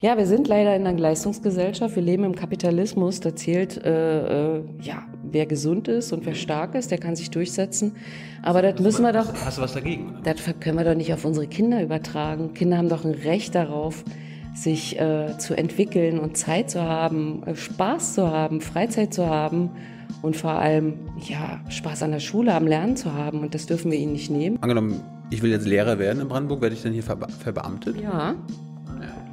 Ja, 0.00 0.16
wir 0.16 0.26
sind 0.26 0.46
leider 0.46 0.76
in 0.76 0.86
einer 0.86 0.96
Leistungsgesellschaft. 0.96 1.96
Wir 1.96 2.04
leben 2.04 2.22
im 2.22 2.36
Kapitalismus. 2.36 3.18
Da 3.18 3.34
zählt, 3.34 3.84
äh, 3.84 4.58
äh, 4.58 4.62
ja, 4.80 5.02
wer 5.24 5.44
gesund 5.44 5.88
ist 5.88 6.12
und 6.12 6.24
wer 6.24 6.36
stark 6.36 6.76
ist, 6.76 6.92
der 6.92 6.98
kann 6.98 7.16
sich 7.16 7.32
durchsetzen. 7.32 7.96
Aber 8.44 8.62
das 8.62 8.80
müssen 8.80 9.02
wir 9.02 9.12
doch. 9.12 9.34
Hast 9.44 9.58
du 9.58 9.62
was 9.62 9.72
dagegen? 9.72 10.14
Das 10.22 10.36
können 10.60 10.78
wir 10.78 10.84
doch 10.84 10.94
nicht 10.94 11.12
auf 11.12 11.24
unsere 11.24 11.48
Kinder 11.48 11.82
übertragen. 11.82 12.54
Kinder 12.54 12.78
haben 12.78 12.88
doch 12.88 13.04
ein 13.04 13.10
Recht 13.10 13.56
darauf, 13.56 14.04
sich 14.54 15.00
äh, 15.00 15.36
zu 15.36 15.58
entwickeln 15.58 16.20
und 16.20 16.36
Zeit 16.36 16.70
zu 16.70 16.80
haben, 16.80 17.42
äh, 17.42 17.56
Spaß 17.56 18.14
zu 18.14 18.30
haben, 18.30 18.60
Freizeit 18.60 19.12
zu 19.12 19.26
haben 19.26 19.70
und 20.22 20.36
vor 20.36 20.52
allem 20.52 20.94
ja 21.28 21.60
Spaß 21.70 22.04
an 22.04 22.12
der 22.12 22.20
Schule, 22.20 22.54
am 22.54 22.68
Lernen 22.68 22.94
zu 22.94 23.14
haben. 23.14 23.40
Und 23.40 23.52
das 23.52 23.66
dürfen 23.66 23.90
wir 23.90 23.98
ihnen 23.98 24.12
nicht 24.12 24.30
nehmen. 24.30 24.58
Angenommen, 24.60 25.00
ich 25.30 25.42
will 25.42 25.50
jetzt 25.50 25.66
Lehrer 25.66 25.98
werden 25.98 26.20
in 26.20 26.28
Brandenburg, 26.28 26.60
werde 26.60 26.76
ich 26.76 26.82
dann 26.84 26.92
hier 26.92 27.02
verbe 27.02 27.26
verbeamtet? 27.32 28.00
Ja. 28.00 28.36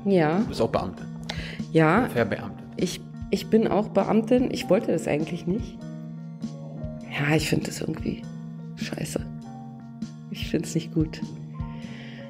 Ja. 0.05 0.39
Du 0.39 0.45
bist 0.45 0.61
auch 0.61 0.69
Beamte. 0.69 1.03
Ja. 1.71 2.07
Verbeamtet. 2.09 2.65
Ich, 2.77 3.01
ich 3.31 3.47
bin 3.47 3.67
auch 3.67 3.89
Beamtin. 3.89 4.49
Ich 4.51 4.69
wollte 4.69 4.91
das 4.91 5.07
eigentlich 5.07 5.47
nicht. 5.47 5.77
Ja, 7.11 7.35
ich 7.35 7.49
finde 7.49 7.65
das 7.67 7.81
irgendwie 7.81 8.21
scheiße. 8.75 9.25
Ich 10.31 10.49
finde 10.49 10.67
es 10.67 10.75
nicht 10.75 10.93
gut. 10.93 11.21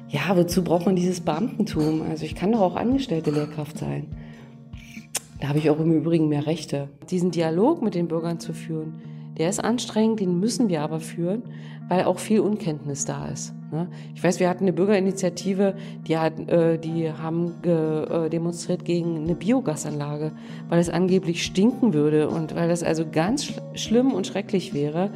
Ja, 0.08 0.36
wozu 0.36 0.62
braucht 0.62 0.86
man 0.86 0.96
dieses 0.96 1.20
Beamtentum? 1.20 2.02
Also 2.08 2.24
ich 2.24 2.34
kann 2.34 2.52
doch 2.52 2.60
auch 2.60 2.76
angestellte 2.76 3.30
Lehrkraft 3.30 3.78
sein. 3.78 4.06
Da 5.40 5.48
habe 5.48 5.58
ich 5.58 5.68
auch 5.68 5.80
im 5.80 5.92
Übrigen 5.92 6.28
mehr 6.28 6.46
Rechte. 6.46 6.88
Diesen 7.10 7.30
Dialog 7.30 7.82
mit 7.82 7.94
den 7.94 8.08
Bürgern 8.08 8.40
zu 8.40 8.54
führen, 8.54 8.94
der 9.36 9.50
ist 9.50 9.62
anstrengend, 9.62 10.20
den 10.20 10.40
müssen 10.40 10.68
wir 10.68 10.80
aber 10.80 11.00
führen, 11.00 11.42
weil 11.88 12.04
auch 12.04 12.18
viel 12.18 12.40
Unkenntnis 12.40 13.04
da 13.04 13.26
ist. 13.26 13.54
Ne? 13.72 13.88
Ich 14.14 14.22
weiß, 14.22 14.40
wir 14.40 14.48
hatten 14.48 14.64
eine 14.64 14.72
Bürgerinitiative, 14.72 15.74
die, 16.06 16.18
hat, 16.18 16.38
äh, 16.48 16.78
die 16.78 17.10
haben 17.12 17.54
äh, 17.62 18.28
demonstriert 18.28 18.84
gegen 18.84 19.24
eine 19.24 19.34
Biogasanlage, 19.34 20.32
weil 20.68 20.80
es 20.80 20.88
angeblich 20.88 21.44
stinken 21.44 21.92
würde 21.92 22.28
und 22.28 22.54
weil 22.54 22.68
das 22.68 22.82
also 22.82 23.04
ganz 23.10 23.52
schlimm 23.74 24.12
und 24.12 24.26
schrecklich 24.26 24.72
wäre. 24.72 25.10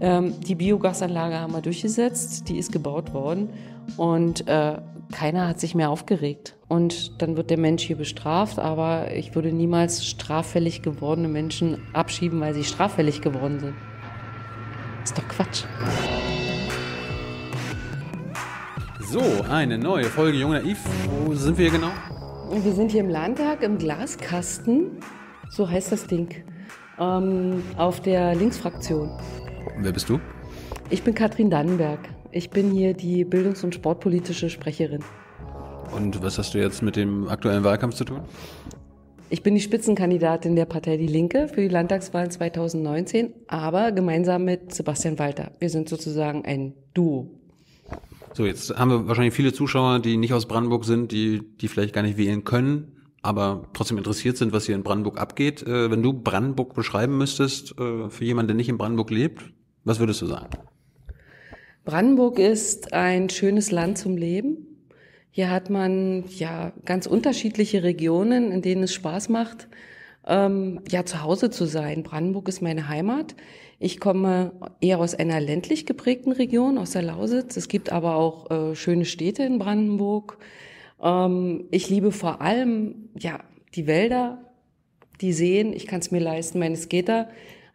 Ähm, 0.00 0.34
die 0.46 0.54
Biogasanlage 0.54 1.40
haben 1.40 1.52
wir 1.52 1.62
durchgesetzt, 1.62 2.48
die 2.48 2.58
ist 2.58 2.72
gebaut 2.72 3.14
worden 3.14 3.48
und 3.96 4.46
äh, 4.48 4.78
keiner 5.12 5.48
hat 5.48 5.60
sich 5.60 5.74
mehr 5.74 5.90
aufgeregt. 5.90 6.56
Und 6.68 7.22
dann 7.22 7.36
wird 7.36 7.50
der 7.50 7.58
Mensch 7.58 7.82
hier 7.84 7.96
bestraft, 7.96 8.58
aber 8.58 9.14
ich 9.14 9.34
würde 9.34 9.52
niemals 9.52 10.04
straffällig 10.04 10.82
gewordene 10.82 11.28
Menschen 11.28 11.78
abschieben, 11.92 12.40
weil 12.40 12.54
sie 12.54 12.64
straffällig 12.64 13.20
geworden 13.20 13.60
sind. 13.60 13.74
Ist 15.04 15.18
doch 15.18 15.28
Quatsch. 15.28 15.64
So, 19.00 19.20
eine 19.50 19.76
neue 19.76 20.04
Folge 20.04 20.38
Jung 20.38 20.52
Naiv. 20.52 20.78
Wo 21.26 21.34
sind 21.34 21.58
wir 21.58 21.70
genau? 21.70 21.90
Wir 22.50 22.72
sind 22.72 22.90
hier 22.90 23.00
im 23.00 23.10
Landtag 23.10 23.62
im 23.62 23.76
Glaskasten, 23.76 24.92
so 25.50 25.68
heißt 25.68 25.92
das 25.92 26.06
Ding, 26.06 26.44
ähm, 26.98 27.62
auf 27.76 28.00
der 28.00 28.34
Linksfraktion. 28.34 29.10
Wer 29.76 29.92
bist 29.92 30.08
du? 30.08 30.18
Ich 30.88 31.02
bin 31.02 31.14
Katrin 31.14 31.50
Dannenberg. 31.50 32.00
Ich 32.32 32.48
bin 32.48 32.70
hier 32.70 32.94
die 32.94 33.26
bildungs- 33.26 33.62
und 33.62 33.74
sportpolitische 33.74 34.48
Sprecherin. 34.48 35.04
Und 35.94 36.22
was 36.22 36.38
hast 36.38 36.54
du 36.54 36.58
jetzt 36.58 36.82
mit 36.82 36.96
dem 36.96 37.28
aktuellen 37.28 37.62
Wahlkampf 37.62 37.94
zu 37.94 38.04
tun? 38.04 38.22
Ich 39.34 39.42
bin 39.42 39.56
die 39.56 39.60
Spitzenkandidatin 39.60 40.54
der 40.54 40.64
Partei 40.64 40.96
Die 40.96 41.08
Linke 41.08 41.48
für 41.48 41.60
die 41.60 41.68
Landtagswahlen 41.68 42.30
2019, 42.30 43.32
aber 43.48 43.90
gemeinsam 43.90 44.44
mit 44.44 44.72
Sebastian 44.72 45.18
Walter. 45.18 45.50
Wir 45.58 45.70
sind 45.70 45.88
sozusagen 45.88 46.44
ein 46.44 46.72
Duo. 46.94 47.32
So, 48.32 48.46
jetzt 48.46 48.78
haben 48.78 48.92
wir 48.92 49.08
wahrscheinlich 49.08 49.34
viele 49.34 49.52
Zuschauer, 49.52 49.98
die 49.98 50.18
nicht 50.18 50.32
aus 50.34 50.46
Brandenburg 50.46 50.84
sind, 50.84 51.10
die, 51.10 51.42
die 51.60 51.66
vielleicht 51.66 51.92
gar 51.92 52.02
nicht 52.02 52.16
wählen 52.16 52.44
können, 52.44 52.92
aber 53.22 53.66
trotzdem 53.72 53.98
interessiert 53.98 54.36
sind, 54.36 54.52
was 54.52 54.66
hier 54.66 54.76
in 54.76 54.84
Brandenburg 54.84 55.20
abgeht. 55.20 55.64
Äh, 55.64 55.90
wenn 55.90 56.00
du 56.00 56.12
Brandenburg 56.12 56.72
beschreiben 56.74 57.18
müsstest, 57.18 57.76
äh, 57.76 58.10
für 58.10 58.24
jemanden, 58.24 58.50
der 58.50 58.56
nicht 58.56 58.68
in 58.68 58.78
Brandenburg 58.78 59.10
lebt, 59.10 59.52
was 59.82 59.98
würdest 59.98 60.22
du 60.22 60.26
sagen? 60.26 60.46
Brandenburg 61.84 62.38
ist 62.38 62.92
ein 62.92 63.28
schönes 63.30 63.72
Land 63.72 63.98
zum 63.98 64.16
Leben. 64.16 64.73
Hier 65.36 65.50
hat 65.50 65.68
man 65.68 66.22
ja 66.28 66.72
ganz 66.84 67.06
unterschiedliche 67.06 67.82
Regionen, 67.82 68.52
in 68.52 68.62
denen 68.62 68.84
es 68.84 68.94
Spaß 68.94 69.30
macht, 69.30 69.66
ähm, 70.28 70.78
ja 70.88 71.04
zu 71.04 71.24
Hause 71.24 71.50
zu 71.50 71.64
sein. 71.64 72.04
Brandenburg 72.04 72.46
ist 72.46 72.62
meine 72.62 72.86
Heimat. 72.86 73.34
Ich 73.80 73.98
komme 73.98 74.52
eher 74.80 75.00
aus 75.00 75.12
einer 75.16 75.40
ländlich 75.40 75.86
geprägten 75.86 76.30
Region, 76.30 76.78
aus 76.78 76.92
der 76.92 77.02
Lausitz. 77.02 77.56
Es 77.56 77.66
gibt 77.66 77.90
aber 77.90 78.14
auch 78.14 78.48
äh, 78.48 78.76
schöne 78.76 79.04
Städte 79.04 79.42
in 79.42 79.58
Brandenburg. 79.58 80.38
Ähm, 81.02 81.64
ich 81.72 81.90
liebe 81.90 82.12
vor 82.12 82.40
allem 82.40 83.08
ja 83.18 83.40
die 83.74 83.88
Wälder, 83.88 84.38
die 85.20 85.32
Seen. 85.32 85.72
Ich 85.72 85.88
kann 85.88 85.98
es 85.98 86.12
mir 86.12 86.20
leisten, 86.20 86.60
meine 86.60 86.76
Skater 86.76 87.28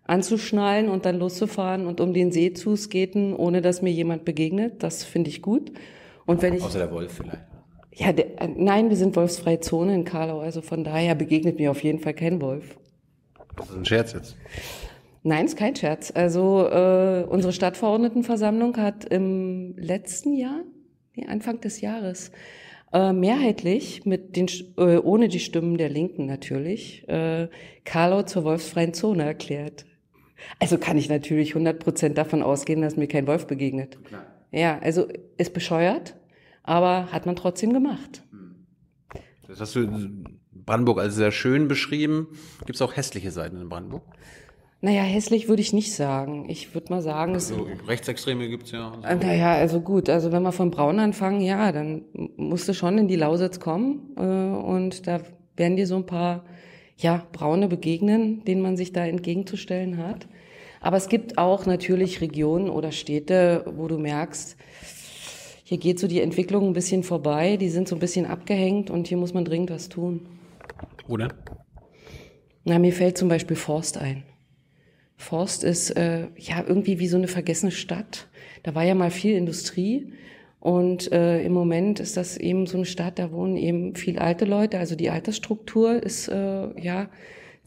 anzuschnallen 0.06 0.88
und 0.88 1.04
dann 1.06 1.20
loszufahren 1.20 1.88
und 1.88 2.00
um 2.00 2.14
den 2.14 2.32
See 2.32 2.54
zu 2.54 2.78
skaten, 2.78 3.36
ohne 3.36 3.62
dass 3.62 3.82
mir 3.82 3.92
jemand 3.92 4.24
begegnet. 4.24 4.82
Das 4.82 5.04
finde 5.04 5.30
ich 5.30 5.42
gut. 5.42 5.74
Und 6.30 6.44
wenn 6.44 6.54
ich 6.54 6.64
Außer 6.64 6.78
der 6.78 6.92
Wolf 6.92 7.12
vielleicht. 7.12 7.42
Ja, 7.92 8.14
der, 8.14 8.40
äh, 8.40 8.48
nein, 8.48 8.90
wir 8.90 8.98
sind 8.98 9.16
wolfsfreie 9.16 9.62
Zone 9.62 9.96
in 9.96 10.04
Karlau, 10.04 10.42
also 10.42 10.62
von 10.62 10.84
daher 10.84 11.16
begegnet 11.16 11.58
mir 11.58 11.72
auf 11.72 11.84
jeden 11.84 11.98
Fall 11.98 12.14
kein 12.14 12.40
Wolf. 12.40 12.78
Das 13.58 13.72
ist 13.72 13.76
ein 13.76 13.84
Scherz 13.84 14.14
jetzt. 14.14 14.38
Nein, 15.24 15.48
ist 15.48 15.58
kein 15.58 15.76
Scherz. 15.76 16.12
Also 16.14 16.68
äh, 16.68 17.26
unsere 17.28 17.52
Stadtverordnetenversammlung 17.52 18.78
hat 18.78 19.06
im 19.06 19.76
letzten 19.76 20.36
Jahr, 20.36 20.62
nee, 21.16 21.26
Anfang 21.26 21.62
des 21.62 21.82
Jahres, 21.82 22.30
äh, 22.94 23.12
mehrheitlich 23.12 24.06
mit 24.06 24.36
den 24.36 24.46
äh, 24.78 24.98
ohne 24.98 25.30
die 25.30 25.40
Stimmen 25.40 25.80
der 25.80 25.90
Linken 25.90 26.28
natürlich 26.28 27.10
äh, 27.10 27.48
Karlau 27.86 28.22
zur 28.22 28.44
wolfsfreien 28.44 28.94
Zone 28.94 29.24
erklärt. 29.24 29.88
Also 30.60 30.78
kann 30.78 30.96
ich 30.96 31.10
natürlich 31.10 31.56
100 31.56 31.80
Prozent 31.80 32.20
davon 32.20 32.44
ausgehen, 32.44 32.84
dass 32.84 32.98
mir 32.98 33.08
kein 33.08 33.26
Wolf 33.26 33.48
begegnet. 33.48 33.98
Klar. 34.06 34.28
Ja, 34.52 34.80
also 34.80 35.08
ist 35.38 35.54
bescheuert, 35.54 36.16
aber 36.64 37.12
hat 37.12 37.26
man 37.26 37.36
trotzdem 37.36 37.74
gemacht. 37.74 38.24
Das 39.48 39.60
hast 39.60 39.76
du 39.76 39.88
Brandenburg 40.52 41.00
als 41.00 41.16
sehr 41.16 41.32
schön 41.32 41.68
beschrieben. 41.68 42.28
Gibt 42.66 42.76
es 42.76 42.82
auch 42.82 42.96
hässliche 42.96 43.32
Seiten 43.32 43.60
in 43.60 43.70
Brandenburg? 43.70 44.04
Naja, 44.82 45.02
hässlich 45.02 45.50
würde 45.50 45.62
ich 45.62 45.74
nicht 45.74 45.94
sagen. 45.94 46.48
Ich 46.48 46.74
würde 46.74 46.94
mal 46.94 47.02
sagen, 47.02 47.36
es 47.36 47.50
So 47.50 47.68
Rechtsextreme 47.88 48.48
gibt's 48.48 48.72
ja. 48.72 48.94
Äh, 49.04 49.16
Naja, 49.16 49.54
also 49.54 49.82
gut, 49.82 50.10
also 50.10 50.32
wenn 50.32 50.44
wir 50.44 50.54
von 50.54 50.72
Braun 50.72 51.00
anfangen, 51.00 51.42
ja, 51.42 51.72
dann 51.74 52.04
musst 52.38 52.70
du 52.70 52.74
schon 52.74 52.98
in 52.98 53.08
die 53.10 53.18
Lausitz 53.18 53.60
kommen 53.60 54.16
äh, 54.16 54.22
und 54.22 55.06
da 55.06 55.20
werden 55.58 55.76
dir 55.76 55.86
so 55.86 55.98
ein 55.98 56.06
paar, 56.06 56.46
ja, 56.96 57.26
Braune 57.34 57.68
begegnen, 57.68 58.46
denen 58.46 58.62
man 58.62 58.78
sich 58.78 58.94
da 58.94 59.06
entgegenzustellen 59.06 59.98
hat. 59.98 60.28
Aber 60.80 60.96
es 60.96 61.10
gibt 61.10 61.38
auch 61.38 61.66
natürlich 61.66 62.22
Regionen 62.22 62.70
oder 62.70 62.94
Städte, 62.94 63.66
wo 63.76 63.90
du 63.90 63.98
merkst, 63.98 64.56
hier 65.70 65.78
geht 65.78 66.00
so 66.00 66.08
die 66.08 66.20
Entwicklung 66.20 66.66
ein 66.66 66.74
bisschen 66.74 67.04
vorbei, 67.04 67.56
die 67.56 67.70
sind 67.70 67.88
so 67.88 67.96
ein 67.96 68.00
bisschen 68.00 68.26
abgehängt 68.26 68.90
und 68.90 69.08
hier 69.08 69.18
muss 69.18 69.36
man 69.36 69.46
dringend 69.46 69.70
was 69.70 69.88
tun. 69.88 70.26
Oder? 71.08 71.28
Na, 72.64 72.80
mir 72.80 72.92
fällt 72.92 73.20
zum 73.20 73.30
Beispiel 73.30 73.56
Forst 73.56 74.00
ein. 74.00 74.24
Forst 75.16 75.64
ist 75.64 75.92
äh, 75.92 76.26
ja 76.38 76.64
irgendwie 76.68 76.98
wie 76.98 77.08
so 77.08 77.18
eine 77.18 77.28
vergessene 77.28 77.72
Stadt. 77.72 78.30
Da 78.64 78.74
war 78.74 78.84
ja 78.84 78.96
mal 78.96 79.12
viel 79.12 79.36
Industrie 79.36 80.12
und 80.60 81.12
äh, 81.12 81.44
im 81.44 81.52
Moment 81.52 82.00
ist 82.00 82.18
das 82.18 82.36
eben 82.38 82.66
so 82.66 82.78
eine 82.78 82.88
Stadt, 82.88 83.20
da 83.20 83.32
wohnen 83.32 83.56
eben 83.56 83.94
viel 83.94 84.18
alte 84.18 84.46
Leute. 84.46 84.80
Also 84.80 84.96
die 84.96 85.12
Altersstruktur 85.12 86.02
ist 86.02 86.30
äh, 86.30 86.82
ja 86.82 87.12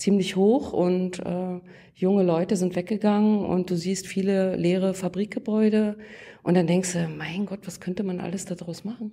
ziemlich 0.02 0.36
hoch 0.36 0.72
und 0.72 1.20
äh, 1.20 1.60
junge 1.94 2.24
Leute 2.24 2.56
sind 2.56 2.74
weggegangen 2.74 3.44
und 3.44 3.70
du 3.70 3.76
siehst 3.76 4.06
viele 4.06 4.56
leere 4.56 4.94
Fabrikgebäude 4.94 5.96
und 6.42 6.54
dann 6.54 6.66
denkst 6.66 6.92
du, 6.92 7.08
mein 7.08 7.46
Gott, 7.46 7.60
was 7.66 7.78
könnte 7.78 8.02
man 8.02 8.20
alles 8.20 8.44
daraus 8.44 8.84
machen? 8.84 9.12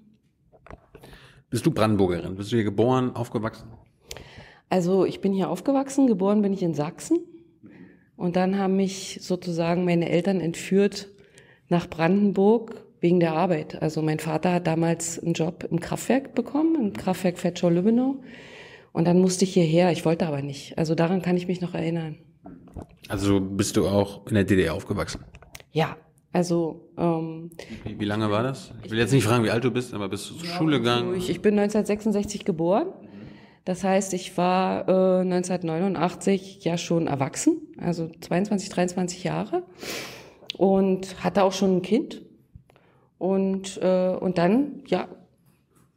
Bist 1.51 1.65
du 1.65 1.71
Brandenburgerin? 1.71 2.35
Bist 2.35 2.51
du 2.51 2.55
hier 2.55 2.63
geboren, 2.63 3.15
aufgewachsen? 3.15 3.67
Also 4.69 5.05
ich 5.05 5.21
bin 5.21 5.33
hier 5.33 5.49
aufgewachsen, 5.49 6.07
geboren 6.07 6.41
bin 6.41 6.53
ich 6.53 6.63
in 6.63 6.73
Sachsen. 6.73 7.19
Und 8.15 8.35
dann 8.35 8.57
haben 8.57 8.75
mich 8.75 9.19
sozusagen 9.21 9.85
meine 9.85 10.09
Eltern 10.09 10.41
entführt 10.41 11.09
nach 11.69 11.87
Brandenburg 11.87 12.83
wegen 12.99 13.19
der 13.19 13.33
Arbeit. 13.33 13.81
Also 13.81 14.01
mein 14.01 14.19
Vater 14.19 14.53
hat 14.53 14.67
damals 14.67 15.19
einen 15.19 15.33
Job 15.33 15.67
im 15.69 15.79
Kraftwerk 15.79 16.35
bekommen, 16.35 16.75
im 16.75 16.93
Kraftwerk 16.93 17.37
Fetschau-Lübbenau. 17.37 18.17
Und 18.99 19.05
dann 19.05 19.21
musste 19.21 19.45
ich 19.45 19.53
hierher. 19.53 19.93
Ich 19.93 20.03
wollte 20.03 20.27
aber 20.27 20.41
nicht. 20.41 20.77
Also 20.77 20.93
daran 20.93 21.21
kann 21.21 21.37
ich 21.37 21.47
mich 21.47 21.61
noch 21.61 21.73
erinnern. 21.73 22.17
Also 23.07 23.39
bist 23.39 23.77
du 23.77 23.87
auch 23.87 24.27
in 24.27 24.35
der 24.35 24.43
DDR 24.43 24.73
aufgewachsen? 24.73 25.23
Ja, 25.71 25.95
also 26.33 26.89
ähm, 26.97 27.49
Wie, 27.85 27.97
wie 27.97 28.03
lange 28.03 28.29
war 28.29 28.43
das? 28.43 28.73
Ich 28.83 28.91
will 28.91 28.99
jetzt 28.99 29.13
nicht 29.13 29.23
fragen, 29.23 29.45
wie 29.45 29.51
alt 29.51 29.63
du 29.63 29.71
bist, 29.71 29.93
aber 29.93 30.09
bist 30.09 30.29
du 30.29 30.33
zur 30.35 30.49
Schule 30.49 30.79
gegangen? 30.79 31.15
ich, 31.15 31.29
ich 31.29 31.41
bin 31.41 31.57
1966 31.57 32.43
geboren. 32.43 32.87
Das 33.63 33.85
heißt, 33.85 34.13
ich 34.13 34.37
war 34.37 34.89
äh, 34.89 35.21
1989 35.21 36.65
ja 36.65 36.77
schon 36.77 37.07
erwachsen, 37.07 37.55
also 37.77 38.11
22, 38.19 38.67
23 38.67 39.23
Jahre 39.23 39.63
und 40.57 41.23
hatte 41.23 41.43
auch 41.43 41.53
schon 41.53 41.77
ein 41.77 41.81
Kind. 41.83 42.21
Und, 43.17 43.79
äh, 43.81 44.09
und 44.09 44.37
dann, 44.37 44.83
ja, 44.87 45.07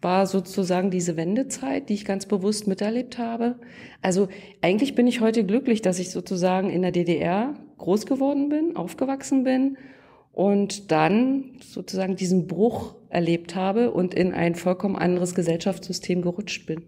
war 0.02 0.26
sozusagen 0.26 0.90
diese 0.90 1.16
Wendezeit, 1.16 1.88
die 1.88 1.94
ich 1.94 2.04
ganz 2.04 2.26
bewusst 2.26 2.66
miterlebt 2.66 3.18
habe. 3.18 3.56
Also 4.02 4.28
eigentlich 4.60 4.94
bin 4.94 5.06
ich 5.06 5.20
heute 5.20 5.44
glücklich, 5.44 5.80
dass 5.80 5.98
ich 5.98 6.10
sozusagen 6.10 6.70
in 6.70 6.82
der 6.82 6.92
DDR 6.92 7.54
groß 7.78 8.06
geworden 8.06 8.48
bin, 8.48 8.76
aufgewachsen 8.76 9.44
bin 9.44 9.78
und 10.32 10.90
dann 10.90 11.52
sozusagen 11.60 12.16
diesen 12.16 12.46
Bruch 12.46 12.94
erlebt 13.08 13.54
habe 13.54 13.90
und 13.90 14.14
in 14.14 14.32
ein 14.32 14.54
vollkommen 14.54 14.96
anderes 14.96 15.34
Gesellschaftssystem 15.34 16.22
gerutscht 16.22 16.66
bin. 16.66 16.82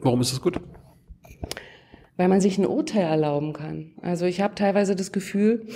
Warum 0.00 0.20
ist 0.20 0.32
das 0.32 0.40
gut? 0.40 0.60
Weil 2.16 2.28
man 2.28 2.40
sich 2.40 2.58
ein 2.58 2.66
Urteil 2.66 3.04
erlauben 3.04 3.52
kann. 3.52 3.92
Also 4.00 4.26
ich 4.26 4.40
habe 4.40 4.54
teilweise 4.54 4.94
das 4.94 5.10
Gefühl, 5.10 5.66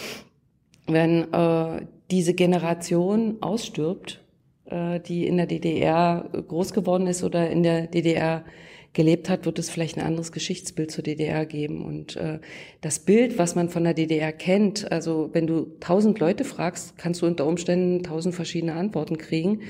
wenn 0.87 1.33
äh, 1.33 1.87
diese 2.11 2.35
Generation 2.35 3.39
ausstirbt, 3.41 4.23
äh, 4.71 5.01
die 5.01 5.27
in 5.27 5.37
der 5.37 5.47
DDR 5.47 6.29
groß 6.33 6.73
geworden 6.73 7.07
ist 7.07 7.25
oder 7.25 7.51
in 7.51 7.63
der 7.63 7.87
DDR 7.87 8.45
gelebt 8.93 9.29
hat, 9.29 9.45
wird 9.45 9.59
es 9.59 9.71
vielleicht 9.71 9.99
ein 9.99 10.05
anderes 10.05 10.33
Geschichtsbild 10.33 10.91
zur 10.91 11.05
DDR 11.05 11.47
geben. 11.47 11.85
Und 11.85 12.17
äh, 12.17 12.41
das 12.81 12.99
Bild, 13.01 13.39
was 13.39 13.55
man 13.55 13.69
von 13.69 13.85
der 13.85 13.95
DDR 13.95 14.33
kennt, 14.33 14.91
also 14.91 15.31
wenn 15.33 15.47
du 15.47 15.67
tausend 15.81 16.19
Leute 16.19 16.45
fragst, 16.45 16.97
kannst 16.99 17.23
du 17.23 17.27
unter 17.27 17.47
Umständen 17.47 18.03
tausend 18.03 18.35
verschiedene 18.35 18.75
Antworten 18.75 19.19
kriegen. 19.19 19.61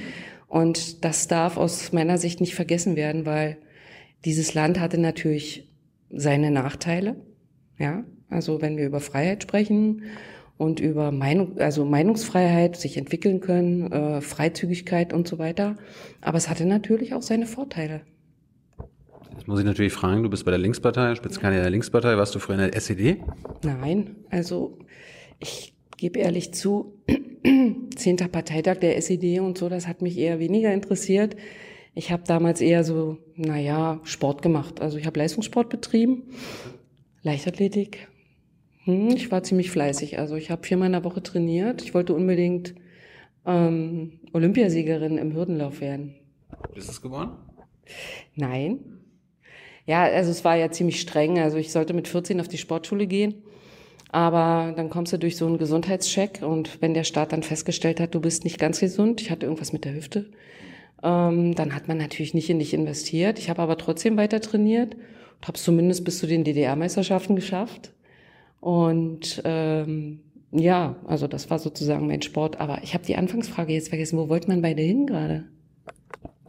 Und 0.46 1.04
das 1.04 1.28
darf 1.28 1.56
aus 1.56 1.92
meiner 1.92 2.16
Sicht 2.16 2.40
nicht 2.40 2.54
vergessen 2.54 2.96
werden, 2.96 3.26
weil 3.26 3.58
dieses 4.24 4.54
Land 4.54 4.80
hatte 4.80 4.98
natürlich 4.98 5.68
seine 6.10 6.50
Nachteile. 6.50 7.16
Ja, 7.78 8.04
also 8.30 8.60
wenn 8.62 8.76
wir 8.76 8.86
über 8.86 9.00
Freiheit 9.00 9.42
sprechen 9.42 10.02
und 10.58 10.80
über 10.80 11.12
Meinung, 11.12 11.58
also 11.58 11.84
Meinungsfreiheit, 11.84 12.76
sich 12.76 12.96
entwickeln 12.96 13.40
können, 13.40 13.90
äh, 13.90 14.20
Freizügigkeit 14.20 15.12
und 15.12 15.26
so 15.26 15.38
weiter. 15.38 15.76
Aber 16.20 16.36
es 16.36 16.50
hatte 16.50 16.66
natürlich 16.66 17.14
auch 17.14 17.22
seine 17.22 17.46
Vorteile. 17.46 18.02
Jetzt 19.34 19.46
muss 19.46 19.60
ich 19.60 19.64
natürlich 19.64 19.92
fragen, 19.92 20.24
du 20.24 20.28
bist 20.28 20.44
bei 20.44 20.50
der 20.50 20.58
Linkspartei, 20.58 21.14
Spitzenkandidat 21.14 21.64
der 21.64 21.70
Linkspartei, 21.70 22.16
warst 22.16 22.34
du 22.34 22.40
früher 22.40 22.56
in 22.56 22.70
der 22.70 22.76
SED? 22.76 23.18
Nein, 23.62 24.16
also 24.30 24.78
ich 25.38 25.74
gebe 25.96 26.18
ehrlich 26.18 26.52
zu, 26.52 26.98
zehnter 27.96 28.26
Parteitag 28.26 28.78
der 28.78 28.96
SED 28.96 29.38
und 29.38 29.56
so, 29.56 29.68
das 29.68 29.86
hat 29.86 30.02
mich 30.02 30.18
eher 30.18 30.40
weniger 30.40 30.74
interessiert. 30.74 31.36
Ich 31.94 32.10
habe 32.10 32.24
damals 32.26 32.60
eher 32.60 32.82
so, 32.82 33.18
naja, 33.36 34.00
Sport 34.02 34.42
gemacht. 34.42 34.80
Also 34.80 34.98
ich 34.98 35.06
habe 35.06 35.20
Leistungssport 35.20 35.68
betrieben, 35.68 36.24
Leichtathletik, 37.22 38.07
hm, 38.88 39.10
ich 39.10 39.30
war 39.30 39.42
ziemlich 39.42 39.70
fleißig. 39.70 40.18
Also 40.18 40.34
ich 40.36 40.50
habe 40.50 40.66
viermal 40.66 40.86
in 40.86 40.92
der 40.92 41.04
Woche 41.04 41.22
trainiert. 41.22 41.82
Ich 41.82 41.92
wollte 41.92 42.14
unbedingt 42.14 42.74
ähm, 43.44 44.20
Olympiasiegerin 44.32 45.18
im 45.18 45.34
Hürdenlauf 45.34 45.82
werden. 45.82 46.14
Ist 46.74 46.88
es 46.88 47.02
geworden? 47.02 47.32
Nein. 48.34 48.78
Ja, 49.84 50.04
also 50.04 50.30
es 50.30 50.42
war 50.42 50.56
ja 50.56 50.70
ziemlich 50.70 51.02
streng. 51.02 51.38
Also 51.38 51.58
ich 51.58 51.70
sollte 51.70 51.92
mit 51.92 52.08
14 52.08 52.40
auf 52.40 52.48
die 52.48 52.56
Sportschule 52.56 53.06
gehen. 53.06 53.34
Aber 54.10 54.72
dann 54.74 54.88
kommst 54.88 55.12
du 55.12 55.18
durch 55.18 55.36
so 55.36 55.46
einen 55.46 55.58
Gesundheitscheck 55.58 56.40
und 56.40 56.80
wenn 56.80 56.94
der 56.94 57.04
Staat 57.04 57.32
dann 57.32 57.42
festgestellt 57.42 58.00
hat, 58.00 58.14
du 58.14 58.22
bist 58.22 58.42
nicht 58.44 58.58
ganz 58.58 58.80
gesund, 58.80 59.20
ich 59.20 59.30
hatte 59.30 59.44
irgendwas 59.44 59.74
mit 59.74 59.84
der 59.84 59.92
Hüfte, 59.92 60.30
ähm, 61.02 61.54
dann 61.54 61.74
hat 61.74 61.88
man 61.88 61.98
natürlich 61.98 62.32
nicht 62.32 62.48
in 62.48 62.58
dich 62.58 62.72
investiert. 62.72 63.38
Ich 63.38 63.50
habe 63.50 63.60
aber 63.60 63.76
trotzdem 63.76 64.16
weiter 64.16 64.40
trainiert 64.40 64.94
und 64.94 65.46
habe 65.46 65.58
es 65.58 65.62
zumindest 65.62 66.06
bis 66.06 66.20
zu 66.20 66.26
den 66.26 66.42
DDR-Meisterschaften 66.42 67.36
geschafft. 67.36 67.92
Und 68.60 69.42
ähm, 69.44 70.20
ja, 70.50 70.96
also 71.06 71.26
das 71.26 71.50
war 71.50 71.58
sozusagen 71.58 72.06
mein 72.06 72.22
Sport. 72.22 72.60
Aber 72.60 72.82
ich 72.82 72.94
habe 72.94 73.04
die 73.04 73.16
Anfangsfrage 73.16 73.72
jetzt 73.72 73.88
vergessen. 73.88 74.18
Wo 74.18 74.28
wollte 74.28 74.48
man 74.48 74.62
beide 74.62 74.82
hin 74.82 75.06
gerade? 75.06 75.44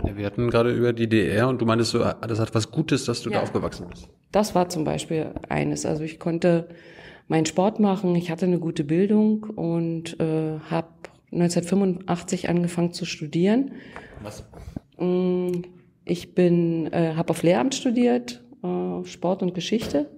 Ja, 0.05 0.15
wir 0.15 0.25
hatten 0.25 0.49
gerade 0.49 0.71
über 0.71 0.93
die 0.93 1.07
DDR 1.07 1.49
und 1.49 1.61
du 1.61 1.65
meintest 1.65 1.91
so, 1.91 1.99
das 1.99 2.39
hat 2.39 2.55
was 2.55 2.71
Gutes, 2.71 3.05
dass 3.05 3.21
du 3.21 3.29
ja. 3.29 3.37
da 3.37 3.43
aufgewachsen 3.43 3.87
bist. 3.89 4.07
Das 4.31 4.55
war 4.55 4.69
zum 4.69 4.85
Beispiel 4.85 5.33
eines. 5.49 5.85
Also 5.85 6.03
ich 6.03 6.19
konnte 6.19 6.69
meinen 7.27 7.45
Sport 7.45 7.79
machen, 7.79 8.15
ich 8.15 8.31
hatte 8.31 8.45
eine 8.45 8.59
gute 8.59 8.83
Bildung 8.83 9.43
und 9.43 10.19
äh, 10.19 10.59
habe 10.69 10.87
1985 11.31 12.49
angefangen 12.49 12.93
zu 12.93 13.05
studieren. 13.05 13.73
Was? 14.23 14.45
Mm, 14.97 15.61
ich 16.05 16.33
bin, 16.33 16.91
äh, 16.91 17.13
habe 17.15 17.31
auf 17.31 17.43
Lehramt 17.43 17.75
studiert, 17.75 18.43
äh, 18.63 19.05
Sport 19.05 19.43
und 19.43 19.53
Geschichte 19.53 20.09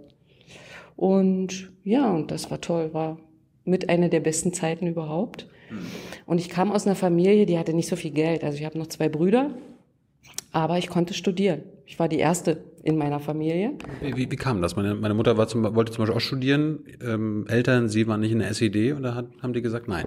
und 1.01 1.71
ja, 1.83 2.11
und 2.11 2.29
das 2.29 2.51
war 2.51 2.61
toll, 2.61 2.93
war 2.93 3.17
mit 3.65 3.89
einer 3.89 4.07
der 4.07 4.19
besten 4.19 4.53
Zeiten 4.53 4.85
überhaupt. 4.85 5.47
Und 6.27 6.37
ich 6.37 6.47
kam 6.47 6.71
aus 6.71 6.85
einer 6.85 6.95
Familie, 6.95 7.47
die 7.47 7.57
hatte 7.57 7.73
nicht 7.73 7.89
so 7.89 7.95
viel 7.95 8.11
Geld. 8.11 8.43
Also 8.43 8.59
ich 8.59 8.65
habe 8.65 8.77
noch 8.77 8.85
zwei 8.85 9.09
Brüder, 9.09 9.49
aber 10.51 10.77
ich 10.77 10.89
konnte 10.89 11.15
studieren. 11.15 11.63
Ich 11.87 11.97
war 11.97 12.07
die 12.07 12.19
erste 12.19 12.63
in 12.83 12.97
meiner 12.97 13.19
Familie. 13.19 13.71
Wie, 13.99 14.29
wie, 14.29 14.35
kam 14.35 14.61
das? 14.61 14.75
Meine, 14.75 14.93
meine 14.93 15.15
Mutter 15.15 15.47
zum, 15.47 15.73
wollte 15.73 15.91
zum 15.91 16.03
Beispiel 16.03 16.17
auch 16.17 16.21
studieren. 16.21 16.83
Ähm, 17.03 17.47
Eltern, 17.47 17.89
sie 17.89 18.05
waren 18.05 18.19
nicht 18.19 18.33
in 18.33 18.37
der 18.37 18.51
SED 18.51 18.91
und 18.91 19.01
da 19.01 19.15
hat, 19.15 19.25
haben 19.41 19.53
die 19.53 19.63
gesagt, 19.63 19.87
nein. 19.87 20.05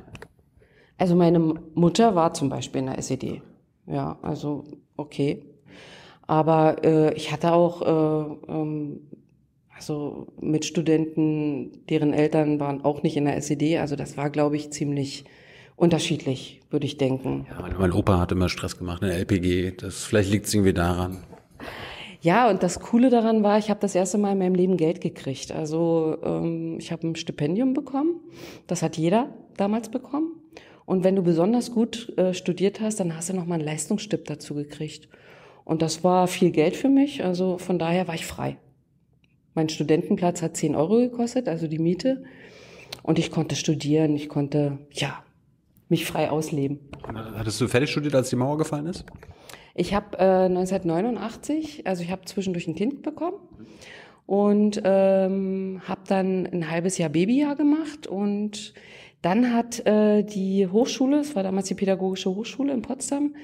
Also 0.96 1.16
meine 1.16 1.40
Mutter 1.40 2.14
war 2.14 2.34
zum 2.34 2.50
Beispiel 2.50 2.82
in 2.82 2.86
der 2.86 2.98
SED. 2.98 3.42
Ja, 3.88 4.16
also 4.22 4.62
okay. 4.96 5.42
Aber 6.28 6.84
äh, 6.84 7.14
ich 7.14 7.32
hatte 7.32 7.52
auch 7.52 7.82
äh, 7.82 8.52
ähm, 8.52 9.00
also 9.84 10.28
Mitstudenten, 10.40 11.84
deren 11.90 12.14
Eltern 12.14 12.58
waren 12.58 12.82
auch 12.84 13.02
nicht 13.02 13.18
in 13.18 13.26
der 13.26 13.36
SED. 13.36 13.76
Also 13.78 13.96
das 13.96 14.16
war, 14.16 14.30
glaube 14.30 14.56
ich, 14.56 14.70
ziemlich 14.70 15.26
unterschiedlich, 15.76 16.62
würde 16.70 16.86
ich 16.86 16.96
denken. 16.96 17.46
Ja, 17.50 17.68
mein 17.78 17.92
Opa 17.92 18.18
hat 18.18 18.32
immer 18.32 18.48
Stress 18.48 18.78
gemacht 18.78 19.02
in 19.02 19.08
der 19.08 19.18
LPG. 19.18 19.72
Das, 19.72 20.04
vielleicht 20.04 20.30
liegt 20.30 20.46
es 20.46 20.54
irgendwie 20.54 20.72
daran. 20.72 21.18
Ja, 22.22 22.48
und 22.48 22.62
das 22.62 22.80
Coole 22.80 23.10
daran 23.10 23.42
war, 23.42 23.58
ich 23.58 23.68
habe 23.68 23.80
das 23.80 23.94
erste 23.94 24.16
Mal 24.16 24.32
in 24.32 24.38
meinem 24.38 24.54
Leben 24.54 24.78
Geld 24.78 25.02
gekriegt. 25.02 25.52
Also 25.52 26.16
ähm, 26.24 26.78
ich 26.78 26.90
habe 26.90 27.06
ein 27.06 27.16
Stipendium 27.16 27.74
bekommen. 27.74 28.20
Das 28.66 28.82
hat 28.82 28.96
jeder 28.96 29.34
damals 29.58 29.90
bekommen. 29.90 30.32
Und 30.86 31.04
wenn 31.04 31.16
du 31.16 31.22
besonders 31.22 31.72
gut 31.72 32.16
äh, 32.16 32.32
studiert 32.32 32.80
hast, 32.80 33.00
dann 33.00 33.14
hast 33.14 33.28
du 33.28 33.34
noch 33.34 33.44
mal 33.44 33.56
einen 33.56 33.64
Leistungsstipp 33.64 34.24
dazu 34.24 34.54
gekriegt. 34.54 35.10
Und 35.66 35.82
das 35.82 36.02
war 36.04 36.26
viel 36.26 36.52
Geld 36.52 36.74
für 36.74 36.88
mich. 36.88 37.22
Also 37.22 37.58
von 37.58 37.78
daher 37.78 38.08
war 38.08 38.14
ich 38.14 38.24
frei. 38.24 38.56
Mein 39.54 39.68
Studentenplatz 39.68 40.42
hat 40.42 40.56
10 40.56 40.74
Euro 40.74 40.96
gekostet, 40.96 41.48
also 41.48 41.66
die 41.66 41.78
Miete. 41.78 42.24
Und 43.02 43.18
ich 43.18 43.30
konnte 43.30 43.54
studieren, 43.56 44.16
ich 44.16 44.28
konnte, 44.28 44.78
ja, 44.90 45.22
mich 45.88 46.06
frei 46.06 46.30
ausleben. 46.30 46.80
Hattest 47.36 47.60
du 47.60 47.68
fertig 47.68 47.90
studiert, 47.90 48.14
als 48.14 48.30
die 48.30 48.36
Mauer 48.36 48.58
gefallen 48.58 48.86
ist? 48.86 49.04
Ich 49.74 49.94
habe 49.94 50.16
äh, 50.18 50.46
1989, 50.46 51.86
also 51.86 52.02
ich 52.02 52.10
habe 52.10 52.24
zwischendurch 52.24 52.66
ein 52.68 52.74
Kind 52.74 53.02
bekommen 53.02 53.36
und 54.26 54.80
ähm, 54.84 55.82
habe 55.86 56.00
dann 56.06 56.46
ein 56.46 56.70
halbes 56.70 56.96
Jahr 56.98 57.10
Babyjahr 57.10 57.56
gemacht 57.56 58.06
und 58.06 58.72
dann 59.20 59.52
hat 59.52 59.84
äh, 59.86 60.22
die 60.22 60.68
Hochschule, 60.68 61.20
es 61.20 61.34
war 61.34 61.42
damals 61.42 61.68
die 61.68 61.74
Pädagogische 61.74 62.30
Hochschule 62.30 62.72
in 62.72 62.82
Potsdam, 62.82 63.34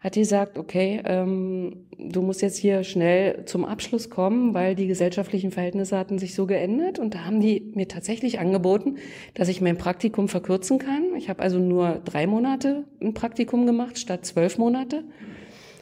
hat 0.00 0.14
gesagt, 0.14 0.58
okay, 0.58 1.02
ähm, 1.04 1.86
du 1.98 2.22
musst 2.22 2.40
jetzt 2.40 2.56
hier 2.56 2.84
schnell 2.84 3.44
zum 3.46 3.64
Abschluss 3.64 4.10
kommen, 4.10 4.54
weil 4.54 4.76
die 4.76 4.86
gesellschaftlichen 4.86 5.50
Verhältnisse 5.50 5.98
hatten 5.98 6.18
sich 6.18 6.34
so 6.34 6.46
geändert. 6.46 7.00
Und 7.00 7.14
da 7.14 7.24
haben 7.24 7.40
die 7.40 7.72
mir 7.74 7.88
tatsächlich 7.88 8.38
angeboten, 8.38 8.98
dass 9.34 9.48
ich 9.48 9.60
mein 9.60 9.76
Praktikum 9.76 10.28
verkürzen 10.28 10.78
kann. 10.78 11.16
Ich 11.16 11.28
habe 11.28 11.42
also 11.42 11.58
nur 11.58 12.00
drei 12.04 12.28
Monate 12.28 12.84
ein 13.00 13.14
Praktikum 13.14 13.66
gemacht 13.66 13.98
statt 13.98 14.24
zwölf 14.24 14.56
Monate 14.56 15.02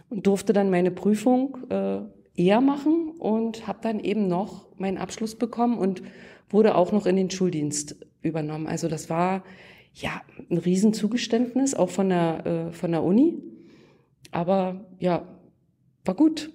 und 0.09 0.27
durfte 0.27 0.55
dann 0.55 0.71
meine 0.71 0.91
Prüfung 0.91 1.59
äh, 1.69 1.99
eher 2.37 2.63
machen 2.63 3.13
und 3.19 3.67
habe 3.67 3.81
dann 3.83 4.01
eben 4.01 4.29
noch 4.29 4.67
meinen 4.79 4.97
Abschluss 4.97 5.35
bekommen 5.35 5.77
und 5.77 6.03
wurde 6.49 6.75
auch 6.75 6.93
noch 6.93 7.05
in 7.05 7.17
den 7.17 7.31
Schuldienst 7.31 7.97
übernommen. 8.23 8.67
Also 8.67 8.89
das 8.89 9.11
war 9.11 9.43
ja 9.93 10.23
ein 10.51 10.59
Riesenzugeständnis, 10.59 11.75
auch 11.75 11.91
von 11.91 12.09
der, 12.09 12.47
äh, 12.47 12.73
von 12.73 12.93
der 12.93 13.03
Uni. 13.03 13.43
Aber 14.37 14.77
ja, 14.99 15.23
war 16.05 16.15
gut. 16.15 16.51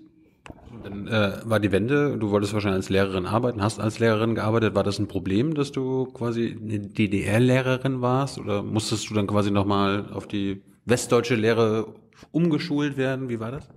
Dann 0.84 1.08
äh, 1.08 1.32
war 1.46 1.60
die 1.60 1.72
Wende, 1.72 2.16
du 2.16 2.30
wolltest 2.30 2.54
wahrscheinlich 2.54 2.78
als 2.78 2.90
Lehrerin 2.90 3.26
arbeiten, 3.26 3.64
hast 3.64 3.80
als 3.80 3.98
Lehrerin 3.98 4.36
gearbeitet. 4.36 4.76
War 4.76 4.84
das 4.84 5.00
ein 5.00 5.08
Problem, 5.08 5.56
dass 5.56 5.72
du 5.72 6.06
quasi 6.06 6.56
eine 6.62 6.78
DDR-Lehrerin 6.78 8.02
warst? 8.02 8.38
Oder 8.38 8.62
musstest 8.62 9.10
du 9.10 9.16
dann 9.16 9.26
quasi 9.26 9.50
nochmal 9.50 10.06
auf 10.14 10.28
die 10.28 10.62
westdeutsche 10.86 11.34
Lehre 11.34 11.88
umgeschult 12.32 12.98
werden? 12.98 13.30
Wie 13.30 13.40
war 13.40 13.50
das? 13.50 13.68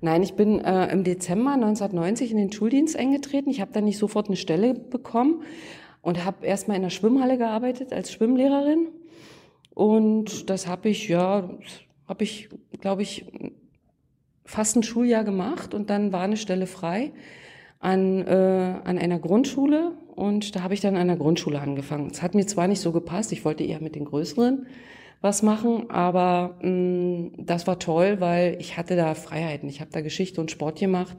Nein, 0.00 0.22
ich 0.22 0.32
bin 0.32 0.58
äh, 0.60 0.90
im 0.90 1.04
Dezember 1.04 1.52
1990 1.52 2.30
in 2.30 2.38
den 2.38 2.52
Schuldienst 2.52 2.96
eingetreten. 2.96 3.50
Ich 3.50 3.60
habe 3.60 3.72
dann 3.74 3.84
nicht 3.84 3.98
sofort 3.98 4.28
eine 4.28 4.36
Stelle 4.36 4.72
bekommen 4.72 5.42
und 6.00 6.24
habe 6.24 6.46
erstmal 6.46 6.78
in 6.78 6.84
der 6.84 6.90
Schwimmhalle 6.90 7.36
gearbeitet 7.36 7.92
als 7.92 8.12
Schwimmlehrerin. 8.12 8.88
Und 9.74 10.48
das 10.48 10.66
habe 10.66 10.88
ich, 10.88 11.08
ja, 11.08 11.50
habe 12.12 12.24
ich, 12.24 12.50
glaube 12.82 13.00
ich, 13.00 13.24
fast 14.44 14.76
ein 14.76 14.82
Schuljahr 14.82 15.24
gemacht 15.24 15.72
und 15.72 15.88
dann 15.88 16.12
war 16.12 16.20
eine 16.20 16.36
Stelle 16.36 16.66
frei 16.66 17.10
an, 17.80 18.26
äh, 18.26 18.80
an 18.84 18.98
einer 18.98 19.18
Grundschule 19.18 19.92
und 20.14 20.54
da 20.54 20.62
habe 20.62 20.74
ich 20.74 20.80
dann 20.80 20.98
an 20.98 21.06
der 21.06 21.16
Grundschule 21.16 21.58
angefangen. 21.58 22.10
Es 22.10 22.20
hat 22.20 22.34
mir 22.34 22.46
zwar 22.46 22.68
nicht 22.68 22.80
so 22.80 22.92
gepasst, 22.92 23.32
ich 23.32 23.46
wollte 23.46 23.64
eher 23.64 23.80
mit 23.80 23.94
den 23.94 24.04
Größeren 24.04 24.66
was 25.22 25.42
machen, 25.42 25.88
aber 25.88 26.58
mh, 26.60 26.68
mm, 26.68 27.32
das 27.46 27.66
war 27.66 27.78
toll, 27.78 28.20
weil 28.20 28.58
ich 28.60 28.76
hatte 28.76 28.94
da 28.94 29.14
Freiheiten. 29.14 29.70
Ich 29.70 29.80
habe 29.80 29.90
da 29.90 30.02
Geschichte 30.02 30.38
und 30.38 30.50
Sport 30.50 30.80
gemacht 30.80 31.16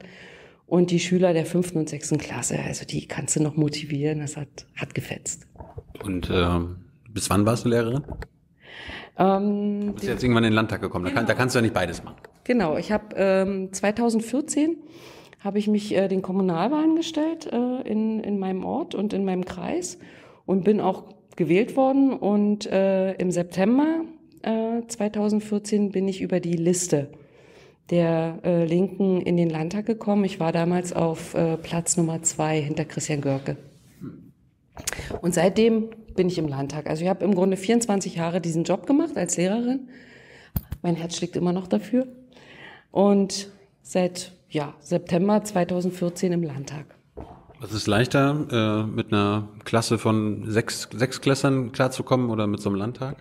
und 0.64 0.92
die 0.92 1.00
Schüler 1.00 1.32
der 1.32 1.44
fünften 1.44 1.78
und 1.78 1.88
sechsten 1.88 2.18
Klasse, 2.18 2.60
also 2.60 2.84
die 2.84 3.08
kannst 3.08 3.34
du 3.34 3.42
noch 3.42 3.56
motivieren, 3.56 4.20
das 4.20 4.36
hat, 4.36 4.66
hat 4.76 4.94
gefetzt. 4.94 5.48
Und 6.04 6.30
äh, 6.30 6.60
bis 7.10 7.30
wann 7.30 7.44
warst 7.46 7.64
du 7.64 7.70
Lehrerin? 7.70 8.04
Ähm, 9.18 9.86
du 9.86 9.92
bist 9.92 10.06
jetzt 10.06 10.22
irgendwann 10.22 10.44
in 10.44 10.50
den 10.50 10.56
Landtag 10.56 10.80
gekommen, 10.80 11.04
genau. 11.04 11.14
da, 11.14 11.20
kann, 11.20 11.26
da, 11.26 11.34
kannst 11.34 11.54
du 11.54 11.58
ja 11.58 11.62
nicht 11.62 11.74
beides 11.74 12.02
machen. 12.02 12.16
Genau, 12.44 12.76
ich 12.76 12.92
habe 12.92 13.14
ähm, 13.16 13.72
2014 13.72 14.76
habe 15.40 15.58
ich 15.58 15.68
mich 15.68 15.94
äh, 15.94 16.08
den 16.08 16.22
Kommunalwahlen 16.22 16.96
gestellt 16.96 17.46
äh, 17.52 17.82
in, 17.82 18.20
in 18.20 18.38
meinem 18.38 18.64
Ort 18.64 18.94
und 18.94 19.12
in 19.12 19.24
meinem 19.24 19.44
Kreis 19.44 19.98
und 20.46 20.64
bin 20.64 20.80
auch 20.80 21.04
gewählt 21.36 21.76
worden. 21.76 22.12
Und 22.12 22.66
äh, 22.66 23.12
im 23.14 23.30
September 23.30 24.00
äh, 24.42 24.82
2014 24.86 25.92
bin 25.92 26.08
ich 26.08 26.22
über 26.22 26.40
die 26.40 26.56
Liste 26.56 27.10
der 27.90 28.38
äh, 28.44 28.64
Linken 28.64 29.20
in 29.20 29.36
den 29.36 29.50
Landtag 29.50 29.84
gekommen. 29.84 30.24
Ich 30.24 30.40
war 30.40 30.52
damals 30.52 30.94
auf 30.94 31.34
äh, 31.34 31.58
Platz 31.58 31.98
Nummer 31.98 32.22
zwei 32.22 32.60
hinter 32.60 32.86
Christian 32.86 33.20
Görke. 33.20 33.58
Und 35.20 35.34
seitdem 35.34 35.90
bin 36.14 36.28
ich 36.28 36.38
im 36.38 36.48
Landtag. 36.48 36.88
Also 36.88 37.02
ich 37.02 37.08
habe 37.08 37.24
im 37.24 37.34
Grunde 37.34 37.56
24 37.56 38.16
Jahre 38.16 38.40
diesen 38.40 38.64
Job 38.64 38.86
gemacht 38.86 39.16
als 39.16 39.36
Lehrerin. 39.36 39.88
Mein 40.82 40.96
Herz 40.96 41.16
schlägt 41.16 41.36
immer 41.36 41.52
noch 41.52 41.66
dafür. 41.66 42.06
Und 42.90 43.50
seit 43.82 44.32
ja, 44.48 44.74
September 44.80 45.42
2014 45.42 46.32
im 46.32 46.42
Landtag. 46.42 46.94
Was 47.60 47.72
ist 47.72 47.86
leichter, 47.86 48.46
äh, 48.50 48.86
mit 48.86 49.12
einer 49.12 49.48
Klasse 49.64 49.98
von 49.98 50.44
sechs, 50.50 50.88
sechs 50.92 51.20
Klässern 51.20 51.72
klarzukommen 51.72 52.30
oder 52.30 52.46
mit 52.46 52.60
so 52.60 52.68
einem 52.68 52.78
Landtag? 52.78 53.16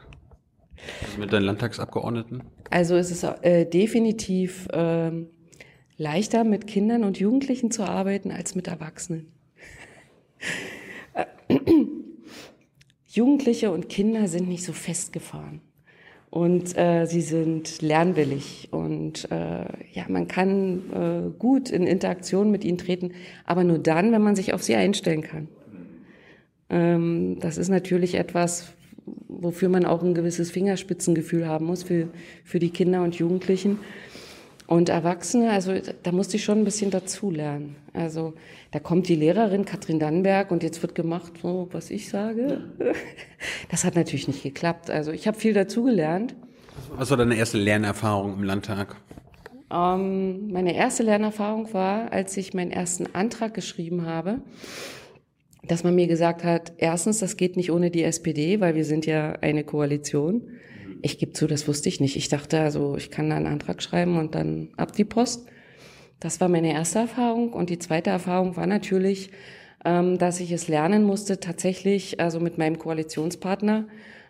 Also 1.06 1.20
mit 1.20 1.32
deinen 1.32 1.44
Landtagsabgeordneten? 1.44 2.44
Also 2.70 2.96
es 2.96 3.10
ist 3.10 3.24
äh, 3.24 3.66
definitiv 3.66 4.68
äh, 4.70 5.12
leichter, 5.98 6.44
mit 6.44 6.68
Kindern 6.68 7.04
und 7.04 7.20
Jugendlichen 7.20 7.72
zu 7.72 7.84
arbeiten, 7.84 8.32
als 8.32 8.56
mit 8.56 8.68
Erwachsenen. 8.68 9.32
Jugendliche 13.14 13.70
und 13.70 13.90
Kinder 13.90 14.28
sind 14.28 14.50
nicht 14.50 14.64
so 14.64 14.74
festgefahren 14.74 15.62
und 16.32 16.76
äh, 16.76 17.06
sie 17.06 17.22
sind 17.22 17.84
lernwillig 17.84 18.70
und 18.72 19.30
äh, 19.32 19.66
ja, 19.92 20.06
man 20.08 20.28
kann 20.28 20.82
äh, 20.92 21.30
gut 21.38 21.70
in 21.70 21.86
Interaktion 21.86 22.50
mit 22.50 22.66
ihnen 22.66 22.80
treten, 22.80 23.12
aber 23.46 23.64
nur 23.64 23.78
dann, 23.78 24.12
wenn 24.14 24.24
man 24.24 24.36
sich 24.36 24.52
auf 24.52 24.64
sie 24.64 24.74
einstellen 24.74 25.22
kann. 25.22 25.48
Ähm, 26.72 27.38
das 27.40 27.60
ist 27.60 27.70
natürlich 27.70 28.16
etwas, 28.16 28.74
wofür 29.28 29.70
man 29.70 29.86
auch 29.86 30.02
ein 30.02 30.16
gewisses 30.16 30.50
Fingerspitzengefühl 30.50 31.48
haben 31.48 31.68
muss 31.68 31.84
für, 31.84 32.08
für 32.44 32.58
die 32.58 32.72
Kinder 32.72 33.04
und 33.04 33.14
Jugendlichen. 33.14 33.78
Und 34.68 34.90
Erwachsene, 34.90 35.52
also 35.52 35.74
da 36.04 36.12
musste 36.12 36.38
ich 36.38 36.44
schon 36.44 36.60
ein 36.60 36.64
bisschen 36.64 36.90
dazulernen. 36.90 37.76
Also 37.94 38.34
da 38.72 38.80
kommt 38.80 39.08
die 39.08 39.16
Lehrerin 39.16 39.66
Katrin 39.66 40.00
Dannenberg 40.00 40.52
und 40.52 40.64
jetzt 40.64 40.82
wird 40.82 40.96
gemacht, 40.96 41.34
so 41.42 41.68
was 41.72 41.92
ich 41.92 42.10
sage. 42.10 42.64
Das 43.70 43.84
hat 43.84 43.96
natürlich 43.96 44.30
nicht 44.30 44.42
geklappt. 44.42 44.90
Also 44.90 45.12
ich 45.12 45.28
habe 45.28 45.38
viel 45.38 45.54
dazugelernt. 45.54 46.34
Was 46.96 47.10
war 47.10 47.18
deine 47.18 47.36
erste 47.36 47.58
Lernerfahrung 47.58 48.36
im 48.36 48.44
Landtag? 48.44 48.96
Ähm, 49.70 50.52
meine 50.52 50.76
erste 50.76 51.04
Lernerfahrung 51.04 51.74
war, 51.74 52.12
als 52.14 52.38
ich 52.38 52.54
meinen 52.54 52.72
ersten 52.72 53.08
Antrag 53.14 53.54
geschrieben 53.54 54.06
habe, 54.06 54.40
dass 55.68 55.84
man 55.84 55.96
mir 55.96 56.08
gesagt 56.08 56.44
hat, 56.44 56.74
erstens, 56.78 57.20
das 57.20 57.38
geht 57.38 57.58
nicht 57.58 57.72
ohne 57.72 57.90
die 57.90 58.04
SPD, 58.04 58.60
weil 58.60 58.76
wir 58.76 58.86
sind 58.86 59.06
ja 59.06 59.34
eine 59.42 59.64
Koalition. 59.64 60.50
Ich 61.06 61.18
gebe 61.18 61.34
zu, 61.34 61.48
das 61.48 61.68
wusste 61.68 61.90
ich 61.90 62.00
nicht. 62.00 62.16
Ich 62.16 62.30
dachte 62.30 62.62
also, 62.62 62.96
ich 62.96 63.12
kann 63.12 63.30
da 63.30 63.36
einen 63.36 63.46
Antrag 63.46 63.84
schreiben 63.84 64.18
und 64.18 64.36
dann 64.36 64.70
ab 64.78 64.94
die 64.94 65.04
Post. 65.04 65.46
Das 66.22 66.40
war 66.40 66.48
meine 66.48 66.72
erste 66.72 67.00
Erfahrung. 67.00 67.52
Und 67.52 67.70
die 67.70 67.78
zweite 67.78 68.10
Erfahrung 68.10 68.56
war 68.56 68.68
natürlich, 68.68 69.30
ähm, 69.84 70.18
dass 70.18 70.40
ich 70.40 70.54
es 70.54 70.70
lernen 70.70 71.04
musste, 71.04 71.42
tatsächlich, 71.42 72.22
also 72.22 72.40
mit 72.40 72.58
meinem 72.58 72.80
Koalitionspartner, 72.80 73.86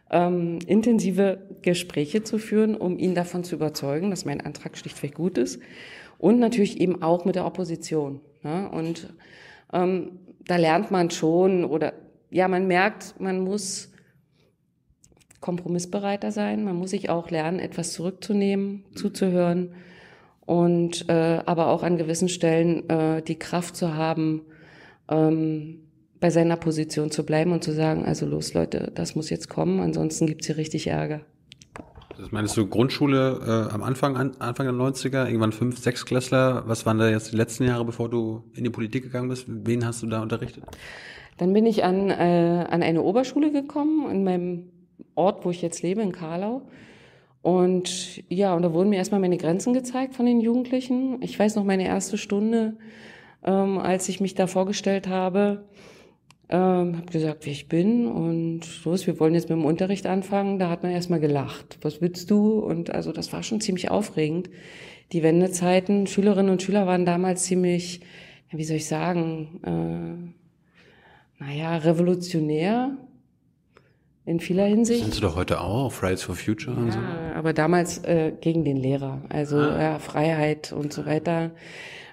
ähm, 0.10 0.58
intensive 0.66 1.48
Gespräche 1.62 2.24
zu 2.24 2.40
führen, 2.40 2.76
um 2.76 2.98
ihn 2.98 3.14
davon 3.14 3.44
zu 3.44 3.54
überzeugen, 3.54 4.10
dass 4.10 4.26
mein 4.26 4.42
Antrag 4.42 4.76
schlichtweg 4.76 5.14
gut 5.14 5.38
ist. 5.38 5.62
Und 6.18 6.40
natürlich 6.40 6.82
eben 6.82 7.04
auch 7.04 7.24
mit 7.24 7.36
der 7.36 7.46
Opposition. 7.46 8.20
Ne? 8.42 8.68
Und 8.72 9.14
ähm, 9.72 10.18
da 10.48 10.56
lernt 10.56 10.90
man 10.90 11.12
schon 11.12 11.66
oder 11.66 11.94
ja, 12.32 12.48
man 12.48 12.66
merkt, 12.66 13.14
man 13.20 13.42
muss 13.42 13.93
kompromissbereiter 15.44 16.32
sein. 16.32 16.64
Man 16.64 16.78
muss 16.78 16.92
sich 16.92 17.10
auch 17.10 17.30
lernen, 17.30 17.60
etwas 17.60 17.92
zurückzunehmen, 17.92 18.86
zuzuhören 18.96 19.74
und 20.46 21.10
äh, 21.10 21.42
aber 21.46 21.68
auch 21.68 21.84
an 21.84 21.98
gewissen 21.98 22.30
Stellen 22.30 22.90
äh, 22.90 23.22
die 23.22 23.38
Kraft 23.38 23.76
zu 23.76 23.94
haben, 23.94 24.44
ähm, 25.10 25.82
bei 26.22 26.30
seiner 26.30 26.56
Position 26.56 27.12
zu 27.12 27.26
bleiben 27.26 27.52
und 27.52 27.62
zu 27.62 27.74
sagen, 27.74 28.06
also 28.06 28.26
los 28.26 28.54
Leute, 28.54 28.94
das 28.96 29.16
muss 29.16 29.30
jetzt 29.30 29.50
kommen, 29.50 29.82
ansonsten 29.82 30.28
gibt's 30.28 30.48
hier 30.48 30.56
richtig 30.56 30.88
Ärger. 30.88 31.20
Das 32.18 32.32
meinst 32.32 32.56
du 32.56 32.66
Grundschule 32.66 33.68
äh, 33.70 33.74
am 33.74 33.84
Anfang, 33.84 34.16
an, 34.16 34.32
Anfang 34.40 34.66
der 34.66 34.76
90er, 34.76 35.26
irgendwann 35.26 35.52
fünf, 35.52 35.78
sechs 35.80 36.06
Klässler. 36.06 36.64
Was 36.68 36.86
waren 36.86 37.00
da 37.00 37.10
jetzt 37.10 37.34
die 37.34 37.36
letzten 37.36 37.66
Jahre, 37.66 37.84
bevor 37.84 38.10
du 38.10 38.44
in 38.54 38.64
die 38.64 38.70
Politik 38.70 39.04
gegangen 39.04 39.28
bist? 39.28 39.46
Wen 39.48 39.86
hast 39.86 40.04
du 40.04 40.08
da 40.08 40.22
unterrichtet? 40.22 40.64
Dann 41.38 41.52
bin 41.52 41.66
ich 41.66 41.84
an, 41.84 42.12
äh, 42.12 42.66
an 42.70 42.84
eine 42.84 43.02
Oberschule 43.02 43.52
gekommen, 43.52 44.10
in 44.10 44.24
meinem 44.24 44.70
Ort, 45.16 45.46
wo 45.46 45.52
ich 45.52 45.62
jetzt 45.62 45.82
lebe, 45.82 46.02
in 46.02 46.12
Karlau. 46.12 46.64
Und 47.42 48.24
ja, 48.30 48.56
und 48.56 48.62
da 48.62 48.74
wurden 48.74 48.90
mir 48.90 48.96
erstmal 48.96 49.20
meine 49.20 49.38
Grenzen 49.38 49.74
gezeigt 49.74 50.16
von 50.16 50.26
den 50.26 50.40
Jugendlichen. 50.40 51.22
Ich 51.22 51.38
weiß 51.38 51.56
noch 51.56 51.66
meine 51.66 51.86
erste 51.86 52.18
Stunde, 52.18 52.78
ähm, 53.44 53.78
als 53.78 54.08
ich 54.08 54.22
mich 54.22 54.34
da 54.34 54.48
vorgestellt 54.48 55.10
habe, 55.10 55.66
ähm, 56.50 56.98
habe 56.98 57.12
gesagt, 57.12 57.46
wie 57.46 57.52
ich 57.52 57.68
bin 57.68 58.08
und 58.08 58.62
los, 58.86 59.08
wir 59.08 59.20
wollen 59.20 59.34
jetzt 59.34 59.50
mit 59.50 59.58
dem 59.58 59.66
Unterricht 59.66 60.06
anfangen. 60.06 60.58
Da 60.58 60.70
hat 60.70 60.84
man 60.84 60.92
erstmal 60.94 61.20
gelacht. 61.20 61.80
Was 61.82 62.00
willst 62.00 62.32
du? 62.32 62.60
Und 62.60 62.96
also 62.96 63.12
das 63.12 63.34
war 63.34 63.44
schon 63.44 63.60
ziemlich 63.60 63.92
aufregend. 63.92 64.50
Die 65.12 65.22
Wendezeiten, 65.22 66.08
Schülerinnen 66.08 66.52
und 66.52 66.62
Schüler 66.62 66.88
waren 66.88 67.06
damals 67.06 67.44
ziemlich, 67.44 68.00
wie 68.52 68.64
soll 68.64 68.78
ich 68.78 68.88
sagen, 68.88 69.60
äh, 71.40 71.44
naja, 71.44 71.76
revolutionär 71.76 72.98
in 74.26 74.40
vieler 74.40 74.66
Hinsicht. 74.66 75.02
Sind 75.02 75.14
Sie 75.14 75.22
doch 75.22 75.36
heute 75.36 75.62
auch, 75.62 75.92
Fridays 75.92 76.24
for 76.24 76.36
Future 76.36 76.76
und 76.76 76.88
ja, 76.88 76.94
so? 76.94 77.00
aber 77.36 77.54
damals 77.54 78.04
äh, 78.06 78.32
gegen 78.40 78.64
den 78.64 78.78
Lehrer, 78.78 79.22
also 79.30 79.58
ah. 79.58 79.82
ja, 79.82 80.00
Freiheit 80.00 80.72
und 80.72 80.94
so 80.94 81.06
weiter. 81.06 81.52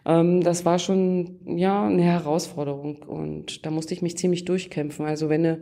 Ähm, 0.05 0.43
das 0.43 0.65
war 0.65 0.79
schon 0.79 1.39
ja 1.45 1.87
eine 1.87 2.03
Herausforderung 2.03 3.03
und 3.03 3.65
da 3.65 3.71
musste 3.71 3.95
ich 3.95 4.03
mich 4.03 4.17
ziemlich 4.17 4.45
durchkämpfen. 4.45 5.07
Also 5.07 5.29
wenn 5.29 5.45
du 5.45 5.61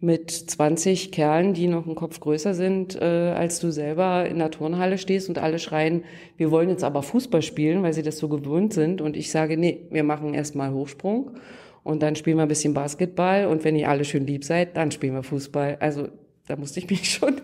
mit 0.00 0.30
20 0.30 1.12
Kerlen, 1.12 1.54
die 1.54 1.68
noch 1.68 1.86
einen 1.86 1.94
Kopf 1.94 2.20
größer 2.20 2.52
sind, 2.52 3.00
äh, 3.00 3.04
als 3.04 3.60
du 3.60 3.70
selber 3.70 4.26
in 4.28 4.38
der 4.38 4.50
Turnhalle 4.50 4.98
stehst 4.98 5.28
und 5.28 5.38
alle 5.38 5.58
schreien, 5.58 6.04
wir 6.36 6.50
wollen 6.50 6.68
jetzt 6.68 6.84
aber 6.84 7.02
Fußball 7.02 7.42
spielen, 7.42 7.82
weil 7.82 7.94
sie 7.94 8.02
das 8.02 8.18
so 8.18 8.28
gewöhnt 8.28 8.74
sind 8.74 9.00
und 9.00 9.16
ich 9.16 9.30
sage, 9.30 9.56
nee, 9.56 9.86
wir 9.90 10.04
machen 10.04 10.34
erstmal 10.34 10.72
Hochsprung 10.72 11.38
und 11.86 12.02
dann 12.02 12.16
spielen 12.16 12.36
wir 12.36 12.42
ein 12.42 12.48
bisschen 12.48 12.74
Basketball 12.74 13.46
und 13.46 13.62
wenn 13.62 13.76
ihr 13.76 13.88
alle 13.88 14.04
schön 14.04 14.26
lieb 14.26 14.42
seid, 14.42 14.76
dann 14.76 14.90
spielen 14.90 15.14
wir 15.14 15.22
Fußball. 15.22 15.76
Also 15.78 16.08
da 16.48 16.56
musste 16.56 16.80
ich 16.80 16.90
mich 16.90 17.08
schon, 17.08 17.40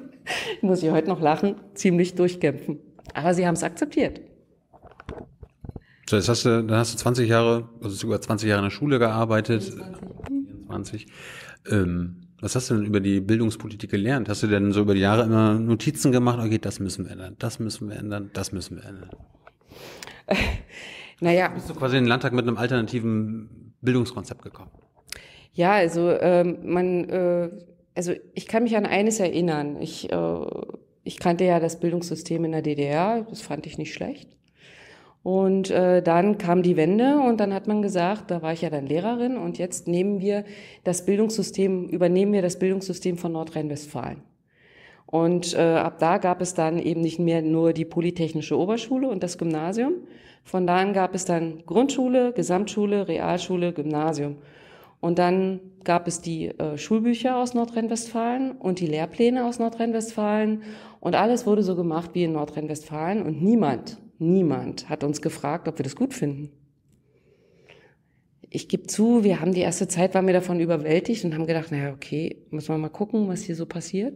muss 0.63 0.83
ich 0.83 0.91
heute 0.91 1.09
noch 1.09 1.21
lachen, 1.21 1.55
ziemlich 1.75 2.17
durchkämpfen. 2.17 2.81
Aber 3.15 3.35
sie 3.35 3.47
haben 3.47 3.55
es 3.55 3.63
akzeptiert. 3.63 4.21
So, 6.11 6.17
jetzt 6.17 6.29
hast 6.29 6.45
du, 6.45 6.65
dann 6.65 6.77
hast 6.77 6.93
du 6.93 6.99
20 6.99 7.29
Jahre, 7.29 7.69
also 7.81 7.95
sogar 7.95 8.21
20 8.21 8.49
Jahre 8.49 8.59
in 8.59 8.65
der 8.65 8.71
Schule 8.71 8.99
gearbeitet. 8.99 9.63
24. 10.27 11.07
Ähm, 11.71 12.17
was 12.41 12.57
hast 12.57 12.69
du 12.69 12.75
denn 12.75 12.85
über 12.85 12.99
die 12.99 13.21
Bildungspolitik 13.21 13.93
gelernt? 13.93 14.29
Hast 14.29 14.43
du 14.43 14.49
denn 14.49 14.73
so 14.73 14.81
über 14.81 14.95
die 14.95 15.01
Jahre 15.01 15.23
immer 15.23 15.55
Notizen 15.55 16.11
gemacht? 16.11 16.41
Okay, 16.41 16.59
das 16.59 16.81
müssen 16.81 17.05
wir 17.05 17.13
ändern, 17.13 17.37
das 17.39 17.61
müssen 17.61 17.89
wir 17.89 17.95
ändern, 17.95 18.31
das 18.33 18.51
müssen 18.51 18.79
wir 18.79 18.85
ändern. 18.85 19.11
naja. 21.21 21.49
Bist 21.49 21.71
du 21.71 21.75
quasi 21.75 21.97
in 21.97 22.03
den 22.03 22.09
Landtag 22.09 22.33
mit 22.33 22.49
einem 22.49 22.57
alternativen 22.57 23.62
Bildungskonzept 23.83 24.43
gekommen? 24.43 24.71
Ja, 25.53 25.73
also 25.73 26.11
ähm, 26.11 26.59
man, 26.63 27.09
äh, 27.11 27.51
also 27.95 28.13
ich 28.35 28.47
kann 28.47 28.63
mich 28.63 28.77
an 28.77 28.87
eines 28.87 29.21
erinnern. 29.21 29.77
Ich, 29.81 30.11
äh, 30.11 30.47
ich 31.05 31.19
kannte 31.19 31.45
ja 31.45 31.61
das 31.61 31.79
Bildungssystem 31.79 32.45
in 32.45 32.53
der 32.53 32.63
DDR, 32.63 33.27
das 33.29 33.43
fand 33.43 33.67
ich 33.67 33.77
nicht 33.77 33.93
schlecht. 33.93 34.31
Und 35.23 35.71
äh, 35.71 36.03
dann 36.03 36.37
kam 36.37 36.63
die 36.63 36.77
Wende 36.77 37.19
und 37.21 37.39
dann 37.39 37.55
hat 37.55 37.69
man 37.69 37.81
gesagt, 37.81 38.31
da 38.31 38.43
war 38.43 38.53
ich 38.53 38.63
ja 38.63 38.71
dann 38.71 38.87
Lehrerin 38.87 39.37
und 39.37 39.57
jetzt 39.57 39.87
nehmen 39.87 40.21
wir 40.21 40.45
das 40.83 41.07
Bildungssystem, 41.07 41.89
übernehmen 41.89 42.33
wir 42.33 42.43
das 42.43 42.59
Bildungssystem 42.59 43.19
von 43.19 43.33
Nordrhein-Westfalen. 43.33 44.23
Und 45.07 45.55
äh, 45.55 45.59
ab 45.59 45.99
da 45.99 46.19
gab 46.19 46.41
es 46.41 46.55
dann 46.55 46.79
eben 46.79 47.03
nicht 47.03 47.19
mehr 47.19 47.43
nur 47.43 47.73
die 47.73 47.85
Polytechnische 47.85 48.59
Oberschule 48.59 49.09
und 49.09 49.23
das 49.23 49.39
Gymnasium. 49.39 49.93
Von 50.45 50.67
da 50.67 50.77
an 50.77 50.93
gab 50.93 51.15
es 51.15 51.25
dann 51.25 51.63
Grundschule, 51.67 52.33
Gesamtschule, 52.33 53.09
Realschule, 53.09 53.73
Gymnasium. 53.73 54.37
Und 55.01 55.19
dann 55.19 55.61
gab 55.83 56.07
es 56.07 56.21
die 56.21 56.47
äh, 56.47 56.79
Schulbücher 56.79 57.37
aus 57.37 57.55
Nordrhein-Westfalen 57.55 58.53
und 58.53 58.79
die 58.79 58.87
Lehrpläne 58.87 59.45
aus 59.45 59.59
Nordrhein-Westfalen. 59.59 60.63
Und 61.01 61.17
alles 61.17 61.45
wurde 61.45 61.63
so 61.65 61.75
gemacht 61.75 62.11
wie 62.15 62.25
in 62.25 62.33
Nordrhein-Westfalen. 62.33 63.23
Und 63.23 63.43
niemand, 63.43 63.99
niemand 64.19 64.89
hat 64.89 65.03
uns 65.03 65.21
gefragt, 65.21 65.67
ob 65.67 65.79
wir 65.79 65.83
das 65.83 65.97
gut 65.97 66.15
finden. 66.15 66.51
Ich 68.49 68.69
gebe 68.69 68.87
zu, 68.87 69.25
wir 69.25 69.41
haben 69.41 69.55
die 69.55 69.63
erste 69.63 69.89
Zeit, 69.89 70.15
waren 70.15 70.27
wir 70.27 70.35
davon 70.35 70.61
überwältigt 70.61 71.25
und 71.25 71.35
haben 71.35 71.47
gedacht, 71.47 71.73
naja, 71.73 71.93
okay, 71.93 72.45
müssen 72.51 72.69
wir 72.69 72.79
mal 72.79 72.91
gucken, 72.91 73.27
was 73.27 73.43
hier 73.43 73.57
so 73.57 73.67
passiert. 73.67 74.15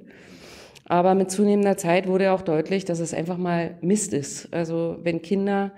Aber 0.85 1.17
mit 1.17 1.31
zunehmender 1.33 1.77
Zeit 1.77 2.07
wurde 2.07 2.31
auch 2.31 2.43
deutlich, 2.43 2.85
dass 2.85 3.01
es 3.01 3.13
einfach 3.13 3.39
mal 3.39 3.77
Mist 3.81 4.13
ist. 4.13 4.53
Also 4.53 4.99
wenn 5.03 5.21
Kinder 5.21 5.73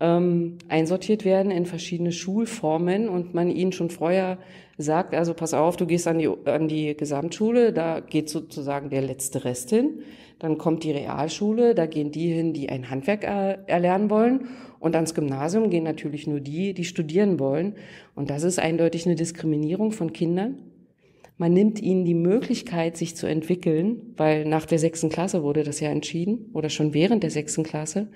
ähm, 0.00 0.58
einsortiert 0.68 1.24
werden 1.24 1.50
in 1.50 1.66
verschiedene 1.66 2.12
Schulformen 2.12 3.08
und 3.08 3.34
man 3.34 3.50
ihnen 3.50 3.72
schon 3.72 3.90
vorher 3.90 4.38
sagt, 4.76 5.14
also 5.14 5.34
pass 5.34 5.54
auf, 5.54 5.76
du 5.76 5.86
gehst 5.86 6.06
an 6.06 6.18
die, 6.18 6.28
an 6.44 6.68
die 6.68 6.96
Gesamtschule, 6.96 7.72
da 7.72 8.00
geht 8.00 8.30
sozusagen 8.30 8.90
der 8.90 9.02
letzte 9.02 9.44
Rest 9.44 9.70
hin. 9.70 10.00
Dann 10.38 10.56
kommt 10.56 10.84
die 10.84 10.92
Realschule, 10.92 11.74
da 11.74 11.86
gehen 11.86 12.12
die 12.12 12.32
hin, 12.32 12.52
die 12.52 12.68
ein 12.68 12.90
Handwerk 12.90 13.24
erlernen 13.24 14.08
wollen. 14.08 14.48
Und 14.78 14.94
ans 14.94 15.14
Gymnasium 15.14 15.68
gehen 15.70 15.82
natürlich 15.82 16.28
nur 16.28 16.38
die, 16.38 16.74
die 16.74 16.84
studieren 16.84 17.40
wollen. 17.40 17.74
Und 18.14 18.30
das 18.30 18.44
ist 18.44 18.60
eindeutig 18.60 19.06
eine 19.06 19.16
Diskriminierung 19.16 19.90
von 19.90 20.12
Kindern. 20.12 20.58
Man 21.38 21.52
nimmt 21.52 21.80
ihnen 21.80 22.04
die 22.04 22.14
Möglichkeit, 22.14 22.96
sich 22.96 23.16
zu 23.16 23.26
entwickeln, 23.26 24.14
weil 24.16 24.44
nach 24.44 24.66
der 24.66 24.78
sechsten 24.78 25.08
Klasse 25.08 25.42
wurde 25.42 25.64
das 25.64 25.80
ja 25.80 25.88
entschieden 25.88 26.50
oder 26.52 26.68
schon 26.68 26.94
während 26.94 27.24
der 27.24 27.30
sechsten 27.30 27.64
Klasse. 27.64 28.08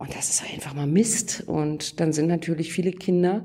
Und 0.00 0.16
das 0.16 0.30
ist 0.30 0.42
einfach 0.50 0.72
mal 0.72 0.86
Mist. 0.86 1.44
Und 1.46 2.00
dann 2.00 2.14
sind 2.14 2.26
natürlich 2.26 2.72
viele 2.72 2.90
Kinder, 2.90 3.44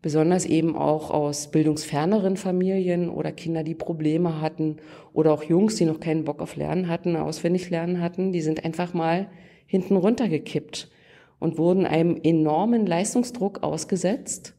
besonders 0.00 0.46
eben 0.46 0.76
auch 0.76 1.10
aus 1.10 1.50
bildungsferneren 1.50 2.36
Familien 2.36 3.08
oder 3.08 3.32
Kinder, 3.32 3.64
die 3.64 3.74
Probleme 3.74 4.40
hatten 4.40 4.76
oder 5.12 5.32
auch 5.32 5.42
Jungs, 5.42 5.74
die 5.74 5.84
noch 5.84 5.98
keinen 5.98 6.22
Bock 6.22 6.40
auf 6.40 6.54
Lernen 6.54 6.86
hatten, 6.86 7.16
auswendig 7.16 7.68
lernen 7.68 8.00
hatten, 8.00 8.30
die 8.30 8.42
sind 8.42 8.64
einfach 8.64 8.94
mal 8.94 9.28
hinten 9.66 9.96
runtergekippt 9.96 10.88
und 11.40 11.58
wurden 11.58 11.84
einem 11.84 12.16
enormen 12.22 12.86
Leistungsdruck 12.86 13.64
ausgesetzt, 13.64 14.54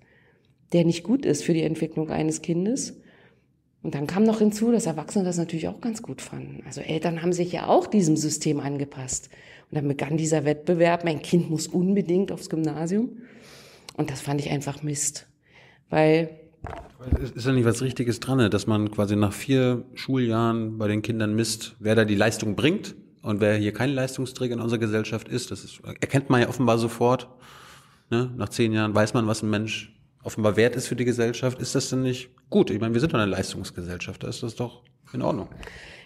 der 0.74 0.84
nicht 0.84 1.04
gut 1.04 1.26
ist 1.26 1.46
für 1.46 1.54
die 1.54 1.64
Entwicklung 1.64 2.10
eines 2.10 2.42
Kindes. 2.42 3.00
Und 3.82 3.96
dann 3.96 4.08
kam 4.08 4.24
noch 4.24 4.40
hinzu, 4.40 4.74
dass 4.74 4.88
Erwachsene 4.88 5.24
das 5.24 5.38
natürlich 5.38 5.70
auch 5.70 5.80
ganz 5.80 6.02
gut 6.02 6.22
fanden. 6.22 6.64
Also 6.66 6.82
Eltern 6.82 7.22
haben 7.22 7.34
sich 7.34 7.54
ja 7.54 7.68
auch 7.68 7.88
diesem 7.88 8.18
System 8.18 8.60
angepasst. 8.60 9.30
Und 9.74 9.78
dann 9.78 9.88
begann 9.88 10.18
dieser 10.18 10.46
Wettbewerb, 10.46 11.04
mein 11.04 11.24
Kind 11.24 11.50
muss 11.50 11.66
unbedingt 11.66 12.32
aufs 12.32 12.48
Gymnasium. 12.48 13.18
Und 13.98 14.12
das 14.12 14.22
fand 14.22 14.40
ich 14.40 14.52
einfach 14.52 14.84
Mist. 14.84 15.26
Weil. 15.90 16.30
Ist 17.34 17.48
ja 17.48 17.54
nicht 17.54 17.66
was 17.66 17.82
Richtiges 17.82 18.20
dran, 18.20 18.38
ne? 18.38 18.52
dass 18.52 18.68
man 18.68 18.92
quasi 18.92 19.16
nach 19.16 19.34
vier 19.34 19.84
Schuljahren 19.96 20.78
bei 20.78 20.88
den 20.88 21.02
Kindern 21.02 21.34
misst, 21.34 21.76
wer 21.80 21.96
da 21.96 22.06
die 22.06 22.14
Leistung 22.14 22.56
bringt 22.56 22.94
und 23.24 23.42
wer 23.42 23.56
hier 23.56 23.74
kein 23.74 23.90
Leistungsträger 23.90 24.54
in 24.54 24.62
unserer 24.62 24.78
Gesellschaft 24.78 25.28
ist. 25.28 25.50
Das 25.50 25.64
ist, 25.64 25.82
erkennt 25.84 26.30
man 26.30 26.42
ja 26.42 26.50
offenbar 26.50 26.78
sofort. 26.78 27.28
Ne? 28.12 28.32
Nach 28.38 28.50
zehn 28.50 28.74
Jahren 28.74 28.94
weiß 28.94 29.16
man, 29.16 29.26
was 29.26 29.42
ein 29.42 29.50
Mensch 29.50 29.92
offenbar 30.22 30.56
wert 30.56 30.76
ist 30.76 30.86
für 30.86 30.96
die 30.96 31.06
Gesellschaft. 31.06 31.60
Ist 31.60 31.74
das 31.74 31.90
denn 31.90 32.04
nicht 32.04 32.30
gut? 32.52 32.70
Ich 32.70 32.80
meine, 32.80 32.94
wir 32.94 33.02
sind 33.02 33.12
doch 33.12 33.18
eine 33.18 33.32
Leistungsgesellschaft, 33.32 34.22
da 34.22 34.28
ist 34.28 34.44
das 34.44 34.54
doch 34.54 34.84
in 35.14 35.24
Ordnung. 35.24 35.48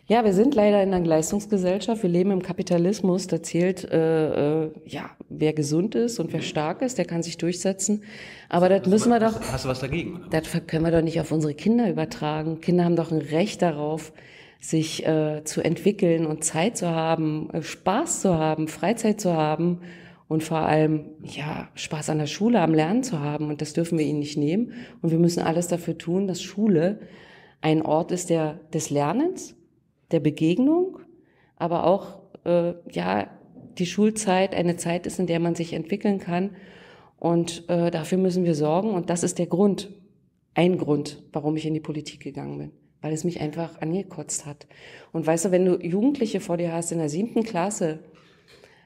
Ja, 0.10 0.24
wir 0.24 0.32
sind 0.32 0.56
leider 0.56 0.82
in 0.82 0.94
einer 0.94 1.06
Leistungsgesellschaft. 1.06 2.02
Wir 2.02 2.10
leben 2.10 2.32
im 2.32 2.42
Kapitalismus. 2.42 3.28
Da 3.28 3.44
zählt, 3.44 3.84
äh, 3.92 4.64
äh, 4.64 4.72
ja, 4.86 5.10
wer 5.28 5.52
gesund 5.52 5.96
ist 5.96 6.20
und 6.22 6.32
wer 6.32 6.42
stark 6.42 6.82
ist, 6.82 6.98
der 6.98 7.04
kann 7.04 7.24
sich 7.24 7.38
durchsetzen. 7.38 8.04
Aber 8.48 8.70
das, 8.70 8.84
das 8.84 8.90
müssen 8.90 9.10
wir 9.12 9.20
doch. 9.20 9.38
Hast 9.52 9.66
du 9.66 9.70
was 9.70 9.82
dagegen? 9.82 10.22
Das 10.30 10.44
können 10.66 10.86
wir 10.86 10.92
doch 10.92 11.02
nicht 11.02 11.20
auf 11.20 11.34
unsere 11.34 11.54
Kinder 11.54 11.90
übertragen. 11.90 12.62
Kinder 12.62 12.86
haben 12.86 12.96
doch 12.96 13.12
ein 13.12 13.18
Recht 13.18 13.62
darauf, 13.62 14.14
sich 14.62 15.06
äh, 15.06 15.44
zu 15.44 15.62
entwickeln 15.62 16.26
und 16.26 16.42
Zeit 16.42 16.78
zu 16.78 16.90
haben, 16.90 17.50
äh, 17.52 17.62
Spaß 17.62 18.22
zu 18.22 18.34
haben, 18.34 18.70
Freizeit 18.70 19.20
zu 19.20 19.34
haben 19.34 19.82
und 20.30 20.42
vor 20.42 20.60
allem 20.60 21.10
ja 21.22 21.68
Spaß 21.76 22.12
an 22.12 22.20
der 22.20 22.28
Schule, 22.28 22.62
am 22.62 22.74
Lernen 22.74 23.04
zu 23.04 23.20
haben. 23.20 23.50
Und 23.50 23.60
das 23.60 23.74
dürfen 23.74 23.98
wir 23.98 24.06
ihnen 24.06 24.20
nicht 24.20 24.38
nehmen. 24.38 24.72
Und 25.02 25.12
wir 25.12 25.20
müssen 25.20 25.42
alles 25.42 25.68
dafür 25.68 25.98
tun, 25.98 26.28
dass 26.28 26.42
Schule 26.42 27.02
ein 27.60 27.82
Ort 27.82 28.14
ist 28.14 28.30
der 28.30 28.62
des 28.72 28.90
Lernens 28.90 29.57
der 30.12 30.20
Begegnung, 30.20 31.00
aber 31.56 31.86
auch 31.86 32.20
äh, 32.46 32.74
ja 32.92 33.30
die 33.78 33.86
Schulzeit 33.86 34.56
eine 34.56 34.78
Zeit 34.78 35.06
ist, 35.06 35.20
in 35.20 35.28
der 35.28 35.40
man 35.40 35.56
sich 35.56 35.74
entwickeln 35.74 36.20
kann. 36.20 36.56
Und 37.20 37.68
äh, 37.70 37.92
dafür 37.92 38.18
müssen 38.18 38.44
wir 38.44 38.56
sorgen. 38.56 38.92
Und 38.92 39.10
das 39.10 39.24
ist 39.24 39.40
der 39.40 39.48
Grund, 39.48 39.92
ein 40.54 40.78
Grund, 40.78 41.24
warum 41.34 41.56
ich 41.56 41.66
in 41.66 41.74
die 41.74 41.80
Politik 41.80 42.22
gegangen 42.22 42.58
bin, 42.58 42.72
weil 43.02 43.14
es 43.14 43.24
mich 43.24 43.42
einfach 43.42 43.82
angekotzt 43.82 44.46
hat. 44.46 44.68
Und 45.12 45.26
weißt 45.26 45.46
du, 45.46 45.52
wenn 45.52 45.66
du 45.66 45.76
Jugendliche 45.78 46.40
vor 46.40 46.58
dir 46.58 46.74
hast 46.74 46.92
in 46.92 47.00
der 47.00 47.10
siebten 47.10 47.44
Klasse, 47.44 48.00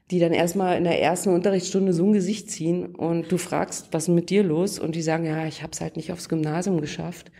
die 0.09 0.19
dann 0.19 0.33
erstmal 0.33 0.77
in 0.77 0.83
der 0.83 1.01
ersten 1.01 1.29
Unterrichtsstunde 1.29 1.93
so 1.93 2.05
ein 2.05 2.13
Gesicht 2.13 2.51
ziehen 2.51 2.85
und 2.95 3.31
du 3.31 3.37
fragst, 3.37 3.93
was 3.93 4.09
ist 4.09 4.13
mit 4.13 4.29
dir 4.29 4.43
los? 4.43 4.77
Und 4.77 4.95
die 4.95 5.01
sagen, 5.01 5.25
ja, 5.25 5.45
ich 5.45 5.61
habe 5.61 5.71
es 5.71 5.79
halt 5.79 5.95
nicht 5.95 6.11
aufs 6.11 6.27
Gymnasium 6.27 6.81
geschafft 6.81 7.31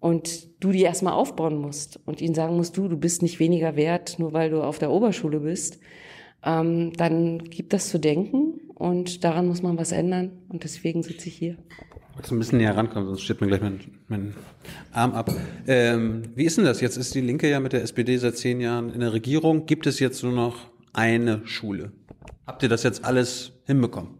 und 0.00 0.48
du 0.62 0.72
die 0.72 0.82
erstmal 0.82 1.14
aufbauen 1.14 1.56
musst 1.56 2.00
und 2.06 2.20
ihnen 2.20 2.34
sagen 2.34 2.56
musst, 2.56 2.76
du, 2.76 2.88
du 2.88 2.96
bist 2.96 3.22
nicht 3.22 3.40
weniger 3.40 3.76
wert, 3.76 4.18
nur 4.18 4.32
weil 4.32 4.50
du 4.50 4.62
auf 4.62 4.78
der 4.78 4.90
Oberschule 4.90 5.40
bist, 5.40 5.78
ähm, 6.44 6.92
dann 6.94 7.38
gibt 7.38 7.72
das 7.72 7.88
zu 7.88 7.98
denken 7.98 8.60
und 8.74 9.24
daran 9.24 9.48
muss 9.48 9.62
man 9.62 9.76
was 9.76 9.92
ändern 9.92 10.32
und 10.48 10.64
deswegen 10.64 11.02
sitze 11.02 11.28
ich 11.28 11.34
hier. 11.34 11.56
Jetzt 12.16 12.32
ein 12.32 12.38
bisschen 12.38 12.58
näher 12.58 12.76
rankommen, 12.76 13.06
sonst 13.06 13.22
steht 13.22 13.40
mir 13.40 13.46
gleich 13.46 13.60
mein, 13.60 13.80
mein 14.08 14.34
Arm 14.92 15.12
ab. 15.12 15.30
Ähm, 15.68 16.22
wie 16.34 16.44
ist 16.44 16.56
denn 16.56 16.64
das? 16.64 16.80
Jetzt 16.80 16.96
ist 16.96 17.14
die 17.14 17.20
Linke 17.20 17.48
ja 17.48 17.60
mit 17.60 17.72
der 17.72 17.82
SPD 17.82 18.16
seit 18.16 18.36
zehn 18.36 18.60
Jahren 18.60 18.90
in 18.92 19.00
der 19.00 19.12
Regierung. 19.12 19.66
Gibt 19.66 19.86
es 19.86 20.00
jetzt 20.00 20.24
nur 20.24 20.32
noch 20.32 20.56
eine 20.92 21.46
Schule? 21.46 21.92
Habt 22.44 22.64
ihr 22.64 22.68
das 22.68 22.82
jetzt 22.82 23.04
alles 23.04 23.52
hinbekommen? 23.66 24.14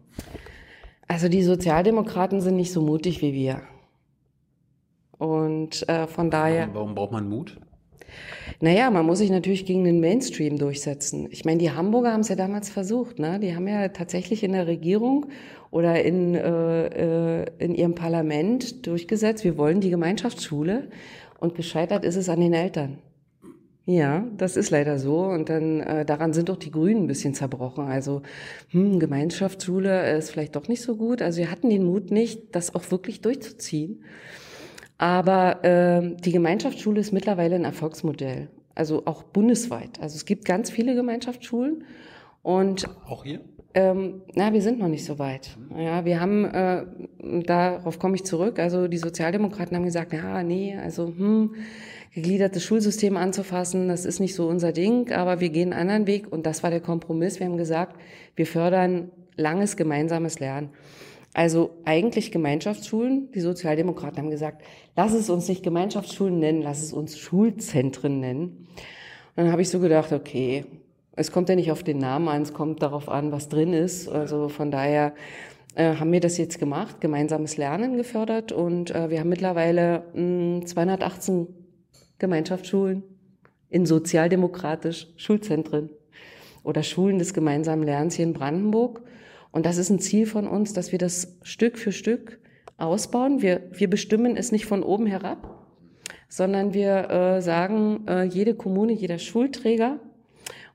Also 1.09 1.27
die 1.27 1.43
Sozialdemokraten 1.43 2.39
sind 2.39 2.55
nicht 2.55 2.71
so 2.71 2.81
mutig 2.81 3.21
wie 3.21 3.33
wir. 3.33 3.63
Und 5.19 5.87
äh, 5.87 6.07
von 6.07 6.31
daher. 6.31 6.69
Warum, 6.73 6.95
braucht 6.95 7.11
man 7.11 7.29
Mut? 7.29 7.57
Naja, 8.61 8.89
man 8.89 9.05
muss 9.05 9.19
sich 9.19 9.29
natürlich 9.29 9.65
gegen 9.65 9.83
den 9.83 9.99
Mainstream 9.99 10.57
durchsetzen. 10.57 11.27
Ich 11.29 11.45
meine, 11.45 11.59
die 11.59 11.71
Hamburger 11.71 12.13
haben 12.13 12.21
es 12.21 12.29
ja 12.29 12.35
damals 12.35 12.69
versucht. 12.69 13.19
Ne? 13.19 13.39
Die 13.39 13.55
haben 13.55 13.67
ja 13.67 13.89
tatsächlich 13.89 14.43
in 14.43 14.53
der 14.53 14.65
Regierung 14.65 15.27
oder 15.71 16.03
in, 16.03 16.33
äh, 16.35 17.41
äh, 17.41 17.45
in 17.59 17.75
ihrem 17.75 17.95
Parlament 17.95 18.87
durchgesetzt, 18.87 19.43
wir 19.43 19.57
wollen 19.57 19.81
die 19.81 19.91
Gemeinschaftsschule. 19.91 20.87
Und 21.39 21.55
gescheitert 21.55 22.03
ist 22.03 22.15
es 22.15 22.27
an 22.27 22.39
den 22.39 22.53
Eltern. 22.53 22.97
Ja, 23.85 24.25
das 24.37 24.55
ist 24.55 24.69
leider 24.69 24.99
so. 24.99 25.23
Und 25.23 25.49
dann 25.49 25.81
äh, 25.81 26.05
daran 26.05 26.31
sind 26.31 26.49
doch 26.49 26.57
die 26.57 26.71
Grünen 26.71 27.03
ein 27.03 27.07
bisschen 27.07 27.33
zerbrochen. 27.33 27.85
Also 27.85 28.21
hm, 28.69 28.99
Gemeinschaftsschule 28.99 30.17
ist 30.17 30.31
vielleicht 30.31 30.55
doch 30.55 30.67
nicht 30.67 30.81
so 30.81 30.95
gut. 30.95 31.21
Also 31.21 31.39
wir 31.39 31.51
hatten 31.51 31.69
den 31.69 31.85
Mut 31.85 32.09
nicht, 32.09 32.55
das 32.55 32.73
auch 32.73 32.89
wirklich 32.91 33.21
durchzuziehen. 33.21 34.03
Aber 34.99 35.63
äh, 35.63 36.15
die 36.19 36.33
Gemeinschaftsschule 36.33 36.99
ist 36.99 37.13
mittlerweile 37.13 37.55
ein 37.55 37.63
Erfolgsmodell, 37.63 38.49
also 38.75 39.05
auch 39.05 39.23
bundesweit. 39.23 39.99
Also 40.01 40.17
es 40.17 40.25
gibt 40.25 40.43
ganz 40.43 40.69
viele 40.69 40.93
Gemeinschaftsschulen 40.93 41.85
und 42.43 42.85
auch 43.07 43.23
hier. 43.23 43.39
Ähm, 43.73 44.23
na, 44.33 44.51
wir 44.51 44.61
sind 44.61 44.77
noch 44.77 44.89
nicht 44.89 45.05
so 45.05 45.17
weit. 45.17 45.55
Ja, 45.77 46.03
wir 46.03 46.19
haben, 46.19 46.43
äh, 46.45 46.85
darauf 47.45 47.97
komme 47.97 48.15
ich 48.15 48.25
zurück. 48.25 48.59
Also 48.59 48.89
die 48.89 48.97
Sozialdemokraten 48.97 49.77
haben 49.77 49.85
gesagt, 49.85 50.11
ja, 50.11 50.43
nee, 50.43 50.75
also 50.75 51.07
hm, 51.07 51.55
gegliedertes 52.13 52.63
Schulsystem 52.65 53.15
anzufassen, 53.15 53.87
das 53.87 54.03
ist 54.03 54.19
nicht 54.19 54.35
so 54.35 54.49
unser 54.49 54.73
Ding, 54.73 55.13
aber 55.13 55.39
wir 55.39 55.49
gehen 55.49 55.71
einen 55.71 55.89
anderen 55.89 56.07
Weg 56.07 56.29
und 56.29 56.45
das 56.45 56.61
war 56.61 56.71
der 56.71 56.81
Kompromiss. 56.81 57.39
Wir 57.39 57.47
haben 57.47 57.57
gesagt, 57.57 57.95
wir 58.35 58.47
fördern 58.47 59.11
langes 59.37 59.77
gemeinsames 59.77 60.41
Lernen. 60.41 60.71
Also 61.33 61.77
eigentlich 61.85 62.31
Gemeinschaftsschulen. 62.31 63.31
Die 63.31 63.41
Sozialdemokraten 63.41 64.17
haben 64.17 64.31
gesagt, 64.31 64.63
lass 64.95 65.13
es 65.13 65.29
uns 65.29 65.47
nicht 65.47 65.63
Gemeinschaftsschulen 65.63 66.39
nennen, 66.39 66.61
lass 66.61 66.81
es 66.81 66.93
uns 66.93 67.17
Schulzentren 67.17 68.19
nennen. 68.19 68.67
Und 69.35 69.45
dann 69.45 69.51
habe 69.51 69.61
ich 69.61 69.69
so 69.69 69.79
gedacht, 69.79 70.11
okay, 70.11 70.65
es 71.15 71.31
kommt 71.31 71.49
ja 71.49 71.55
nicht 71.55 71.71
auf 71.71 71.83
den 71.83 71.97
Namen 71.97 72.27
an, 72.29 72.41
es 72.41 72.53
kommt 72.53 72.81
darauf 72.81 73.09
an, 73.09 73.31
was 73.31 73.49
drin 73.49 73.73
ist. 73.73 74.09
Also 74.09 74.49
von 74.49 74.71
daher 74.71 75.13
äh, 75.75 75.95
haben 75.95 76.11
wir 76.11 76.19
das 76.19 76.37
jetzt 76.37 76.59
gemacht, 76.59 76.99
gemeinsames 77.01 77.57
Lernen 77.57 77.95
gefördert 77.95 78.51
und 78.51 78.91
äh, 78.91 79.09
wir 79.09 79.19
haben 79.19 79.29
mittlerweile 79.29 80.03
mh, 80.13 80.65
218 80.65 81.47
Gemeinschaftsschulen 82.17 83.03
in 83.69 83.85
sozialdemokratisch 83.85 85.07
Schulzentren 85.15 85.89
oder 86.63 86.83
Schulen 86.83 87.19
des 87.19 87.33
gemeinsamen 87.33 87.83
Lernens 87.83 88.15
hier 88.15 88.25
in 88.25 88.33
Brandenburg. 88.33 89.01
Und 89.51 89.65
das 89.65 89.77
ist 89.77 89.89
ein 89.89 89.99
Ziel 89.99 90.25
von 90.25 90.47
uns, 90.47 90.73
dass 90.73 90.91
wir 90.91 90.99
das 90.99 91.37
Stück 91.43 91.77
für 91.77 91.91
Stück 91.91 92.39
ausbauen. 92.77 93.41
Wir, 93.41 93.63
wir 93.71 93.89
bestimmen 93.89 94.37
es 94.37 94.51
nicht 94.51 94.65
von 94.65 94.83
oben 94.83 95.05
herab, 95.05 95.65
sondern 96.27 96.73
wir 96.73 97.09
äh, 97.09 97.41
sagen, 97.41 98.07
äh, 98.07 98.23
jede 98.23 98.55
Kommune, 98.55 98.93
jeder 98.93 99.17
Schulträger 99.17 99.99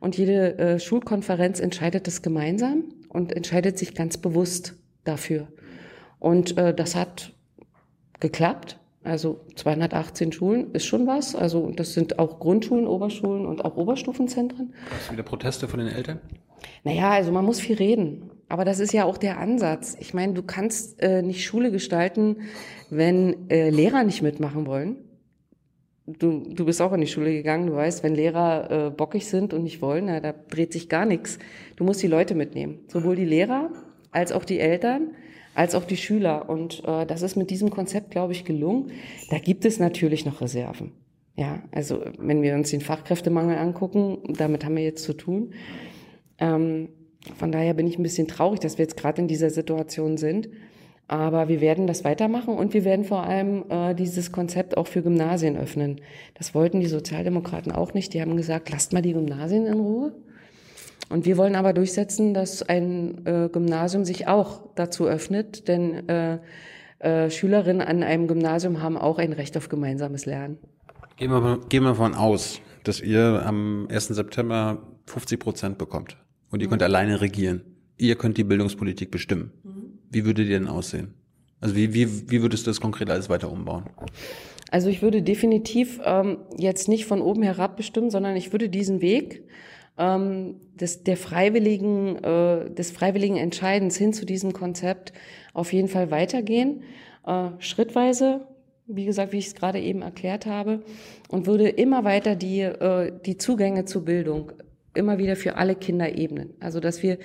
und 0.00 0.18
jede 0.18 0.58
äh, 0.58 0.78
Schulkonferenz 0.78 1.60
entscheidet 1.60 2.06
das 2.06 2.22
gemeinsam 2.22 2.84
und 3.08 3.32
entscheidet 3.32 3.78
sich 3.78 3.94
ganz 3.94 4.18
bewusst 4.18 4.74
dafür. 5.04 5.48
Und 6.18 6.58
äh, 6.58 6.74
das 6.74 6.96
hat 6.96 7.32
geklappt. 8.20 8.78
Also 9.04 9.44
218 9.56 10.32
Schulen 10.32 10.72
ist 10.72 10.86
schon 10.86 11.06
was. 11.06 11.34
Also 11.34 11.70
das 11.70 11.92
sind 11.92 12.18
auch 12.18 12.40
Grundschulen, 12.40 12.86
Oberschulen 12.86 13.44
und 13.44 13.64
auch 13.64 13.76
Oberstufenzentren. 13.76 14.72
Hast 14.90 15.08
du 15.08 15.12
wieder 15.12 15.22
Proteste 15.22 15.68
von 15.68 15.78
den 15.78 15.88
Eltern? 15.88 16.20
Naja, 16.84 17.10
also 17.10 17.30
man 17.30 17.44
muss 17.44 17.60
viel 17.60 17.76
reden. 17.76 18.30
Aber 18.48 18.64
das 18.64 18.78
ist 18.78 18.92
ja 18.92 19.04
auch 19.04 19.18
der 19.18 19.38
Ansatz. 19.38 19.96
Ich 20.00 20.14
meine, 20.14 20.34
du 20.34 20.42
kannst 20.42 21.02
äh, 21.02 21.22
nicht 21.22 21.44
Schule 21.44 21.70
gestalten, 21.70 22.36
wenn 22.90 23.50
äh, 23.50 23.70
Lehrer 23.70 24.04
nicht 24.04 24.22
mitmachen 24.22 24.66
wollen. 24.66 24.96
Du, 26.06 26.40
du 26.40 26.66
bist 26.66 26.82
auch 26.82 26.92
in 26.92 27.00
die 27.00 27.06
Schule 27.06 27.32
gegangen, 27.32 27.66
du 27.66 27.74
weißt, 27.74 28.02
wenn 28.02 28.14
Lehrer 28.14 28.88
äh, 28.88 28.90
bockig 28.90 29.26
sind 29.26 29.54
und 29.54 29.62
nicht 29.62 29.80
wollen, 29.80 30.04
na, 30.06 30.20
da 30.20 30.32
dreht 30.32 30.72
sich 30.72 30.90
gar 30.90 31.06
nichts. 31.06 31.38
Du 31.76 31.84
musst 31.84 32.02
die 32.02 32.08
Leute 32.08 32.34
mitnehmen. 32.34 32.80
Sowohl 32.88 33.16
die 33.16 33.24
Lehrer 33.24 33.70
als 34.10 34.30
auch 34.30 34.44
die 34.44 34.60
Eltern 34.60 35.12
als 35.54 35.74
auch 35.74 35.84
die 35.84 35.96
Schüler. 35.96 36.48
Und 36.48 36.82
äh, 36.84 37.06
das 37.06 37.22
ist 37.22 37.36
mit 37.36 37.50
diesem 37.50 37.70
Konzept, 37.70 38.10
glaube 38.10 38.32
ich, 38.32 38.44
gelungen. 38.44 38.90
Da 39.30 39.38
gibt 39.38 39.64
es 39.64 39.78
natürlich 39.78 40.26
noch 40.26 40.40
Reserven. 40.40 40.92
Ja, 41.36 41.62
also 41.72 42.04
wenn 42.18 42.42
wir 42.42 42.54
uns 42.54 42.70
den 42.70 42.80
Fachkräftemangel 42.80 43.56
angucken, 43.56 44.18
damit 44.28 44.64
haben 44.64 44.76
wir 44.76 44.84
jetzt 44.84 45.02
zu 45.02 45.14
tun. 45.14 45.54
Ähm, 46.38 46.88
von 47.38 47.52
daher 47.52 47.74
bin 47.74 47.86
ich 47.86 47.98
ein 47.98 48.02
bisschen 48.02 48.28
traurig, 48.28 48.60
dass 48.60 48.78
wir 48.78 48.84
jetzt 48.84 48.96
gerade 48.96 49.22
in 49.22 49.28
dieser 49.28 49.50
Situation 49.50 50.16
sind. 50.16 50.48
Aber 51.06 51.48
wir 51.48 51.60
werden 51.60 51.86
das 51.86 52.02
weitermachen 52.02 52.56
und 52.56 52.72
wir 52.72 52.84
werden 52.84 53.04
vor 53.04 53.24
allem 53.24 53.64
äh, 53.68 53.94
dieses 53.94 54.32
Konzept 54.32 54.76
auch 54.78 54.86
für 54.86 55.02
Gymnasien 55.02 55.56
öffnen. 55.56 56.00
Das 56.34 56.54
wollten 56.54 56.80
die 56.80 56.86
Sozialdemokraten 56.86 57.72
auch 57.72 57.92
nicht. 57.92 58.14
Die 58.14 58.22
haben 58.22 58.36
gesagt, 58.36 58.70
lasst 58.70 58.94
mal 58.94 59.02
die 59.02 59.12
Gymnasien 59.12 59.66
in 59.66 59.74
Ruhe. 59.74 60.12
Und 61.10 61.26
wir 61.26 61.36
wollen 61.36 61.56
aber 61.56 61.74
durchsetzen, 61.74 62.32
dass 62.32 62.62
ein 62.62 63.26
äh, 63.26 63.50
Gymnasium 63.52 64.06
sich 64.06 64.28
auch 64.28 64.62
dazu 64.74 65.04
öffnet, 65.04 65.68
denn 65.68 66.08
äh, 66.08 66.38
äh, 67.00 67.30
Schülerinnen 67.30 67.86
an 67.86 68.02
einem 68.02 68.26
Gymnasium 68.26 68.80
haben 68.80 68.96
auch 68.96 69.18
ein 69.18 69.34
Recht 69.34 69.58
auf 69.58 69.68
gemeinsames 69.68 70.24
Lernen. 70.24 70.56
Gehen 71.18 71.30
wir, 71.30 71.60
gehen 71.68 71.82
wir 71.82 71.90
davon 71.90 72.14
aus, 72.14 72.60
dass 72.82 73.02
ihr 73.02 73.42
am 73.44 73.88
1. 73.90 74.08
September 74.08 74.78
50 75.04 75.38
Prozent 75.38 75.78
bekommt 75.78 76.16
und 76.54 76.60
ihr 76.60 76.68
mhm. 76.68 76.70
könnt 76.70 76.82
alleine 76.84 77.20
regieren. 77.20 77.62
Ihr 77.98 78.14
könnt 78.14 78.38
die 78.38 78.44
Bildungspolitik 78.44 79.10
bestimmen. 79.10 79.50
Mhm. 79.64 79.98
Wie 80.08 80.24
würde 80.24 80.44
die 80.44 80.50
denn 80.50 80.68
aussehen? 80.68 81.14
Also 81.60 81.74
wie, 81.74 81.92
wie, 81.94 82.30
wie 82.30 82.42
würdest 82.42 82.64
du 82.64 82.70
das 82.70 82.80
konkret 82.80 83.10
alles 83.10 83.28
weiter 83.28 83.50
umbauen? 83.50 83.86
Also 84.70 84.88
ich 84.88 85.02
würde 85.02 85.20
definitiv 85.22 86.00
ähm, 86.04 86.38
jetzt 86.56 86.86
nicht 86.88 87.06
von 87.06 87.20
oben 87.20 87.42
herab 87.42 87.76
bestimmen, 87.76 88.08
sondern 88.08 88.36
ich 88.36 88.52
würde 88.52 88.68
diesen 88.68 89.00
Weg 89.00 89.42
ähm, 89.98 90.60
des, 90.74 91.02
der 91.02 91.16
freiwilligen, 91.16 92.22
äh, 92.22 92.70
des 92.70 92.92
freiwilligen 92.92 93.36
Entscheidens 93.36 93.96
hin 93.96 94.12
zu 94.12 94.24
diesem 94.24 94.52
Konzept 94.52 95.12
auf 95.54 95.72
jeden 95.72 95.88
Fall 95.88 96.12
weitergehen. 96.12 96.84
Äh, 97.26 97.48
schrittweise, 97.58 98.46
wie 98.86 99.06
gesagt, 99.06 99.32
wie 99.32 99.38
ich 99.38 99.48
es 99.48 99.54
gerade 99.56 99.80
eben 99.80 100.02
erklärt 100.02 100.46
habe, 100.46 100.84
und 101.28 101.46
würde 101.46 101.68
immer 101.68 102.04
weiter 102.04 102.36
die, 102.36 102.60
äh, 102.60 103.10
die 103.26 103.38
Zugänge 103.38 103.86
zur 103.86 104.04
Bildung 104.04 104.52
immer 104.94 105.18
wieder 105.18 105.36
für 105.36 105.56
alle 105.56 105.74
Kinder 105.74 106.16
ebnen. 106.16 106.54
Also, 106.60 106.80
dass 106.80 107.02
wir 107.02 107.18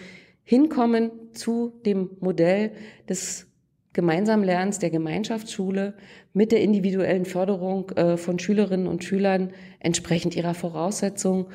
hinkommen 0.44 1.12
zu 1.34 1.74
dem 1.86 2.10
Modell 2.20 2.72
des 3.08 3.48
gemeinsamen 3.94 4.44
Lernens 4.44 4.80
der 4.80 4.90
Gemeinschaftsschule 4.90 5.96
mit 6.34 6.52
der 6.52 6.62
individuellen 6.62 7.26
Förderung 7.26 7.90
äh, 7.92 8.18
von 8.18 8.40
Schülerinnen 8.40 8.88
und 8.88 9.04
Schülern 9.04 9.52
entsprechend 9.80 10.36
ihrer 10.36 10.54
Voraussetzungen 10.54 11.48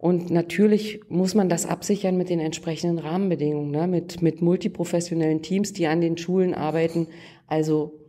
und 0.00 0.30
natürlich 0.30 1.02
muss 1.10 1.34
man 1.34 1.50
das 1.50 1.66
absichern 1.66 2.16
mit 2.16 2.30
den 2.30 2.40
entsprechenden 2.40 2.98
Rahmenbedingungen, 2.98 3.70
ne? 3.70 3.86
mit, 3.86 4.22
mit 4.22 4.40
multiprofessionellen 4.40 5.42
Teams, 5.42 5.74
die 5.74 5.86
an 5.88 6.00
den 6.00 6.16
Schulen 6.16 6.54
arbeiten, 6.54 7.06
also 7.46 8.00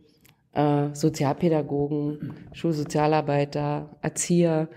äh, 0.54 0.88
Sozialpädagogen, 0.94 2.32
Schulsozialarbeiter, 2.54 3.90
Erzieher, 4.00 4.70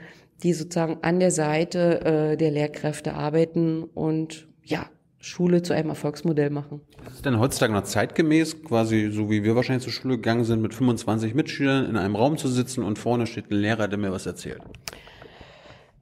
die 0.43 0.53
sozusagen 0.53 0.97
an 1.01 1.19
der 1.19 1.31
Seite 1.31 2.01
äh, 2.33 2.37
der 2.37 2.51
Lehrkräfte 2.51 3.13
arbeiten 3.13 3.83
und 3.83 4.47
ja, 4.63 4.89
Schule 5.19 5.63
zu 5.63 5.73
einem 5.73 5.89
Erfolgsmodell 5.89 6.51
machen. 6.51 6.81
Ist 7.07 7.15
es 7.15 7.21
denn 7.23 7.39
heutzutage 7.39 7.73
noch 7.73 7.83
zeitgemäß, 7.83 8.63
quasi 8.63 9.09
so 9.11 9.29
wie 9.29 9.43
wir 9.43 9.55
wahrscheinlich 9.55 9.83
zur 9.83 9.93
Schule 9.93 10.17
gegangen 10.17 10.43
sind, 10.43 10.61
mit 10.61 10.73
25 10.73 11.33
Mitschülern 11.33 11.89
in 11.89 11.97
einem 11.97 12.15
Raum 12.15 12.37
zu 12.37 12.47
sitzen 12.47 12.83
und 12.83 12.99
vorne 12.99 13.25
steht 13.25 13.49
ein 13.49 13.57
Lehrer, 13.57 13.87
der 13.87 13.97
mir 13.97 14.11
was 14.11 14.27
erzählt? 14.27 14.61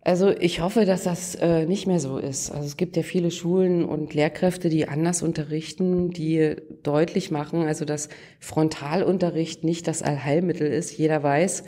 Also 0.05 0.29
ich 0.31 0.59
hoffe, 0.59 0.83
dass 0.83 1.03
das 1.03 1.35
äh, 1.35 1.65
nicht 1.65 1.87
mehr 1.87 2.01
so 2.01 2.17
ist. 2.17 2.51
Also 2.51 2.65
es 2.65 2.75
gibt 2.75 2.97
ja 2.97 3.03
viele 3.03 3.31
Schulen 3.31 3.85
und 3.85 4.13
Lehrkräfte, 4.13 4.67
die 4.67 4.89
anders 4.89 5.23
unterrichten, 5.23 6.09
die 6.09 6.57
deutlich 6.83 7.31
machen, 7.31 7.65
also 7.65 7.85
dass 7.85 8.09
Frontalunterricht 8.41 9.63
nicht 9.63 9.87
das 9.87 10.03
Allheilmittel 10.03 10.67
ist. 10.67 10.97
Jeder 10.97 11.23
weiß, 11.23 11.63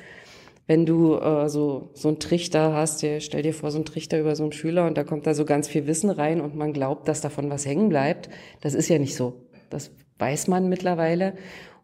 wenn 0.67 0.85
du 0.85 1.15
äh, 1.15 1.47
so 1.49 1.91
so 1.93 2.07
einen 2.07 2.19
Trichter 2.19 2.73
hast, 2.73 3.05
stell 3.19 3.41
dir 3.41 3.53
vor, 3.53 3.71
so 3.71 3.77
einen 3.77 3.85
Trichter 3.85 4.19
über 4.19 4.35
so 4.35 4.43
einen 4.43 4.51
Schüler 4.51 4.87
und 4.87 4.97
da 4.97 5.03
kommt 5.03 5.27
da 5.27 5.33
so 5.33 5.45
ganz 5.45 5.67
viel 5.67 5.87
Wissen 5.87 6.09
rein 6.09 6.41
und 6.41 6.55
man 6.55 6.73
glaubt, 6.73 7.07
dass 7.07 7.21
davon 7.21 7.49
was 7.49 7.65
hängen 7.65 7.89
bleibt. 7.89 8.29
Das 8.61 8.73
ist 8.73 8.89
ja 8.89 8.99
nicht 8.99 9.15
so. 9.15 9.45
Das 9.69 9.91
weiß 10.19 10.47
man 10.47 10.69
mittlerweile. 10.69 11.35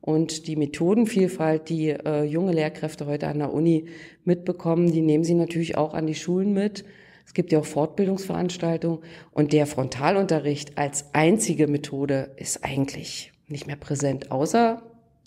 Und 0.01 0.47
die 0.47 0.55
Methodenvielfalt, 0.55 1.69
die 1.69 1.89
äh, 1.89 2.23
junge 2.23 2.53
Lehrkräfte 2.53 3.05
heute 3.05 3.27
an 3.27 3.37
der 3.37 3.53
Uni 3.53 3.85
mitbekommen, 4.23 4.91
die 4.91 5.01
nehmen 5.01 5.23
sie 5.23 5.35
natürlich 5.35 5.77
auch 5.77 5.93
an 5.93 6.07
die 6.07 6.15
Schulen 6.15 6.53
mit. 6.53 6.83
Es 7.23 7.35
gibt 7.35 7.51
ja 7.51 7.59
auch 7.59 7.65
Fortbildungsveranstaltungen. 7.65 9.01
Und 9.31 9.53
der 9.53 9.67
Frontalunterricht 9.67 10.79
als 10.79 11.13
einzige 11.13 11.67
Methode 11.67 12.31
ist 12.37 12.63
eigentlich 12.63 13.31
nicht 13.47 13.67
mehr 13.67 13.75
präsent, 13.75 14.31
außer 14.31 14.81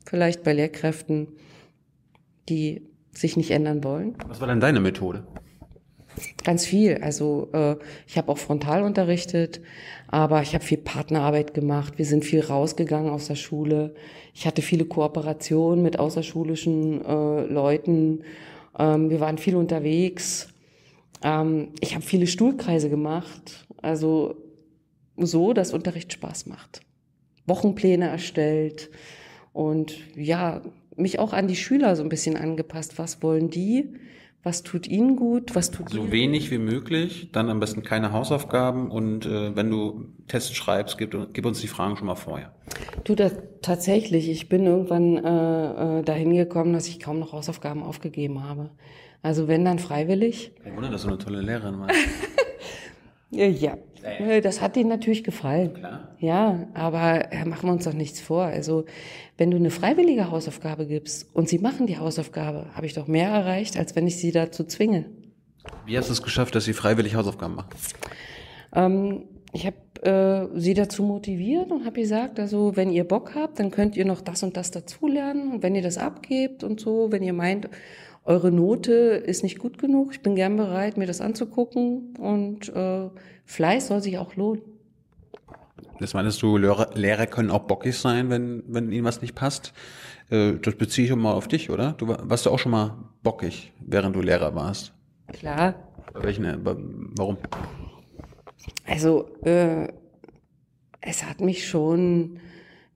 vielleicht 0.05 0.43
bei 0.43 0.53
Lehrkräften, 0.53 1.29
die 2.49 2.89
sich 3.15 3.37
nicht 3.37 3.51
ändern 3.51 3.85
wollen. 3.85 4.15
Was 4.29 4.41
war 4.41 4.49
denn 4.49 4.61
deine 4.61 4.81
Methode? 4.81 5.25
Ganz 6.45 6.65
viel. 6.65 6.99
Also 7.03 7.49
äh, 7.53 7.77
ich 8.07 8.17
habe 8.17 8.31
auch 8.31 8.39
frontal 8.39 8.83
unterrichtet, 8.83 9.61
aber 10.09 10.43
ich 10.43 10.55
habe 10.55 10.65
viel 10.65 10.79
Partnerarbeit 10.79 11.55
gemacht. 11.55 11.99
Wir 11.99 12.05
sind 12.05 12.25
viel 12.25 12.41
rausgegangen 12.41 13.11
aus 13.11 13.27
der 13.27 13.35
Schule. 13.35 13.95
Ich 14.33 14.47
hatte 14.47 14.63
viele 14.63 14.85
Kooperationen 14.85 15.83
mit 15.83 15.99
außerschulischen 15.99 17.05
äh, 17.05 17.47
Leuten. 17.47 18.23
Ähm, 18.79 19.11
wir 19.11 19.21
waren 19.21 19.39
viel 19.39 19.57
unterwegs. 19.57 20.49
Ähm, 21.23 21.71
ich 21.81 21.95
habe 21.95 22.05
viele 22.05 22.27
Stuhlkreise 22.27 22.91
gemacht. 22.91 23.67
Also 23.83 24.37
so, 25.17 25.53
dass 25.53 25.73
Unterricht 25.73 26.13
Spaß 26.13 26.47
macht. 26.47 26.81
Wochenpläne 27.47 28.09
erstellt 28.09 28.91
und 29.53 29.95
ja, 30.17 30.63
mich 30.97 31.19
auch 31.19 31.33
an 31.33 31.49
die 31.49 31.57
Schüler 31.57 31.97
so 31.97 32.03
ein 32.03 32.09
bisschen 32.09 32.37
angepasst. 32.37 32.99
Was 32.99 33.23
wollen 33.23 33.51
die? 33.51 33.95
was 34.45 34.63
tut 34.63 34.87
Ihnen 34.87 35.17
gut, 35.17 35.55
was 35.55 35.71
tut 35.71 35.89
So 35.89 36.13
wenig 36.13 36.51
wie 36.51 36.59
möglich, 36.59 37.31
dann 37.33 37.49
am 37.49 37.61
besten 37.61 37.83
keine 37.83 38.13
Hausaufgaben 38.13 38.91
und 38.91 39.25
äh, 39.25 39.57
wenn 39.57 39.71
du 39.71 40.09
Tests 40.29 40.55
schreibst, 40.55 40.99
gib, 40.99 41.17
gib, 41.33 41.47
uns 41.47 41.61
die 41.61 41.67
Fragen 41.67 41.97
schon 41.97 42.07
mal 42.07 42.15
vorher. 42.15 42.55
Du, 43.05 43.15
das 43.15 43.35
tatsächlich, 43.63 44.29
ich 44.29 44.51
bin 44.51 44.67
irgendwann 44.67 45.17
äh, 45.17 46.01
äh, 46.01 46.03
dahin 46.03 46.35
gekommen, 46.35 46.75
dass 46.75 46.87
ich 46.89 47.01
kaum 47.01 47.19
noch 47.19 47.33
Hausaufgaben 47.33 47.83
aufgegeben 47.83 48.45
habe. 48.45 48.71
Also 49.23 49.49
wenn 49.49 49.65
dann 49.65 49.79
freiwillig. 49.79 50.53
Kein 50.63 50.77
Wunder, 50.77 50.91
dass 50.91 51.03
du 51.03 51.09
eine 51.09 51.19
tolle 51.19 51.41
Lehrerin 51.41 51.81
warst. 51.81 51.97
ja, 53.35 53.47
ja, 53.47 53.79
äh, 54.03 54.41
das 54.41 54.61
hat 54.61 54.77
denen 54.77 54.89
natürlich 54.89 55.25
gefallen. 55.25 55.75
Klar. 55.75 56.09
Ja, 56.19 56.69
aber 56.75 57.35
ja, 57.35 57.45
machen 57.45 57.69
wir 57.69 57.73
uns 57.73 57.85
doch 57.85 57.93
nichts 57.93 58.21
vor. 58.21 58.45
Also, 58.45 58.85
wenn 59.37 59.51
du 59.51 59.57
eine 59.57 59.71
freiwillige 59.71 60.31
Hausaufgabe 60.31 60.87
gibst 60.87 61.35
und 61.35 61.49
sie 61.49 61.59
machen 61.59 61.87
die 61.87 61.99
Hausaufgabe, 61.99 62.67
habe 62.75 62.87
ich 62.87 62.95
doch 62.95 63.07
mehr 63.07 63.29
erreicht, 63.29 63.77
als 63.77 63.97
wenn 63.97 64.07
ich 64.07 64.19
sie 64.19 64.33
dazu 64.33 64.65
zwinge. 64.65 65.07
Wie 65.87 65.97
hast 65.97 66.09
du 66.09 66.13
es 66.13 66.23
geschafft, 66.23 66.55
dass 66.55 66.65
sie 66.65 66.75
freiwillig 66.75 67.15
Hausaufgaben 67.15 67.55
machen? 67.55 67.71
Ähm, 68.75 69.25
ich 69.53 69.67
habe 69.67 69.77
äh, 70.03 70.59
sie 70.59 70.75
dazu 70.75 71.03
motiviert 71.03 71.71
und 71.71 71.87
habe 71.87 72.01
gesagt, 72.01 72.39
also 72.39 72.77
wenn 72.77 72.91
ihr 72.91 73.05
Bock 73.05 73.35
habt, 73.35 73.59
dann 73.59 73.71
könnt 73.71 73.97
ihr 73.97 74.05
noch 74.05 74.21
das 74.21 74.43
und 74.43 74.57
das 74.57 74.71
dazulernen. 74.71 75.53
Und 75.53 75.63
wenn 75.63 75.75
ihr 75.75 75.83
das 75.83 75.97
abgebt 75.97 76.65
und 76.65 76.81
so, 76.81 77.11
wenn 77.11 77.23
ihr 77.23 77.33
meint, 77.33 77.69
eure 78.25 78.51
Note 78.51 78.93
ist 78.93 79.43
nicht 79.43 79.59
gut 79.59 79.79
genug, 79.79 80.13
ich 80.13 80.23
bin 80.23 80.35
gern 80.35 80.57
bereit, 80.57 80.97
mir 80.97 81.07
das 81.07 81.21
anzugucken 81.21 82.17
und 82.19 82.75
äh, 82.75 83.11
Fleiß 83.45 83.89
soll 83.89 84.03
sich 84.03 84.19
auch 84.19 84.37
lohnen. 84.37 84.63
Das 86.01 86.15
meinst 86.15 86.43
du, 86.43 86.57
Lehrer, 86.57 86.91
Lehrer 86.95 87.27
können 87.27 87.51
auch 87.51 87.65
bockig 87.65 87.97
sein, 87.97 88.31
wenn, 88.31 88.65
wenn 88.67 88.91
ihnen 88.91 89.05
was 89.05 89.23
nicht 89.23 89.35
passt? 89.35 89.73
Äh, 90.31 90.55
das 90.55 90.75
beziehe 90.75 91.07
ich 91.07 91.15
mal 91.15 91.33
auf 91.33 91.49
dich, 91.49 91.71
oder? 91.71 91.93
Du 91.93 92.09
warst 92.09 92.47
du 92.47 92.51
auch 92.51 92.59
schon 92.59 92.73
mal 92.73 92.97
bockig, 93.23 93.73
während 93.81 94.17
du 94.17 94.21
Lehrer 94.21 94.55
warst? 94.55 94.93
Klar. 95.29 95.75
Bei 96.13 96.23
welchen, 96.23 96.45
äh, 96.45 96.59
warum? 96.63 97.37
Also, 98.87 99.29
äh, 99.43 99.89
es 101.01 101.25
hat 101.25 101.41
mich 101.41 101.69
schon 101.69 102.39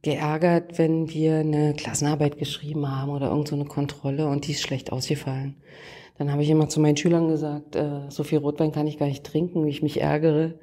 geärgert, 0.03 0.79
wenn 0.79 1.11
wir 1.11 1.39
eine 1.39 1.75
Klassenarbeit 1.75 2.39
geschrieben 2.39 2.89
haben 2.91 3.11
oder 3.11 3.29
irgendeine 3.31 3.65
so 3.65 3.69
Kontrolle 3.69 4.29
und 4.29 4.47
die 4.47 4.53
ist 4.53 4.63
schlecht 4.63 4.93
ausgefallen. 4.93 5.57
Dann 6.19 6.33
habe 6.33 6.43
ich 6.43 6.51
immer 6.51 6.69
zu 6.69 6.81
meinen 6.81 6.97
Schülern 6.97 7.29
gesagt, 7.29 7.77
äh, 7.77 8.09
so 8.09 8.25
viel 8.25 8.39
Rotwein 8.39 8.73
kann 8.73 8.87
ich 8.87 8.99
gar 8.99 9.07
nicht 9.07 9.25
trinken, 9.25 9.65
wie 9.65 9.71
ich 9.71 9.83
mich 9.83 10.01
ärgere. 10.01 10.55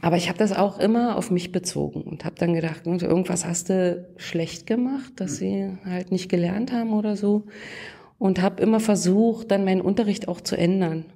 aber 0.00 0.16
ich 0.16 0.28
habe 0.28 0.38
das 0.38 0.52
auch 0.52 0.78
immer 0.78 1.16
auf 1.16 1.30
mich 1.30 1.52
bezogen 1.52 2.02
und 2.02 2.24
habe 2.24 2.36
dann 2.36 2.54
gedacht, 2.54 2.86
irgendwas 2.86 3.44
hast 3.44 3.68
du 3.68 4.08
schlecht 4.16 4.66
gemacht, 4.66 5.12
dass 5.16 5.36
sie 5.36 5.76
halt 5.84 6.10
nicht 6.10 6.28
gelernt 6.28 6.72
haben 6.72 6.92
oder 6.92 7.16
so. 7.16 7.44
Und 8.18 8.40
habe 8.40 8.62
immer 8.62 8.80
versucht, 8.80 9.50
dann 9.50 9.64
meinen 9.64 9.80
Unterricht 9.80 10.28
auch 10.28 10.40
zu 10.40 10.56
ändern. 10.56 11.06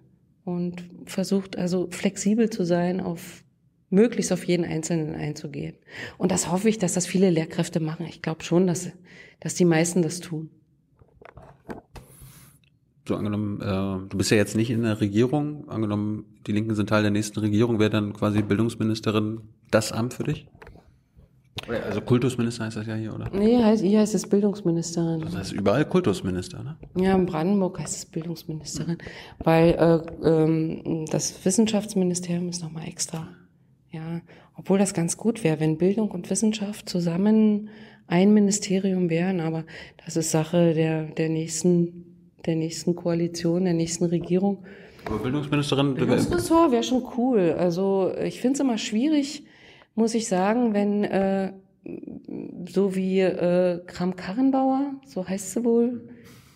Und 0.44 0.84
versucht 1.06 1.56
also 1.56 1.88
flexibel 1.90 2.50
zu 2.50 2.64
sein, 2.64 3.00
auf 3.00 3.44
möglichst 3.90 4.32
auf 4.32 4.44
jeden 4.44 4.64
Einzelnen 4.64 5.14
einzugehen. 5.14 5.76
Und 6.18 6.32
das 6.32 6.50
hoffe 6.50 6.68
ich, 6.68 6.78
dass 6.78 6.94
das 6.94 7.06
viele 7.06 7.30
Lehrkräfte 7.30 7.80
machen. 7.80 8.06
Ich 8.06 8.22
glaube 8.22 8.42
schon, 8.42 8.66
dass, 8.66 8.90
dass 9.40 9.54
die 9.54 9.64
meisten 9.64 10.02
das 10.02 10.20
tun 10.20 10.50
so 13.08 13.16
angenommen, 13.16 13.60
äh, 13.60 14.08
du 14.08 14.18
bist 14.18 14.30
ja 14.30 14.36
jetzt 14.36 14.56
nicht 14.56 14.70
in 14.70 14.82
der 14.82 15.00
Regierung, 15.00 15.68
angenommen, 15.68 16.24
die 16.46 16.52
Linken 16.52 16.74
sind 16.74 16.88
Teil 16.88 17.02
der 17.02 17.10
nächsten 17.10 17.38
Regierung, 17.40 17.78
wäre 17.78 17.90
dann 17.90 18.12
quasi 18.12 18.42
Bildungsministerin 18.42 19.40
das 19.70 19.92
Amt 19.92 20.14
für 20.14 20.24
dich? 20.24 20.46
Also 21.68 22.00
Kultusminister 22.02 22.64
heißt 22.64 22.76
das 22.76 22.86
ja 22.86 22.94
hier, 22.94 23.14
oder? 23.14 23.30
Nee, 23.32 23.62
heißt, 23.62 23.82
hier 23.82 24.00
heißt 24.00 24.14
es 24.14 24.28
Bildungsministerin. 24.28 25.20
Das 25.20 25.34
heißt 25.34 25.52
überall 25.52 25.86
Kultusminister, 25.86 26.62
ne? 26.62 26.76
Ja, 26.96 27.14
in 27.14 27.26
Brandenburg 27.26 27.80
heißt 27.80 27.96
es 27.96 28.06
Bildungsministerin, 28.06 28.98
weil 29.42 29.70
äh, 29.70 30.28
ähm, 30.28 31.06
das 31.10 31.44
Wissenschaftsministerium 31.44 32.50
ist 32.50 32.62
nochmal 32.62 32.86
extra. 32.86 33.28
Ja, 33.96 34.20
obwohl 34.54 34.78
das 34.78 34.92
ganz 34.92 35.16
gut 35.16 35.42
wäre, 35.42 35.58
wenn 35.58 35.78
Bildung 35.78 36.10
und 36.10 36.28
Wissenschaft 36.28 36.86
zusammen 36.86 37.70
ein 38.06 38.34
Ministerium 38.34 39.08
wären, 39.08 39.40
aber 39.40 39.64
das 40.04 40.16
ist 40.16 40.30
Sache 40.30 40.74
der, 40.74 41.04
der 41.04 41.30
nächsten 41.30 42.04
der 42.44 42.56
nächsten 42.56 42.94
Koalition, 42.94 43.64
der 43.64 43.72
nächsten 43.72 44.04
Regierung. 44.04 44.64
Aber 45.06 45.18
Bildungsministerin? 45.18 45.94
Bildungsressort 45.94 46.72
wäre 46.72 46.82
schon 46.82 47.04
cool. 47.16 47.54
Also 47.58 48.12
ich 48.22 48.40
finde 48.40 48.54
es 48.54 48.60
immer 48.60 48.78
schwierig, 48.78 49.44
muss 49.94 50.14
ich 50.14 50.28
sagen, 50.28 50.74
wenn 50.74 51.04
äh, 51.04 51.52
so 52.68 52.94
wie 52.94 53.20
äh, 53.20 53.80
Kram-Karrenbauer, 53.86 54.92
so 55.06 55.26
heißt 55.26 55.52
sie 55.52 55.64
wohl, 55.64 56.08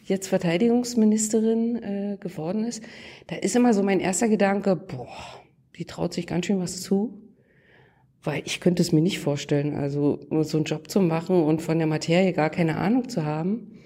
jetzt 0.04 0.28
Verteidigungsministerin 0.28 1.76
äh, 1.82 2.16
geworden 2.20 2.64
ist, 2.64 2.82
da 3.28 3.36
ist 3.36 3.56
immer 3.56 3.72
so 3.72 3.82
mein 3.82 4.00
erster 4.00 4.28
Gedanke, 4.28 4.76
boah, 4.76 5.40
die 5.76 5.86
traut 5.86 6.12
sich 6.12 6.26
ganz 6.26 6.46
schön 6.46 6.60
was 6.60 6.82
zu. 6.82 7.19
Weil 8.22 8.42
ich 8.44 8.60
könnte 8.60 8.82
es 8.82 8.92
mir 8.92 9.00
nicht 9.00 9.18
vorstellen, 9.18 9.74
also 9.74 10.20
so 10.42 10.58
einen 10.58 10.64
Job 10.64 10.90
zu 10.90 11.00
machen 11.00 11.42
und 11.42 11.62
von 11.62 11.78
der 11.78 11.86
Materie 11.86 12.32
gar 12.32 12.50
keine 12.50 12.76
Ahnung 12.76 13.08
zu 13.08 13.24
haben. 13.24 13.78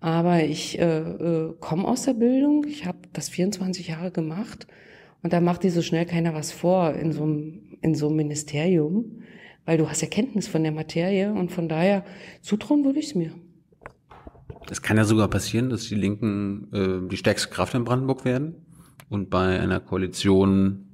Aber 0.00 0.42
ich 0.42 0.80
äh, 0.80 0.98
äh, 0.98 1.54
komme 1.60 1.86
aus 1.86 2.02
der 2.02 2.14
Bildung, 2.14 2.66
ich 2.66 2.86
habe 2.86 2.98
das 3.12 3.28
24 3.28 3.86
Jahre 3.86 4.10
gemacht 4.10 4.66
und 5.22 5.32
da 5.32 5.40
macht 5.40 5.62
dir 5.62 5.70
so 5.70 5.80
schnell 5.80 6.06
keiner 6.06 6.34
was 6.34 6.50
vor 6.50 6.94
in 6.94 7.12
so 7.12 7.22
einem 7.22 7.60
in 7.82 7.94
so 7.94 8.08
einem 8.08 8.16
Ministerium, 8.16 9.22
weil 9.64 9.76
du 9.76 9.88
hast 9.88 10.02
ja 10.02 10.08
Kenntnis 10.08 10.48
von 10.48 10.62
der 10.62 10.72
Materie 10.72 11.32
und 11.32 11.52
von 11.52 11.68
daher 11.68 12.04
zutrauen 12.40 12.84
würde 12.84 13.00
ich 13.00 13.06
es 13.06 13.14
mir. 13.14 13.32
Es 14.70 14.82
kann 14.82 14.96
ja 14.96 15.04
sogar 15.04 15.28
passieren, 15.28 15.70
dass 15.70 15.88
die 15.88 15.96
Linken 15.96 16.68
äh, 16.72 17.08
die 17.08 17.16
stärkste 17.16 17.50
Kraft 17.50 17.74
in 17.74 17.84
Brandenburg 17.84 18.24
werden 18.24 18.54
und 19.08 19.30
bei 19.30 19.58
einer 19.58 19.80
Koalition 19.80 20.91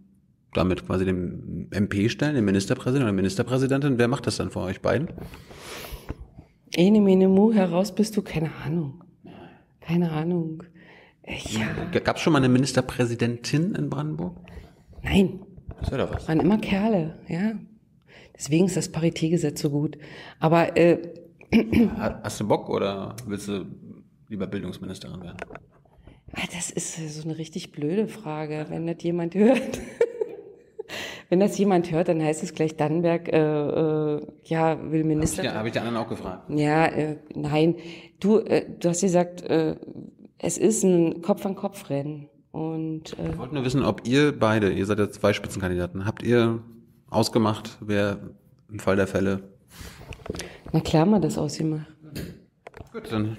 damit 0.55 0.87
quasi 0.87 1.05
dem 1.05 1.69
MP 1.71 2.09
stellen, 2.09 2.35
den 2.35 2.45
Ministerpräsidenten 2.45 3.09
oder 3.09 3.13
Ministerpräsidentin. 3.13 3.99
Wer 3.99 4.09
macht 4.09 4.27
das 4.27 4.37
dann 4.37 4.51
vor 4.51 4.65
euch 4.65 4.81
beiden? 4.81 5.09
Ene 6.75 7.01
mene 7.01 7.29
mu, 7.29 7.53
heraus 7.53 7.95
bist 7.95 8.17
du, 8.17 8.23
keine 8.23 8.51
Ahnung. 8.65 9.05
Keine 9.81 10.11
Ahnung. 10.11 10.63
Ja. 11.27 11.99
Gab 12.01 12.17
es 12.17 12.23
schon 12.23 12.33
mal 12.33 12.39
eine 12.39 12.49
Ministerpräsidentin 12.49 13.75
in 13.75 13.91
Brandenburg? 13.91 14.37
Nein. 15.03 15.41
Das 15.81 15.91
wäre 15.91 16.07
doch 16.07 16.15
was. 16.15 16.29
Waren 16.29 16.41
immer 16.41 16.59
Kerle, 16.59 17.19
ja. 17.29 17.53
Deswegen 18.35 18.67
ist 18.67 18.77
das 18.77 18.91
Paritätgesetz 18.91 19.61
so 19.61 19.71
gut. 19.71 19.99
Aber 20.41 20.77
äh, 20.77 20.99
hast 22.23 22.41
du 22.41 22.49
Bock 22.49 22.69
oder 22.69 23.17
willst 23.27 23.49
du 23.49 23.67
lieber 24.29 24.47
Bildungsministerin 24.47 25.23
werden? 25.23 25.39
Ah, 26.33 26.47
das 26.55 26.71
ist 26.71 27.15
so 27.15 27.23
eine 27.29 27.39
richtig 27.39 27.73
blöde 27.73 28.07
Frage, 28.07 28.67
wenn 28.69 28.87
das 28.87 29.03
jemand 29.03 29.35
hört. 29.35 29.81
Wenn 31.29 31.41
das 31.41 31.59
jemand 31.59 31.91
hört, 31.91 32.09
dann 32.09 32.23
heißt 32.23 32.43
es 32.43 32.55
gleich 32.55 32.77
Dannenberg, 32.77 33.29
äh, 33.29 33.37
äh, 33.39 34.27
ja, 34.45 34.79
will 34.91 35.05
Minister. 35.05 35.45
Ja, 35.45 35.55
habe 35.55 35.69
ich 35.69 35.73
die 35.73 35.79
anderen 35.79 35.99
auch 35.99 36.09
gefragt. 36.09 36.49
Ja, 36.49 36.87
äh, 36.87 37.17
nein. 37.35 37.77
Du, 38.19 38.39
äh, 38.39 38.65
du 38.79 38.89
hast 38.89 39.03
gesagt, 39.03 39.43
äh, 39.43 39.77
es 40.39 40.57
ist 40.57 40.85
ein 40.85 41.21
Kopf-an-Kopf-Rennen. 41.21 42.29
Und, 42.51 43.19
äh, 43.19 43.31
ich 43.31 43.39
wollte 43.39 43.55
nur 43.55 43.65
wissen, 43.65 43.85
ob 43.85 44.07
ihr 44.09 44.37
beide, 44.39 44.73
ihr 44.73 44.87
seid 44.87 44.99
ja 44.99 45.11
zwei 45.11 45.35
Spitzenkandidaten, 45.35 46.07
habt 46.07 46.23
ihr 46.23 46.61
ausgemacht, 47.11 47.77
wer 47.81 48.19
im 48.71 48.79
Fall 48.79 48.97
der 48.97 49.07
Fälle? 49.07 49.43
Na 50.73 50.81
klar, 50.81 51.05
mal 51.05 51.21
das 51.21 51.37
ausgemacht. 51.37 51.87
Gut, 52.93 53.13
dann 53.13 53.37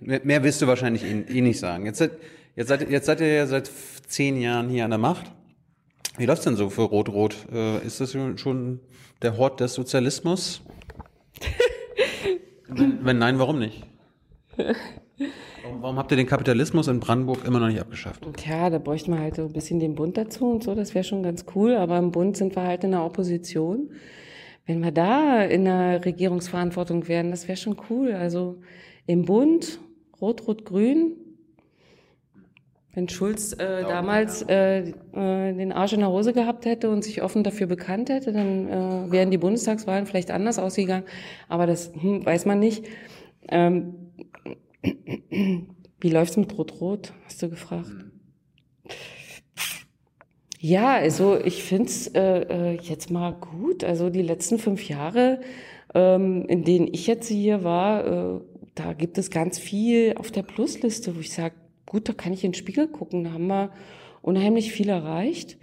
mehr, 0.00 0.20
mehr 0.22 0.42
willst 0.44 0.62
du 0.62 0.66
wahrscheinlich 0.66 1.04
eh, 1.04 1.24
eh 1.28 1.40
nicht 1.40 1.58
sagen. 1.58 1.86
Jetzt 1.86 1.98
seid, 1.98 2.12
jetzt, 2.54 2.68
seid, 2.68 2.88
jetzt 2.88 3.06
seid 3.06 3.20
ihr 3.20 3.34
ja 3.34 3.46
seit 3.46 3.70
zehn 4.06 4.40
Jahren 4.40 4.68
hier 4.68 4.84
an 4.84 4.90
der 4.90 4.98
Macht. 4.98 5.32
Wie 6.16 6.26
läuft's 6.26 6.44
denn 6.44 6.56
so 6.56 6.70
für 6.70 6.82
Rot-Rot? 6.82 7.36
Äh, 7.52 7.84
ist 7.84 8.00
das 8.00 8.12
schon 8.12 8.80
der 9.22 9.36
Hort 9.36 9.60
des 9.60 9.74
Sozialismus? 9.74 10.62
wenn, 12.68 13.04
wenn, 13.04 13.18
nein, 13.18 13.38
warum 13.38 13.58
nicht? 13.58 13.82
Warum, 14.56 15.82
warum, 15.82 15.96
habt 15.96 16.12
ihr 16.12 16.16
den 16.16 16.28
Kapitalismus 16.28 16.86
in 16.86 17.00
Brandenburg 17.00 17.44
immer 17.44 17.58
noch 17.58 17.66
nicht 17.66 17.80
abgeschafft? 17.80 18.24
Tja, 18.36 18.70
da 18.70 18.78
bräuchte 18.78 19.10
man 19.10 19.18
halt 19.18 19.34
so 19.36 19.42
ein 19.42 19.52
bisschen 19.52 19.80
den 19.80 19.96
Bund 19.96 20.16
dazu 20.16 20.50
und 20.50 20.62
so, 20.62 20.74
das 20.74 20.94
wäre 20.94 21.04
schon 21.04 21.22
ganz 21.24 21.46
cool, 21.54 21.74
aber 21.74 21.98
im 21.98 22.12
Bund 22.12 22.36
sind 22.36 22.54
wir 22.54 22.62
halt 22.62 22.84
in 22.84 22.92
der 22.92 23.02
Opposition. 23.02 23.90
Wenn 24.66 24.82
wir 24.82 24.92
da 24.92 25.42
in 25.42 25.64
der 25.64 26.04
Regierungsverantwortung 26.04 27.08
wären, 27.08 27.30
das 27.30 27.48
wäre 27.48 27.56
schon 27.56 27.76
cool. 27.90 28.12
Also 28.12 28.60
im 29.06 29.24
Bund, 29.24 29.80
Rot-Rot-Grün, 30.20 31.16
wenn 32.94 33.08
Schulz 33.08 33.52
äh, 33.54 33.82
damals 33.82 34.42
äh, 34.42 34.80
äh, 34.80 34.92
den 35.12 35.72
Arsch 35.72 35.92
in 35.92 36.00
der 36.00 36.10
Hose 36.10 36.32
gehabt 36.32 36.64
hätte 36.64 36.90
und 36.90 37.02
sich 37.02 37.22
offen 37.22 37.42
dafür 37.42 37.66
bekannt 37.66 38.08
hätte, 38.08 38.32
dann 38.32 38.68
äh, 38.68 39.10
wären 39.10 39.30
die 39.30 39.38
Bundestagswahlen 39.38 40.06
vielleicht 40.06 40.30
anders 40.30 40.58
ausgegangen. 40.58 41.04
Aber 41.48 41.66
das 41.66 41.92
hm, 41.92 42.24
weiß 42.24 42.46
man 42.46 42.60
nicht. 42.60 42.86
Ähm, 43.48 43.94
wie 46.00 46.10
läuft's 46.10 46.36
mit 46.36 46.56
Rot-Rot? 46.56 47.12
Hast 47.24 47.42
du 47.42 47.50
gefragt? 47.50 47.90
Ja, 50.60 50.94
also 50.94 51.38
ich 51.38 51.62
find's 51.62 52.06
äh, 52.06 52.72
äh, 52.72 52.78
jetzt 52.80 53.10
mal 53.10 53.32
gut. 53.32 53.84
Also 53.84 54.08
die 54.08 54.22
letzten 54.22 54.58
fünf 54.58 54.88
Jahre, 54.88 55.40
ähm, 55.94 56.46
in 56.46 56.64
denen 56.64 56.88
ich 56.90 57.06
jetzt 57.06 57.28
hier 57.28 57.64
war, 57.64 58.06
äh, 58.06 58.40
da 58.74 58.92
gibt 58.92 59.18
es 59.18 59.30
ganz 59.30 59.58
viel 59.58 60.14
auf 60.16 60.30
der 60.30 60.42
Plusliste, 60.42 61.14
wo 61.16 61.20
ich 61.20 61.32
sage, 61.32 61.54
gut, 61.94 62.08
da 62.08 62.12
kann 62.12 62.32
ich 62.32 62.44
in 62.44 62.50
den 62.50 62.56
Spiegel 62.56 62.88
gucken, 62.88 63.24
da 63.24 63.32
haben 63.32 63.46
wir 63.46 63.70
unheimlich 64.20 64.72
viel 64.72 64.88
erreicht. 64.88 65.56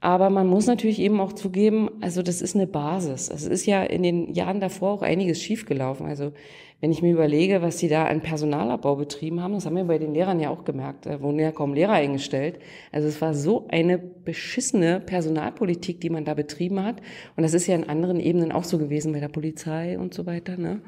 Aber 0.00 0.28
man 0.28 0.46
muss 0.46 0.66
natürlich 0.66 0.98
eben 0.98 1.18
auch 1.20 1.32
zugeben, 1.32 1.88
also 2.02 2.20
das 2.20 2.42
ist 2.42 2.54
eine 2.54 2.66
Basis. 2.66 3.30
Es 3.30 3.46
ist 3.46 3.64
ja 3.64 3.82
in 3.82 4.02
den 4.02 4.34
Jahren 4.34 4.60
davor 4.60 4.90
auch 4.90 5.02
einiges 5.02 5.40
schiefgelaufen. 5.40 6.04
Also 6.06 6.32
wenn 6.80 6.92
ich 6.92 7.00
mir 7.00 7.12
überlege, 7.12 7.62
was 7.62 7.78
sie 7.78 7.88
da 7.88 8.04
an 8.04 8.20
Personalabbau 8.20 8.96
betrieben 8.96 9.40
haben, 9.40 9.54
das 9.54 9.64
haben 9.64 9.76
wir 9.76 9.84
bei 9.84 9.96
den 9.96 10.12
Lehrern 10.12 10.40
ja 10.40 10.50
auch 10.50 10.64
gemerkt, 10.64 11.06
da 11.06 11.22
wurden 11.22 11.38
ja 11.38 11.52
kaum 11.52 11.72
Lehrer 11.72 11.94
eingestellt. 11.94 12.58
Also 12.92 13.08
es 13.08 13.22
war 13.22 13.32
so 13.32 13.66
eine 13.68 13.96
beschissene 13.96 15.00
Personalpolitik, 15.00 16.00
die 16.02 16.10
man 16.10 16.26
da 16.26 16.34
betrieben 16.34 16.84
hat. 16.84 16.96
Und 17.36 17.44
das 17.44 17.54
ist 17.54 17.66
ja 17.66 17.74
in 17.74 17.88
anderen 17.88 18.20
Ebenen 18.20 18.52
auch 18.52 18.64
so 18.64 18.76
gewesen 18.76 19.12
bei 19.12 19.20
der 19.20 19.28
Polizei 19.28 19.98
und 19.98 20.12
so 20.12 20.26
weiter. 20.26 20.58
Ne? 20.58 20.82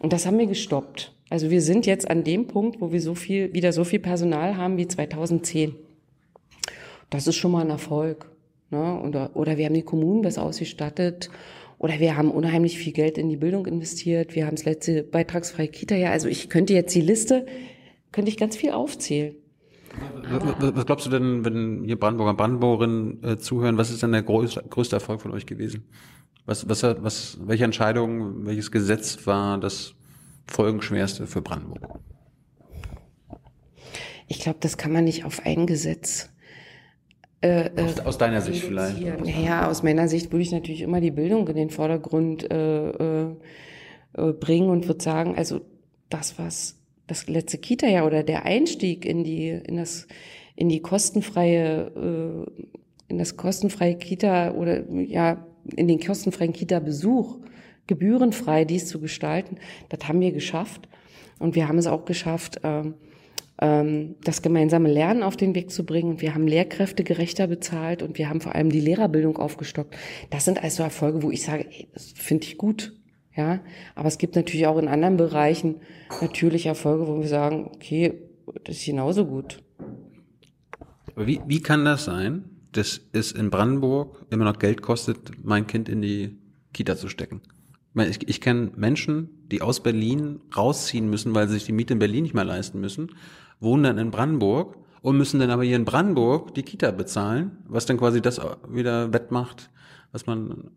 Und 0.00 0.14
das 0.14 0.24
haben 0.24 0.38
wir 0.38 0.46
gestoppt. 0.46 1.17
Also 1.30 1.50
wir 1.50 1.60
sind 1.60 1.86
jetzt 1.86 2.10
an 2.10 2.24
dem 2.24 2.46
Punkt, 2.46 2.80
wo 2.80 2.92
wir 2.92 3.00
so 3.00 3.14
viel, 3.14 3.52
wieder 3.52 3.72
so 3.72 3.84
viel 3.84 3.98
Personal 3.98 4.56
haben 4.56 4.76
wie 4.78 4.88
2010. 4.88 5.74
Das 7.10 7.26
ist 7.26 7.36
schon 7.36 7.52
mal 7.52 7.62
ein 7.62 7.70
Erfolg. 7.70 8.30
Ne? 8.70 9.00
Oder, 9.00 9.30
oder 9.34 9.56
wir 9.56 9.66
haben 9.66 9.74
die 9.74 9.82
Kommunen 9.82 10.22
besser 10.22 10.42
ausgestattet. 10.42 11.30
Oder 11.78 12.00
wir 12.00 12.16
haben 12.16 12.30
unheimlich 12.30 12.78
viel 12.78 12.92
Geld 12.92 13.18
in 13.18 13.28
die 13.28 13.36
Bildung 13.36 13.66
investiert. 13.66 14.34
Wir 14.34 14.46
haben 14.46 14.56
das 14.56 14.64
letzte 14.64 15.02
beitragsfreie 15.02 15.68
Kita 15.68 15.94
ja. 15.94 16.10
Also 16.10 16.28
ich 16.28 16.48
könnte 16.48 16.74
jetzt 16.74 16.94
die 16.94 17.00
Liste, 17.00 17.46
könnte 18.10 18.30
ich 18.30 18.36
ganz 18.36 18.56
viel 18.56 18.70
aufzählen. 18.70 19.34
Was, 20.30 20.76
was 20.76 20.86
glaubst 20.86 21.06
du 21.06 21.10
denn, 21.10 21.44
wenn 21.44 21.84
hier 21.84 21.98
Brandenburger 21.98 22.34
Brandenburgerinnen 22.34 23.24
äh, 23.24 23.38
zuhören, 23.38 23.78
was 23.78 23.90
ist 23.90 24.02
denn 24.02 24.12
der 24.12 24.22
größte, 24.22 24.64
größte 24.68 24.96
Erfolg 24.96 25.20
von 25.20 25.32
euch 25.32 25.46
gewesen? 25.46 25.84
Was, 26.46 26.68
was, 26.68 26.82
was, 26.82 27.38
welche 27.44 27.64
Entscheidung, 27.64 28.46
welches 28.46 28.70
Gesetz 28.70 29.26
war 29.26 29.58
das 29.58 29.94
folgenschwerste 30.48 31.26
für 31.26 31.42
Brandenburg? 31.42 32.00
Ich 34.26 34.40
glaube, 34.40 34.58
das 34.60 34.76
kann 34.76 34.92
man 34.92 35.04
nicht 35.04 35.24
auf 35.24 35.44
ein 35.46 35.66
Gesetz. 35.66 36.30
Äh, 37.40 37.66
äh 37.66 37.82
aus, 37.82 38.00
aus, 38.00 38.18
deiner 38.18 38.40
Sicht 38.40 38.64
vielleicht? 38.64 38.98
Ja, 38.98 39.68
aus 39.68 39.82
meiner 39.82 40.08
Sicht 40.08 40.32
würde 40.32 40.42
ich 40.42 40.52
natürlich 40.52 40.82
immer 40.82 41.00
die 41.00 41.10
Bildung 41.10 41.48
in 41.48 41.56
den 41.56 41.70
Vordergrund 41.70 42.50
äh, 42.50 42.90
äh, 42.90 43.36
äh 44.14 44.32
bringen 44.32 44.70
und 44.70 44.86
würde 44.86 45.02
sagen, 45.02 45.36
also 45.36 45.60
das, 46.10 46.38
was 46.38 46.76
das 47.06 47.28
letzte 47.28 47.58
Kita-Jahr 47.58 48.06
oder 48.06 48.22
der 48.22 48.44
Einstieg 48.44 49.06
in 49.06 49.24
die, 49.24 49.48
in 49.48 49.76
das, 49.76 50.06
in 50.56 50.68
die 50.68 50.82
kostenfreie 50.82 52.46
in 53.08 53.18
das 53.18 53.36
kostenfreie 53.36 53.96
Kita 53.96 54.52
oder 54.52 54.88
ja, 54.90 55.44
in 55.76 55.88
den 55.88 55.98
kostenfreien 55.98 56.52
Kita-Besuch 56.52 57.38
gebührenfrei 57.88 58.64
dies 58.64 58.86
zu 58.86 59.00
gestalten, 59.00 59.58
das 59.88 60.06
haben 60.06 60.20
wir 60.20 60.30
geschafft. 60.30 60.88
Und 61.40 61.56
wir 61.56 61.66
haben 61.66 61.78
es 61.78 61.86
auch 61.86 62.04
geschafft, 62.04 62.60
ähm, 62.62 62.94
ähm, 63.60 64.14
das 64.22 64.42
gemeinsame 64.42 64.90
Lernen 64.90 65.22
auf 65.22 65.36
den 65.36 65.54
Weg 65.54 65.70
zu 65.70 65.84
bringen. 65.84 66.20
Wir 66.20 66.34
haben 66.34 66.46
Lehrkräfte 66.46 67.02
gerechter 67.02 67.46
bezahlt 67.48 68.02
und 68.02 68.18
wir 68.18 68.28
haben 68.28 68.40
vor 68.40 68.54
allem 68.54 68.70
die 68.70 68.80
Lehrerbildung 68.80 69.36
aufgestockt. 69.36 69.96
Das 70.30 70.44
sind 70.44 70.62
also 70.62 70.82
Erfolge, 70.82 71.22
wo 71.22 71.30
ich 71.30 71.42
sage, 71.42 71.66
ey, 71.70 71.88
das 71.92 72.12
finde 72.14 72.46
ich 72.46 72.56
gut. 72.56 72.94
Ja, 73.36 73.60
aber 73.94 74.08
es 74.08 74.18
gibt 74.18 74.34
natürlich 74.34 74.66
auch 74.66 74.78
in 74.78 74.88
anderen 74.88 75.16
Bereichen 75.16 75.76
natürlich 76.20 76.66
Erfolge, 76.66 77.06
wo 77.06 77.20
wir 77.20 77.28
sagen, 77.28 77.70
okay, 77.72 78.14
das 78.64 78.78
ist 78.78 78.86
genauso 78.86 79.26
gut. 79.26 79.62
Aber 81.14 81.26
wie, 81.26 81.40
wie 81.46 81.60
kann 81.60 81.84
das 81.84 82.04
sein, 82.04 82.44
dass 82.72 83.00
es 83.12 83.30
in 83.30 83.50
Brandenburg 83.50 84.26
immer 84.30 84.44
noch 84.44 84.58
Geld 84.58 84.82
kostet, 84.82 85.44
mein 85.44 85.68
Kind 85.68 85.88
in 85.88 86.02
die 86.02 86.36
Kita 86.72 86.96
zu 86.96 87.08
stecken? 87.08 87.40
Ich, 87.98 88.28
ich, 88.28 88.40
kenne 88.40 88.70
Menschen, 88.76 89.28
die 89.50 89.62
aus 89.62 89.82
Berlin 89.82 90.40
rausziehen 90.56 91.08
müssen, 91.08 91.34
weil 91.34 91.48
sie 91.48 91.54
sich 91.54 91.64
die 91.64 91.72
Miete 91.72 91.94
in 91.94 91.98
Berlin 91.98 92.22
nicht 92.22 92.34
mehr 92.34 92.44
leisten 92.44 92.80
müssen, 92.80 93.14
wohnen 93.60 93.84
dann 93.84 93.98
in 93.98 94.10
Brandenburg 94.10 94.76
und 95.02 95.16
müssen 95.16 95.40
dann 95.40 95.50
aber 95.50 95.64
hier 95.64 95.76
in 95.76 95.84
Brandenburg 95.84 96.54
die 96.54 96.62
Kita 96.62 96.90
bezahlen, 96.90 97.58
was 97.66 97.86
dann 97.86 97.96
quasi 97.96 98.20
das 98.20 98.40
wieder 98.68 99.12
wettmacht, 99.12 99.70
was 100.12 100.26
man 100.26 100.70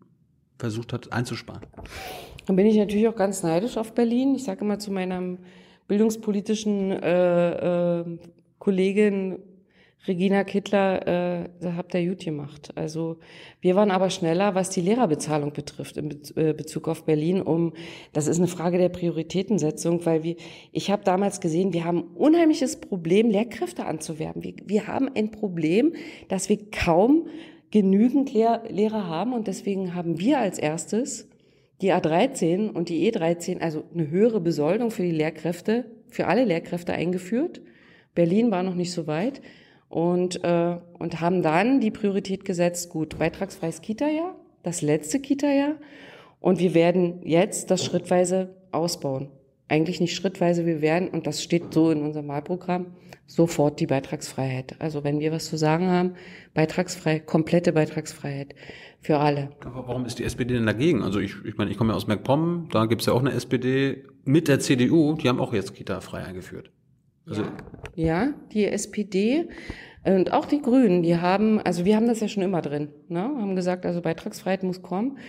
versucht 0.58 0.94
hat 0.94 1.12
einzusparen. 1.12 1.64
Dann 2.46 2.56
bin 2.56 2.66
ich 2.66 2.78
natürlich 2.78 3.08
auch 3.08 3.16
ganz 3.16 3.44
neidisch 3.44 3.78
auf 3.78 3.94
Berlin. 3.94 4.36
Ich 4.36 4.44
sage 4.44 4.62
immer 4.62 4.80
zu 4.80 4.92
meiner 4.92 5.38
bildungspolitischen 5.88 6.92
äh, 6.92 8.00
äh, 8.00 8.06
Kollegin 8.60 9.40
Regina 10.08 10.44
Kittler, 10.44 11.08
äh, 11.44 11.50
da 11.60 11.76
habt 11.76 11.94
ihr 11.94 12.08
gut 12.08 12.26
gemacht. 12.26 12.72
Also 12.76 13.18
wir 13.60 13.76
waren 13.76 13.92
aber 13.92 14.10
schneller, 14.10 14.56
was 14.56 14.72
die 14.72 14.82
Lehrerbezahlung 14.82 15.54
betrifft 15.54 15.98
in 15.98 16.10
äh, 16.36 16.54
Bezug 16.54 16.88
auf 16.88 17.06
Berlin. 17.06 17.42
Um 17.42 17.74
das 18.12 18.28
ist 18.28 18.40
eine 18.40 18.48
Frage 18.48 18.80
der 18.80 18.90
Prioritätensetzung, 18.90 20.04
weil 20.06 20.24
wir, 20.24 20.38
ich 20.72 20.90
habe 20.90 21.04
damals 21.04 21.40
gesehen, 21.40 21.74
wir 21.74 21.86
haben 21.86 22.02
unheimliches 22.16 22.78
Problem, 22.80 23.30
Lehrkräfte 23.30 23.86
anzuwerben. 23.86 24.44
Wir, 24.44 24.56
wir 24.66 24.88
haben 24.88 25.08
ein 25.14 25.30
Problem, 25.30 25.94
dass 26.30 26.50
wir 26.50 26.58
kaum 26.72 27.28
genügend 27.70 28.34
Lehr 28.34 28.64
Lehrer 28.70 29.08
haben 29.08 29.34
und 29.34 29.48
deswegen 29.48 29.94
haben 29.94 30.20
wir 30.20 30.40
als 30.40 30.58
erstes 30.58 31.30
die 31.82 31.94
A13 31.94 32.72
und 32.72 32.90
die 32.90 33.12
E13, 33.12 33.60
also 33.60 33.84
eine 33.94 34.10
höhere 34.10 34.42
Besoldung 34.42 34.90
für 34.90 35.04
die 35.04 35.12
Lehrkräfte, 35.12 35.86
für 36.10 36.28
alle 36.28 36.44
Lehrkräfte 36.44 36.94
eingeführt. 36.94 37.62
Berlin 38.14 38.52
war 38.52 38.64
noch 38.64 38.76
nicht 38.76 38.92
so 38.92 39.08
weit 39.08 39.42
und, 39.92 40.44
äh, 40.44 40.78
und 40.98 41.20
haben 41.20 41.44
dann 41.44 41.82
die 41.82 41.92
Priorität 41.92 42.46
gesetzt, 42.46 42.90
gut, 42.90 43.20
beitragsfreies 43.20 43.82
Kita-Jahr, 43.82 44.36
das 44.64 44.82
letzte 44.82 45.20
Kita-Jahr 45.20 45.76
und 46.40 46.60
wir 46.60 46.74
werden 46.74 47.22
jetzt 47.24 47.70
das 47.72 47.84
schrittweise 47.84 48.56
ausbauen. 48.72 49.30
Eigentlich 49.68 50.02
nicht 50.02 50.16
schrittweise, 50.16 50.66
wir 50.66 50.82
werden, 50.82 51.10
und 51.10 51.28
das 51.28 51.44
steht 51.44 51.74
so 51.74 51.92
in 51.92 52.02
unserem 52.02 52.30
Wahlprogramm, 52.30 52.88
sofort 53.28 53.80
die 53.80 53.86
Beitragsfreiheit. 53.86 54.76
Also 54.80 55.04
wenn 55.04 55.20
wir 55.20 55.32
was 55.32 55.46
zu 55.46 55.58
sagen 55.58 55.90
haben, 55.90 56.16
beitragsfrei, 56.54 57.20
komplette 57.20 57.74
Beitragsfreiheit 57.74 58.56
für 59.02 59.20
alle. 59.20 59.52
Aber 59.66 59.88
warum 59.88 60.06
ist 60.06 60.20
die 60.20 60.24
SPD 60.24 60.54
denn 60.54 60.66
dagegen? 60.66 61.04
Also 61.04 61.20
ich, 61.20 61.36
ich 61.46 61.58
meine, 61.58 61.70
ich 61.70 61.78
komme 61.78 61.92
ja 61.92 61.96
aus 61.98 62.08
MacPom, 62.08 62.70
da 62.72 62.86
gibt's 62.86 63.06
ja 63.06 63.14
auch 63.14 63.22
eine 63.22 63.32
SPD 63.32 64.06
mit 64.24 64.48
der 64.48 64.60
CDU, 64.60 65.16
die 65.16 65.28
haben 65.28 65.40
auch 65.40 65.54
jetzt 65.54 65.74
Kita 65.74 66.00
frei 66.02 66.24
eingeführt. 66.24 66.72
Also 67.28 67.44
ja. 67.44 67.48
ja, 67.96 68.34
die 68.52 68.66
SPD 68.66 69.48
und 70.04 70.34
auch 70.34 70.46
die 70.46 70.62
Grünen, 70.62 71.04
die 71.04 71.18
haben, 71.18 71.60
also 71.62 71.86
wir 71.86 71.96
haben 71.96 72.08
das 72.08 72.20
ja 72.20 72.28
schon 72.28 72.44
immer 72.44 72.62
drin, 72.62 72.90
ne? 73.08 73.22
haben 73.22 73.56
gesagt, 73.56 73.86
also 73.86 74.02
Beitragsfreiheit 74.02 74.64
muss 74.64 74.82
kommen. 74.82 75.20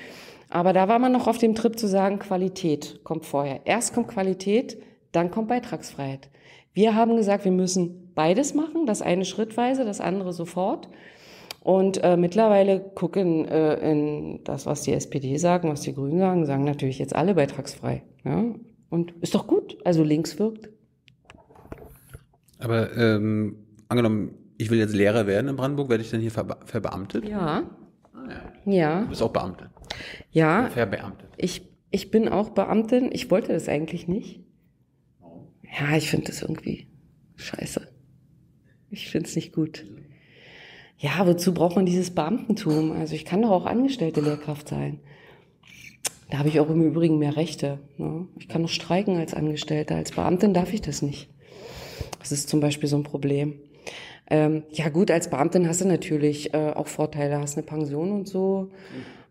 Aber 0.48 0.72
da 0.72 0.88
war 0.88 0.98
man 0.98 1.12
noch 1.12 1.28
auf 1.28 1.38
dem 1.38 1.54
Trip 1.54 1.78
zu 1.78 1.86
sagen, 1.86 2.18
Qualität 2.18 3.00
kommt 3.04 3.24
vorher. 3.24 3.60
Erst 3.64 3.94
kommt 3.94 4.08
Qualität, 4.08 4.78
dann 5.10 5.30
kommt 5.30 5.48
Beitragsfreiheit. 5.48 6.30
Wir 6.74 6.94
haben 6.94 7.16
gesagt, 7.16 7.44
wir 7.44 7.52
müssen 7.52 8.12
beides 8.14 8.54
machen, 8.54 8.86
das 8.86 9.02
eine 9.02 9.24
schrittweise, 9.24 9.84
das 9.84 10.00
andere 10.00 10.32
sofort. 10.32 10.88
Und 11.60 12.02
äh, 12.02 12.16
mittlerweile 12.16 12.80
gucken 12.80 13.46
äh, 13.46 13.74
in 13.90 14.40
das, 14.44 14.66
was 14.66 14.82
die 14.82 14.92
SPD 14.92 15.36
sagen, 15.36 15.68
was 15.68 15.82
die 15.82 15.94
Grünen 15.94 16.18
sagen, 16.18 16.44
sagen 16.44 16.64
natürlich 16.64 16.98
jetzt 16.98 17.14
alle 17.14 17.34
beitragsfrei. 17.34 18.02
Ja? 18.24 18.44
Und 18.90 19.12
ist 19.20 19.34
doch 19.34 19.46
gut. 19.46 19.78
Also 19.84 20.02
links 20.02 20.38
wirkt. 20.38 20.71
Aber 22.62 22.96
ähm, 22.96 23.56
angenommen, 23.88 24.34
ich 24.56 24.70
will 24.70 24.78
jetzt 24.78 24.94
Lehrer 24.94 25.26
werden 25.26 25.48
in 25.48 25.56
Brandenburg, 25.56 25.90
werde 25.90 26.04
ich 26.04 26.10
dann 26.10 26.20
hier 26.20 26.30
verbe 26.30 26.56
verbeamtet? 26.64 27.28
Ja. 27.28 27.64
Ah, 28.14 28.28
ja. 28.64 28.72
ja. 28.72 29.00
Du 29.02 29.08
bist 29.08 29.22
auch 29.22 29.32
Beamte. 29.32 29.70
Ja. 30.30 30.68
Verbeamtet. 30.70 31.30
Ich, 31.36 31.68
ich 31.90 32.10
bin 32.10 32.28
auch 32.28 32.50
Beamtin. 32.50 33.10
Ich 33.12 33.30
wollte 33.30 33.52
das 33.52 33.68
eigentlich 33.68 34.06
nicht. 34.06 34.40
Ja, 35.78 35.96
ich 35.96 36.08
finde 36.08 36.26
das 36.26 36.42
irgendwie 36.42 36.86
scheiße. 37.36 37.88
Ich 38.90 39.10
finde 39.10 39.28
es 39.28 39.34
nicht 39.34 39.52
gut. 39.52 39.86
Ja, 40.98 41.26
wozu 41.26 41.52
braucht 41.52 41.74
man 41.74 41.86
dieses 41.86 42.14
Beamtentum? 42.14 42.92
Also 42.92 43.14
ich 43.14 43.24
kann 43.24 43.42
doch 43.42 43.50
auch 43.50 43.66
angestellte 43.66 44.20
Lehrkraft 44.20 44.68
sein. 44.68 45.00
Da 46.30 46.38
habe 46.38 46.48
ich 46.48 46.60
auch 46.60 46.70
im 46.70 46.82
Übrigen 46.82 47.18
mehr 47.18 47.36
Rechte. 47.36 47.80
Ne? 47.96 48.28
Ich 48.38 48.48
kann 48.48 48.62
noch 48.62 48.68
streiken 48.68 49.16
als 49.16 49.34
Angestellter. 49.34 49.96
Als 49.96 50.12
Beamtin 50.12 50.54
darf 50.54 50.72
ich 50.72 50.80
das 50.80 51.02
nicht. 51.02 51.31
Das 52.22 52.32
ist 52.32 52.48
zum 52.48 52.60
Beispiel 52.60 52.88
so 52.88 52.96
ein 52.96 53.02
Problem. 53.02 53.60
Ähm, 54.30 54.62
ja 54.70 54.88
gut, 54.88 55.10
als 55.10 55.28
Beamtin 55.28 55.68
hast 55.68 55.80
du 55.80 55.88
natürlich 55.88 56.54
äh, 56.54 56.72
auch 56.74 56.86
Vorteile, 56.86 57.38
hast 57.38 57.58
eine 57.58 57.66
Pension 57.66 58.12
und 58.12 58.28
so. 58.28 58.70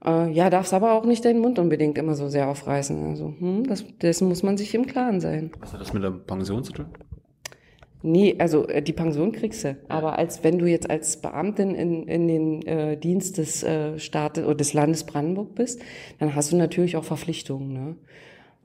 Äh, 0.05 0.31
ja, 0.31 0.49
darfst 0.49 0.73
aber 0.73 0.93
auch 0.93 1.05
nicht 1.05 1.25
deinen 1.25 1.39
Mund 1.39 1.57
unbedingt 1.59 1.97
immer 1.97 2.15
so 2.15 2.27
sehr 2.27 2.47
aufreißen. 2.47 3.09
Also 3.09 3.33
hm, 3.39 3.65
das, 3.67 3.85
dessen 4.01 4.27
muss 4.27 4.43
man 4.43 4.57
sich 4.57 4.75
im 4.75 4.85
Klaren 4.85 5.19
sein. 5.19 5.51
Was 5.59 5.73
hat 5.73 5.81
das 5.81 5.93
mit 5.93 6.03
der 6.03 6.11
Pension 6.11 6.63
zu 6.63 6.73
tun? 6.73 6.85
Nee, 8.03 8.35
also 8.39 8.67
äh, 8.67 8.81
die 8.81 8.93
Pension 8.93 9.31
kriegst 9.31 9.63
du. 9.63 9.77
Aber 9.87 10.17
als 10.17 10.43
wenn 10.43 10.57
du 10.57 10.65
jetzt 10.65 10.89
als 10.89 11.17
Beamtin 11.17 11.75
in, 11.75 12.07
in 12.07 12.27
den 12.27 12.61
äh, 12.63 12.97
Dienst 12.97 13.37
des 13.37 13.63
äh, 13.63 13.99
Staates 13.99 14.43
oder 14.43 14.55
des 14.55 14.73
Landes 14.73 15.03
Brandenburg 15.03 15.55
bist, 15.55 15.81
dann 16.19 16.35
hast 16.35 16.51
du 16.51 16.57
natürlich 16.57 16.97
auch 16.97 17.03
Verpflichtungen. 17.03 17.73
Ne? 17.73 17.95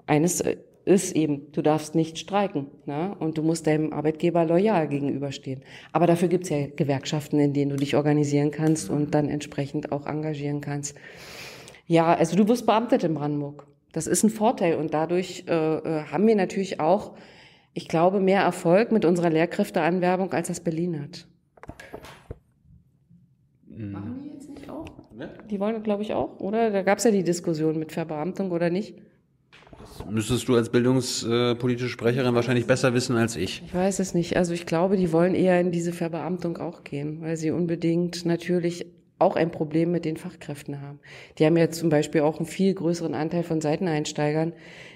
Eines 0.07 0.41
äh, 0.41 0.57
ist 0.87 1.17
eben, 1.17 1.51
du 1.51 1.63
darfst 1.63 1.97
nicht 1.97 2.17
streiken 2.17 2.69
ne? 2.87 3.17
und 3.19 3.37
du 3.37 3.43
musst 3.43 3.67
deinem 3.67 3.93
Arbeitgeber 3.93 4.45
loyal 4.45 4.87
gegenüberstehen. 4.87 5.63
Aber 5.93 6.07
dafür 6.07 6.29
gibt's 6.29 6.49
ja 6.49 6.69
Gewerkschaften, 6.69 7.41
in 7.41 7.53
denen 7.53 7.71
du 7.71 7.77
dich 7.77 7.97
organisieren 7.97 8.53
kannst 8.53 8.89
und 8.89 9.13
dann 9.13 9.29
entsprechend 9.29 9.91
auch 9.91 10.07
engagieren 10.07 10.61
kannst. 10.61 10.97
Ja, 11.89 12.15
also 12.15 12.37
du 12.37 12.47
wirst 12.47 12.67
beamtet 12.67 13.03
in 13.03 13.15
Brandenburg. 13.15 13.67
Das 13.93 14.07
ist 14.07 14.23
ein 14.23 14.31
Vorteil 14.31 14.77
und 14.77 14.95
dadurch 14.95 15.45
äh, 15.49 15.53
äh 15.53 16.05
haben 16.05 16.27
wir 16.27 16.37
natürlich 16.37 16.79
auch, 16.79 17.17
ich 17.75 17.89
glaube, 17.89 18.21
mehr 18.21 18.43
Erfolg 18.43 18.93
mit 18.93 19.05
unserer 19.05 19.31
Lehrkräfteanwerbung, 19.31 20.33
als 20.33 20.49
das 20.49 20.61
Berlin 20.61 21.03
hat. 21.03 21.27
Mhm. 23.67 23.91
Machen 23.91 24.21
die 24.23 24.29
jetzt 24.35 24.51
nicht 24.51 24.71
auch? 24.71 24.87
Ne? 25.13 25.31
Die 25.51 25.59
wollen, 25.59 25.83
glaube 25.83 26.05
ich, 26.05 26.15
auch, 26.15 26.39
oder? 26.39 26.71
Da 26.71 26.83
gab's 26.83 27.03
ja 27.03 27.11
die 27.11 27.25
Diskussion 27.25 27.77
mit 27.77 27.91
Verbeamtung 27.91 28.53
oder 28.53 28.71
nicht 28.71 28.95
müsstest 30.09 30.49
du 30.49 30.57
als 30.57 30.71
bildungspolitische 30.71 31.89
Sprecherin 31.89 32.35
wahrscheinlich 32.35 32.67
besser 32.67 32.95
wissen 32.95 33.17
als 33.17 33.37
ich. 33.37 33.63
Ich 33.67 33.75
weiß 33.75 33.99
es 33.99 34.15
nicht. 34.15 34.37
Also 34.37 34.53
ich 34.53 34.67
glaube, 34.67 34.97
die 34.97 35.13
wollen 35.13 35.35
eher 35.35 35.61
in 35.61 35.73
diese 35.73 35.93
Verbeamtung 35.93 36.59
auch 36.59 36.85
gehen, 36.85 37.21
weil 37.21 37.37
sie 37.37 37.51
unbedingt 37.51 38.25
natürlich 38.25 38.87
auch 39.19 39.37
ein 39.37 39.51
Problem 39.51 39.93
mit 39.93 40.05
den 40.05 40.17
Fachkräften 40.17 40.83
haben. 40.83 41.01
Die 41.39 41.47
haben 41.47 41.57
ja 41.57 41.71
zum 41.71 41.89
Beispiel 41.89 42.21
auch 42.21 42.37
einen 42.37 42.47
viel 42.47 42.75
größeren 42.75 43.15
Anteil 43.15 43.43
von 43.43 43.61
Seiteneinsteigern 43.61 44.53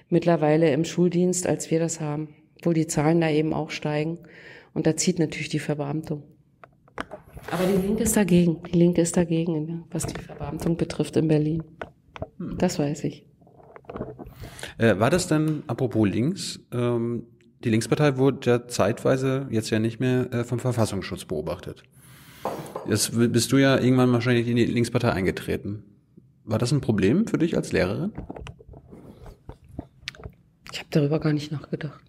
mittlerweile 0.08 0.72
im 0.72 0.84
Schuldienst, 0.84 1.46
als 1.46 1.70
wir 1.70 1.78
das 1.78 2.00
haben, 2.00 2.34
wo 2.62 2.72
die 2.72 2.86
Zahlen 2.86 3.20
da 3.20 3.30
eben 3.30 3.54
auch 3.54 3.70
steigen. 3.70 4.18
Und 4.74 4.86
da 4.86 4.96
zieht 4.96 5.18
natürlich 5.18 5.48
die 5.48 5.58
Verbeamtung. 5.58 6.22
Aber 7.50 7.64
die 7.64 7.86
Linke 7.86 8.02
ist 8.02 8.16
dagegen. 8.16 8.58
Die 8.70 8.78
Linke 8.78 9.00
ist 9.00 9.16
dagegen, 9.16 9.84
was 9.90 10.06
die 10.06 10.20
Verbeamtung 10.20 10.76
betrifft 10.76 11.16
in 11.16 11.28
Berlin. 11.28 11.62
Das 12.58 12.78
weiß 12.78 13.04
ich. 13.04 13.24
Äh, 14.78 14.98
war 14.98 15.10
das 15.10 15.28
denn, 15.28 15.62
apropos 15.66 16.08
links, 16.08 16.60
ähm, 16.72 17.26
die 17.64 17.70
Linkspartei 17.70 18.16
wurde 18.16 18.50
ja 18.50 18.66
zeitweise 18.68 19.46
jetzt 19.50 19.70
ja 19.70 19.78
nicht 19.78 20.00
mehr 20.00 20.32
äh, 20.32 20.44
vom 20.44 20.58
Verfassungsschutz 20.58 21.24
beobachtet. 21.26 21.82
Jetzt 22.88 23.12
bist 23.14 23.52
du 23.52 23.58
ja 23.58 23.78
irgendwann 23.78 24.12
wahrscheinlich 24.12 24.48
in 24.48 24.56
die 24.56 24.64
Linkspartei 24.64 25.12
eingetreten. 25.12 25.84
War 26.44 26.58
das 26.58 26.72
ein 26.72 26.80
Problem 26.80 27.26
für 27.26 27.36
dich 27.36 27.56
als 27.56 27.72
Lehrerin? 27.72 28.12
Ich 30.72 30.78
habe 30.78 30.88
darüber 30.90 31.20
gar 31.20 31.32
nicht 31.32 31.52
nachgedacht. 31.52 32.00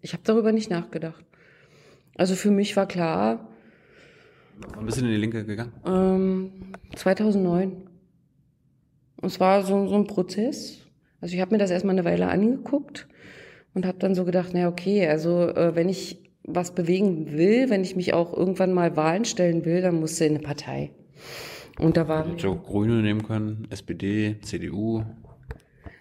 Ich 0.00 0.12
habe 0.12 0.22
darüber 0.24 0.52
nicht 0.52 0.68
nachgedacht. 0.68 1.24
Also 2.16 2.34
für 2.34 2.50
mich 2.50 2.76
war 2.76 2.86
klar. 2.86 3.48
Wann 4.74 4.86
bist 4.86 4.98
du 4.98 5.04
in 5.04 5.10
die 5.10 5.16
Linke 5.16 5.44
gegangen? 5.44 5.72
Ähm, 5.86 6.72
2009. 6.96 7.88
Und 9.24 9.28
es 9.30 9.40
war 9.40 9.62
so, 9.62 9.86
so 9.86 9.94
ein 9.94 10.06
Prozess. 10.06 10.80
Also 11.22 11.34
ich 11.34 11.40
habe 11.40 11.52
mir 11.52 11.58
das 11.58 11.70
erstmal 11.70 11.94
eine 11.94 12.04
Weile 12.04 12.28
angeguckt 12.28 13.08
und 13.72 13.86
habe 13.86 13.96
dann 13.98 14.14
so 14.14 14.26
gedacht, 14.26 14.50
na 14.52 14.68
okay, 14.68 15.08
also 15.08 15.48
äh, 15.48 15.74
wenn 15.74 15.88
ich 15.88 16.30
was 16.42 16.74
bewegen 16.74 17.32
will, 17.32 17.70
wenn 17.70 17.82
ich 17.82 17.96
mich 17.96 18.12
auch 18.12 18.36
irgendwann 18.36 18.74
mal 18.74 18.98
Wahlen 18.98 19.24
stellen 19.24 19.64
will, 19.64 19.80
dann 19.80 19.98
musste 19.98 20.26
in 20.26 20.34
eine 20.34 20.44
Partei. 20.44 20.90
Und 21.78 21.96
da 21.96 22.06
war. 22.06 22.26
So 22.36 22.54
Grüne 22.54 23.00
nehmen 23.00 23.22
können, 23.22 23.66
SPD, 23.70 24.36
CDU. 24.42 25.04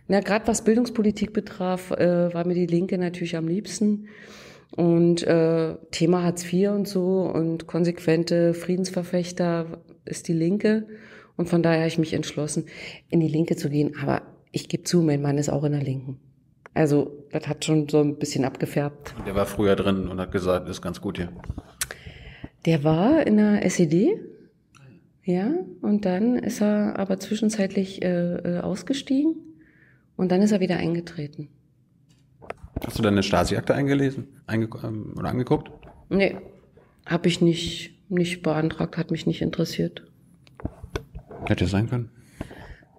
Na, 0.09 0.19
gerade 0.19 0.45
was 0.45 0.65
Bildungspolitik 0.65 1.31
betraf, 1.31 1.91
äh, 1.91 2.33
war 2.33 2.45
mir 2.45 2.55
die 2.55 2.67
Linke 2.67 2.97
natürlich 2.97 3.37
am 3.37 3.47
liebsten. 3.47 4.09
Und 4.75 5.23
äh, 5.23 5.75
Thema 5.91 6.23
Hartz 6.23 6.51
IV 6.51 6.71
und 6.71 6.89
so 6.89 7.21
und 7.33 7.67
konsequente 7.67 8.53
Friedensverfechter 8.53 9.81
ist 10.03 10.27
die 10.27 10.33
Linke. 10.33 10.87
Und 11.35 11.49
von 11.49 11.63
daher 11.63 11.79
habe 11.79 11.87
ich 11.87 11.97
mich 11.97 12.13
entschlossen, 12.13 12.65
in 13.09 13.19
die 13.19 13.27
Linke 13.27 13.55
zu 13.55 13.69
gehen. 13.69 13.95
Aber 14.01 14.21
ich 14.51 14.69
gebe 14.69 14.83
zu, 14.83 15.01
mein 15.01 15.21
Mann 15.21 15.37
ist 15.37 15.49
auch 15.49 15.63
in 15.63 15.71
der 15.71 15.83
Linken. 15.83 16.19
Also 16.73 17.25
das 17.31 17.47
hat 17.47 17.65
schon 17.65 17.87
so 17.87 17.99
ein 17.99 18.17
bisschen 18.17 18.45
abgefärbt. 18.45 19.13
Der 19.25 19.35
war 19.35 19.45
früher 19.45 19.75
drin 19.75 20.07
und 20.07 20.19
hat 20.19 20.31
gesagt, 20.31 20.69
ist 20.69 20.81
ganz 20.81 21.01
gut 21.01 21.17
hier. 21.17 21.29
Der 22.65 22.83
war 22.83 23.27
in 23.27 23.37
der 23.37 23.65
SED, 23.65 24.19
ja, 25.23 25.53
und 25.81 26.05
dann 26.05 26.37
ist 26.37 26.61
er 26.61 26.97
aber 26.97 27.19
zwischenzeitlich 27.19 28.01
äh, 28.01 28.35
äh, 28.35 28.59
ausgestiegen 28.59 29.35
und 30.15 30.31
dann 30.31 30.41
ist 30.41 30.51
er 30.51 30.59
wieder 30.59 30.77
eingetreten. 30.77 31.49
Hast 32.85 32.97
du 32.97 33.03
deine 33.03 33.23
Stasi-Akte 33.23 33.73
eingelesen 33.73 34.27
einge 34.47 34.69
ähm, 34.83 35.13
oder 35.17 35.29
angeguckt? 35.29 35.71
Nee, 36.09 36.37
habe 37.05 37.27
ich 37.27 37.41
nicht, 37.41 37.95
nicht 38.09 38.43
beantragt, 38.43 38.97
hat 38.97 39.11
mich 39.11 39.25
nicht 39.25 39.41
interessiert. 39.41 40.03
Hätte 41.47 41.67
sein 41.67 41.89
können. 41.89 42.09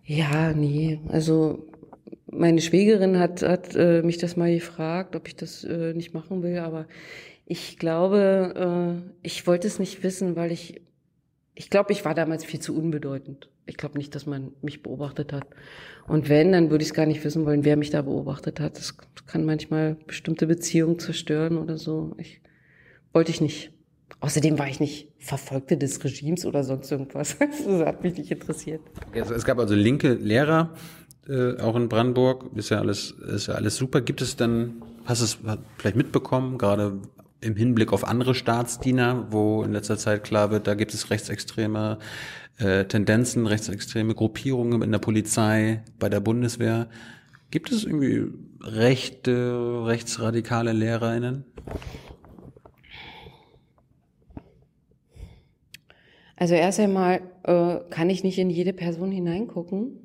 Ja, 0.05 0.53
nee, 0.53 1.01
also 1.09 1.67
meine 2.31 2.61
Schwägerin 2.61 3.19
hat, 3.19 3.43
hat 3.43 3.75
äh, 3.75 4.03
mich 4.03 4.19
das 4.19 4.37
mal 4.37 4.53
gefragt, 4.53 5.17
ob 5.17 5.29
ich 5.29 5.37
das 5.37 5.65
äh, 5.65 5.95
nicht 5.95 6.15
machen 6.15 6.43
will, 6.43 6.59
aber 6.59 6.87
ich 7.47 7.79
glaube, 7.79 9.03
äh, 9.03 9.11
ich 9.23 9.47
wollte 9.47 9.67
es 9.67 9.79
nicht 9.79 10.03
wissen, 10.03 10.37
weil 10.37 10.53
ich, 10.53 10.83
ich 11.55 11.71
glaube, 11.71 11.93
ich 11.93 12.05
war 12.05 12.15
damals 12.15 12.45
viel 12.45 12.61
zu 12.61 12.77
unbedeutend. 12.77 13.49
Ich 13.67 13.77
glaube 13.77 13.97
nicht, 13.97 14.15
dass 14.15 14.27
man 14.27 14.53
mich 14.61 14.83
beobachtet 14.83 15.33
hat. 15.33 15.47
Und 16.07 16.29
wenn, 16.29 16.53
dann 16.53 16.71
würde 16.71 16.83
ich 16.83 16.91
es 16.91 16.95
gar 16.95 17.07
nicht 17.07 17.25
wissen 17.25 17.47
wollen, 17.47 17.65
wer 17.65 17.77
mich 17.77 17.91
da 17.91 18.03
beobachtet 18.03 18.61
hat. 18.61 18.77
Das 18.77 18.97
kann 19.27 19.45
manchmal 19.45 19.97
bestimmte 20.07 20.47
Beziehungen 20.47 20.99
zerstören 20.99 21.57
oder 21.57 21.79
so. 21.79 22.15
Ich 22.19 22.41
wollte 23.13 23.31
ich 23.31 23.41
nicht. 23.41 23.74
Außerdem 24.25 24.59
war 24.59 24.69
ich 24.69 24.81
nicht 24.81 25.09
Verfolgte 25.19 25.77
des 25.77 26.03
Regimes 26.03 26.47
oder 26.47 26.65
sonst 26.65 26.91
irgendwas. 26.91 27.37
Das 27.39 27.87
hat 27.87 28.03
mich 28.03 28.17
nicht 28.17 28.31
interessiert. 28.31 28.81
Es 29.13 29.45
gab 29.45 29.59
also 29.59 29.75
linke 29.75 30.15
Lehrer, 30.15 30.73
äh, 31.29 31.61
auch 31.61 31.77
in 31.77 31.91
Brandenburg. 31.91 32.47
Ist 32.55 32.71
ja 32.71 32.79
alles, 32.79 33.11
ist 33.11 33.49
ja 33.49 33.55
alles 33.55 33.77
super. 33.77 34.01
Gibt 34.01 34.23
es 34.23 34.37
dann, 34.37 34.83
hast 35.05 35.21
du 35.21 35.25
es 35.27 35.39
vielleicht 35.77 35.97
mitbekommen, 35.97 36.57
gerade 36.57 37.03
im 37.43 37.55
Hinblick 37.55 37.93
auf 37.93 38.03
andere 38.03 38.35
Staatsdiener, 38.35 39.27
wo 39.29 39.63
in 39.63 39.75
letzter 39.75 39.99
Zeit 39.99 40.25
klar 40.25 40.51
wird, 40.51 40.67
da 40.69 40.73
gibt 40.73 40.95
es 40.95 41.11
rechtsextreme 41.11 41.99
äh, 42.57 42.87
Tendenzen, 42.87 43.47
rechtsextreme 43.47 44.15
Gruppierungen 44.15 44.81
in 44.81 44.91
der 44.91 45.01
Polizei, 45.01 45.83
bei 45.99 46.09
der 46.09 46.21
Bundeswehr. 46.21 46.89
Gibt 47.51 47.71
es 47.73 47.85
irgendwie 47.85 48.33
rechte, 48.63 49.83
rechtsradikale 49.85 50.73
LehrerInnen? 50.73 51.45
Also 56.45 56.57
erst 56.57 56.79
einmal 56.79 57.23
äh, 57.45 57.77
kann 57.89 58.11
ich 58.11 58.23
nicht 58.23 58.39
in 58.39 58.51
jede 58.51 58.75
Person 58.75 59.11
hineingucken. 59.11 59.99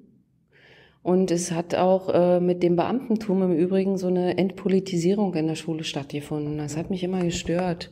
Und 1.04 1.32
es 1.32 1.52
hat 1.52 1.76
auch 1.76 2.08
äh, 2.08 2.40
mit 2.40 2.64
dem 2.64 2.78
Beamtentum 2.78 3.44
im 3.44 3.52
Übrigen 3.52 3.98
so 3.98 4.08
eine 4.08 4.38
Entpolitisierung 4.38 5.36
in 5.36 5.48
der 5.48 5.56
Schule 5.56 5.84
stattgefunden. 5.84 6.58
Das 6.58 6.78
hat 6.78 6.92
mich 6.92 7.04
immer 7.04 7.26
gestört, 7.26 7.92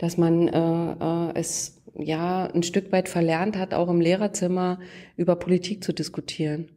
dass 0.00 0.18
man 0.18 0.48
äh, 0.48 0.92
äh, 1.00 1.32
es 1.32 1.82
ja 1.98 2.50
ein 2.52 2.62
Stück 2.62 2.92
weit 2.92 3.08
verlernt 3.08 3.56
hat, 3.56 3.72
auch 3.72 3.88
im 3.88 4.02
Lehrerzimmer 4.02 4.80
über 5.16 5.36
Politik 5.36 5.82
zu 5.82 5.94
diskutieren. 5.94 6.68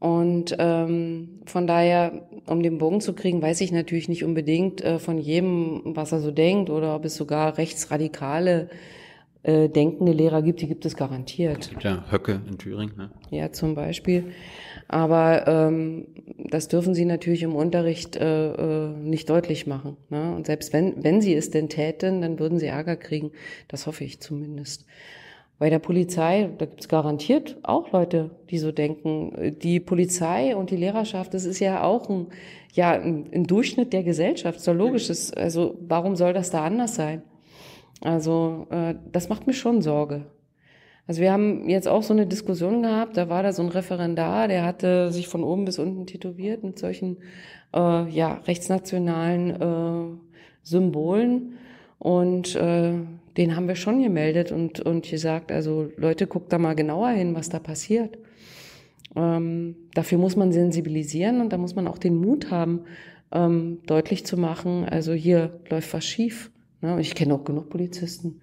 Und 0.00 0.54
ähm, 0.58 1.40
von 1.46 1.66
daher, 1.66 2.28
um 2.44 2.62
den 2.62 2.76
Bogen 2.76 3.00
zu 3.00 3.14
kriegen, 3.14 3.40
weiß 3.40 3.62
ich 3.62 3.72
natürlich 3.72 4.10
nicht 4.10 4.24
unbedingt 4.24 4.82
äh, 4.82 4.98
von 4.98 5.16
jedem, 5.16 5.80
was 5.96 6.12
er 6.12 6.20
so 6.20 6.30
denkt 6.30 6.68
oder 6.68 6.94
ob 6.94 7.06
es 7.06 7.16
sogar 7.16 7.56
rechtsradikale 7.56 8.68
äh, 9.42 9.68
denkende 9.68 10.12
Lehrer 10.12 10.42
gibt, 10.42 10.60
die 10.60 10.68
gibt 10.68 10.84
es 10.84 10.96
garantiert. 10.96 11.58
Es 11.60 11.70
gibt 11.70 11.82
ja 11.82 12.04
Höcke 12.10 12.42
in 12.46 12.58
Thüringen. 12.58 12.94
Ne? 12.96 13.10
Ja, 13.30 13.52
zum 13.52 13.74
Beispiel. 13.74 14.32
Aber 14.86 15.46
ähm, 15.46 16.06
das 16.50 16.68
dürfen 16.68 16.94
sie 16.94 17.06
natürlich 17.06 17.42
im 17.42 17.54
Unterricht 17.54 18.16
äh, 18.16 18.52
äh, 18.52 18.88
nicht 18.98 19.30
deutlich 19.30 19.66
machen. 19.66 19.96
Ne? 20.10 20.34
Und 20.34 20.46
selbst 20.46 20.72
wenn, 20.72 21.02
wenn 21.02 21.22
sie 21.22 21.34
es 21.34 21.50
denn 21.50 21.68
täten, 21.68 22.20
dann 22.20 22.38
würden 22.38 22.58
sie 22.58 22.66
Ärger 22.66 22.96
kriegen. 22.96 23.30
Das 23.68 23.86
hoffe 23.86 24.04
ich 24.04 24.20
zumindest. 24.20 24.84
Bei 25.58 25.70
der 25.70 25.78
Polizei, 25.78 26.50
da 26.58 26.66
gibt 26.66 26.80
es 26.80 26.88
garantiert 26.88 27.58
auch 27.62 27.92
Leute, 27.92 28.30
die 28.50 28.58
so 28.58 28.72
denken. 28.72 29.58
Die 29.62 29.78
Polizei 29.78 30.56
und 30.56 30.70
die 30.70 30.76
Lehrerschaft, 30.76 31.34
das 31.34 31.44
ist 31.44 31.60
ja 31.60 31.82
auch 31.82 32.08
ein, 32.08 32.28
ja, 32.72 32.92
ein, 32.92 33.28
ein 33.32 33.44
Durchschnitt 33.44 33.92
der 33.92 34.02
Gesellschaft, 34.02 34.60
so 34.60 34.72
logisch. 34.72 35.10
Ist, 35.10 35.36
also 35.36 35.78
warum 35.80 36.16
soll 36.16 36.32
das 36.32 36.50
da 36.50 36.64
anders 36.64 36.94
sein? 36.94 37.22
Also 38.00 38.66
äh, 38.70 38.94
das 39.12 39.28
macht 39.28 39.46
mir 39.46 39.52
schon 39.52 39.82
Sorge. 39.82 40.26
Also 41.06 41.22
wir 41.22 41.32
haben 41.32 41.68
jetzt 41.68 41.88
auch 41.88 42.02
so 42.02 42.12
eine 42.12 42.26
Diskussion 42.26 42.82
gehabt, 42.82 43.16
da 43.16 43.28
war 43.28 43.42
da 43.42 43.52
so 43.52 43.62
ein 43.62 43.68
Referendar, 43.68 44.46
der 44.46 44.64
hatte 44.64 45.10
sich 45.10 45.26
von 45.26 45.42
oben 45.42 45.64
bis 45.64 45.78
unten 45.78 46.06
tätowiert 46.06 46.62
mit 46.62 46.78
solchen 46.78 47.16
äh, 47.74 48.08
ja, 48.08 48.34
rechtsnationalen 48.46 49.50
äh, 49.50 50.16
Symbolen. 50.62 51.54
Und 51.98 52.54
äh, 52.54 52.92
den 53.36 53.56
haben 53.56 53.68
wir 53.68 53.74
schon 53.74 54.02
gemeldet 54.02 54.52
und, 54.52 54.80
und 54.80 55.08
gesagt, 55.08 55.52
also 55.52 55.90
Leute, 55.96 56.26
guckt 56.26 56.52
da 56.52 56.58
mal 56.58 56.74
genauer 56.74 57.10
hin, 57.10 57.34
was 57.34 57.48
da 57.48 57.58
passiert. 57.58 58.16
Ähm, 59.16 59.76
dafür 59.94 60.18
muss 60.18 60.36
man 60.36 60.52
sensibilisieren 60.52 61.40
und 61.40 61.52
da 61.52 61.58
muss 61.58 61.74
man 61.74 61.88
auch 61.88 61.98
den 61.98 62.16
Mut 62.16 62.50
haben, 62.50 62.82
ähm, 63.32 63.78
deutlich 63.86 64.24
zu 64.24 64.36
machen, 64.36 64.84
also 64.88 65.12
hier 65.12 65.60
läuft 65.68 65.92
was 65.92 66.04
schief. 66.04 66.50
Ne? 66.80 66.94
Und 66.94 67.00
ich 67.00 67.14
kenne 67.14 67.34
auch 67.34 67.44
genug 67.44 67.70
Polizisten, 67.70 68.40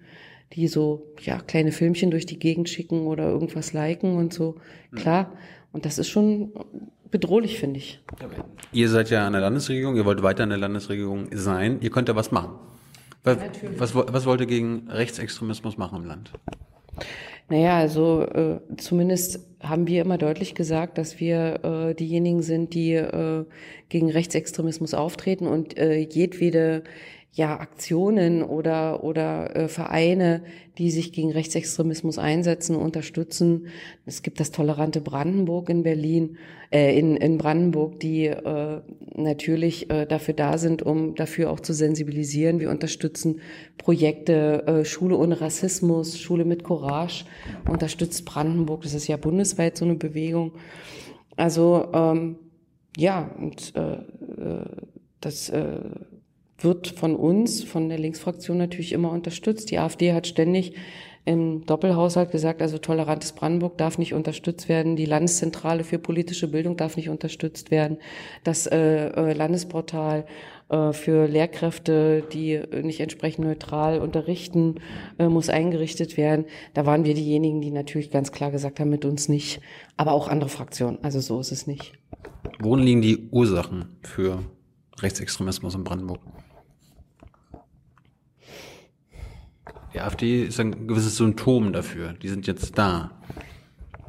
die 0.52 0.68
so 0.68 1.06
ja 1.20 1.40
kleine 1.40 1.72
Filmchen 1.72 2.10
durch 2.10 2.26
die 2.26 2.38
Gegend 2.38 2.68
schicken 2.68 3.06
oder 3.06 3.28
irgendwas 3.28 3.72
liken 3.72 4.16
und 4.16 4.32
so. 4.32 4.56
Mhm. 4.90 4.96
Klar. 4.96 5.32
Und 5.72 5.84
das 5.84 5.98
ist 5.98 6.08
schon 6.08 6.52
bedrohlich, 7.10 7.58
finde 7.58 7.78
ich. 7.78 8.00
Ihr 8.72 8.88
seid 8.88 9.10
ja 9.10 9.26
an 9.26 9.32
der 9.32 9.42
Landesregierung, 9.42 9.96
ihr 9.96 10.04
wollt 10.04 10.22
weiter 10.22 10.44
in 10.44 10.50
der 10.50 10.58
Landesregierung 10.58 11.28
sein. 11.32 11.78
Ihr 11.80 11.90
könnt 11.90 12.08
da 12.08 12.16
was 12.16 12.30
machen. 12.30 12.54
Was, 13.24 13.38
was, 13.76 13.94
was 13.94 14.26
wollt 14.26 14.40
ihr 14.40 14.46
gegen 14.46 14.88
Rechtsextremismus 14.88 15.76
machen 15.76 16.02
im 16.02 16.04
Land? 16.06 16.32
Naja, 17.50 17.78
also 17.78 18.22
äh, 18.22 18.60
zumindest 18.76 19.40
haben 19.60 19.86
wir 19.86 20.02
immer 20.02 20.18
deutlich 20.18 20.54
gesagt, 20.54 20.98
dass 20.98 21.18
wir 21.18 21.64
äh, 21.64 21.94
diejenigen 21.94 22.42
sind, 22.42 22.74
die 22.74 22.92
äh, 22.92 23.44
gegen 23.88 24.10
Rechtsextremismus 24.10 24.94
auftreten 24.94 25.46
und 25.46 25.76
äh, 25.78 25.96
jedwede 25.96 26.84
ja 27.32 27.60
Aktionen 27.60 28.42
oder 28.42 29.04
oder 29.04 29.54
äh, 29.54 29.68
Vereine, 29.68 30.42
die 30.76 30.90
sich 30.90 31.12
gegen 31.12 31.30
Rechtsextremismus 31.30 32.18
einsetzen, 32.18 32.74
unterstützen. 32.74 33.68
Es 34.06 34.22
gibt 34.22 34.40
das 34.40 34.50
tolerante 34.50 35.00
Brandenburg 35.00 35.68
in 35.68 35.82
Berlin, 35.82 36.38
äh, 36.72 36.98
in 36.98 37.16
in 37.16 37.38
Brandenburg, 37.38 38.00
die 38.00 38.26
äh, 38.26 38.80
natürlich 39.14 39.90
äh, 39.90 40.06
dafür 40.06 40.34
da 40.34 40.58
sind, 40.58 40.82
um 40.82 41.14
dafür 41.14 41.50
auch 41.50 41.60
zu 41.60 41.72
sensibilisieren. 41.74 42.60
Wir 42.60 42.70
unterstützen 42.70 43.40
Projekte 43.76 44.66
äh, 44.66 44.84
Schule 44.84 45.16
ohne 45.16 45.40
Rassismus, 45.40 46.18
Schule 46.18 46.44
mit 46.44 46.64
Courage, 46.64 47.24
unterstützt 47.70 48.24
Brandenburg. 48.24 48.82
Das 48.82 48.94
ist 48.94 49.06
ja 49.06 49.16
bundesweit 49.16 49.76
so 49.76 49.84
eine 49.84 49.94
Bewegung. 49.94 50.52
Also 51.36 51.88
ähm, 51.92 52.36
ja 52.96 53.30
und 53.38 53.74
äh, 53.76 53.92
äh 53.92 54.64
das 55.20 55.48
äh, 55.48 55.80
wird 56.58 56.88
von 56.88 57.14
uns, 57.14 57.62
von 57.62 57.88
der 57.88 57.98
Linksfraktion 57.98 58.58
natürlich 58.58 58.92
immer 58.92 59.10
unterstützt. 59.10 59.70
Die 59.70 59.78
AfD 59.78 60.12
hat 60.12 60.26
ständig 60.26 60.74
im 61.24 61.66
Doppelhaushalt 61.66 62.30
gesagt, 62.30 62.62
also 62.62 62.78
tolerantes 62.78 63.32
Brandenburg 63.32 63.76
darf 63.76 63.98
nicht 63.98 64.14
unterstützt 64.14 64.68
werden, 64.68 64.96
die 64.96 65.04
Landeszentrale 65.04 65.84
für 65.84 65.98
politische 65.98 66.48
Bildung 66.48 66.78
darf 66.78 66.96
nicht 66.96 67.10
unterstützt 67.10 67.70
werden, 67.70 67.98
das 68.44 68.66
äh, 68.66 69.08
äh 69.08 69.32
Landesportal 69.34 70.24
äh, 70.70 70.92
für 70.94 71.26
Lehrkräfte, 71.28 72.24
die 72.32 72.62
nicht 72.82 73.00
entsprechend 73.00 73.44
neutral 73.44 74.00
unterrichten, 74.00 74.76
äh, 75.18 75.28
muss 75.28 75.50
eingerichtet 75.50 76.16
werden. 76.16 76.46
Da 76.72 76.86
waren 76.86 77.04
wir 77.04 77.12
diejenigen, 77.12 77.60
die 77.60 77.72
natürlich 77.72 78.10
ganz 78.10 78.32
klar 78.32 78.50
gesagt 78.50 78.80
haben, 78.80 78.88
mit 78.88 79.04
uns 79.04 79.28
nicht, 79.28 79.60
aber 79.98 80.12
auch 80.12 80.28
andere 80.28 80.48
Fraktionen. 80.48 80.98
Also 81.02 81.20
so 81.20 81.40
ist 81.40 81.52
es 81.52 81.66
nicht. 81.66 81.92
Worin 82.58 82.84
liegen 82.84 83.02
die 83.02 83.28
Ursachen 83.30 83.98
für 84.02 84.44
Rechtsextremismus 85.00 85.74
in 85.74 85.84
Brandenburg? 85.84 86.20
Die 89.94 90.00
AfD 90.00 90.44
ist 90.44 90.60
ein 90.60 90.86
gewisses 90.86 91.16
Symptom 91.16 91.72
dafür. 91.72 92.12
Die 92.12 92.28
sind 92.28 92.46
jetzt 92.46 92.76
da. 92.76 93.10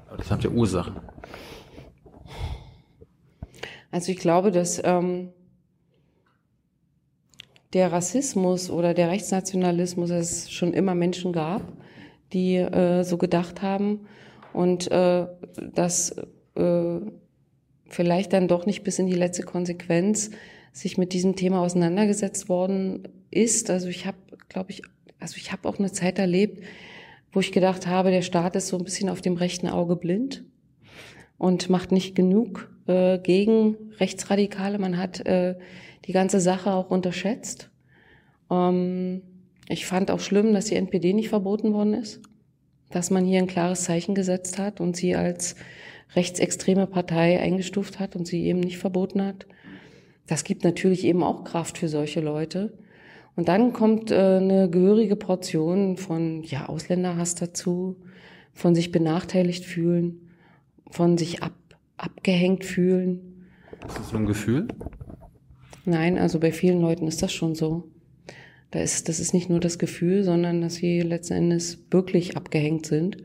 Aber 0.07 0.17
das 0.17 0.29
hat 0.29 0.43
ja 0.43 0.49
Ursachen. 0.49 0.99
Also 3.91 4.11
ich 4.11 4.19
glaube, 4.19 4.51
dass 4.51 4.81
ähm, 4.83 5.29
der 7.73 7.91
Rassismus 7.91 8.69
oder 8.69 8.93
der 8.93 9.09
Rechtsnationalismus 9.09 10.09
es 10.09 10.51
schon 10.51 10.73
immer 10.73 10.95
Menschen 10.95 11.33
gab, 11.33 11.61
die 12.33 12.55
äh, 12.55 13.03
so 13.03 13.17
gedacht 13.17 13.61
haben 13.61 14.07
und 14.53 14.91
äh, 14.91 15.27
dass 15.73 16.15
äh, 16.55 16.99
vielleicht 17.87 18.33
dann 18.33 18.47
doch 18.47 18.65
nicht 18.65 18.83
bis 18.83 18.99
in 18.99 19.07
die 19.07 19.13
letzte 19.13 19.43
Konsequenz 19.43 20.31
sich 20.71 20.97
mit 20.97 21.13
diesem 21.13 21.35
Thema 21.35 21.61
auseinandergesetzt 21.61 22.49
worden 22.49 23.07
ist. 23.31 23.69
Also 23.69 23.87
ich 23.87 24.05
habe, 24.05 24.17
glaube 24.49 24.71
ich, 24.71 24.83
also 25.19 25.37
ich 25.37 25.51
habe 25.51 25.67
auch 25.67 25.79
eine 25.79 25.91
Zeit 25.91 26.19
erlebt, 26.19 26.63
wo 27.31 27.39
ich 27.39 27.51
gedacht 27.51 27.87
habe, 27.87 28.11
der 28.11 28.21
Staat 28.21 28.55
ist 28.55 28.67
so 28.67 28.77
ein 28.77 28.83
bisschen 28.83 29.09
auf 29.09 29.21
dem 29.21 29.35
rechten 29.35 29.67
Auge 29.67 29.95
blind 29.95 30.43
und 31.37 31.69
macht 31.69 31.91
nicht 31.91 32.15
genug 32.15 32.69
äh, 32.87 33.19
gegen 33.19 33.75
Rechtsradikale. 33.99 34.79
Man 34.79 34.97
hat 34.97 35.25
äh, 35.25 35.55
die 36.05 36.11
ganze 36.11 36.39
Sache 36.39 36.71
auch 36.71 36.89
unterschätzt. 36.89 37.69
Ähm, 38.49 39.21
ich 39.67 39.85
fand 39.85 40.09
auch 40.09 40.19
schlimm, 40.19 40.53
dass 40.53 40.65
die 40.65 40.75
NPD 40.75 41.13
nicht 41.13 41.29
verboten 41.29 41.73
worden 41.73 41.93
ist, 41.93 42.21
dass 42.89 43.11
man 43.11 43.25
hier 43.25 43.39
ein 43.39 43.47
klares 43.47 43.83
Zeichen 43.83 44.15
gesetzt 44.15 44.57
hat 44.57 44.81
und 44.81 44.95
sie 44.95 45.15
als 45.15 45.55
rechtsextreme 46.15 46.87
Partei 46.87 47.39
eingestuft 47.39 47.99
hat 47.99 48.15
und 48.15 48.25
sie 48.25 48.45
eben 48.45 48.59
nicht 48.59 48.79
verboten 48.79 49.23
hat. 49.23 49.45
Das 50.25 50.43
gibt 50.43 50.63
natürlich 50.63 51.03
eben 51.05 51.23
auch 51.23 51.43
Kraft 51.43 51.77
für 51.77 51.87
solche 51.87 52.21
Leute. 52.21 52.77
Und 53.39 53.47
dann 53.47 53.71
kommt 53.71 54.11
äh, 54.11 54.15
eine 54.15 54.69
gehörige 54.69 55.15
Portion 55.15 55.95
von 55.95 56.43
ja, 56.43 56.65
Ausländerhass 56.65 57.35
dazu, 57.35 57.95
von 58.51 58.75
sich 58.75 58.91
benachteiligt 58.91 59.63
fühlen, 59.63 60.27
von 60.91 61.17
sich 61.17 61.41
ab, 61.41 61.53
abgehängt 61.95 62.65
fühlen. 62.65 63.47
Ist 63.87 63.97
das 63.97 64.09
so 64.09 64.17
ein 64.17 64.25
Gefühl? 64.25 64.67
Nein, 65.85 66.17
also 66.17 66.41
bei 66.41 66.51
vielen 66.51 66.81
Leuten 66.81 67.07
ist 67.07 67.23
das 67.23 67.31
schon 67.31 67.55
so. 67.55 67.85
Da 68.71 68.81
ist, 68.81 69.07
das 69.07 69.21
ist 69.21 69.33
nicht 69.33 69.49
nur 69.49 69.61
das 69.61 69.79
Gefühl, 69.79 70.25
sondern 70.25 70.59
dass 70.59 70.75
sie 70.75 70.99
letzten 70.99 71.35
Endes 71.35 71.81
wirklich 71.91 72.35
abgehängt 72.35 72.87
sind. 72.87 73.15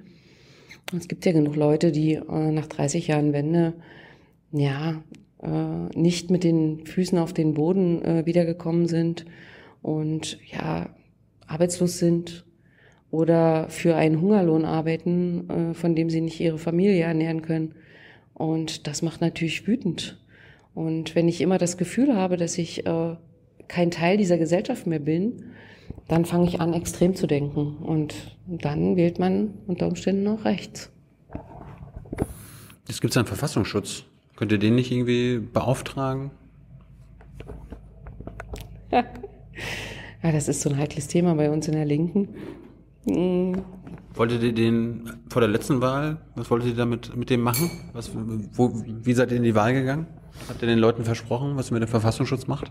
Es 0.97 1.09
gibt 1.09 1.27
ja 1.27 1.33
genug 1.33 1.57
Leute, 1.57 1.91
die 1.91 2.13
äh, 2.13 2.53
nach 2.53 2.69
30 2.69 3.09
Jahren 3.09 3.33
Wende 3.33 3.75
ja 4.53 5.03
äh, 5.43 5.99
nicht 5.99 6.31
mit 6.31 6.45
den 6.45 6.87
Füßen 6.87 7.19
auf 7.19 7.33
den 7.33 7.55
Boden 7.55 8.01
äh, 8.05 8.27
wiedergekommen 8.27 8.87
sind 8.87 9.27
und 9.85 10.39
ja 10.51 10.89
arbeitslos 11.47 11.99
sind 11.99 12.47
oder 13.11 13.69
für 13.69 13.95
einen 13.97 14.19
Hungerlohn 14.19 14.65
arbeiten, 14.65 15.51
äh, 15.51 15.75
von 15.75 15.95
dem 15.95 16.09
sie 16.09 16.23
nicht 16.23 16.41
ihre 16.41 16.57
Familie 16.57 17.03
ernähren 17.03 17.43
können. 17.43 17.75
Und 18.33 18.87
das 18.87 19.03
macht 19.03 19.21
natürlich 19.21 19.69
wütend. 19.69 20.19
Und 20.75 21.15
wenn 21.15 21.29
ich 21.29 21.43
immer 21.43 21.59
das 21.59 21.77
Gefühl 21.77 22.17
habe, 22.17 22.39
dass 22.39 22.57
ich 22.57 22.87
äh, 22.87 23.17
kein 23.69 23.91
Teil 23.91 24.17
dieser 24.17 24.39
Gesellschaft 24.39 24.87
mehr 24.87 25.01
bin, 25.01 25.53
dann 26.09 26.25
fange 26.25 26.49
ich 26.49 26.63
an, 26.63 26.73
extrem 26.73 27.15
zu 27.15 27.27
denken. 27.27 27.77
Und 27.77 28.15
dann 28.47 28.97
wählt 28.97 29.19
man 29.19 29.53
unter 29.67 29.87
Umständen 29.87 30.27
auch 30.29 30.47
rechts. 30.47 30.91
Es 32.89 33.03
gibt 33.03 33.15
einen 33.19 33.27
Verfassungsschutz. 33.27 34.05
Könnt 34.35 34.51
ihr 34.51 34.59
den 34.59 34.77
nicht 34.77 34.91
irgendwie 34.91 35.41
beauftragen? 35.41 36.31
ja, 40.23 40.33
das 40.33 40.49
ist 40.49 40.63
so 40.63 40.71
ein 40.71 40.79
heikles 40.79 41.09
Thema 41.09 41.35
bei 41.35 41.51
uns 41.51 41.69
in 41.69 41.75
der 41.75 41.85
Linken. 41.85 42.29
Mhm. 43.05 43.63
Wolltet 44.15 44.43
ihr 44.43 44.53
den 44.53 45.11
vor 45.29 45.41
der 45.41 45.51
letzten 45.51 45.81
Wahl, 45.81 46.19
was 46.37 46.51
wolltet 46.51 46.71
ihr 46.71 46.77
damit 46.77 47.17
mit 47.17 47.31
dem 47.31 47.41
machen? 47.41 47.71
Was, 47.93 48.13
wo, 48.15 48.73
wie 48.75 49.13
seid 49.13 49.33
ihr 49.33 49.39
in 49.39 49.43
die 49.43 49.55
Wahl 49.55 49.75
gegangen? 49.75 50.07
Habt 50.49 50.63
ihr 50.63 50.69
den 50.69 50.79
Leuten 50.79 51.05
versprochen, 51.05 51.57
was 51.57 51.71
ihr 51.71 51.75
mit 51.75 51.83
dem 51.83 51.89
Verfassungsschutz 51.89 52.47
macht? 52.47 52.71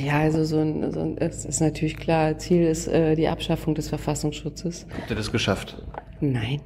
Ja, 0.00 0.20
also 0.20 0.44
so 0.44 0.58
ein, 0.58 0.92
so 0.92 1.00
ein, 1.00 1.18
es 1.18 1.44
ist 1.44 1.60
natürlich 1.60 1.96
klar, 1.96 2.38
Ziel 2.38 2.64
ist 2.66 2.86
äh, 2.86 3.16
die 3.16 3.26
Abschaffung 3.26 3.74
des 3.74 3.88
Verfassungsschutzes. 3.88 4.86
Habt 4.96 5.10
ihr 5.10 5.16
das 5.16 5.32
geschafft? 5.32 5.82
Nein. 6.20 6.60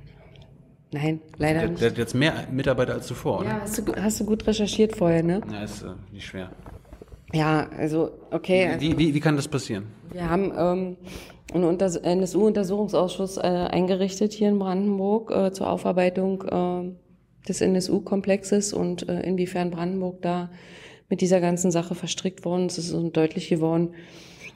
Nein, 0.92 1.20
leider 1.38 1.60
der, 1.60 1.68
nicht. 1.70 1.80
Der 1.80 1.90
hat 1.90 1.98
jetzt 1.98 2.14
mehr 2.14 2.46
Mitarbeiter 2.50 2.92
als 2.92 3.06
zuvor, 3.06 3.40
oder? 3.40 3.48
Ja, 3.48 3.60
hast 3.62 3.78
du, 3.78 3.94
hast 3.94 4.20
du 4.20 4.26
gut 4.26 4.46
recherchiert 4.46 4.96
vorher, 4.96 5.22
ne? 5.22 5.40
Ja, 5.50 5.62
ist 5.62 5.82
äh, 5.82 5.92
nicht 6.12 6.26
schwer. 6.26 6.50
Ja, 7.32 7.68
also, 7.78 8.10
okay. 8.30 8.76
Wie, 8.78 8.96
wie, 8.98 9.14
wie 9.14 9.20
kann 9.20 9.36
das 9.36 9.48
passieren? 9.48 9.86
Wir 10.12 10.28
haben 10.28 10.52
ähm, 10.56 10.96
einen 11.54 11.64
Unter 11.64 11.86
NSU-Untersuchungsausschuss 12.04 13.38
äh, 13.38 13.40
eingerichtet 13.40 14.32
hier 14.32 14.48
in 14.48 14.58
Brandenburg 14.58 15.30
äh, 15.30 15.52
zur 15.52 15.70
Aufarbeitung 15.70 16.42
äh, 16.42 17.48
des 17.48 17.60
NSU-Komplexes 17.60 18.72
und 18.72 19.08
äh, 19.08 19.20
inwiefern 19.22 19.70
Brandenburg 19.70 20.22
da 20.22 20.50
mit 21.08 21.20
dieser 21.20 21.40
ganzen 21.40 21.70
Sache 21.70 21.94
verstrickt 21.94 22.44
worden 22.44 22.66
ist. 22.66 22.78
Es 22.78 22.86
ist 22.86 22.94
uns 22.94 23.12
deutlich 23.12 23.48
geworden, 23.48 23.94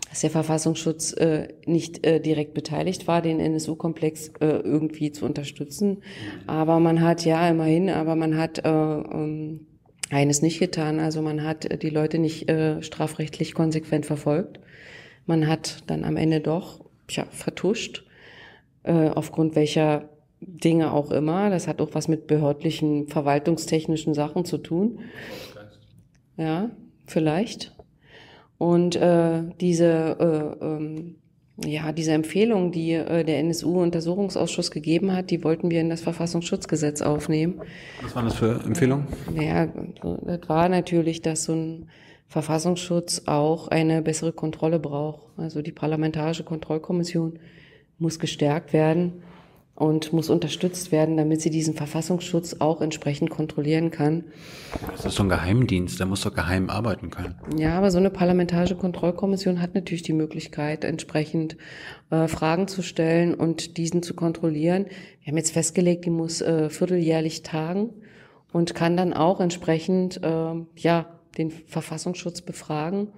dass 0.08 0.20
der 0.20 0.30
Verfassungsschutz 0.30 1.12
äh, 1.14 1.48
nicht 1.66 2.06
äh, 2.06 2.20
direkt 2.20 2.54
beteiligt 2.54 3.06
war, 3.06 3.22
den 3.22 3.40
NSU-Komplex 3.40 4.28
äh, 4.40 4.46
irgendwie 4.46 5.12
zu 5.12 5.24
unterstützen. 5.24 6.02
Aber 6.46 6.80
man 6.80 7.02
hat 7.02 7.24
ja 7.24 7.48
immerhin, 7.48 7.90
aber 7.90 8.14
man 8.16 8.36
hat 8.38 8.64
äh, 8.64 8.68
ähm, 8.70 9.65
eines 10.10 10.42
nicht 10.42 10.58
getan. 10.58 11.00
Also 11.00 11.22
man 11.22 11.42
hat 11.42 11.82
die 11.82 11.90
Leute 11.90 12.18
nicht 12.18 12.48
äh, 12.48 12.82
strafrechtlich 12.82 13.54
konsequent 13.54 14.06
verfolgt. 14.06 14.60
Man 15.26 15.48
hat 15.48 15.82
dann 15.88 16.04
am 16.04 16.16
Ende 16.16 16.40
doch 16.40 16.84
ja, 17.10 17.26
vertuscht, 17.30 18.04
äh, 18.84 19.08
aufgrund 19.08 19.56
welcher 19.56 20.08
Dinge 20.40 20.92
auch 20.92 21.10
immer. 21.10 21.50
Das 21.50 21.66
hat 21.66 21.80
auch 21.80 21.94
was 21.94 22.08
mit 22.08 22.26
behördlichen, 22.26 23.08
verwaltungstechnischen 23.08 24.14
Sachen 24.14 24.44
zu 24.44 24.58
tun. 24.58 25.00
Ja, 26.36 26.70
vielleicht. 27.06 27.74
Und 28.58 28.96
äh, 28.96 29.42
diese, 29.60 30.56
äh, 30.60 30.64
ähm, 30.64 31.16
ja, 31.64 31.92
diese 31.92 32.12
Empfehlung, 32.12 32.70
die 32.70 32.92
äh, 32.92 33.24
der 33.24 33.38
NSU-Untersuchungsausschuss 33.38 34.70
gegeben 34.70 35.12
hat, 35.12 35.30
die 35.30 35.42
wollten 35.42 35.70
wir 35.70 35.80
in 35.80 35.88
das 35.88 36.02
Verfassungsschutzgesetz 36.02 37.02
aufnehmen. 37.02 37.60
Was 38.02 38.14
waren 38.14 38.26
das 38.26 38.34
für 38.34 38.60
Empfehlungen? 38.64 39.06
Naja, 39.34 39.68
das 40.02 40.48
war 40.48 40.68
natürlich, 40.68 41.22
dass 41.22 41.44
so 41.44 41.54
ein 41.54 41.88
Verfassungsschutz 42.28 43.22
auch 43.26 43.68
eine 43.68 44.02
bessere 44.02 44.32
Kontrolle 44.32 44.78
braucht. 44.78 45.22
Also 45.36 45.62
die 45.62 45.72
Parlamentarische 45.72 46.44
Kontrollkommission 46.44 47.38
muss 47.98 48.18
gestärkt 48.18 48.72
werden 48.72 49.22
und 49.76 50.12
muss 50.14 50.30
unterstützt 50.30 50.90
werden, 50.90 51.16
damit 51.18 51.42
sie 51.42 51.50
diesen 51.50 51.74
Verfassungsschutz 51.74 52.56
auch 52.60 52.80
entsprechend 52.80 53.30
kontrollieren 53.30 53.90
kann. 53.90 54.24
Das 54.90 55.04
ist 55.04 55.14
so 55.14 55.22
ein 55.22 55.28
Geheimdienst, 55.28 56.00
der 56.00 56.06
muss 56.06 56.22
doch 56.22 56.34
geheim 56.34 56.70
arbeiten 56.70 57.10
können. 57.10 57.36
Ja, 57.56 57.76
aber 57.76 57.90
so 57.90 57.98
eine 57.98 58.10
parlamentarische 58.10 58.74
Kontrollkommission 58.74 59.60
hat 59.60 59.74
natürlich 59.74 60.02
die 60.02 60.14
Möglichkeit, 60.14 60.82
entsprechend 60.84 61.58
äh, 62.10 62.26
Fragen 62.26 62.68
zu 62.68 62.82
stellen 62.82 63.34
und 63.34 63.76
diesen 63.76 64.02
zu 64.02 64.14
kontrollieren. 64.14 64.86
Wir 65.20 65.32
haben 65.32 65.36
jetzt 65.36 65.52
festgelegt, 65.52 66.06
die 66.06 66.10
muss 66.10 66.40
äh, 66.40 66.70
vierteljährlich 66.70 67.42
tagen 67.42 67.90
und 68.52 68.74
kann 68.74 68.96
dann 68.96 69.12
auch 69.12 69.40
entsprechend 69.40 70.22
äh, 70.22 70.54
ja 70.76 71.15
den 71.38 71.50
Verfassungsschutz 71.50 72.40
befragen. 72.40 73.08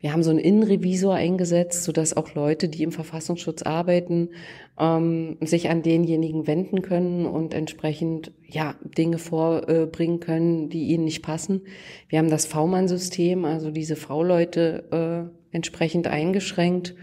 Wir 0.00 0.12
haben 0.12 0.22
so 0.22 0.30
einen 0.30 0.38
Innenrevisor 0.38 1.14
eingesetzt, 1.14 1.84
sodass 1.84 2.16
auch 2.16 2.34
Leute, 2.34 2.68
die 2.68 2.82
im 2.82 2.92
Verfassungsschutz 2.92 3.62
arbeiten, 3.62 4.30
ähm, 4.78 5.36
sich 5.40 5.68
an 5.68 5.82
denjenigen 5.82 6.46
wenden 6.46 6.82
können 6.82 7.26
und 7.26 7.52
entsprechend 7.52 8.32
ja 8.46 8.74
Dinge 8.82 9.18
vorbringen 9.18 10.20
können, 10.20 10.68
die 10.70 10.88
ihnen 10.88 11.04
nicht 11.04 11.22
passen. 11.22 11.62
Wir 12.08 12.18
haben 12.18 12.30
das 12.30 12.46
V-Mann-System, 12.46 13.44
also 13.44 13.70
diese 13.70 13.96
V-Leute 13.96 15.30
äh, 15.52 15.54
entsprechend 15.54 16.06
eingeschränkt. 16.06 16.94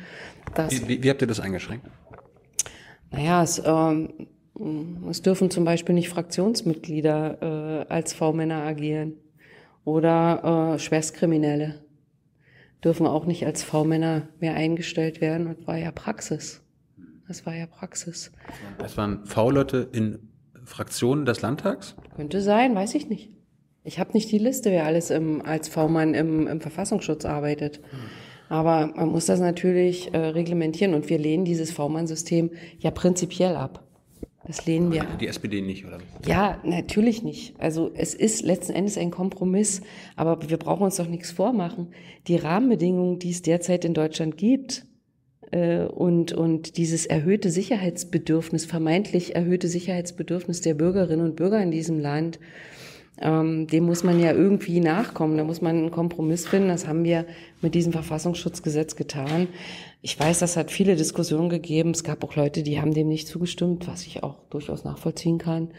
Wie, 0.69 0.87
wie, 0.87 1.03
wie, 1.03 1.09
habt 1.09 1.21
ihr 1.21 1.27
das 1.27 1.39
eingeschränkt? 1.39 1.85
Naja, 3.11 3.43
es, 3.43 3.61
ähm, 3.65 4.09
es 5.09 5.21
dürfen 5.21 5.49
zum 5.49 5.65
Beispiel 5.65 5.95
nicht 5.95 6.09
Fraktionsmitglieder 6.09 7.85
äh, 7.89 7.93
als 7.93 8.13
V-Männer 8.13 8.63
agieren 8.63 9.13
oder 9.85 10.73
äh, 10.73 10.79
Schwerstkriminelle 10.79 11.85
dürfen 12.83 13.07
auch 13.07 13.25
nicht 13.25 13.45
als 13.45 13.63
V-Männer 13.63 14.27
mehr 14.39 14.55
eingestellt 14.55 15.21
werden. 15.21 15.55
Das 15.55 15.65
war 15.65 15.77
ja 15.77 15.91
Praxis. 15.91 16.61
Das 17.27 17.45
war 17.45 17.55
ja 17.55 17.65
Praxis. 17.65 18.31
Das 18.77 18.97
waren 18.97 19.25
V-Leute 19.25 19.89
in 19.91 20.29
Fraktionen 20.65 21.25
des 21.25 21.41
Landtags? 21.41 21.95
Könnte 22.15 22.41
sein, 22.41 22.75
weiß 22.75 22.95
ich 22.95 23.07
nicht. 23.07 23.31
Ich 23.83 23.99
habe 23.99 24.13
nicht 24.13 24.31
die 24.31 24.39
Liste, 24.39 24.71
wer 24.71 24.85
alles 24.85 25.11
im, 25.11 25.43
als 25.43 25.69
V-Mann 25.69 26.15
im, 26.15 26.47
im 26.47 26.59
Verfassungsschutz 26.59 27.23
arbeitet. 27.23 27.81
Aber 28.49 28.87
man 28.95 29.09
muss 29.09 29.27
das 29.27 29.39
natürlich 29.39 30.13
äh, 30.13 30.17
reglementieren 30.17 30.93
und 30.93 31.09
wir 31.09 31.17
lehnen 31.17 31.45
dieses 31.45 31.71
V-Mann-System 31.71 32.51
ja 32.79 32.91
prinzipiell 32.91 33.55
ab. 33.55 33.84
Das 34.47 34.65
lehnen 34.65 34.91
wir. 34.91 35.05
Die 35.19 35.27
SPD 35.27 35.61
nicht, 35.61 35.85
oder? 35.85 35.97
Ja, 36.27 36.59
natürlich 36.63 37.23
nicht. 37.23 37.59
Also 37.59 37.91
es 37.95 38.13
ist 38.13 38.43
letzten 38.43 38.73
Endes 38.73 38.97
ein 38.97 39.09
Kompromiss, 39.11 39.81
aber 40.15 40.49
wir 40.49 40.57
brauchen 40.57 40.83
uns 40.83 40.97
doch 40.97 41.07
nichts 41.07 41.31
vormachen. 41.31 41.87
Die 42.27 42.35
Rahmenbedingungen, 42.35 43.17
die 43.17 43.31
es 43.31 43.41
derzeit 43.41 43.85
in 43.85 43.93
Deutschland 43.93 44.37
gibt, 44.37 44.85
äh, 45.51 45.85
und, 45.85 46.33
und 46.33 46.77
dieses 46.77 47.05
erhöhte 47.05 47.49
Sicherheitsbedürfnis, 47.49 48.65
vermeintlich 48.65 49.35
erhöhte 49.35 49.67
Sicherheitsbedürfnis 49.67 50.61
der 50.61 50.73
Bürgerinnen 50.73 51.25
und 51.25 51.35
Bürger 51.35 51.61
in 51.61 51.71
diesem 51.71 51.99
Land, 51.99 52.39
ähm, 53.21 53.67
dem 53.67 53.85
muss 53.85 54.03
man 54.03 54.19
ja 54.19 54.33
irgendwie 54.33 54.79
nachkommen. 54.79 55.37
Da 55.37 55.43
muss 55.43 55.61
man 55.61 55.77
einen 55.77 55.91
Kompromiss 55.91 56.47
finden. 56.47 56.67
Das 56.67 56.87
haben 56.87 57.03
wir 57.03 57.25
mit 57.61 57.75
diesem 57.75 57.93
Verfassungsschutzgesetz 57.93 58.95
getan. 58.95 59.47
Ich 60.01 60.19
weiß, 60.19 60.39
das 60.39 60.57
hat 60.57 60.69
viele 60.69 60.95
Diskussionen 60.95 61.49
gegeben. 61.49 61.91
Es 61.91 62.03
gab 62.03 62.23
auch 62.23 62.35
Leute, 62.35 62.61
die 62.61 62.79
haben 62.79 62.93
dem 62.93 63.07
nicht 63.07 63.27
zugestimmt, 63.27 63.87
was 63.87 64.05
ich 64.05 64.23
auch 64.23 64.37
durchaus 64.49 64.83
nachvollziehen 64.83 65.37
kann. 65.37 65.69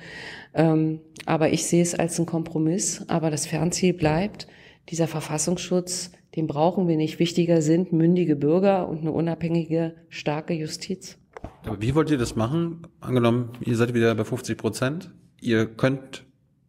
Ähm, 0.55 1.01
aber 1.27 1.53
ich 1.53 1.67
sehe 1.67 1.83
es 1.83 1.95
als 1.95 2.19
einen 2.19 2.27
Kompromiss. 2.27 3.05
Aber 3.09 3.31
das 3.31 3.47
Fernziel 3.47 3.93
bleibt, 3.93 4.47
dieser 4.89 5.07
Verfassungsschutz, 5.07 6.13
den 6.37 6.47
brauchen 6.47 6.89
wir 6.89 6.97
nicht. 6.97 7.19
Wichtiger 7.19 7.63
sind 7.63 7.93
mündige 7.93 8.37
Bürger 8.37 8.89
und 8.89 9.01
eine 9.01 9.13
unabhängige, 9.13 9.95
starke 10.09 10.55
Justiz. 10.55 11.19
Aber 11.65 11.81
wie 11.81 11.95
wollt 11.95 12.11
ihr 12.11 12.19
das 12.19 12.37
machen? 12.37 12.87
Angenommen, 13.01 13.51
ihr 13.61 13.77
seid 13.77 13.95
wieder 13.95 14.15
bei 14.15 14.25
50 14.25 14.59
Prozent. 14.59 15.13
Ihr 15.41 15.67
könnt 15.67 16.26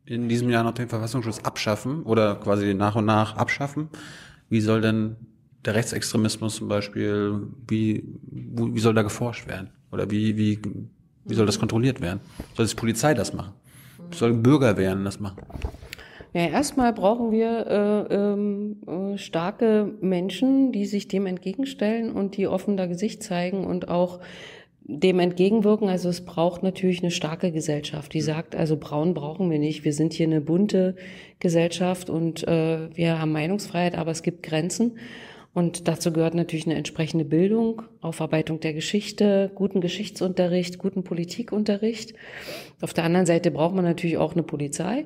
in 0.07 0.29
diesem 0.29 0.49
Jahr 0.49 0.63
noch 0.63 0.73
den 0.73 0.87
Verfassungsschutz 0.87 1.39
abschaffen 1.39 2.03
oder 2.03 2.35
quasi 2.35 2.73
nach 2.73 2.95
und 2.95 3.05
nach 3.05 3.35
abschaffen. 3.35 3.89
Wie 4.49 4.61
soll 4.61 4.81
denn 4.81 5.17
der 5.65 5.75
Rechtsextremismus 5.75 6.55
zum 6.55 6.69
Beispiel, 6.69 7.41
wie, 7.67 8.03
wie 8.31 8.79
soll 8.79 8.93
da 8.93 9.01
geforscht 9.01 9.47
werden? 9.47 9.69
Oder 9.91 10.09
wie, 10.09 10.37
wie, 10.37 10.59
wie 11.25 11.33
soll 11.33 11.45
das 11.45 11.59
kontrolliert 11.59 12.01
werden? 12.01 12.21
Soll 12.55 12.65
die 12.65 12.75
Polizei 12.75 13.13
das 13.13 13.33
machen? 13.33 13.53
Soll 14.11 14.33
Bürgerwehren 14.33 15.03
das 15.03 15.19
machen? 15.19 15.41
Ja, 16.33 16.47
erstmal 16.47 16.93
brauchen 16.93 17.31
wir 17.31 17.67
äh, 17.67 18.13
ähm, 18.13 18.77
äh, 18.85 19.17
starke 19.17 19.91
Menschen, 20.01 20.71
die 20.71 20.85
sich 20.85 21.07
dem 21.07 21.25
entgegenstellen 21.25 22.11
und 22.11 22.37
die 22.37 22.47
offen 22.47 22.77
da 22.77 22.85
Gesicht 22.85 23.23
zeigen 23.23 23.65
und 23.65 23.89
auch 23.89 24.19
dem 24.87 25.19
entgegenwirken. 25.19 25.89
Also 25.89 26.09
es 26.09 26.21
braucht 26.21 26.63
natürlich 26.63 27.01
eine 27.01 27.11
starke 27.11 27.51
Gesellschaft, 27.51 28.13
die 28.13 28.21
sagt, 28.21 28.55
also 28.55 28.77
braun 28.77 29.13
brauchen 29.13 29.51
wir 29.51 29.59
nicht. 29.59 29.83
Wir 29.83 29.93
sind 29.93 30.13
hier 30.13 30.27
eine 30.27 30.41
bunte 30.41 30.95
Gesellschaft 31.39 32.09
und 32.09 32.47
äh, 32.47 32.89
wir 32.95 33.19
haben 33.19 33.33
Meinungsfreiheit, 33.33 33.97
aber 33.97 34.11
es 34.11 34.23
gibt 34.23 34.43
Grenzen. 34.43 34.97
Und 35.53 35.87
dazu 35.87 36.13
gehört 36.13 36.35
natürlich 36.35 36.67
eine 36.67 36.75
entsprechende 36.75 37.25
Bildung, 37.25 37.81
Aufarbeitung 37.99 38.59
der 38.59 38.73
Geschichte, 38.73 39.51
guten 39.55 39.81
Geschichtsunterricht, 39.81 40.77
guten 40.77 41.03
Politikunterricht. 41.03 42.13
Auf 42.79 42.93
der 42.93 43.05
anderen 43.05 43.25
Seite 43.25 43.49
braucht 43.49 43.73
man 43.73 43.83
natürlich 43.83 44.17
auch 44.17 44.33
eine 44.33 44.43
Polizei, 44.43 45.05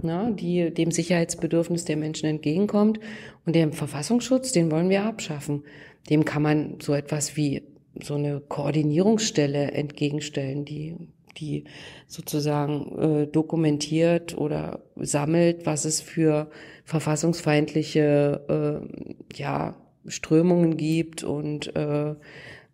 na, 0.00 0.30
die 0.30 0.72
dem 0.72 0.90
Sicherheitsbedürfnis 0.90 1.84
der 1.84 1.98
Menschen 1.98 2.30
entgegenkommt. 2.30 2.98
Und 3.44 3.54
den 3.54 3.74
Verfassungsschutz, 3.74 4.52
den 4.52 4.70
wollen 4.70 4.88
wir 4.88 5.04
abschaffen. 5.04 5.64
Dem 6.08 6.24
kann 6.24 6.42
man 6.42 6.78
so 6.80 6.94
etwas 6.94 7.36
wie 7.36 7.62
so 8.02 8.14
eine 8.14 8.40
Koordinierungsstelle 8.40 9.72
entgegenstellen, 9.72 10.64
die 10.64 10.96
die 11.36 11.64
sozusagen 12.06 12.98
äh, 12.98 13.26
dokumentiert 13.26 14.36
oder 14.36 14.80
sammelt, 14.96 15.66
was 15.66 15.84
es 15.84 16.00
für 16.00 16.50
verfassungsfeindliche 16.84 18.82
äh, 18.82 19.36
ja, 19.36 19.76
Strömungen 20.06 20.76
gibt 20.76 21.22
und 21.22 21.74
äh, 21.76 22.14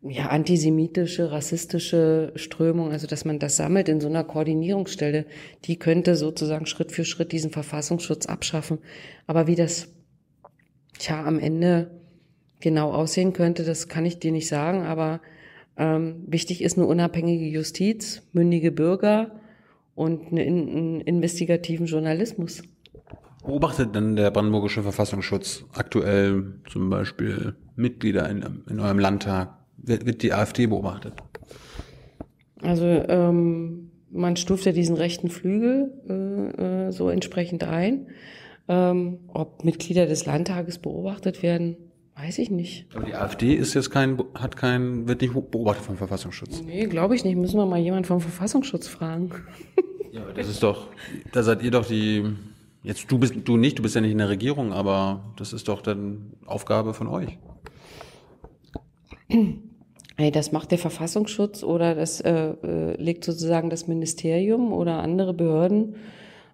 ja, 0.03 0.27
antisemitische, 0.29 1.33
rassistische 1.33 2.33
Strömungen, 2.37 2.93
also 2.93 3.07
dass 3.07 3.25
man 3.25 3.39
das 3.39 3.57
sammelt 3.57 3.89
in 3.89 4.01
so 4.01 4.09
einer 4.09 4.25
Koordinierungsstelle, 4.25 5.27
die 5.65 5.79
könnte 5.79 6.17
sozusagen 6.17 6.67
Schritt 6.67 6.93
für 6.93 7.05
Schritt 7.05 7.33
diesen 7.33 7.51
Verfassungsschutz 7.51 8.27
abschaffen. 8.27 8.79
Aber 9.27 9.47
wie 9.47 9.57
das 9.57 9.89
tja, 10.99 11.25
am 11.25 11.39
Ende 11.39 11.91
genau 12.61 12.93
aussehen 12.93 13.33
könnte, 13.33 13.65
das 13.65 13.89
kann 13.89 14.07
ich 14.07 14.19
dir 14.19 14.33
nicht 14.33 14.49
sagen, 14.49 14.83
aber 14.83 15.21
ähm, 15.77 16.25
wichtig 16.27 16.63
ist 16.63 16.79
eine 16.79 16.87
unabhängige 16.87 17.47
Justiz, 17.47 18.23
mündige 18.33 18.73
Bürger 18.73 19.33
und 19.95 20.33
einen, 20.33 20.69
einen 20.69 21.01
investigativen 21.01 21.87
Journalismus. 21.87 22.63
Beobachtet 23.45 23.95
denn 23.95 24.17
der 24.17 24.31
brandenburgische 24.31 24.83
Verfassungsschutz 24.83 25.65
aktuell 25.75 26.55
zum 26.69 26.91
Beispiel 26.91 27.55
Mitglieder 27.77 28.29
in, 28.29 28.65
in 28.69 28.81
eurem 28.81 28.99
Landtag? 28.99 29.55
Wird, 29.77 30.07
wird 30.07 30.23
die 30.23 30.33
AfD 30.33 30.67
beobachtet? 30.67 31.13
Also 32.63 32.87
ähm, 32.87 33.91
man 34.11 34.37
stuft 34.37 34.65
ja 34.65 34.73
diesen 34.73 34.97
rechten 34.97 35.29
Flügel 35.29 35.93
äh, 36.09 36.87
äh, 36.87 36.91
so 36.91 37.09
entsprechend 37.09 37.65
ein. 37.65 38.09
Ähm, 38.69 39.19
ob 39.29 39.65
Mitglieder 39.65 40.07
des 40.07 40.27
Landtages 40.27 40.79
beobachtet 40.79 41.43
werden, 41.45 41.77
Weiß 42.19 42.39
ich 42.39 42.51
nicht. 42.51 42.87
Aber 42.95 43.05
die 43.05 43.15
AfD 43.15 43.55
ist 43.55 43.75
jetzt 43.75 43.91
kein, 43.91 44.19
hat 44.35 44.57
kein, 44.57 45.07
wird 45.07 45.21
nicht 45.21 45.35
beobachtet 45.35 45.85
vom 45.85 45.99
Verfassungsschutz. 45.99 46.63
Nee, 46.63 46.87
glaube 46.87 47.15
ich 47.15 47.25
nicht. 47.25 47.37
Müssen 47.37 47.59
wir 47.59 47.67
mal 47.67 47.79
jemand 47.79 48.07
vom 48.07 48.21
Verfassungsschutz 48.21 48.89
fragen. 48.89 49.31
Ja, 50.13 50.23
aber 50.23 50.33
das 50.33 50.49
ist 50.49 50.63
doch, 50.63 50.87
da 51.33 51.43
seid 51.43 51.63
ihr 51.63 51.71
doch 51.71 51.85
die, 51.85 52.25
jetzt 52.83 53.11
du 53.11 53.19
bist, 53.19 53.35
du 53.45 53.59
nicht, 53.59 53.79
du 53.79 53.83
bist 53.83 53.97
ja 53.97 54.01
nicht 54.01 54.13
in 54.13 54.19
der 54.19 54.31
Regierung, 54.31 54.73
aber 54.73 55.35
das 55.37 55.53
ist 55.53 55.69
doch 55.69 55.83
dann 55.83 56.33
Aufgabe 56.47 56.95
von 56.95 57.07
euch. 57.07 57.37
Hey, 60.17 60.31
das 60.31 60.53
macht 60.53 60.71
der 60.71 60.79
Verfassungsschutz 60.79 61.63
oder 61.63 61.95
das 61.95 62.23
äh, 62.23 62.33
äh, 62.33 62.97
legt 62.97 63.25
sozusagen 63.25 63.69
das 63.69 63.89
Ministerium 63.89 64.73
oder 64.73 65.03
andere 65.03 65.35
Behörden 65.35 65.97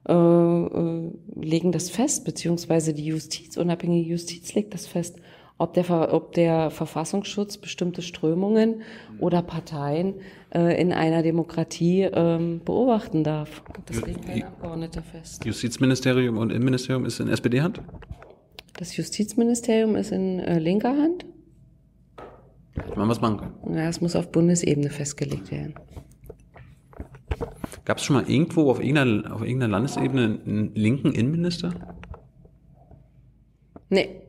äh, 0.08 0.12
äh, 0.12 1.10
legen 1.36 1.70
das 1.70 1.88
fest, 1.88 2.24
beziehungsweise 2.24 2.94
die 2.94 3.04
Justiz, 3.04 3.56
unabhängige 3.56 4.10
Justiz 4.10 4.54
legt 4.54 4.74
das 4.74 4.88
fest 4.88 5.20
ob 5.62 5.74
der, 5.74 6.12
ob 6.12 6.32
der 6.32 6.70
Verfassungsschutz 6.70 7.56
bestimmte 7.56 8.02
Strömungen 8.02 8.82
oder 9.20 9.42
Parteien 9.42 10.14
äh, 10.52 10.80
in 10.80 10.92
einer 10.92 11.22
Demokratie 11.22 12.02
ähm, 12.02 12.60
beobachten 12.64 13.22
darf. 13.22 13.62
Das 13.86 14.04
legt 14.04 14.26
kein 14.26 14.42
Abgeordneter 14.42 15.02
fest. 15.02 15.44
Justizministerium 15.44 16.36
und 16.36 16.50
Innenministerium 16.50 17.04
ist 17.04 17.20
in 17.20 17.28
SPD-Hand? 17.28 17.80
Das 18.74 18.96
Justizministerium 18.96 19.94
ist 19.94 20.10
in 20.10 20.40
äh, 20.40 20.58
linker 20.58 20.96
Hand. 20.96 21.26
Man 22.96 23.08
was 23.08 23.20
machen 23.20 23.36
können. 23.36 23.76
Ja, 23.76 23.88
es 23.88 24.00
muss 24.00 24.16
auf 24.16 24.32
Bundesebene 24.32 24.90
festgelegt 24.90 25.52
werden. 25.52 25.74
Gab 27.84 27.98
es 27.98 28.04
schon 28.04 28.16
mal 28.16 28.28
irgendwo 28.28 28.68
auf 28.68 28.80
irgendeiner, 28.80 29.32
auf 29.32 29.42
irgendeiner 29.42 29.72
Landesebene 29.72 30.40
einen 30.44 30.74
linken 30.74 31.12
Innenminister? 31.12 31.72
Nee. 33.90 34.21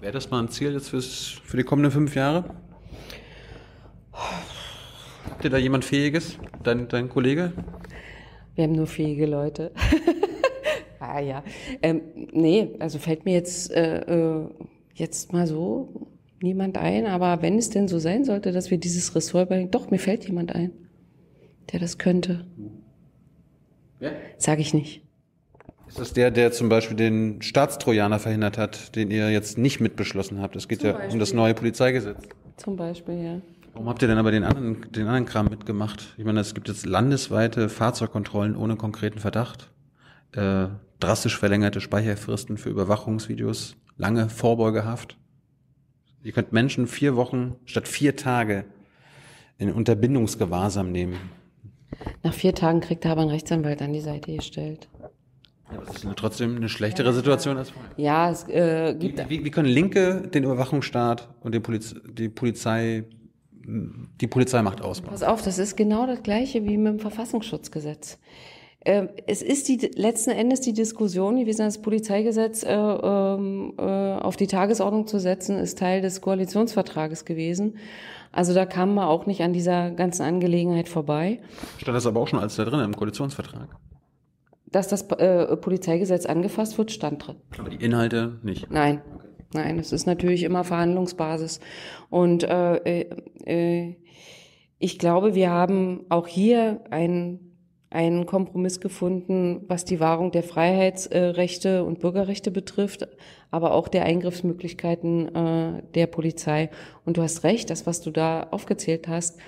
Wäre 0.00 0.12
das 0.12 0.30
mal 0.30 0.40
ein 0.40 0.48
Ziel 0.48 0.72
jetzt 0.72 0.90
fürs, 0.90 1.40
für 1.44 1.56
die 1.56 1.64
kommenden 1.64 1.90
fünf 1.90 2.14
Jahre? 2.14 2.44
Habt 4.12 5.44
ihr 5.44 5.50
da 5.50 5.58
jemand 5.58 5.84
Fähiges? 5.84 6.38
Dein, 6.62 6.88
dein 6.88 7.08
Kollege? 7.08 7.52
Wir 8.54 8.64
haben 8.64 8.72
nur 8.72 8.86
fähige 8.86 9.26
Leute. 9.26 9.72
ah 11.00 11.20
ja. 11.20 11.44
Ähm, 11.82 12.02
nee, 12.32 12.70
also 12.80 12.98
fällt 12.98 13.24
mir 13.24 13.34
jetzt, 13.34 13.70
äh, 13.70 14.00
äh, 14.00 14.48
jetzt 14.94 15.32
mal 15.32 15.46
so 15.46 16.08
niemand 16.42 16.78
ein. 16.78 17.06
Aber 17.06 17.42
wenn 17.42 17.58
es 17.58 17.70
denn 17.70 17.88
so 17.88 17.98
sein 17.98 18.24
sollte, 18.24 18.52
dass 18.52 18.70
wir 18.70 18.78
dieses 18.78 19.14
Ressort 19.14 19.46
überlegen, 19.46 19.70
doch, 19.70 19.90
mir 19.90 19.98
fällt 19.98 20.26
jemand 20.26 20.54
ein, 20.54 20.72
der 21.72 21.80
das 21.80 21.98
könnte. 21.98 22.46
Ja? 24.00 24.10
Sag 24.38 24.58
ich 24.58 24.74
nicht. 24.74 25.02
Ist 25.88 25.98
das 25.98 26.12
der, 26.12 26.30
der 26.30 26.52
zum 26.52 26.68
Beispiel 26.68 26.96
den 26.96 27.40
Staatstrojaner 27.42 28.18
verhindert 28.18 28.58
hat, 28.58 28.94
den 28.94 29.10
ihr 29.10 29.30
jetzt 29.30 29.58
nicht 29.58 29.80
mitbeschlossen 29.80 30.40
habt? 30.40 30.54
Es 30.56 30.68
geht 30.68 30.80
zum 30.80 30.90
ja 30.90 30.92
Beispiel. 30.94 31.12
um 31.14 31.18
das 31.18 31.32
neue 31.32 31.54
Polizeigesetz. 31.54 32.28
Zum 32.56 32.76
Beispiel, 32.76 33.24
ja. 33.24 33.40
Warum 33.72 33.88
habt 33.88 34.02
ihr 34.02 34.08
denn 34.08 34.18
aber 34.18 34.30
den 34.30 34.44
anderen, 34.44 34.82
den 34.90 35.06
anderen 35.06 35.24
Kram 35.24 35.46
mitgemacht? 35.46 36.14
Ich 36.18 36.24
meine, 36.24 36.40
es 36.40 36.54
gibt 36.54 36.68
jetzt 36.68 36.84
landesweite 36.84 37.68
Fahrzeugkontrollen 37.68 38.56
ohne 38.56 38.76
konkreten 38.76 39.18
Verdacht, 39.20 39.70
äh, 40.32 40.66
drastisch 41.00 41.38
verlängerte 41.38 41.80
Speicherfristen 41.80 42.58
für 42.58 42.70
Überwachungsvideos, 42.70 43.76
lange 43.96 44.28
Vorbeugehaft. 44.28 45.16
Ihr 46.22 46.32
könnt 46.32 46.52
Menschen 46.52 46.86
vier 46.86 47.14
Wochen 47.16 47.56
statt 47.64 47.86
vier 47.86 48.16
Tage 48.16 48.64
in 49.58 49.72
Unterbindungsgewahrsam 49.72 50.90
nehmen. 50.90 51.16
Nach 52.22 52.34
vier 52.34 52.54
Tagen 52.54 52.80
kriegt 52.80 53.04
er 53.04 53.12
aber 53.12 53.22
einen 53.22 53.30
Rechtsanwalt 53.30 53.80
an 53.80 53.92
die 53.92 54.00
Seite 54.00 54.34
gestellt. 54.34 54.88
Ja, 55.72 55.80
das 55.86 56.04
ist 56.04 56.16
trotzdem 56.16 56.56
eine 56.56 56.68
schlechtere 56.68 57.12
Situation 57.12 57.56
als 57.56 57.70
vorher. 57.70 57.90
Ja, 57.96 58.30
es 58.30 58.48
äh, 58.48 58.94
gibt. 58.94 59.18
Wie, 59.28 59.40
wie, 59.40 59.44
wie 59.44 59.50
können 59.50 59.68
Linke 59.68 60.22
den 60.32 60.44
Überwachungsstaat 60.44 61.28
und 61.40 61.54
den 61.54 61.62
Poliz 61.62 61.94
die 62.06 62.28
Polizei 62.28 63.04
die 63.68 64.26
Polizeimacht 64.26 64.80
ausbauen? 64.80 65.10
Pass 65.10 65.22
auf, 65.22 65.42
das 65.42 65.58
ist 65.58 65.76
genau 65.76 66.06
das 66.06 66.22
Gleiche 66.22 66.64
wie 66.64 66.78
mit 66.78 66.94
dem 66.94 66.98
Verfassungsschutzgesetz. 67.00 68.18
Ähm, 68.84 69.08
es 69.26 69.42
ist 69.42 69.68
die 69.68 69.76
letzten 69.94 70.30
Endes 70.30 70.60
die 70.60 70.72
Diskussion 70.72 71.36
gewesen, 71.36 71.64
das 71.64 71.82
Polizeigesetz 71.82 72.62
äh, 72.62 72.72
ähm, 72.72 73.74
äh, 73.76 73.82
auf 73.82 74.36
die 74.36 74.46
Tagesordnung 74.46 75.06
zu 75.06 75.18
setzen, 75.18 75.58
ist 75.58 75.78
Teil 75.78 76.00
des 76.00 76.20
Koalitionsvertrages 76.20 77.24
gewesen. 77.24 77.76
Also 78.30 78.54
da 78.54 78.66
kam 78.66 78.94
man 78.94 79.06
auch 79.06 79.26
nicht 79.26 79.42
an 79.42 79.52
dieser 79.52 79.90
ganzen 79.90 80.22
Angelegenheit 80.22 80.88
vorbei. 80.88 81.40
Stand 81.78 81.96
das 81.96 82.06
aber 82.06 82.20
auch 82.20 82.28
schon 82.28 82.38
als 82.38 82.56
da 82.56 82.64
drin 82.64 82.80
im 82.80 82.94
Koalitionsvertrag? 82.94 83.68
Dass 84.70 84.88
das 84.88 85.02
äh, 85.12 85.56
Polizeigesetz 85.56 86.26
angefasst 86.26 86.78
wird, 86.78 86.90
stand 86.90 87.26
drin. 87.26 87.36
Aber 87.58 87.70
die 87.70 87.84
Inhalte 87.84 88.38
nicht? 88.42 88.70
Nein. 88.70 89.02
Nein, 89.54 89.78
es 89.78 89.92
ist 89.92 90.06
natürlich 90.06 90.42
immer 90.42 90.62
Verhandlungsbasis. 90.62 91.60
Und 92.10 92.44
äh, 92.44 93.06
äh, 93.46 93.96
ich 94.78 94.98
glaube, 94.98 95.34
wir 95.34 95.50
haben 95.50 96.04
auch 96.10 96.26
hier 96.26 96.82
ein 96.90 97.48
einen 97.90 98.26
Kompromiss 98.26 98.80
gefunden, 98.80 99.64
was 99.66 99.84
die 99.84 100.00
Wahrung 100.00 100.30
der 100.30 100.42
Freiheitsrechte 100.42 101.84
und 101.84 102.00
Bürgerrechte 102.00 102.50
betrifft, 102.50 103.08
aber 103.50 103.72
auch 103.72 103.88
der 103.88 104.04
Eingriffsmöglichkeiten 104.04 105.34
äh, 105.34 105.82
der 105.94 106.06
Polizei. 106.06 106.70
Und 107.06 107.16
du 107.16 107.22
hast 107.22 107.44
recht, 107.44 107.70
das, 107.70 107.86
was 107.86 108.02
du 108.02 108.10
da 108.10 108.48
aufgezählt 108.50 109.08
hast, 109.08 109.38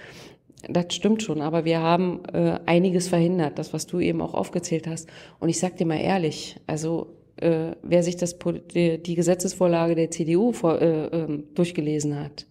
das 0.69 0.95
stimmt 0.95 1.23
schon, 1.23 1.41
aber 1.41 1.65
wir 1.65 1.81
haben 1.81 2.23
äh, 2.33 2.59
einiges 2.67 3.09
verhindert, 3.09 3.59
das, 3.59 3.73
was 3.73 3.87
du 3.87 4.01
eben 4.01 4.21
auch 4.21 4.35
aufgezählt 4.35 4.87
hast. 4.87 5.09
Und 5.39 5.49
ich 5.49 5.59
sag 5.59 5.77
dir 5.77 5.87
mal 5.87 6.01
ehrlich, 6.01 6.57
also 6.67 7.17
äh, 7.37 7.73
wer 7.83 8.03
sich 8.03 8.17
das 8.17 8.37
die, 8.75 9.03
die 9.03 9.15
Gesetzesvorlage 9.15 9.95
der 9.95 10.11
CDU 10.11 10.53
vor, 10.53 10.81
äh, 10.81 11.07
äh, 11.07 11.43
durchgelesen 11.55 12.19
hat, 12.19 12.47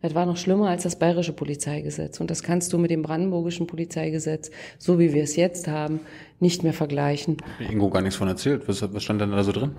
das 0.00 0.14
war 0.14 0.26
noch 0.26 0.36
schlimmer 0.36 0.68
als 0.68 0.84
das 0.84 0.96
bayerische 0.96 1.32
Polizeigesetz. 1.32 2.20
Und 2.20 2.30
das 2.30 2.42
kannst 2.42 2.72
du 2.72 2.78
mit 2.78 2.90
dem 2.90 3.02
brandenburgischen 3.02 3.66
Polizeigesetz, 3.66 4.50
so 4.78 4.98
wie 4.98 5.12
wir 5.12 5.24
es 5.24 5.34
jetzt 5.36 5.66
haben, 5.66 6.00
nicht 6.38 6.62
mehr 6.62 6.72
vergleichen. 6.72 7.38
Ingo 7.58 7.90
gar 7.90 8.02
nichts 8.02 8.16
von 8.16 8.28
erzählt. 8.28 8.68
Was, 8.68 8.82
was 8.94 9.02
stand 9.02 9.20
denn 9.20 9.32
da 9.32 9.42
so 9.42 9.52
drin? 9.52 9.72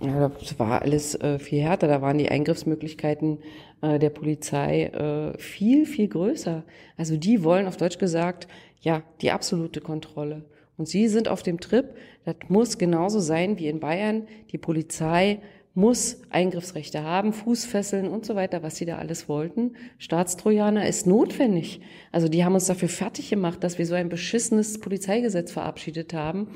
Ja, 0.00 0.30
das 0.30 0.58
war 0.58 0.82
alles 0.82 1.14
äh, 1.14 1.38
viel 1.38 1.60
härter. 1.60 1.86
Da 1.86 2.02
waren 2.02 2.18
die 2.18 2.28
Eingriffsmöglichkeiten 2.28 3.38
äh, 3.82 4.00
der 4.00 4.10
Polizei 4.10 4.86
äh, 4.86 5.38
viel, 5.38 5.86
viel 5.86 6.08
größer. 6.08 6.64
Also 6.96 7.16
die 7.16 7.44
wollen 7.44 7.68
auf 7.68 7.76
Deutsch 7.76 7.98
gesagt, 7.98 8.48
ja, 8.80 9.02
die 9.20 9.30
absolute 9.30 9.80
Kontrolle. 9.80 10.44
Und 10.76 10.88
sie 10.88 11.06
sind 11.06 11.28
auf 11.28 11.44
dem 11.44 11.60
Trip, 11.60 11.94
das 12.24 12.34
muss 12.48 12.78
genauso 12.78 13.20
sein 13.20 13.58
wie 13.60 13.68
in 13.68 13.78
Bayern. 13.78 14.26
Die 14.50 14.58
Polizei 14.58 15.40
muss 15.74 16.20
Eingriffsrechte 16.28 17.02
haben, 17.02 17.32
Fußfesseln 17.32 18.08
und 18.08 18.26
so 18.26 18.34
weiter, 18.34 18.62
was 18.62 18.76
sie 18.76 18.84
da 18.84 18.98
alles 18.98 19.28
wollten. 19.28 19.72
Staatstrojaner 19.98 20.86
ist 20.86 21.06
notwendig. 21.06 21.80
Also 22.10 22.28
die 22.28 22.44
haben 22.44 22.54
uns 22.54 22.66
dafür 22.66 22.90
fertig 22.90 23.30
gemacht, 23.30 23.64
dass 23.64 23.78
wir 23.78 23.86
so 23.86 23.94
ein 23.94 24.10
beschissenes 24.10 24.80
Polizeigesetz 24.80 25.50
verabschiedet 25.50 26.12
haben. 26.12 26.48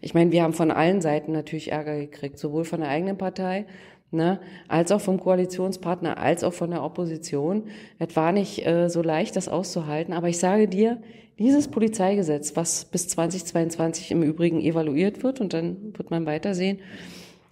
Ich 0.00 0.14
meine, 0.14 0.32
wir 0.32 0.42
haben 0.42 0.54
von 0.54 0.70
allen 0.70 1.02
Seiten 1.02 1.32
natürlich 1.32 1.70
Ärger 1.70 1.98
gekriegt, 1.98 2.38
sowohl 2.38 2.64
von 2.64 2.80
der 2.80 2.88
eigenen 2.88 3.18
Partei, 3.18 3.66
ne, 4.10 4.40
als 4.68 4.90
auch 4.90 5.02
vom 5.02 5.20
Koalitionspartner, 5.20 6.16
als 6.16 6.42
auch 6.42 6.54
von 6.54 6.70
der 6.70 6.82
Opposition. 6.82 7.64
Es 7.98 8.16
war 8.16 8.32
nicht 8.32 8.66
äh, 8.66 8.88
so 8.88 9.02
leicht, 9.02 9.36
das 9.36 9.48
auszuhalten. 9.48 10.14
Aber 10.14 10.30
ich 10.30 10.38
sage 10.38 10.66
dir, 10.66 11.02
dieses 11.38 11.68
Polizeigesetz, 11.68 12.56
was 12.56 12.86
bis 12.86 13.08
2022 13.08 14.12
im 14.12 14.22
Übrigen 14.22 14.62
evaluiert 14.62 15.22
wird 15.22 15.42
und 15.42 15.52
dann 15.52 15.92
wird 15.96 16.10
man 16.10 16.24
weitersehen, 16.24 16.78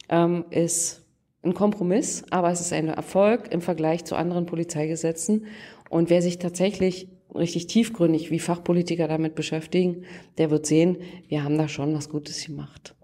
ähm, 0.09 0.45
ist 0.51 1.00
ein 1.43 1.55
Kompromiss, 1.55 2.25
aber 2.31 2.51
es 2.51 2.61
ist 2.61 2.73
ein 2.73 2.89
Erfolg 2.89 3.51
im 3.53 3.61
Vergleich 3.61 4.05
zu 4.05 4.15
anderen 4.15 4.47
Polizeigesetzen. 4.47 5.47
Und 5.89 6.11
wer 6.11 6.23
sich 6.23 6.39
tatsächlich 6.39 7.09
richtig 7.35 7.67
tiefgründig 7.67 8.31
wie 8.31 8.39
Fachpolitiker 8.39 9.09
damit 9.09 9.35
beschäftigen, 9.35 10.05
der 10.39 10.51
wird 10.51 10.67
sehen, 10.67 10.99
wir 11.29 11.45
haben 11.45 11.57
da 11.57 11.69
schon 11.69 11.95
was 11.95 12.09
Gutes 12.09 12.45
gemacht. 12.45 12.95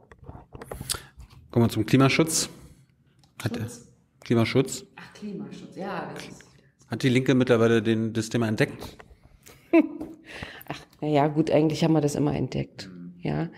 Kommen 1.50 1.66
wir 1.66 1.70
zum 1.70 1.86
Klimaschutz. 1.86 2.50
Hat 3.42 3.56
Schutz. 3.56 3.88
Klimaschutz. 4.20 4.84
Ach, 4.96 5.12
Klimaschutz, 5.14 5.76
ja. 5.76 6.12
Hat 6.88 7.02
die 7.02 7.08
Linke 7.08 7.34
mittlerweile 7.34 7.82
den, 7.82 8.12
das 8.12 8.28
Thema 8.28 8.48
entdeckt? 8.48 8.98
Ach, 10.68 10.80
naja, 11.00 11.28
gut, 11.28 11.50
eigentlich 11.50 11.84
haben 11.84 11.92
wir 11.92 12.00
das 12.00 12.14
immer 12.14 12.34
entdeckt. 12.34 12.90
Ja, 13.26 13.48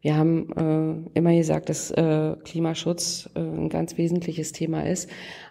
wir 0.00 0.16
haben 0.16 1.06
äh, 1.14 1.16
immer 1.16 1.32
gesagt, 1.32 1.68
dass 1.68 1.92
äh, 1.92 2.34
Klimaschutz 2.42 3.30
äh, 3.36 3.38
ein 3.38 3.68
ganz 3.68 3.96
wesentliches 3.96 4.50
Thema 4.50 4.84
ist, 4.84 5.08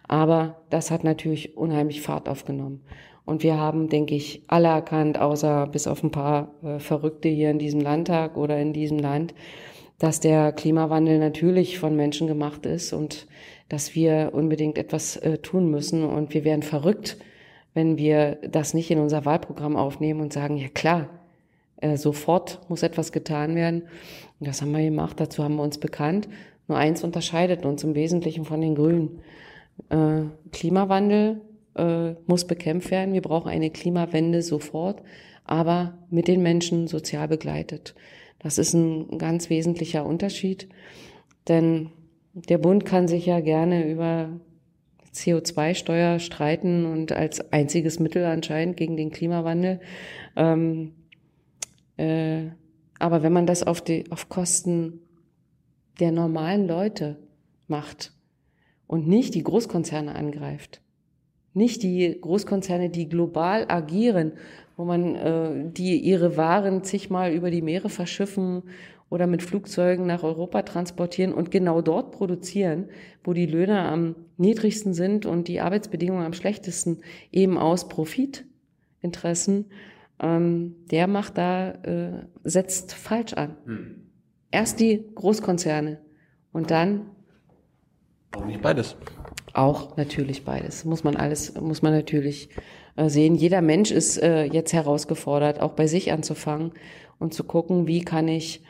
aber 0.10 0.62
das 0.70 0.92
hat 0.92 1.06
natürlich 1.06 1.56
unheimlich 1.56 2.02
Fahrt 2.02 2.28
aufgenommen. 2.28 2.82
Und 3.24 3.44
wir 3.44 3.58
haben, 3.58 3.88
denke 3.88 4.14
ich, 4.14 4.44
alle 4.48 4.68
erkannt, 4.68 5.18
außer 5.18 5.68
bis 5.68 5.88
auf 5.88 6.04
ein 6.04 6.12
paar 6.12 6.54
äh, 6.64 6.80
Verrückte 6.80 7.30
hier 7.30 7.50
in 7.50 7.60
diesem 7.60 7.80
Landtag 7.80 8.36
oder 8.36 8.60
in 8.60 8.74
diesem 8.74 9.00
Land, 9.00 9.34
dass 10.00 10.20
der 10.20 10.52
Klimawandel 10.52 11.18
natürlich 11.18 11.80
von 11.80 11.96
Menschen 11.96 12.28
gemacht 12.28 12.66
ist 12.66 12.92
und 12.92 13.28
dass 13.70 13.96
wir 13.96 14.32
unbedingt 14.34 14.78
etwas 14.78 15.16
äh, 15.16 15.38
tun 15.38 15.72
müssen. 15.72 16.04
Und 16.04 16.34
wir 16.34 16.44
wären 16.44 16.64
verrückt, 16.64 17.16
wenn 17.74 17.98
wir 17.98 18.38
das 18.50 18.74
nicht 18.74 18.92
in 18.92 19.00
unser 19.00 19.24
Wahlprogramm 19.24 19.78
aufnehmen 19.78 20.20
und 20.20 20.34
sagen, 20.34 20.58
ja 20.58 20.68
klar, 20.68 21.21
äh, 21.82 21.98
sofort 21.98 22.62
muss 22.70 22.84
etwas 22.84 23.12
getan 23.12 23.56
werden. 23.56 23.84
Und 24.40 24.48
das 24.48 24.62
haben 24.62 24.72
wir 24.72 24.84
gemacht, 24.84 25.20
dazu 25.20 25.44
haben 25.44 25.56
wir 25.56 25.64
uns 25.64 25.78
bekannt. 25.78 26.30
Nur 26.68 26.78
eins 26.78 27.04
unterscheidet 27.04 27.66
uns 27.66 27.84
im 27.84 27.96
Wesentlichen 27.96 28.46
von 28.46 28.62
den 28.62 28.76
Grünen. 28.76 29.20
Äh, 29.90 30.24
Klimawandel 30.52 31.42
äh, 31.76 32.14
muss 32.28 32.46
bekämpft 32.46 32.92
werden. 32.92 33.14
Wir 33.14 33.22
brauchen 33.22 33.50
eine 33.50 33.70
Klimawende 33.70 34.42
sofort, 34.42 35.02
aber 35.44 35.98
mit 36.10 36.28
den 36.28 36.42
Menschen 36.42 36.88
sozial 36.88 37.28
begleitet. 37.28 37.96
Das 38.40 38.58
ist 38.58 38.74
ein 38.74 39.18
ganz 39.18 39.50
wesentlicher 39.50 40.06
Unterschied, 40.06 40.68
denn 41.48 41.92
der 42.34 42.58
Bund 42.58 42.86
kann 42.86 43.08
sich 43.08 43.26
ja 43.26 43.40
gerne 43.40 43.90
über 43.90 44.30
CO2-Steuer 45.14 46.20
streiten 46.20 46.86
und 46.86 47.12
als 47.12 47.52
einziges 47.52 48.00
Mittel 48.00 48.24
anscheinend 48.26 48.78
gegen 48.78 48.96
den 48.96 49.12
Klimawandel. 49.12 49.82
Ähm, 50.36 50.94
äh, 52.02 52.52
aber 52.98 53.22
wenn 53.22 53.34
man 53.34 53.46
das 53.46 53.64
auf, 53.64 53.82
die, 53.82 54.06
auf 54.12 54.28
Kosten 54.28 55.02
der 56.00 56.12
normalen 56.12 56.68
Leute 56.68 57.18
macht 57.68 58.14
und 58.88 59.08
nicht 59.08 59.36
die 59.36 59.44
Großkonzerne 59.44 60.16
angreift, 60.16 60.82
nicht 61.54 61.84
die 61.84 62.18
Großkonzerne, 62.20 62.90
die 62.90 63.08
global 63.08 63.66
agieren, 63.68 64.34
wo 64.78 64.86
man 64.86 65.16
äh, 65.16 65.72
die 65.72 65.98
ihre 65.98 66.38
Waren 66.38 66.84
zigmal 66.84 67.34
über 67.34 67.52
die 67.52 67.62
Meere 67.62 67.90
verschiffen 67.90 68.64
oder 69.10 69.28
mit 69.28 69.44
Flugzeugen 69.44 70.08
nach 70.08 70.24
Europa 70.24 70.64
transportieren 70.64 71.34
und 71.34 71.52
genau 71.52 71.82
dort 71.82 72.12
produzieren, 72.12 72.90
wo 73.24 73.34
die 73.34 73.46
Löhne 73.46 73.82
am 73.82 74.16
niedrigsten 74.38 74.94
sind 74.94 75.26
und 75.26 75.48
die 75.48 75.60
Arbeitsbedingungen 75.60 76.26
am 76.26 76.34
schlechtesten, 76.34 77.02
eben 77.32 77.58
aus 77.58 77.90
Profitinteressen, 77.90 79.66
ähm, 80.22 80.76
der 80.92 81.08
macht 81.08 81.38
da, 81.38 81.72
äh, 81.72 82.26
setzt 82.44 82.94
falsch 82.94 83.34
an. 83.34 83.58
Hm. 83.66 83.96
Erst 84.52 84.80
die 84.80 85.04
Großkonzerne 85.16 86.00
und 86.52 86.72
dann. 86.72 87.08
Auch 88.34 88.46
nicht 88.46 88.62
beides. 88.62 88.96
Auch 89.54 89.98
natürlich 89.98 90.46
beides. 90.46 90.86
Muss 90.86 91.04
man 91.04 91.16
alles, 91.16 91.60
muss 91.60 91.82
man 91.82 91.94
natürlich 91.94 92.50
äh, 92.96 93.10
sehen. 93.10 93.36
Jeder 93.36 93.62
Mensch 93.62 93.92
ist 93.92 94.18
äh, 94.22 94.44
jetzt 94.44 94.74
herausgefordert, 94.74 95.60
auch 95.60 95.74
bei 95.74 95.88
sich 95.88 96.12
anzufangen 96.12 96.72
und 97.20 97.34
zu 97.34 97.44
gucken, 97.44 97.88
wie 97.88 98.02
kann 98.02 98.28
ich, 98.28 98.64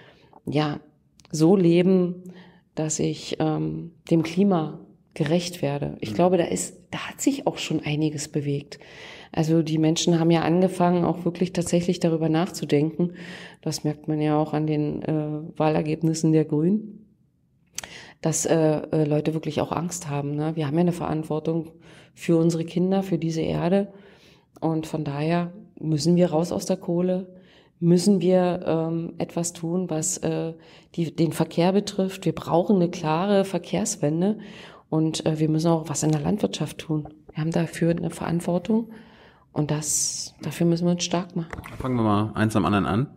ja, 0.46 0.80
so 1.32 1.56
leben, 1.56 2.34
dass 2.76 3.00
ich 3.00 3.38
ähm, 3.40 3.92
dem 4.10 4.24
Klima 4.24 4.80
gerecht 5.14 5.62
werde. 5.62 5.98
Ich 6.00 6.10
hm. 6.10 6.16
glaube, 6.16 6.38
da 6.38 6.46
ist, 6.46 6.78
da 6.92 7.10
hat 7.10 7.22
sich 7.22 7.46
auch 7.46 7.58
schon 7.58 7.82
einiges 7.82 8.30
bewegt. 8.30 8.80
Also 9.32 9.62
die 9.62 9.78
Menschen 9.78 10.20
haben 10.20 10.32
ja 10.32 10.42
angefangen, 10.42 11.06
auch 11.06 11.24
wirklich 11.24 11.54
tatsächlich 11.54 12.00
darüber 12.00 12.28
nachzudenken. 12.28 13.14
Das 13.62 13.84
merkt 13.84 14.08
man 14.08 14.20
ja 14.20 14.38
auch 14.38 14.54
an 14.54 14.68
den 14.68 15.02
äh, 15.04 15.58
Wahlergebnissen 15.58 16.34
der 16.34 16.46
Grünen, 16.46 17.06
dass 18.22 18.46
äh, 18.46 18.82
äh, 18.92 19.06
Leute 19.06 19.34
wirklich 19.34 19.62
auch 19.62 19.72
Angst 19.72 20.10
haben. 20.10 20.36
Ne? 20.36 20.56
Wir 20.56 20.68
haben 20.68 20.76
ja 20.76 20.82
eine 20.82 20.92
Verantwortung 20.92 21.72
für 22.14 22.38
unsere 22.38 22.66
Kinder, 22.66 23.04
für 23.04 23.18
diese 23.18 23.42
Erde. 23.42 23.94
Und 24.60 24.86
von 24.86 25.06
daher 25.06 25.54
müssen 25.80 26.16
wir 26.16 26.32
raus 26.32 26.52
aus 26.52 26.66
der 26.66 26.78
Kohle, 26.78 27.28
müssen 27.80 28.22
wir 28.22 28.64
ähm, 28.66 29.14
etwas 29.18 29.54
tun, 29.54 29.90
was 29.90 30.18
äh, 30.20 30.54
die, 30.96 31.16
den 31.16 31.32
Verkehr 31.32 31.72
betrifft. 31.72 32.26
Wir 32.26 32.36
brauchen 32.36 32.76
eine 32.76 32.92
klare 32.92 33.44
Verkehrswende 33.44 34.38
und 34.90 35.26
äh, 35.26 35.40
wir 35.40 35.50
müssen 35.50 35.72
auch 35.72 35.90
was 35.90 36.04
in 36.04 36.12
der 36.12 36.22
Landwirtschaft 36.22 36.78
tun. 36.78 37.10
Wir 37.34 37.42
haben 37.42 37.52
dafür 37.52 37.92
eine 37.92 38.12
Verantwortung. 38.12 38.92
Und 39.54 39.72
das, 39.72 40.34
dafür 40.42 40.66
müssen 40.66 40.86
wir 40.86 40.92
uns 40.92 41.04
stark 41.04 41.36
machen. 41.36 41.52
Fangen 41.78 41.96
wir 41.96 42.04
mal 42.04 42.32
eins 42.36 42.56
am 42.56 42.66
anderen 42.66 42.86
an. 42.86 43.08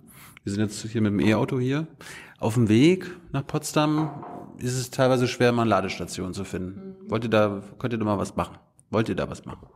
Wir 0.42 0.52
sind 0.52 0.62
jetzt 0.62 0.84
hier 0.86 1.00
mit 1.00 1.12
dem 1.12 1.20
E-Auto 1.20 1.58
hier. 1.58 1.86
Auf 2.38 2.54
dem 2.54 2.68
Weg 2.68 3.10
nach 3.32 3.46
Potsdam 3.46 4.24
ist 4.58 4.74
es 4.74 4.90
teilweise 4.90 5.28
schwer, 5.28 5.52
mal 5.52 5.62
eine 5.62 5.70
Ladestation 5.70 6.34
zu 6.34 6.44
finden. 6.44 6.96
Mhm. 7.04 7.10
Wollt 7.10 7.24
ihr 7.24 7.30
da, 7.30 7.62
könnt 7.78 7.94
ihr 7.94 7.98
da 7.98 8.04
mal 8.04 8.18
was 8.18 8.36
machen? 8.36 8.58
Wollt 8.90 9.08
ihr 9.08 9.14
da 9.14 9.30
was 9.30 9.44
machen? 9.44 9.66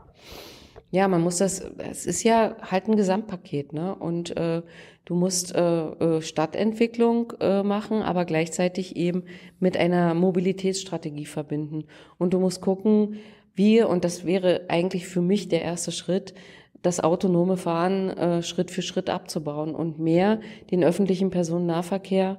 Ja, 0.90 1.06
man 1.06 1.20
muss 1.20 1.36
das, 1.36 1.60
es 1.60 2.06
ist 2.06 2.22
ja 2.22 2.56
halt 2.62 2.88
ein 2.88 2.96
Gesamtpaket, 2.96 3.74
ne? 3.74 3.94
Und 3.94 4.34
äh, 4.38 4.62
du 5.04 5.14
musst 5.14 5.54
äh, 5.54 5.60
äh, 5.60 6.22
Stadtentwicklung 6.22 7.34
äh, 7.40 7.62
machen, 7.62 8.02
aber 8.02 8.24
gleichzeitig 8.24 8.96
eben 8.96 9.24
mit 9.60 9.76
einer 9.76 10.14
Mobilitätsstrategie 10.14 11.26
verbinden. 11.26 11.84
Und 12.16 12.32
du 12.32 12.40
musst 12.40 12.62
gucken, 12.62 13.16
wir, 13.58 13.88
und 13.88 14.04
das 14.04 14.24
wäre 14.24 14.62
eigentlich 14.68 15.06
für 15.06 15.20
mich 15.20 15.48
der 15.48 15.62
erste 15.62 15.92
Schritt, 15.92 16.34
das 16.82 17.00
autonome 17.00 17.56
Fahren 17.56 18.10
äh, 18.10 18.42
Schritt 18.42 18.70
für 18.70 18.82
Schritt 18.82 19.10
abzubauen 19.10 19.74
und 19.74 19.98
mehr 19.98 20.40
den 20.70 20.84
öffentlichen 20.84 21.30
Personennahverkehr 21.30 22.38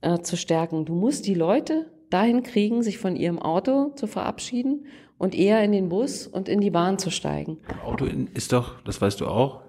äh, 0.00 0.20
zu 0.20 0.36
stärken. 0.36 0.84
Du 0.84 0.94
musst 0.94 1.26
die 1.26 1.34
Leute 1.34 1.90
dahin 2.08 2.42
kriegen, 2.42 2.82
sich 2.82 2.98
von 2.98 3.16
ihrem 3.16 3.38
Auto 3.38 3.90
zu 3.96 4.06
verabschieden 4.06 4.86
und 5.18 5.34
eher 5.34 5.62
in 5.64 5.72
den 5.72 5.88
Bus 5.88 6.26
und 6.26 6.48
in 6.48 6.60
die 6.60 6.70
Bahn 6.70 6.98
zu 6.98 7.10
steigen. 7.10 7.58
Auto 7.84 8.06
ist 8.34 8.52
doch, 8.52 8.80
das 8.82 9.00
weißt 9.00 9.20
du 9.20 9.26
auch, 9.26 9.60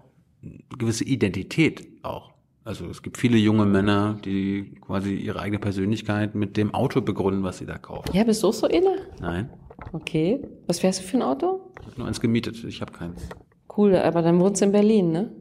eine 0.43 0.59
gewisse 0.77 1.03
Identität 1.03 1.87
auch. 2.03 2.31
Also 2.63 2.85
es 2.85 3.01
gibt 3.01 3.17
viele 3.17 3.37
junge 3.37 3.65
Männer, 3.65 4.17
die 4.23 4.75
quasi 4.81 5.15
ihre 5.15 5.39
eigene 5.39 5.59
Persönlichkeit 5.59 6.35
mit 6.35 6.57
dem 6.57 6.73
Auto 6.75 7.01
begründen, 7.01 7.43
was 7.43 7.57
sie 7.57 7.65
da 7.65 7.77
kaufen. 7.79 8.15
Ja, 8.15 8.23
bist 8.23 8.43
du 8.43 8.49
auch 8.49 8.53
so 8.53 8.67
inne? 8.67 8.97
Nein, 9.19 9.49
Okay. 9.93 10.41
Was 10.67 10.79
fährst 10.79 10.99
du 11.01 11.03
für 11.03 11.17
ein 11.17 11.23
Auto? 11.23 11.71
ich 11.81 11.87
habe 11.87 11.97
nur 11.99 12.07
eins 12.07 12.21
gemietet, 12.21 12.63
ich 12.63 12.81
habe 12.81 12.91
keins. 12.91 13.27
Cool, 13.75 13.95
aber 13.95 14.21
dann 14.21 14.39
wohnst 14.39 14.61
du 14.61 14.65
in 14.65 14.71
Berlin, 14.71 15.11
ne? 15.11 15.31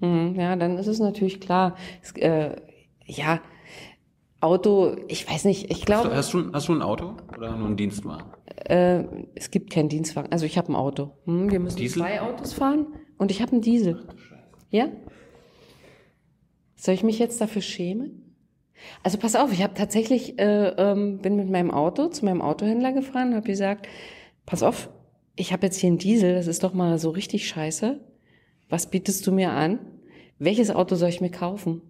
Mhm. 0.00 0.34
Ja, 0.38 0.56
dann 0.56 0.78
ist 0.78 0.86
es 0.86 0.98
natürlich 1.00 1.40
klar. 1.40 1.74
Es, 2.02 2.12
äh, 2.12 2.56
ja, 3.06 3.40
Auto, 4.40 4.94
ich 5.08 5.28
weiß 5.28 5.44
nicht, 5.46 5.64
ich 5.70 5.78
Hast 5.78 5.86
glaube, 5.86 6.08
du, 6.10 6.14
hast, 6.14 6.32
du, 6.32 6.52
hast 6.52 6.68
du 6.68 6.72
ein 6.74 6.82
Auto 6.82 7.16
oder 7.36 7.56
nur 7.56 7.66
einen 7.66 7.76
Dienstwagen? 7.76 8.30
äh, 8.66 9.04
es 9.34 9.50
gibt 9.50 9.70
keinen 9.70 9.88
Dienstwagen. 9.88 10.30
Also 10.30 10.46
ich 10.46 10.56
habe 10.58 10.70
ein 10.72 10.76
Auto. 10.76 11.12
Hm, 11.24 11.50
wir 11.50 11.58
müssen 11.58 11.76
Diesel? 11.78 12.02
zwei 12.02 12.20
Autos 12.20 12.52
fahren 12.52 12.86
und 13.16 13.30
ich 13.30 13.42
habe 13.42 13.52
einen 13.52 13.62
Diesel. 13.62 14.06
Ja? 14.70 14.88
Soll 16.76 16.94
ich 16.94 17.02
mich 17.02 17.18
jetzt 17.18 17.40
dafür 17.40 17.62
schämen? 17.62 18.27
Also 19.02 19.18
pass 19.18 19.36
auf, 19.36 19.52
ich 19.52 19.62
habe 19.62 19.74
tatsächlich, 19.74 20.38
äh, 20.38 20.68
ähm, 20.68 21.18
bin 21.18 21.36
mit 21.36 21.50
meinem 21.50 21.70
Auto 21.70 22.08
zu 22.08 22.24
meinem 22.24 22.42
Autohändler 22.42 22.92
gefahren 22.92 23.28
und 23.28 23.36
habe 23.36 23.46
gesagt, 23.46 23.88
pass 24.46 24.62
auf, 24.62 24.90
ich 25.36 25.52
habe 25.52 25.66
jetzt 25.66 25.76
hier 25.76 25.88
einen 25.88 25.98
Diesel, 25.98 26.34
das 26.34 26.46
ist 26.46 26.64
doch 26.64 26.74
mal 26.74 26.98
so 26.98 27.10
richtig 27.10 27.48
scheiße. 27.48 28.00
Was 28.68 28.90
bietest 28.90 29.26
du 29.26 29.32
mir 29.32 29.52
an? 29.52 29.78
Welches 30.38 30.70
Auto 30.70 30.96
soll 30.96 31.08
ich 31.08 31.20
mir 31.20 31.30
kaufen? 31.30 31.82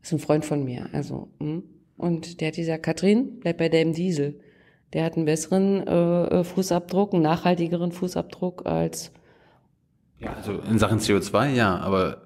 Das 0.00 0.12
ist 0.12 0.18
ein 0.18 0.24
Freund 0.24 0.44
von 0.44 0.64
mir, 0.64 0.88
also. 0.92 1.28
hm. 1.40 1.64
Und 1.96 2.40
der 2.40 2.48
hat 2.48 2.56
gesagt, 2.56 2.82
Katrin, 2.82 3.40
bleib 3.40 3.56
bei 3.56 3.70
dem 3.70 3.94
Diesel. 3.94 4.38
Der 4.92 5.04
hat 5.04 5.16
einen 5.16 5.24
besseren 5.24 5.86
äh, 5.86 6.40
äh, 6.40 6.44
Fußabdruck, 6.44 7.14
einen 7.14 7.22
nachhaltigeren 7.22 7.90
Fußabdruck 7.90 8.66
als 8.66 9.12
Ja, 10.18 10.34
also 10.34 10.60
in 10.60 10.78
Sachen 10.78 11.00
CO2 11.00 11.54
ja, 11.54 11.78
aber 11.78 12.22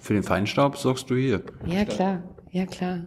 für 0.00 0.14
den 0.14 0.22
Feinstaub 0.22 0.76
sorgst 0.76 1.10
du 1.10 1.16
hier. 1.16 1.42
Ja, 1.66 1.84
klar, 1.84 2.22
ja, 2.50 2.66
klar. 2.66 3.06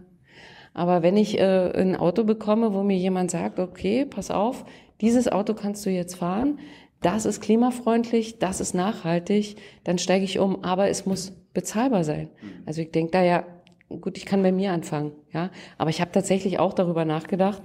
Aber 0.72 1.02
wenn 1.02 1.16
ich 1.16 1.38
äh, 1.38 1.70
ein 1.74 1.96
Auto 1.96 2.24
bekomme, 2.24 2.72
wo 2.72 2.82
mir 2.82 2.96
jemand 2.96 3.30
sagt, 3.30 3.58
okay, 3.58 4.04
pass 4.04 4.30
auf, 4.30 4.64
dieses 5.00 5.30
Auto 5.30 5.54
kannst 5.54 5.86
du 5.86 5.90
jetzt 5.90 6.16
fahren, 6.16 6.58
das 7.00 7.26
ist 7.26 7.40
klimafreundlich, 7.40 8.38
das 8.38 8.60
ist 8.60 8.74
nachhaltig, 8.74 9.56
dann 9.84 9.98
steige 9.98 10.24
ich 10.24 10.38
um, 10.38 10.64
aber 10.64 10.88
es 10.88 11.06
muss 11.06 11.32
bezahlbar 11.52 12.02
sein. 12.02 12.30
Also 12.66 12.80
ich 12.80 12.90
denke 12.90 13.12
da 13.12 13.22
ja, 13.22 13.44
gut, 13.88 14.16
ich 14.16 14.24
kann 14.24 14.42
bei 14.42 14.52
mir 14.52 14.72
anfangen, 14.72 15.12
ja, 15.32 15.50
aber 15.78 15.90
ich 15.90 16.00
habe 16.00 16.12
tatsächlich 16.12 16.58
auch 16.58 16.72
darüber 16.72 17.04
nachgedacht 17.04 17.62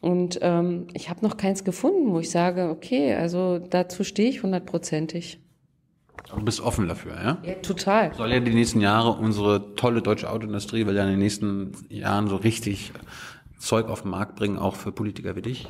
und 0.00 0.40
ähm, 0.42 0.88
ich 0.94 1.08
habe 1.08 1.24
noch 1.24 1.36
keins 1.36 1.64
gefunden, 1.64 2.12
wo 2.12 2.18
ich 2.18 2.30
sage, 2.30 2.68
okay, 2.70 3.14
also 3.14 3.58
dazu 3.58 4.04
stehe 4.04 4.28
ich 4.28 4.42
hundertprozentig. 4.42 5.40
Du 6.34 6.42
bist 6.44 6.60
offen 6.60 6.88
dafür, 6.88 7.14
ja? 7.14 7.38
Ja, 7.42 7.54
total. 7.54 8.14
Soll 8.14 8.30
ja 8.30 8.40
die 8.40 8.54
nächsten 8.54 8.80
Jahre 8.80 9.12
unsere 9.12 9.74
tolle 9.74 10.02
deutsche 10.02 10.30
Autoindustrie, 10.30 10.86
will 10.86 10.96
ja 10.96 11.02
in 11.04 11.10
den 11.10 11.18
nächsten 11.18 11.72
Jahren 11.88 12.28
so 12.28 12.36
richtig 12.36 12.92
Zeug 13.58 13.88
auf 13.88 14.02
den 14.02 14.10
Markt 14.10 14.36
bringen, 14.36 14.58
auch 14.58 14.74
für 14.74 14.92
Politiker 14.92 15.36
wie 15.36 15.42
dich. 15.42 15.68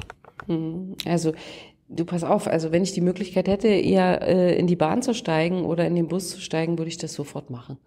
Also 1.05 1.33
du 1.89 2.05
pass 2.05 2.25
auf, 2.25 2.47
also 2.47 2.73
wenn 2.73 2.83
ich 2.83 2.93
die 2.93 3.01
Möglichkeit 3.01 3.49
hätte, 3.49 3.69
eher 3.69 4.23
äh, 4.23 4.59
in 4.59 4.67
die 4.67 4.77
Bahn 4.77 5.03
zu 5.03 5.15
steigen 5.15 5.65
oder 5.65 5.87
in 5.87 5.95
den 5.95 6.09
Bus 6.09 6.31
zu 6.31 6.41
steigen, 6.41 6.79
würde 6.79 6.89
ich 6.89 6.99
das 6.99 7.13
sofort 7.15 7.51
machen, 7.51 7.79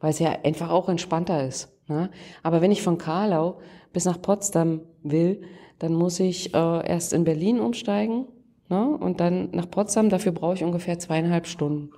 weil 0.00 0.10
es 0.10 0.18
ja 0.18 0.36
einfach 0.42 0.70
auch 0.70 0.88
entspannter 0.88 1.46
ist. 1.46 1.72
Ne? 1.88 2.10
Aber 2.42 2.60
wenn 2.60 2.72
ich 2.72 2.82
von 2.82 2.98
Karlau 2.98 3.60
bis 3.92 4.04
nach 4.04 4.20
Potsdam 4.20 4.80
will, 5.02 5.42
dann 5.78 5.94
muss 5.94 6.20
ich 6.20 6.54
äh, 6.54 6.88
erst 6.88 7.12
in 7.12 7.24
Berlin 7.24 7.60
umsteigen 7.60 8.26
ne? 8.68 8.96
und 8.98 9.20
dann 9.20 9.50
nach 9.52 9.70
Potsdam. 9.70 10.08
Dafür 10.10 10.32
brauche 10.32 10.54
ich 10.54 10.64
ungefähr 10.64 10.98
zweieinhalb 10.98 11.46
Stunden. 11.46 11.90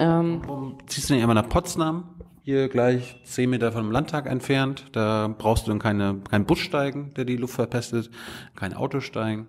Warum 0.00 0.78
ziehst 0.86 1.10
du 1.10 1.14
nicht 1.14 1.22
einmal 1.22 1.34
nach 1.34 1.48
Potsdam? 1.48 2.04
Hier 2.42 2.68
gleich 2.68 3.20
zehn 3.24 3.50
Meter 3.50 3.70
vom 3.70 3.90
Landtag 3.90 4.26
entfernt. 4.26 4.86
Da 4.92 5.34
brauchst 5.36 5.66
du 5.66 5.70
dann 5.70 5.78
keine, 5.78 6.20
keinen 6.28 6.46
Bus 6.46 6.58
steigen, 6.58 7.12
der 7.16 7.26
die 7.26 7.36
Luft 7.36 7.54
verpestet, 7.54 8.10
kein 8.56 8.72
Auto 8.72 9.00
steigen. 9.00 9.46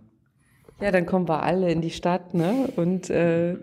Ja, 0.81 0.91
dann 0.91 1.05
kommen 1.05 1.29
wir 1.29 1.43
alle 1.43 1.71
in 1.71 1.79
die 1.79 1.89
Stadt, 1.89 2.33
ne? 2.33 2.69
Und 2.75 3.09
äh, 3.09 3.55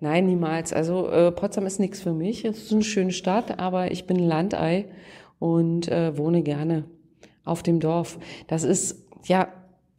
nein, 0.00 0.24
niemals. 0.26 0.72
Also 0.72 1.10
äh, 1.10 1.30
Potsdam 1.30 1.66
ist 1.66 1.78
nichts 1.78 2.00
für 2.00 2.14
mich. 2.14 2.44
Es 2.44 2.64
ist 2.64 2.72
eine 2.72 2.84
schöne 2.84 3.12
Stadt, 3.12 3.58
aber 3.58 3.90
ich 3.90 4.06
bin 4.06 4.16
ein 4.16 4.26
Landei 4.26 4.86
und 5.38 5.88
äh, 5.88 6.16
wohne 6.16 6.42
gerne 6.42 6.84
auf 7.44 7.62
dem 7.62 7.80
Dorf. 7.80 8.18
Das 8.46 8.64
ist, 8.64 9.06
ja, 9.24 9.48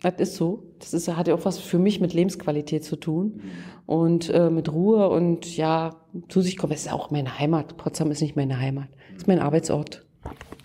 das 0.02 0.16
ist 0.18 0.36
so. 0.36 0.71
Das 0.82 0.94
ist, 0.94 1.08
hat 1.16 1.28
ja 1.28 1.36
auch 1.36 1.46
was 1.46 1.60
für 1.60 1.80
mich 1.80 2.02
mit 2.02 2.14
Lebensqualität 2.14 2.84
zu 2.84 2.96
tun 2.96 3.42
und 3.86 4.30
äh, 4.30 4.50
mit 4.50 4.72
Ruhe 4.72 5.10
und 5.10 5.56
ja, 5.56 5.96
zu 6.28 6.42
sich 6.42 6.58
kommen. 6.58 6.74
Es 6.74 6.82
ist 6.82 6.92
auch 6.92 7.12
meine 7.12 7.40
Heimat. 7.40 7.78
Potsdam 7.78 8.12
ist 8.12 8.22
nicht 8.22 8.36
meine 8.36 8.60
Heimat. 8.60 8.90
Es 9.12 9.20
ist 9.20 9.28
mein 9.28 9.40
Arbeitsort. 9.40 10.06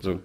So. 0.01 0.19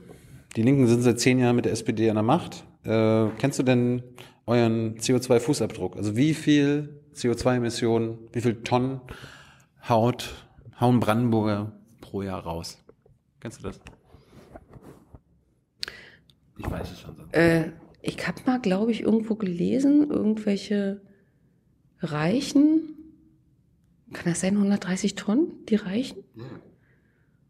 Die 0.57 0.63
Linken 0.63 0.87
sind 0.87 1.03
seit 1.03 1.21
zehn 1.21 1.39
Jahren 1.39 1.57
mit 1.57 1.65
der 1.65 1.73
SPD 1.73 2.09
an 2.11 2.17
der 2.17 2.23
Macht. 2.23 2.65
Äh, 2.85 3.29
kennst 3.39 3.59
du 3.59 3.63
denn 3.63 4.03
euren 4.47 4.97
CO2-Fußabdruck? 4.97 5.97
Also 5.97 6.17
wie 6.17 6.35
viel 6.35 7.01
CO2-Emissionen, 7.15 8.19
wie 8.33 8.41
viel 8.41 8.63
Tonnen 8.63 9.01
haut, 9.89 10.35
hauen 10.81 11.01
Brandenburger 11.01 11.73
pro 12.01 12.23
Jahr 12.23 12.43
raus? 12.43 12.79
Kennst 13.41 13.61
du 13.61 13.69
das? 13.69 13.81
Ich 16.59 16.71
weiß 16.71 16.91
es 16.93 17.01
schon. 17.01 17.17
Äh, 17.33 17.73
ich 18.03 18.27
habe 18.27 18.41
mal, 18.47 18.61
glaube 18.61 18.91
ich, 18.93 19.01
irgendwo 19.03 19.35
gelesen, 19.37 20.11
irgendwelche 20.11 21.01
Reichen, 22.01 22.95
kann 24.13 24.25
das 24.27 24.41
sein, 24.41 24.57
130 24.57 25.15
Tonnen, 25.15 25.49
die 25.69 25.77
Reichen? 25.77 26.19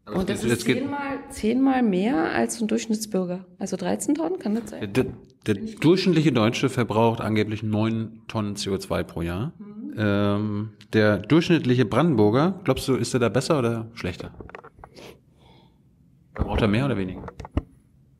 Aber 0.05 0.17
Und 0.17 0.29
es 0.29 0.41
das 0.41 0.63
geht- 0.65 0.77
ist 0.77 0.83
zehnmal, 0.83 1.19
zehnmal 1.29 1.83
mehr 1.83 2.31
als 2.33 2.61
ein 2.61 2.67
Durchschnittsbürger. 2.67 3.45
Also 3.57 3.77
13 3.77 4.15
Tonnen, 4.15 4.37
kann 4.39 4.55
das 4.55 4.69
sein? 4.69 4.91
Der, 4.93 5.05
der 5.45 5.55
durchschnittliche 5.55 6.31
Deutsche 6.31 6.69
verbraucht 6.69 7.21
angeblich 7.21 7.63
neun 7.63 8.21
Tonnen 8.27 8.55
CO2 8.55 9.03
pro 9.03 9.21
Jahr. 9.21 9.53
Ähm, 9.95 10.69
der 10.93 11.17
durchschnittliche 11.19 11.85
Brandenburger, 11.85 12.59
glaubst 12.63 12.87
du, 12.87 12.95
ist 12.95 13.13
er 13.13 13.19
da 13.21 13.29
besser 13.29 13.59
oder 13.59 13.89
schlechter? 13.93 14.33
Verbraucht 16.35 16.61
er 16.61 16.67
mehr 16.67 16.85
oder 16.85 16.97
weniger? 16.97 17.25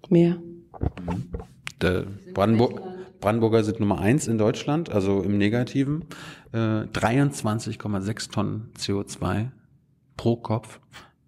Mehr. 0.10 0.38
Der 1.84 2.06
Brandenburg, 2.34 2.82
Brandenburger 3.20 3.64
sind 3.64 3.80
Nummer 3.80 4.00
eins 4.00 4.28
in 4.28 4.38
Deutschland, 4.38 4.90
also 4.90 5.22
im 5.22 5.38
Negativen. 5.38 6.06
Äh, 6.54 6.58
23,6 6.58 8.32
Tonnen 8.32 8.72
CO2 8.78 9.50
pro 10.16 10.38
Kopf 10.38 10.80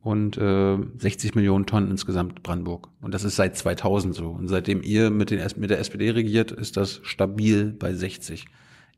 und 0.01 0.37
äh, 0.37 0.77
60 0.97 1.35
Millionen 1.35 1.65
Tonnen 1.65 1.91
insgesamt 1.91 2.41
Brandenburg. 2.41 2.87
Und 3.01 3.13
das 3.13 3.23
ist 3.25 3.35
seit 3.35 3.57
2000 3.57 4.15
so. 4.15 4.29
Und 4.29 4.47
seitdem 4.47 4.81
ihr 4.81 5.09
mit, 5.09 5.29
den, 5.29 5.45
mit 5.57 5.69
der 5.69 5.79
SPD 5.79 6.11
regiert, 6.11 6.51
ist 6.51 6.77
das 6.77 7.01
stabil 7.03 7.73
bei 7.77 7.93
60. 7.93 8.45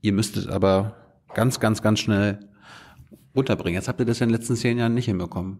Ihr 0.02 0.14
müsstet 0.14 0.50
aber 0.50 0.96
ganz, 1.34 1.60
ganz, 1.60 1.82
ganz 1.82 2.00
schnell 2.00 2.40
runterbringen. 3.36 3.76
Jetzt 3.76 3.88
habt 3.88 4.00
ihr 4.00 4.06
das 4.06 4.22
in 4.22 4.30
den 4.30 4.36
letzten 4.36 4.56
zehn 4.56 4.78
Jahren 4.78 4.94
nicht 4.94 5.06
hinbekommen. 5.06 5.60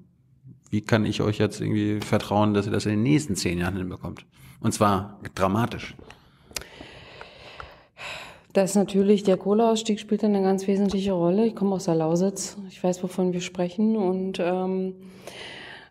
Wie 0.70 0.82
kann 0.82 1.06
ich 1.06 1.22
euch 1.22 1.40
jetzt 1.40 1.60
irgendwie 1.60 2.02
vertrauen, 2.02 2.54
dass 2.54 2.68
ihr 2.68 2.72
das 2.72 2.86
in 2.86 2.92
den 2.92 3.04
nächsten 3.04 3.36
zehn 3.36 3.58
Jahren 3.58 3.78
hinbekommt? 3.78 4.26
Und 4.62 4.74
zwar 4.74 5.20
dramatisch. 5.36 5.96
Das 8.54 8.72
ist 8.72 8.76
natürlich, 8.76 9.22
der 9.22 9.38
Kohleausstieg 9.38 10.00
spielt 10.00 10.24
eine 10.24 10.42
ganz 10.42 10.66
wesentliche 10.66 11.12
Rolle. 11.12 11.46
Ich 11.46 11.56
komme 11.56 11.76
aus 11.76 11.86
der 11.86 11.94
Lausitz. 11.94 12.58
Ich 12.70 12.84
weiß, 12.84 13.04
wovon 13.04 13.32
wir 13.32 13.42
sprechen. 13.42 13.96
Und 13.96 14.40
ähm, 14.40 14.96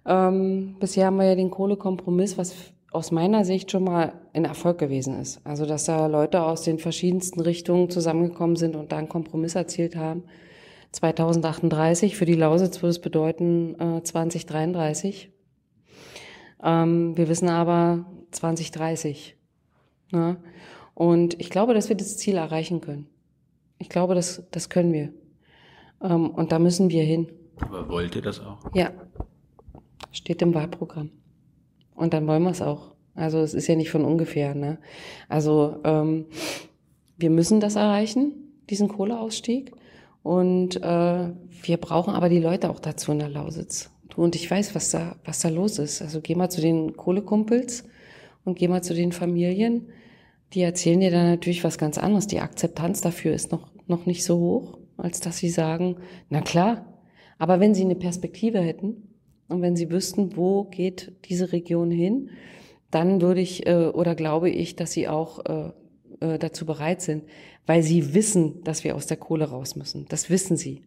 ähm, 0.05 0.75
bisher 0.81 1.07
haben 1.07 1.19
wir 1.19 1.27
ja 1.27 1.37
den 1.37 1.51
Kohlekompromiss, 1.51 2.37
was 2.39 2.57
aus 2.91 3.13
meiner 3.13 3.45
Sicht 3.45 3.71
schon 3.71 3.85
mal 3.85 4.15
ein 4.33 4.45
Erfolg 4.45 4.79
gewesen 4.79 5.21
ist. 5.21 5.41
Also, 5.45 5.65
dass 5.65 5.85
da 5.85 6.07
Leute 6.07 6.43
aus 6.43 6.63
den 6.63 6.81
verschiedensten 6.81 7.41
Richtungen 7.41 7.89
zusammengekommen 7.89 8.57
sind 8.57 8.75
und 8.75 8.91
da 8.91 8.97
einen 8.97 9.09
Kompromiss 9.09 9.55
erzielt 9.55 9.95
haben. 9.95 10.25
2038, 10.91 12.17
für 12.17 12.25
die 12.25 12.35
Lausitz 12.35 12.83
würde 12.83 12.91
es 12.91 13.01
bedeuten 13.01 13.79
äh, 13.79 14.03
2033. 14.03 15.31
Ähm, 16.65 17.17
wir 17.17 17.29
wissen 17.29 17.49
aber 17.49 18.07
2030. 18.31 19.37
Ne? 20.13 20.37
Und 20.95 21.39
ich 21.41 21.51
glaube, 21.51 21.75
dass 21.75 21.89
wir 21.89 21.97
das 21.97 22.17
Ziel 22.17 22.37
erreichen 22.37 22.81
können. 22.81 23.07
Ich 23.79 23.89
glaube, 23.89 24.15
das, 24.15 24.43
das 24.51 24.69
können 24.69 24.93
wir. 24.93 25.13
Ähm, 26.03 26.31
und 26.31 26.53
da 26.53 26.59
müssen 26.59 26.91
wir 26.91 27.03
hin. 27.03 27.29
Aber 27.61 27.89
wollt 27.89 28.17
ihr 28.17 28.23
das 28.23 28.41
auch? 28.41 28.59
Ja, 28.75 28.93
steht 30.13 30.43
im 30.43 30.55
Wahlprogramm. 30.55 31.11
Und 31.95 32.15
dann 32.15 32.27
wollen 32.27 32.43
wir 32.43 32.51
es 32.51 32.63
auch. 32.63 32.95
Also 33.15 33.39
es 33.41 33.55
ist 33.55 33.67
ja 33.67 33.75
nicht 33.75 33.91
von 33.91 34.05
ungefähr. 34.05 34.55
Ne? 34.55 34.79
Also 35.29 35.77
ähm, 35.85 36.27
wir 37.17 37.31
müssen 37.31 37.61
das 37.61 37.77
erreichen, 37.77 38.33
diesen 38.69 38.89
Kohleausstieg. 38.89 39.73
Und 40.23 40.83
äh, 40.83 41.33
wir 41.63 41.77
brauchen 41.77 42.15
aber 42.15 42.29
die 42.29 42.41
Leute 42.41 42.71
auch 42.71 42.81
dazu 42.81 43.13
in 43.13 43.19
der 43.19 43.29
Lausitz. 43.29 43.91
Du 44.09 44.23
und 44.23 44.35
ich 44.35 44.51
weiß, 44.51 44.75
was 44.75 44.91
da, 44.91 45.17
was 45.25 45.41
da 45.41 45.49
los 45.49 45.79
ist. 45.79 46.03
Also 46.03 46.21
geh 46.21 46.35
mal 46.35 46.51
zu 46.51 46.61
den 46.61 46.97
Kohlekumpels 46.97 47.85
und 48.47 48.57
geh 48.59 48.69
mal 48.69 48.83
zu 48.83 48.95
den 48.95 49.13
Familien. 49.13 49.89
Die 50.55 50.63
erzählen 50.63 51.01
dir 51.01 51.11
dann 51.11 51.29
natürlich 51.29 51.65
was 51.65 51.77
ganz 51.77 51.99
anderes. 51.99 52.27
Die 52.29 52.41
Akzeptanz 52.41 53.03
dafür 53.03 53.35
ist 53.35 53.53
noch, 53.53 53.69
noch 53.87 54.07
nicht 54.07 54.25
so 54.25 54.39
hoch, 54.39 54.79
als 54.97 55.21
dass 55.21 55.37
sie 55.37 55.51
sagen, 55.51 55.97
na 56.31 56.41
klar. 56.41 57.03
Aber 57.39 57.61
wenn 57.61 57.75
sie 57.75 57.83
eine 57.83 57.97
Perspektive 57.97 58.61
hätten, 58.61 59.03
und 59.49 59.63
wenn 59.63 59.77
sie 59.77 59.91
wüssten, 59.91 60.37
wo 60.37 60.65
geht 60.65 61.13
diese 61.27 61.53
Region 61.53 61.91
hin, 61.91 62.31
dann 62.91 63.21
würde 63.21 63.41
ich 63.41 63.67
äh, 63.67 63.87
oder 63.87 64.15
glaube 64.15 64.51
ich, 64.51 64.77
dass 64.77 64.93
sie 64.93 65.09
auch 65.09 65.45
äh, 65.45 65.71
äh, 66.21 66.39
dazu 66.39 66.67
bereit 66.67 67.01
sind, 67.01 67.25
weil 67.65 67.83
sie 67.83 68.15
wissen, 68.15 68.63
dass 68.65 68.85
wir 68.85 68.97
aus 68.97 69.07
der 69.07 69.17
Kohle 69.17 69.47
raus 69.47 69.77
müssen. 69.77 70.07
Das 70.09 70.31
wissen 70.31 70.57
sie. 70.57 70.83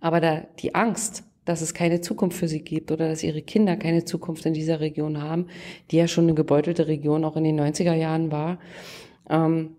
Aber 0.00 0.20
da 0.20 0.42
die 0.60 0.74
Angst, 0.74 1.24
dass 1.44 1.60
es 1.60 1.74
keine 1.74 2.00
Zukunft 2.00 2.38
für 2.38 2.48
sie 2.48 2.60
gibt 2.60 2.90
oder 2.90 3.08
dass 3.08 3.22
ihre 3.22 3.42
Kinder 3.42 3.76
keine 3.76 4.04
Zukunft 4.04 4.46
in 4.46 4.54
dieser 4.54 4.80
Region 4.80 5.22
haben, 5.22 5.46
die 5.90 5.96
ja 5.96 6.08
schon 6.08 6.24
eine 6.24 6.34
gebeutelte 6.34 6.86
Region 6.86 7.24
auch 7.24 7.36
in 7.36 7.44
den 7.44 7.60
90er 7.60 7.94
Jahren 7.94 8.32
war, 8.32 8.58
ähm, 9.28 9.76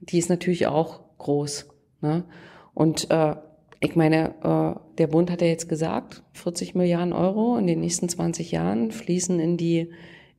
die 0.00 0.18
ist 0.18 0.28
natürlich 0.28 0.66
auch 0.66 1.00
groß. 1.18 1.70
Ne? 2.00 2.24
Und 2.74 3.10
äh, 3.10 3.36
ich 3.80 3.96
meine, 3.96 4.34
äh, 4.42 4.80
der 4.98 5.06
Bund 5.06 5.30
hat 5.30 5.42
ja 5.42 5.46
jetzt 5.46 5.68
gesagt, 5.68 6.22
40 6.32 6.74
Milliarden 6.74 7.12
Euro 7.12 7.56
in 7.56 7.66
den 7.66 7.80
nächsten 7.80 8.08
20 8.08 8.50
Jahren 8.50 8.90
fließen 8.90 9.38
in 9.40 9.56
die, 9.56 9.90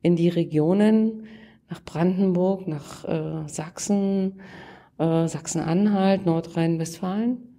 in 0.02 0.16
die 0.16 0.28
Regionen, 0.28 1.26
nach 1.68 1.82
Brandenburg, 1.84 2.68
nach 2.68 3.04
äh, 3.04 3.48
Sachsen, 3.48 4.40
äh, 4.98 5.26
Sachsen-Anhalt, 5.26 6.26
Nordrhein-Westfalen. 6.26 7.55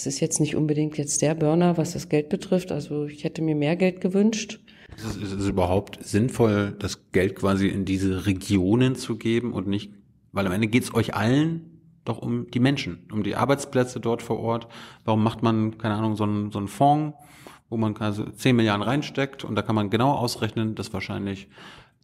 Das 0.00 0.06
ist 0.06 0.20
jetzt 0.20 0.40
nicht 0.40 0.56
unbedingt 0.56 0.96
jetzt 0.96 1.20
der 1.20 1.34
Burner, 1.34 1.76
was 1.76 1.92
das 1.92 2.08
Geld 2.08 2.30
betrifft. 2.30 2.72
Also 2.72 3.04
ich 3.04 3.22
hätte 3.22 3.42
mir 3.42 3.54
mehr 3.54 3.76
Geld 3.76 4.00
gewünscht. 4.00 4.58
Ist 4.96 5.04
es, 5.04 5.16
ist 5.16 5.32
es 5.32 5.46
überhaupt 5.46 6.02
sinnvoll, 6.02 6.74
das 6.78 7.12
Geld 7.12 7.36
quasi 7.36 7.68
in 7.68 7.84
diese 7.84 8.24
Regionen 8.24 8.96
zu 8.96 9.16
geben 9.16 9.52
und 9.52 9.68
nicht, 9.68 9.92
weil 10.32 10.46
am 10.46 10.52
Ende 10.52 10.68
geht 10.68 10.84
es 10.84 10.94
euch 10.94 11.14
allen 11.14 11.82
doch 12.06 12.16
um 12.16 12.50
die 12.50 12.60
Menschen, 12.60 13.06
um 13.12 13.22
die 13.22 13.36
Arbeitsplätze 13.36 14.00
dort 14.00 14.22
vor 14.22 14.38
Ort. 14.38 14.68
Warum 15.04 15.22
macht 15.22 15.42
man, 15.42 15.76
keine 15.76 15.96
Ahnung, 15.96 16.16
so 16.16 16.24
einen, 16.24 16.50
so 16.50 16.58
einen 16.58 16.68
Fonds, 16.68 17.14
wo 17.68 17.76
man 17.76 17.92
quasi 17.92 18.24
10 18.32 18.56
Milliarden 18.56 18.82
reinsteckt 18.82 19.44
und 19.44 19.54
da 19.54 19.60
kann 19.60 19.74
man 19.74 19.90
genau 19.90 20.12
ausrechnen, 20.12 20.76
dass 20.76 20.94
wahrscheinlich 20.94 21.46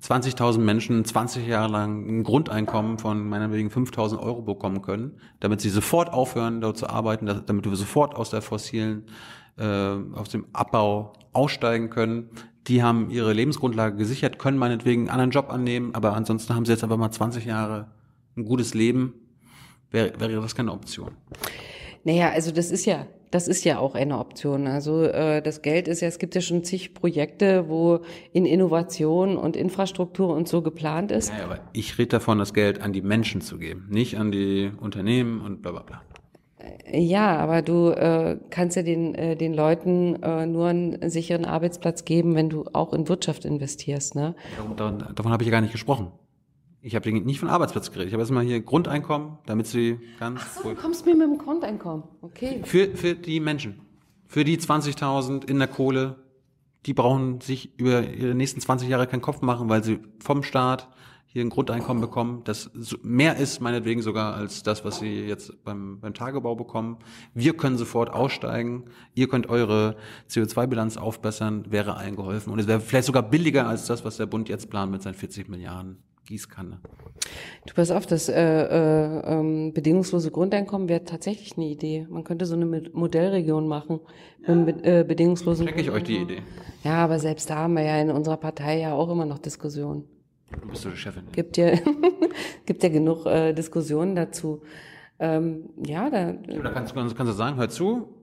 20.000 0.02 0.58
Menschen 0.58 1.04
20 1.04 1.46
Jahre 1.46 1.72
lang 1.72 2.06
ein 2.06 2.22
Grundeinkommen 2.22 2.98
von 2.98 3.28
meinetwegen 3.28 3.68
5.000 3.68 4.18
Euro 4.18 4.42
bekommen 4.42 4.82
können, 4.82 5.18
damit 5.40 5.60
sie 5.60 5.70
sofort 5.70 6.12
aufhören, 6.12 6.60
dort 6.60 6.76
zu 6.76 6.88
arbeiten, 6.88 7.26
damit 7.46 7.64
wir 7.64 7.76
sofort 7.76 8.14
aus 8.14 8.30
der 8.30 8.42
fossilen, 8.42 9.06
äh, 9.58 9.64
aus 9.64 10.28
dem 10.28 10.46
Abbau 10.52 11.14
aussteigen 11.32 11.90
können. 11.90 12.30
Die 12.66 12.82
haben 12.82 13.10
ihre 13.10 13.32
Lebensgrundlage 13.32 13.96
gesichert, 13.96 14.38
können 14.38 14.58
meinetwegen 14.58 15.02
einen 15.02 15.10
anderen 15.10 15.30
Job 15.30 15.50
annehmen, 15.50 15.94
aber 15.94 16.14
ansonsten 16.14 16.54
haben 16.54 16.66
sie 16.66 16.72
jetzt 16.72 16.84
einfach 16.84 16.98
mal 16.98 17.10
20 17.10 17.44
Jahre 17.44 17.88
ein 18.36 18.44
gutes 18.44 18.74
Leben 18.74 19.14
wäre, 19.90 20.18
wäre 20.20 20.40
das 20.40 20.54
keine 20.54 20.72
Option. 20.72 21.12
Naja, 22.04 22.30
also 22.30 22.52
das 22.52 22.70
ist 22.70 22.84
ja, 22.84 23.06
das 23.30 23.48
ist 23.48 23.64
ja 23.64 23.78
auch 23.78 23.94
eine 23.94 24.18
Option. 24.18 24.66
Also 24.66 25.02
äh, 25.02 25.42
das 25.42 25.62
Geld 25.62 25.88
ist 25.88 26.00
ja, 26.00 26.08
es 26.08 26.18
gibt 26.18 26.34
ja 26.34 26.40
schon 26.40 26.64
zig 26.64 26.94
Projekte, 26.94 27.68
wo 27.68 28.00
in 28.32 28.46
Innovation 28.46 29.36
und 29.36 29.56
Infrastruktur 29.56 30.34
und 30.34 30.48
so 30.48 30.62
geplant 30.62 31.10
ist. 31.10 31.32
Ja, 31.36 31.44
aber 31.44 31.60
ich 31.72 31.98
rede 31.98 32.08
davon, 32.08 32.38
das 32.38 32.54
Geld 32.54 32.80
an 32.80 32.92
die 32.92 33.02
Menschen 33.02 33.40
zu 33.40 33.58
geben, 33.58 33.86
nicht 33.90 34.18
an 34.18 34.30
die 34.30 34.70
Unternehmen 34.80 35.40
und 35.40 35.62
bla 35.62 35.72
bla 35.72 35.82
bla. 35.82 36.02
Äh, 36.58 37.00
ja, 37.00 37.36
aber 37.36 37.62
du 37.62 37.90
äh, 37.90 38.38
kannst 38.50 38.76
ja 38.76 38.82
den, 38.82 39.14
äh, 39.14 39.36
den 39.36 39.54
Leuten 39.54 40.22
äh, 40.22 40.46
nur 40.46 40.68
einen 40.68 41.10
sicheren 41.10 41.44
Arbeitsplatz 41.44 42.04
geben, 42.04 42.34
wenn 42.34 42.48
du 42.48 42.64
auch 42.72 42.92
in 42.92 43.08
Wirtschaft 43.08 43.44
investierst. 43.44 44.14
Ne? 44.14 44.34
Davon, 44.76 45.04
davon 45.14 45.32
habe 45.32 45.42
ich 45.42 45.48
ja 45.48 45.52
gar 45.52 45.60
nicht 45.60 45.72
gesprochen. 45.72 46.12
Ich 46.86 46.94
habe 46.94 47.10
nicht 47.10 47.40
von 47.40 47.48
Arbeitsplatz 47.48 47.90
geredet. 47.90 48.06
Ich 48.06 48.12
habe 48.12 48.22
erstmal 48.22 48.44
hier 48.44 48.60
Grundeinkommen, 48.60 49.38
damit 49.44 49.66
sie 49.66 49.98
ganz. 50.20 50.40
Ach 50.40 50.62
so, 50.62 50.70
du 50.70 50.76
kommst 50.76 51.04
mir 51.04 51.16
mit 51.16 51.26
dem 51.26 51.36
Grundeinkommen. 51.36 52.04
Okay. 52.22 52.62
Für, 52.64 52.96
für 52.96 53.16
die 53.16 53.40
Menschen. 53.40 53.80
Für 54.28 54.44
die 54.44 54.56
20.000 54.56 55.48
in 55.48 55.58
der 55.58 55.66
Kohle. 55.66 56.14
Die 56.86 56.94
brauchen 56.94 57.40
sich 57.40 57.76
über 57.76 58.08
ihre 58.08 58.36
nächsten 58.36 58.60
20 58.60 58.88
Jahre 58.88 59.08
keinen 59.08 59.20
Kopf 59.20 59.40
machen, 59.40 59.68
weil 59.68 59.82
sie 59.82 59.98
vom 60.20 60.44
Staat 60.44 60.88
hier 61.26 61.44
ein 61.44 61.50
Grundeinkommen 61.50 62.00
bekommen, 62.00 62.42
das 62.44 62.70
mehr 63.02 63.36
ist, 63.36 63.60
meinetwegen 63.60 64.00
sogar, 64.00 64.34
als 64.34 64.62
das, 64.62 64.84
was 64.84 65.00
sie 65.00 65.26
jetzt 65.26 65.64
beim, 65.64 65.98
beim 65.98 66.14
Tagebau 66.14 66.54
bekommen. 66.54 66.98
Wir 67.34 67.56
können 67.56 67.76
sofort 67.78 68.10
aussteigen. 68.10 68.84
Ihr 69.12 69.28
könnt 69.28 69.48
eure 69.48 69.96
CO2-Bilanz 70.30 70.98
aufbessern, 70.98 71.64
wäre 71.68 71.96
allen 71.96 72.14
geholfen. 72.14 72.52
Und 72.52 72.60
es 72.60 72.68
wäre 72.68 72.78
vielleicht 72.78 73.06
sogar 73.06 73.24
billiger 73.24 73.66
als 73.66 73.86
das, 73.86 74.04
was 74.04 74.18
der 74.18 74.26
Bund 74.26 74.48
jetzt 74.48 74.70
plant 74.70 74.92
mit 74.92 75.02
seinen 75.02 75.14
40 75.14 75.48
Milliarden. 75.48 75.98
Gießkanne. 76.26 76.80
Du 77.66 77.74
pass 77.74 77.90
auf, 77.90 78.06
das 78.06 78.28
äh, 78.28 78.34
äh, 78.34 79.20
ähm, 79.24 79.72
bedingungslose 79.72 80.30
Grundeinkommen 80.30 80.88
wäre 80.88 81.04
tatsächlich 81.04 81.56
eine 81.56 81.66
Idee. 81.66 82.06
Man 82.10 82.24
könnte 82.24 82.46
so 82.46 82.54
eine 82.54 82.66
Modellregion 82.66 83.66
machen 83.66 84.00
ja. 84.46 84.54
mit 84.54 84.84
äh, 84.84 85.04
bedingungslosen 85.06 85.66
Check 85.66 85.78
ich 85.78 85.90
euch 85.90 86.04
die 86.04 86.18
Idee. 86.18 86.42
Ja, 86.84 87.04
aber 87.04 87.18
selbst 87.18 87.48
da 87.48 87.56
haben 87.56 87.74
wir 87.74 87.82
ja 87.82 88.00
in 88.00 88.10
unserer 88.10 88.36
Partei 88.36 88.80
ja 88.80 88.94
auch 88.94 89.10
immer 89.10 89.24
noch 89.24 89.38
Diskussionen. 89.38 90.04
Du 90.60 90.68
bist 90.68 90.84
doch 90.84 90.90
die 90.90 90.96
Chefin. 90.96 91.24
Gibt 91.32 91.56
ja, 91.56 91.72
gibt 92.66 92.82
ja 92.82 92.88
genug 92.88 93.26
äh, 93.26 93.52
Diskussionen 93.52 94.14
dazu. 94.14 94.62
Ähm, 95.18 95.70
ja, 95.84 96.10
da. 96.10 96.30
Ja, 96.30 96.62
da 96.62 96.70
kannst, 96.70 96.94
kannst, 96.94 97.16
kannst 97.16 97.32
du 97.32 97.36
sagen, 97.36 97.56
hör 97.56 97.68
zu, 97.68 98.15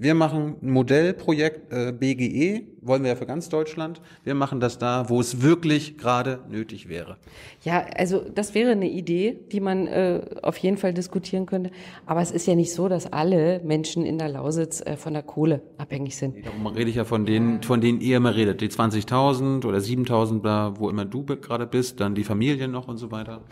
wir 0.00 0.14
machen 0.14 0.54
ein 0.62 0.70
Modellprojekt 0.70 1.72
äh, 1.72 1.92
BGE, 1.92 2.62
wollen 2.82 3.02
wir 3.02 3.10
ja 3.10 3.16
für 3.16 3.26
ganz 3.26 3.48
Deutschland. 3.48 4.00
Wir 4.22 4.36
machen 4.36 4.60
das 4.60 4.78
da, 4.78 5.08
wo 5.08 5.20
es 5.20 5.42
wirklich 5.42 5.98
gerade 5.98 6.38
nötig 6.48 6.88
wäre. 6.88 7.16
Ja, 7.64 7.84
also 7.96 8.20
das 8.32 8.54
wäre 8.54 8.70
eine 8.70 8.88
Idee, 8.88 9.36
die 9.50 9.58
man 9.58 9.88
äh, 9.88 10.20
auf 10.42 10.56
jeden 10.58 10.76
Fall 10.76 10.94
diskutieren 10.94 11.46
könnte. 11.46 11.72
Aber 12.06 12.20
es 12.20 12.30
ist 12.30 12.46
ja 12.46 12.54
nicht 12.54 12.72
so, 12.72 12.88
dass 12.88 13.12
alle 13.12 13.60
Menschen 13.64 14.06
in 14.06 14.18
der 14.18 14.28
Lausitz 14.28 14.80
äh, 14.80 14.96
von 14.96 15.14
der 15.14 15.24
Kohle 15.24 15.62
abhängig 15.78 16.16
sind. 16.16 16.46
Darum 16.46 16.68
rede 16.68 16.90
ich 16.90 16.96
ja 16.96 17.04
von 17.04 17.26
denen, 17.26 17.64
von 17.64 17.80
denen 17.80 18.00
ihr 18.00 18.18
immer 18.18 18.36
redet. 18.36 18.60
Die 18.60 18.68
20.000 18.68 19.66
oder 19.66 19.78
7.000 19.78 20.42
da, 20.42 20.74
wo 20.78 20.90
immer 20.90 21.06
du 21.06 21.24
gerade 21.24 21.66
bist, 21.66 21.98
dann 21.98 22.14
die 22.14 22.22
Familien 22.22 22.70
noch 22.70 22.86
und 22.86 22.98
so 22.98 23.10
weiter. 23.10 23.42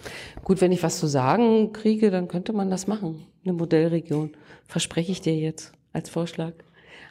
Gut, 0.45 0.61
wenn 0.61 0.71
ich 0.71 0.85
was 0.85 1.01
zu 1.01 1.09
sagen 1.09 1.73
kriege, 1.73 2.13
dann 2.13 2.29
könnte 2.29 2.53
man 2.53 2.71
das 2.71 2.87
machen. 2.87 3.27
Eine 3.45 3.55
Modellregion. 3.55 4.31
Verspreche 4.69 5.11
ich 5.11 5.21
dir 5.21 5.35
jetzt 5.35 5.73
als 5.97 6.09
Vorschlag. 6.11 6.53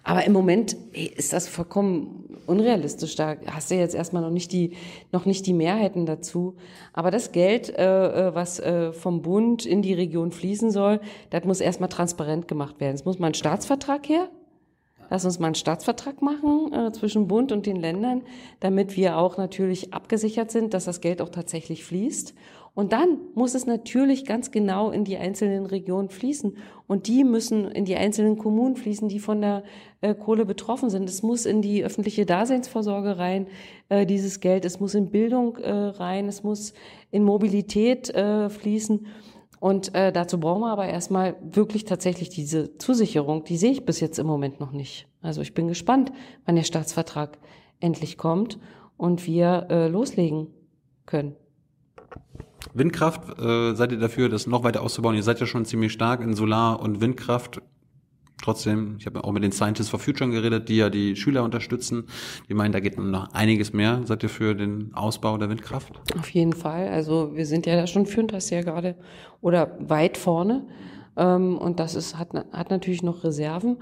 Aber 0.03 0.23
im 0.23 0.33
Moment 0.33 0.73
ist 0.93 1.33
das 1.33 1.47
vollkommen 1.47 2.37
unrealistisch. 2.45 3.15
Da 3.15 3.37
hast 3.47 3.71
du 3.71 3.75
jetzt 3.75 3.95
erstmal 3.95 4.21
noch 4.21 4.29
nicht 4.29 4.51
die, 4.51 4.73
noch 5.11 5.25
nicht 5.25 5.47
die 5.47 5.53
Mehrheiten 5.53 6.05
dazu. 6.05 6.55
Aber 6.93 7.09
das 7.09 7.31
Geld, 7.31 7.69
äh, 7.75 8.27
äh, 8.27 8.35
was 8.35 8.59
äh, 8.59 8.93
vom 8.93 9.23
Bund 9.23 9.65
in 9.65 9.81
die 9.81 9.95
Region 9.95 10.31
fließen 10.31 10.69
soll, 10.69 11.01
das 11.31 11.43
muss 11.43 11.59
erstmal 11.59 11.89
transparent 11.89 12.47
gemacht 12.47 12.79
werden. 12.79 12.93
Es 12.93 13.03
muss 13.03 13.17
mal 13.17 13.27
ein 13.27 13.33
Staatsvertrag 13.33 14.07
her. 14.07 14.29
Lass 15.09 15.25
uns 15.25 15.39
mal 15.39 15.47
einen 15.47 15.55
Staatsvertrag 15.55 16.21
machen 16.21 16.71
äh, 16.71 16.91
zwischen 16.91 17.27
Bund 17.27 17.51
und 17.51 17.65
den 17.65 17.75
Ländern, 17.75 18.21
damit 18.59 18.95
wir 18.95 19.17
auch 19.17 19.37
natürlich 19.37 19.91
abgesichert 19.91 20.51
sind, 20.51 20.75
dass 20.75 20.85
das 20.85 21.01
Geld 21.01 21.19
auch 21.19 21.29
tatsächlich 21.29 21.83
fließt. 21.83 22.35
Und 22.75 22.91
dann 22.91 23.19
muss 23.33 23.55
es 23.55 23.65
natürlich 23.65 24.25
ganz 24.25 24.51
genau 24.51 24.91
in 24.91 25.05
die 25.05 25.17
einzelnen 25.17 25.65
Regionen 25.65 26.09
fließen. 26.09 26.57
Und 26.87 27.07
die 27.07 27.23
müssen 27.23 27.71
in 27.71 27.85
die 27.85 27.95
einzelnen 27.95 28.37
Kommunen 28.37 28.75
fließen, 28.75 29.07
die 29.07 29.19
von 29.19 29.39
der 29.39 29.63
äh, 30.01 30.13
Kohle 30.13 30.45
betroffen 30.45 30.89
sind. 30.89 31.09
Es 31.09 31.23
muss 31.23 31.45
in 31.45 31.61
die 31.61 31.85
öffentliche 31.85 32.25
Daseinsvorsorge 32.25 33.17
rein, 33.17 33.47
äh, 33.87 34.05
dieses 34.05 34.41
Geld. 34.41 34.65
Es 34.65 34.81
muss 34.81 34.93
in 34.93 35.09
Bildung 35.09 35.55
äh, 35.55 35.71
rein. 35.71 36.27
Es 36.27 36.43
muss 36.43 36.73
in 37.11 37.23
Mobilität 37.23 38.09
äh, 38.09 38.49
fließen. 38.49 39.07
Und 39.61 39.95
äh, 39.95 40.11
dazu 40.11 40.37
brauchen 40.37 40.61
wir 40.61 40.71
aber 40.71 40.87
erstmal 40.87 41.37
wirklich 41.41 41.85
tatsächlich 41.85 42.27
diese 42.27 42.77
Zusicherung. 42.77 43.45
Die 43.45 43.55
sehe 43.55 43.71
ich 43.71 43.85
bis 43.85 44.01
jetzt 44.01 44.19
im 44.19 44.27
Moment 44.27 44.59
noch 44.59 44.73
nicht. 44.73 45.07
Also 45.21 45.41
ich 45.41 45.53
bin 45.53 45.69
gespannt, 45.69 46.11
wann 46.45 46.57
der 46.57 46.63
Staatsvertrag 46.63 47.39
endlich 47.79 48.17
kommt 48.17 48.59
und 48.97 49.25
wir 49.25 49.67
äh, 49.69 49.87
loslegen 49.87 50.47
können. 51.05 51.37
Windkraft, 52.73 53.39
äh, 53.39 53.75
seid 53.75 53.91
ihr 53.91 53.99
dafür, 53.99 54.29
das 54.29 54.47
noch 54.47 54.63
weiter 54.63 54.81
auszubauen? 54.81 55.15
Ihr 55.15 55.23
seid 55.23 55.39
ja 55.39 55.45
schon 55.45 55.65
ziemlich 55.65 55.93
stark 55.93 56.21
in 56.21 56.33
Solar- 56.33 56.79
und 56.79 57.01
Windkraft. 57.01 57.61
Trotzdem, 58.41 58.97
ich 58.99 59.05
habe 59.05 59.23
auch 59.23 59.31
mit 59.31 59.43
den 59.43 59.51
Scientists 59.51 59.89
for 59.89 59.99
Future 59.99 60.29
geredet, 60.29 60.67
die 60.69 60.77
ja 60.77 60.89
die 60.89 61.15
Schüler 61.15 61.43
unterstützen. 61.43 62.05
Die 62.49 62.53
meinen, 62.53 62.73
da 62.73 62.79
geht 62.79 62.97
noch 62.97 63.33
einiges 63.33 63.73
mehr. 63.73 64.01
Seid 64.05 64.23
ihr 64.23 64.29
für 64.29 64.55
den 64.55 64.93
Ausbau 64.93 65.37
der 65.37 65.49
Windkraft? 65.49 65.93
Auf 66.19 66.29
jeden 66.29 66.53
Fall. 66.53 66.89
Also 66.89 67.31
wir 67.33 67.45
sind 67.45 67.65
ja 67.65 67.75
da 67.75 67.87
schon 67.87 68.05
führend, 68.05 68.33
du 68.33 68.37
ja 68.37 68.61
gerade, 68.61 68.95
oder 69.41 69.77
weit 69.79 70.17
vorne. 70.17 70.65
Ähm, 71.17 71.57
und 71.57 71.79
das 71.79 71.95
ist, 71.95 72.17
hat, 72.17 72.33
hat 72.51 72.69
natürlich 72.69 73.03
noch 73.03 73.23
Reserven. 73.23 73.77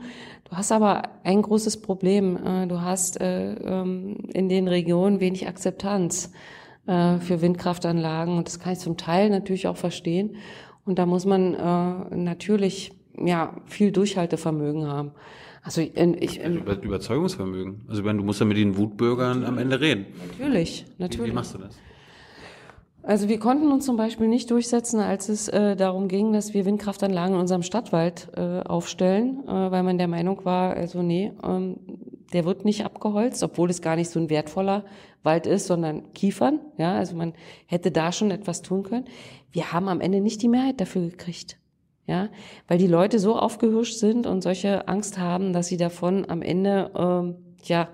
Du 0.46 0.56
hast 0.56 0.72
aber 0.72 1.04
ein 1.24 1.42
großes 1.42 1.82
Problem. 1.82 2.38
Äh, 2.38 2.68
du 2.68 2.82
hast 2.82 3.20
äh, 3.20 3.56
ähm, 3.56 4.18
in 4.34 4.50
den 4.50 4.68
Regionen 4.68 5.20
wenig 5.20 5.48
Akzeptanz. 5.48 6.32
Äh, 6.86 7.20
für 7.20 7.42
Windkraftanlagen. 7.42 8.38
Und 8.38 8.48
das 8.48 8.60
kann 8.60 8.74
ich 8.74 8.80
zum 8.80 8.98
Teil 8.98 9.30
natürlich 9.30 9.68
auch 9.68 9.78
verstehen. 9.78 10.36
Und 10.84 11.00
da 11.00 11.06
muss 11.06 11.26
man 11.26 11.54
äh, 11.54 12.16
natürlich 12.16 12.92
ja 13.18 13.56
viel 13.68 13.94
Durchhaltevermögen 13.94 14.86
haben. 14.86 15.12
Also 15.62 15.80
ich, 15.80 15.96
ich 15.96 16.44
also 16.44 16.60
Über, 16.60 16.84
Überzeugungsvermögen. 16.84 17.86
Also 17.88 18.04
wenn 18.04 18.18
du 18.18 18.24
musst 18.26 18.42
ja 18.42 18.46
mit 18.46 18.58
den 18.58 18.76
Wutbürgern 18.76 19.46
am 19.46 19.60
Ende 19.60 19.80
reden. 19.80 20.08
Natürlich, 20.28 20.86
natürlich. 20.98 21.28
Wie, 21.28 21.32
wie 21.32 21.36
machst 21.36 21.54
du 21.54 21.60
das? 21.60 21.80
Also 23.02 23.30
wir 23.30 23.40
konnten 23.40 23.72
uns 23.72 23.86
zum 23.86 23.96
Beispiel 23.96 24.28
nicht 24.28 24.52
durchsetzen, 24.52 25.00
als 25.00 25.30
es 25.30 25.48
äh, 25.48 25.78
darum 25.78 26.10
ging, 26.10 26.34
dass 26.34 26.54
wir 26.54 26.66
Windkraftanlagen 26.66 27.36
in 27.36 27.40
unserem 27.40 27.64
Stadtwald 27.64 28.30
äh, 28.36 28.60
aufstellen, 28.60 29.44
äh, 29.48 29.72
weil 29.72 29.84
man 29.84 29.98
der 29.98 30.10
Meinung 30.10 30.44
war, 30.44 30.74
also 30.74 31.02
nee, 31.02 31.32
ähm, 31.44 31.78
Der 32.34 32.46
wird 32.46 32.66
nicht 32.66 32.86
abgeholzt, 32.86 33.44
obwohl 33.44 33.70
es 33.70 33.82
gar 33.82 33.96
nicht 33.96 34.10
so 34.10 34.20
ein 34.20 34.30
wertvoller 34.30 34.84
Wald 35.22 35.46
ist, 35.46 35.68
sondern 35.68 36.12
Kiefern. 36.14 36.60
Ja, 36.78 36.96
also 36.96 37.16
man 37.16 37.34
hätte 37.66 37.92
da 37.92 38.12
schon 38.12 38.32
etwas 38.32 38.62
tun 38.62 38.84
können. 38.84 39.06
Wir 39.52 39.72
haben 39.72 39.88
am 39.88 40.02
Ende 40.02 40.20
nicht 40.20 40.42
die 40.42 40.50
Mehrheit 40.50 40.82
dafür 40.82 41.04
gekriegt. 41.04 41.58
Ja, 42.06 42.28
weil 42.68 42.78
die 42.78 42.88
Leute 42.88 43.18
so 43.18 43.38
aufgehirscht 43.38 43.98
sind 43.98 44.28
und 44.28 44.42
solche 44.42 44.90
Angst 44.90 45.18
haben, 45.18 45.54
dass 45.54 45.68
sie 45.68 45.78
davon 45.78 46.30
am 46.30 46.42
Ende, 46.42 46.92
ähm, 46.96 47.36
ja, 47.64 47.88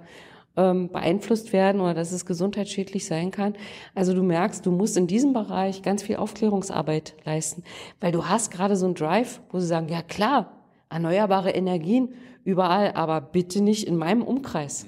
ähm, 0.57 0.89
beeinflusst 0.89 1.53
werden 1.53 1.79
oder 1.79 1.93
dass 1.93 2.11
es 2.11 2.25
gesundheitsschädlich 2.25 3.05
sein 3.05 3.29
kann. 3.29 3.53
Also 3.93 4.13
du 4.13 4.23
merkst, 4.23 4.65
du 4.65 4.71
musst 4.71 4.97
in 4.97 5.05
diesem 5.05 5.31
Bereich 5.33 5.83
ganz 5.83 6.01
viel 6.03 6.15
Aufklärungsarbeit 6.15 7.15
leisten, 7.23 7.63
weil 8.01 8.11
du 8.11 8.25
hast 8.25 8.51
gerade 8.51 8.75
so 8.75 8.85
einen 8.85 8.95
Drive, 8.95 9.41
wo 9.51 9.59
sie 9.59 9.67
sagen, 9.67 9.87
ja 9.89 10.01
klar, 10.01 10.51
erneuerbare 10.89 11.51
Energien 11.51 12.13
überall, 12.50 12.93
aber 12.93 13.22
bitte 13.22 13.62
nicht 13.62 13.88
in 13.88 13.95
meinem 13.95 14.24
Umkreis. 14.24 14.86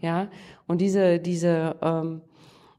Ja, 0.00 0.28
und 0.66 0.80
diese, 0.80 1.18
diese, 1.18 1.76
ähm, 1.80 2.20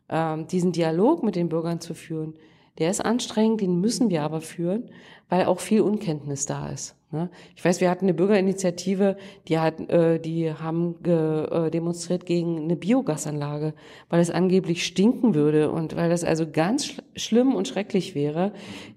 ähm, 0.09 0.47
diesen 0.47 0.71
Dialog 0.71 1.23
mit 1.23 1.35
den 1.35 1.49
Bürgern 1.49 1.79
zu 1.79 1.93
führen, 1.93 2.35
der 2.77 2.91
ist 2.91 3.03
anstrengend, 3.03 3.61
den 3.61 3.79
müssen 3.81 4.09
wir 4.09 4.21
aber 4.23 4.41
führen, 4.41 4.89
weil 5.29 5.45
auch 5.45 5.59
viel 5.59 5.81
Unkenntnis 5.81 6.45
da 6.45 6.69
ist. 6.69 6.95
Ne? 7.11 7.29
Ich 7.55 7.63
weiß, 7.63 7.79
wir 7.79 7.89
hatten 7.89 8.05
eine 8.05 8.13
Bürgerinitiative, 8.13 9.15
die 9.47 9.59
hat, 9.59 9.79
äh, 9.89 10.19
die 10.19 10.53
haben 10.53 11.01
ge, 11.01 11.45
äh, 11.45 11.71
demonstriert 11.71 12.25
gegen 12.25 12.63
eine 12.63 12.75
Biogasanlage, 12.75 13.73
weil 14.09 14.19
es 14.19 14.29
angeblich 14.29 14.85
stinken 14.85 15.33
würde 15.33 15.71
und 15.71 15.95
weil 15.95 16.09
das 16.09 16.23
also 16.23 16.45
ganz 16.49 16.85
sch 16.85 17.01
schlimm 17.15 17.55
und 17.55 17.67
schrecklich 17.67 18.13
wäre. 18.13 18.51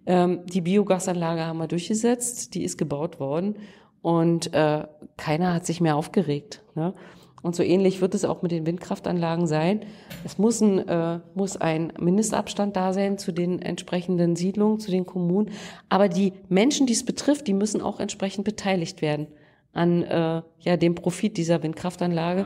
Ähm, 0.07 0.41
die 0.47 0.61
Biogasanlage 0.61 1.47
haben 1.47 1.59
wir 1.59 1.69
durchgesetzt, 1.69 2.55
die 2.55 2.65
ist 2.65 2.79
gebaut 2.79 3.21
worden 3.21 3.57
und 4.03 4.53
äh, 4.55 4.87
keiner 5.17 5.55
hat 5.55 5.67
sich 5.67 5.81
mehr 5.81 5.97
aufgeregt. 5.97 6.63
Ne? 6.75 6.95
Und 7.43 7.57
so 7.57 7.63
ähnlich 7.63 8.01
wird 8.01 8.15
es 8.15 8.25
auch 8.25 8.43
mit 8.43 8.53
den 8.53 8.67
Windkraftanlagen 8.67 9.47
sein. 9.47 9.81
Es 10.25 10.39
muss 10.39 10.61
ein, 10.61 10.87
äh, 10.87 11.21
muss 11.35 11.57
ein 11.57 11.93
Mindestabstand 11.99 12.77
da 12.77 12.93
sein 12.93 13.17
zu 13.17 13.33
den 13.33 13.63
entsprechenden 13.63 14.37
Siedlungen, 14.37 14.79
zu 14.79 14.91
den 14.91 15.07
Kommunen. 15.07 15.51
Aber 15.89 16.09
die 16.09 16.35
Menschen, 16.49 16.87
die 16.87 16.93
es 16.93 17.05
betrifft, 17.05 17.47
die 17.47 17.55
müssen 17.55 17.81
auch 17.81 17.99
entsprechend 18.01 18.45
beteiligt 18.45 19.01
werden 19.01 19.27
an 19.73 20.03
äh, 20.03 20.43
ja, 20.61 20.77
dem 20.77 20.95
Profit 20.95 21.37
dieser 21.37 21.63
Windkraftanlage. 21.63 22.45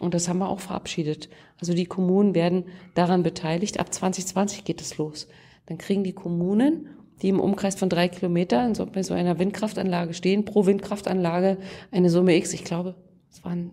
Und 0.00 0.14
das 0.14 0.28
haben 0.28 0.38
wir 0.38 0.48
auch 0.48 0.60
verabschiedet. 0.60 1.28
Also 1.60 1.74
die 1.74 1.86
Kommunen 1.86 2.34
werden 2.34 2.64
daran 2.94 3.22
beteiligt. 3.22 3.78
Ab 3.78 3.92
2020 3.94 4.64
geht 4.64 4.80
es 4.80 4.98
los. 4.98 5.28
Dann 5.66 5.78
kriegen 5.78 6.02
die 6.02 6.12
Kommunen, 6.12 6.88
die 7.22 7.28
im 7.28 7.40
Umkreis 7.40 7.76
von 7.76 7.88
drei 7.88 8.08
Kilometern 8.08 8.74
so, 8.74 8.84
bei 8.86 9.02
so 9.02 9.14
einer 9.14 9.38
Windkraftanlage 9.38 10.12
stehen, 10.12 10.44
pro 10.44 10.66
Windkraftanlage 10.66 11.58
eine 11.90 12.10
Summe 12.10 12.36
X. 12.36 12.52
Ich 12.52 12.64
glaube, 12.64 12.96
es 13.30 13.44
waren 13.44 13.70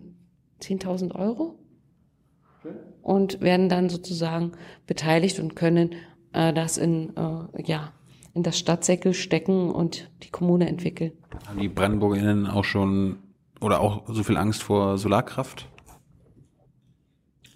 10.000 0.62 1.14
Euro 1.14 1.58
und 3.02 3.40
werden 3.40 3.68
dann 3.68 3.88
sozusagen 3.88 4.52
beteiligt 4.86 5.40
und 5.40 5.56
können 5.56 5.94
äh, 6.32 6.52
das 6.52 6.78
in, 6.78 7.16
äh, 7.16 7.62
ja, 7.64 7.92
in 8.34 8.42
das 8.42 8.58
Stadtsäckel 8.58 9.14
stecken 9.14 9.70
und 9.70 10.10
die 10.22 10.30
Kommune 10.30 10.68
entwickeln. 10.68 11.12
Haben 11.48 11.60
die 11.60 11.68
BrandenburgerInnen 11.68 12.46
auch 12.46 12.64
schon 12.64 13.18
oder 13.60 13.80
auch 13.80 14.04
so 14.06 14.22
viel 14.22 14.36
Angst 14.36 14.62
vor 14.62 14.96
Solarkraft? 14.96 15.68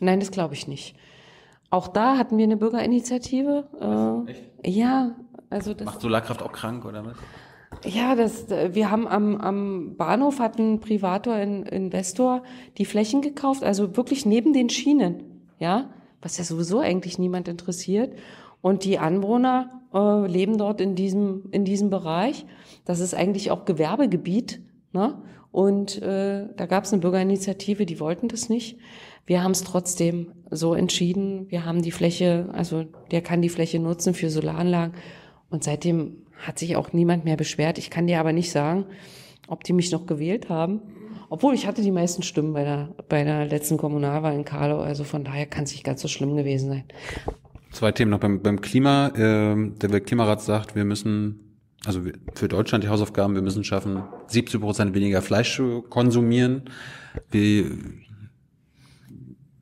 Nein, 0.01 0.20
das 0.20 0.30
glaube 0.30 0.55
ich 0.55 0.66
nicht. 0.66 0.97
Auch 1.70 1.88
da 1.88 2.18
hatten 2.18 2.36
wir 2.36 2.45
eine 2.45 2.57
Bürgerinitiative. 2.57 4.24
Äh, 4.26 4.30
Echt? 4.30 4.42
Ja, 4.64 5.16
also 5.55 5.73
das. 5.73 5.87
Macht 5.87 6.01
Solarkraft 6.01 6.43
auch 6.43 6.53
krank 6.53 6.85
oder 6.85 7.05
was? 7.07 7.17
Ja, 7.85 8.15
das, 8.15 8.49
wir 8.49 8.91
haben 8.91 9.07
am, 9.09 9.37
am 9.37 9.97
Bahnhof 9.97 10.39
hat 10.39 10.59
ein 10.59 10.81
Privator, 10.81 11.35
ein 11.35 11.65
Investor 11.65 12.43
die 12.79 12.85
Flächen 12.85 13.21
gekauft, 13.23 13.65
also 13.65 13.97
wirklich 13.97 14.27
neben 14.27 14.53
den 14.53 14.71
Schienen, 14.71 15.43
ja, 15.59 15.91
was 16.23 16.39
ja 16.39 16.45
sowieso 16.45 16.79
eigentlich 16.81 17.19
niemand 17.19 17.49
interessiert. 17.49 18.17
Und 18.61 18.85
die 18.85 18.99
Anwohner 18.99 19.83
äh, 19.93 20.27
leben 20.27 20.59
dort 20.59 20.81
in 20.81 20.95
diesem, 20.95 21.45
in 21.51 21.65
diesem 21.65 21.91
Bereich. 21.91 22.47
Das 22.85 23.01
ist 23.01 23.15
eigentlich 23.15 23.51
auch 23.51 23.65
Gewerbegebiet. 23.65 24.61
Ne? 24.93 25.23
Und 25.53 26.01
äh, 26.03 26.49
da 26.57 26.67
gab 26.67 26.85
es 26.85 26.93
eine 26.93 27.03
Bürgerinitiative, 27.03 27.87
die 27.87 28.01
wollten 28.01 28.29
das 28.29 28.49
nicht. 28.49 28.79
Wir 29.27 29.43
haben 29.43 29.53
es 29.53 29.63
trotzdem 29.63 30.33
so 30.51 30.75
entschieden. 30.75 31.51
Wir 31.51 31.65
haben 31.65 31.83
die 31.83 31.91
Fläche, 31.91 32.49
also 32.53 32.85
der 33.11 33.21
kann 33.21 33.43
die 33.43 33.49
Fläche 33.49 33.79
nutzen 33.79 34.15
für 34.15 34.31
Solaranlagen. 34.31 34.95
Und 35.51 35.64
seitdem 35.64 36.24
hat 36.47 36.59
sich 36.59 36.76
auch 36.76 36.92
niemand 36.92 37.24
mehr 37.24 37.36
beschwert. 37.36 37.78
Ich 37.78 37.90
kann 37.90 38.07
dir 38.07 38.20
aber 38.20 38.32
nicht 38.32 38.51
sagen, 38.51 38.86
ob 39.47 39.64
die 39.64 39.72
mich 39.72 39.92
noch 39.92 40.07
gewählt 40.07 40.49
haben. 40.49 40.80
Obwohl 41.28 41.55
ich 41.55 41.66
hatte 41.66 41.82
die 41.82 41.90
meisten 41.90 42.22
Stimmen 42.22 42.53
bei 42.53 42.64
der, 42.64 42.95
bei 43.09 43.24
der 43.24 43.47
letzten 43.47 43.76
Kommunalwahl 43.76 44.34
in 44.34 44.45
Karlau. 44.45 44.80
Also 44.80 45.05
von 45.05 45.24
daher 45.24 45.47
kann 45.47 45.64
es 45.64 45.72
nicht 45.72 45.84
ganz 45.84 46.03
so 46.03 46.09
schlimm 46.09 46.36
gewesen 46.36 46.68
sein. 46.68 46.84
Zwei 47.72 47.92
Themen 47.92 48.11
noch 48.11 48.20
beim, 48.20 48.40
beim 48.40 48.61
Klima. 48.61 49.09
Äh, 49.09 49.70
der 49.70 49.90
Weltklimarat 49.90 50.42
sagt, 50.42 50.76
wir 50.76 50.84
müssen, 50.84 51.59
also 51.84 52.03
für 52.34 52.49
Deutschland 52.49 52.84
die 52.84 52.88
Hausaufgaben, 52.88 53.34
wir 53.34 53.42
müssen 53.42 53.64
schaffen, 53.64 54.05
70 54.28 54.61
Prozent 54.61 54.95
weniger 54.95 55.22
Fleisch 55.22 55.57
zu 55.57 55.82
konsumieren. 55.82 56.70
Wie, 57.30 57.66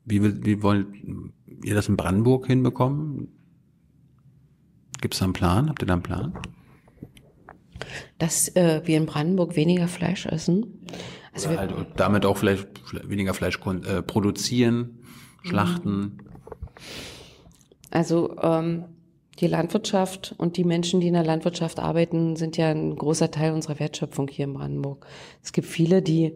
wie, 0.05 0.45
wie 0.45 0.61
wollt 0.61 0.87
ihr 1.63 1.75
das 1.75 1.87
in 1.87 1.97
Brandenburg 1.97 2.45
hinbekommen? 2.45 3.29
Gibt 5.03 5.15
es 5.15 5.19
da 5.19 5.25
einen 5.25 5.33
Plan? 5.33 5.67
Habt 5.67 5.83
ihr 5.83 5.85
da 5.85 5.93
einen 5.95 6.01
Plan? 6.01 6.33
dass 8.17 8.47
äh, 8.55 8.79
wir 8.85 8.95
in 8.95 9.05
Brandenburg 9.05 9.57
weniger 9.57 9.89
Fleisch 9.89 10.25
essen. 10.25 10.85
Also 11.33 11.49
wir, 11.49 11.57
halt 11.57 11.73
damit 11.97 12.25
auch 12.25 12.37
vielleicht 12.37 12.69
weniger 13.09 13.33
Fleisch 13.33 13.59
äh, 13.65 14.01
produzieren, 14.01 14.99
schlachten. 15.43 16.19
Also 17.91 18.37
ähm, 18.41 18.85
die 19.39 19.47
Landwirtschaft 19.47 20.35
und 20.37 20.55
die 20.55 20.63
Menschen, 20.63 21.01
die 21.01 21.07
in 21.07 21.15
der 21.15 21.25
Landwirtschaft 21.25 21.79
arbeiten, 21.79 22.37
sind 22.37 22.55
ja 22.55 22.69
ein 22.69 22.95
großer 22.95 23.29
Teil 23.29 23.51
unserer 23.51 23.79
Wertschöpfung 23.79 24.29
hier 24.29 24.45
in 24.45 24.53
Brandenburg. 24.53 25.05
Es 25.41 25.51
gibt 25.51 25.67
viele, 25.67 26.01
die 26.01 26.33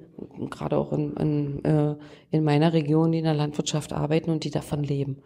gerade 0.50 0.78
auch 0.78 0.92
in, 0.92 1.14
in, 1.16 1.64
äh, 1.64 1.96
in 2.32 2.44
meiner 2.44 2.74
Region, 2.74 3.14
die 3.14 3.20
in 3.20 3.24
der 3.24 3.34
Landwirtschaft 3.34 3.94
arbeiten 3.94 4.30
und 4.30 4.44
die 4.44 4.52
davon 4.52 4.84
leben. 4.84 5.22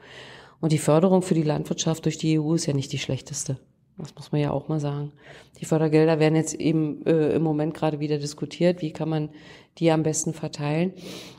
Und 0.62 0.72
die 0.72 0.78
Förderung 0.78 1.24
für 1.24 1.34
die 1.34 1.44
Landwirtschaft 1.44 2.06
durch 2.06 2.18
die 2.18 2.40
EU 2.40 2.54
ist 2.54 2.68
ja 2.68 2.74
nicht 2.74 2.94
die 2.94 3.00
schlechteste. 3.00 3.58
Das 3.98 4.16
muss 4.16 4.32
man 4.32 4.42
ja 4.42 4.52
auch 4.52 4.68
mal 4.68 4.80
sagen. 4.80 5.12
Die 5.60 5.66
Fördergelder 5.66 6.20
werden 6.20 6.36
jetzt 6.36 6.54
eben 6.54 7.06
äh, 7.06 7.36
im 7.36 7.44
Moment 7.44 7.74
gerade 7.74 8.00
wieder 8.00 8.18
diskutiert. 8.18 8.82
Wie 8.82 8.94
kann 8.94 9.10
man 9.10 9.30
die 9.78 9.92
am 9.92 10.04
besten 10.04 10.34
verteilen? 10.34 10.94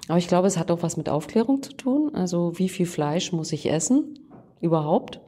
Aber 0.08 0.18
ich 0.18 0.28
glaube, 0.28 0.46
es 0.46 0.58
hat 0.58 0.70
auch 0.70 0.82
was 0.82 0.96
mit 0.96 1.08
Aufklärung 1.08 1.62
zu 1.62 1.72
tun. 1.72 2.14
Also 2.14 2.58
wie 2.58 2.68
viel 2.68 2.86
Fleisch 2.86 3.32
muss 3.32 3.52
ich 3.52 3.70
essen? 3.70 4.18
Überhaupt? 4.60 5.20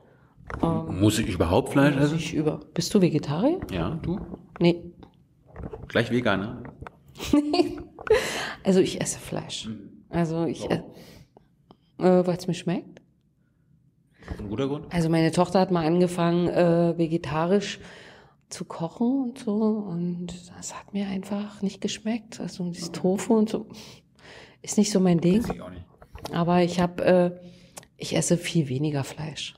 Ähm, 0.62 1.00
muss 1.00 1.18
ich 1.18 1.28
überhaupt 1.28 1.70
Fleisch 1.70 1.96
essen? 1.96 2.18
Ich 2.18 2.34
über. 2.34 2.60
Bist 2.74 2.94
du 2.94 3.00
Vegetarier? 3.00 3.60
Ja, 3.72 3.98
du? 4.02 4.20
Nee. 4.60 4.82
Gleich 5.88 6.10
Veganer? 6.10 6.62
Nee. 7.32 7.78
also 8.64 8.80
ich 8.80 9.00
esse 9.00 9.18
Fleisch. 9.18 9.66
Mhm. 9.66 10.04
Also 10.10 10.44
ich, 10.44 10.70
äh, 10.70 10.82
äh 11.98 12.26
weil 12.26 12.36
es 12.36 12.46
mir 12.46 12.54
schmeckt. 12.54 13.00
Ein 14.38 14.48
guter 14.48 14.68
Grund? 14.68 14.86
Also 14.92 15.08
meine 15.08 15.32
Tochter 15.32 15.60
hat 15.60 15.70
mal 15.70 15.86
angefangen, 15.86 16.48
äh, 16.48 16.96
vegetarisch 16.96 17.80
zu 18.48 18.64
kochen 18.64 19.30
und 19.30 19.38
so. 19.38 19.54
Und 19.54 20.34
das 20.56 20.74
hat 20.74 20.92
mir 20.92 21.08
einfach 21.08 21.62
nicht 21.62 21.80
geschmeckt. 21.80 22.40
Also 22.40 22.64
dieses 22.70 22.92
Tofu 22.92 23.34
und 23.34 23.48
so 23.50 23.66
ist 24.62 24.78
nicht 24.78 24.90
so 24.90 25.00
mein 25.00 25.20
Ding. 25.20 25.44
Ich 25.52 25.60
auch 25.60 25.70
nicht. 25.70 25.84
Aber 26.32 26.62
ich 26.62 26.80
habe, 26.80 27.04
äh, 27.04 27.30
ich 27.96 28.16
esse 28.16 28.36
viel 28.36 28.68
weniger 28.68 29.04
Fleisch. 29.04 29.54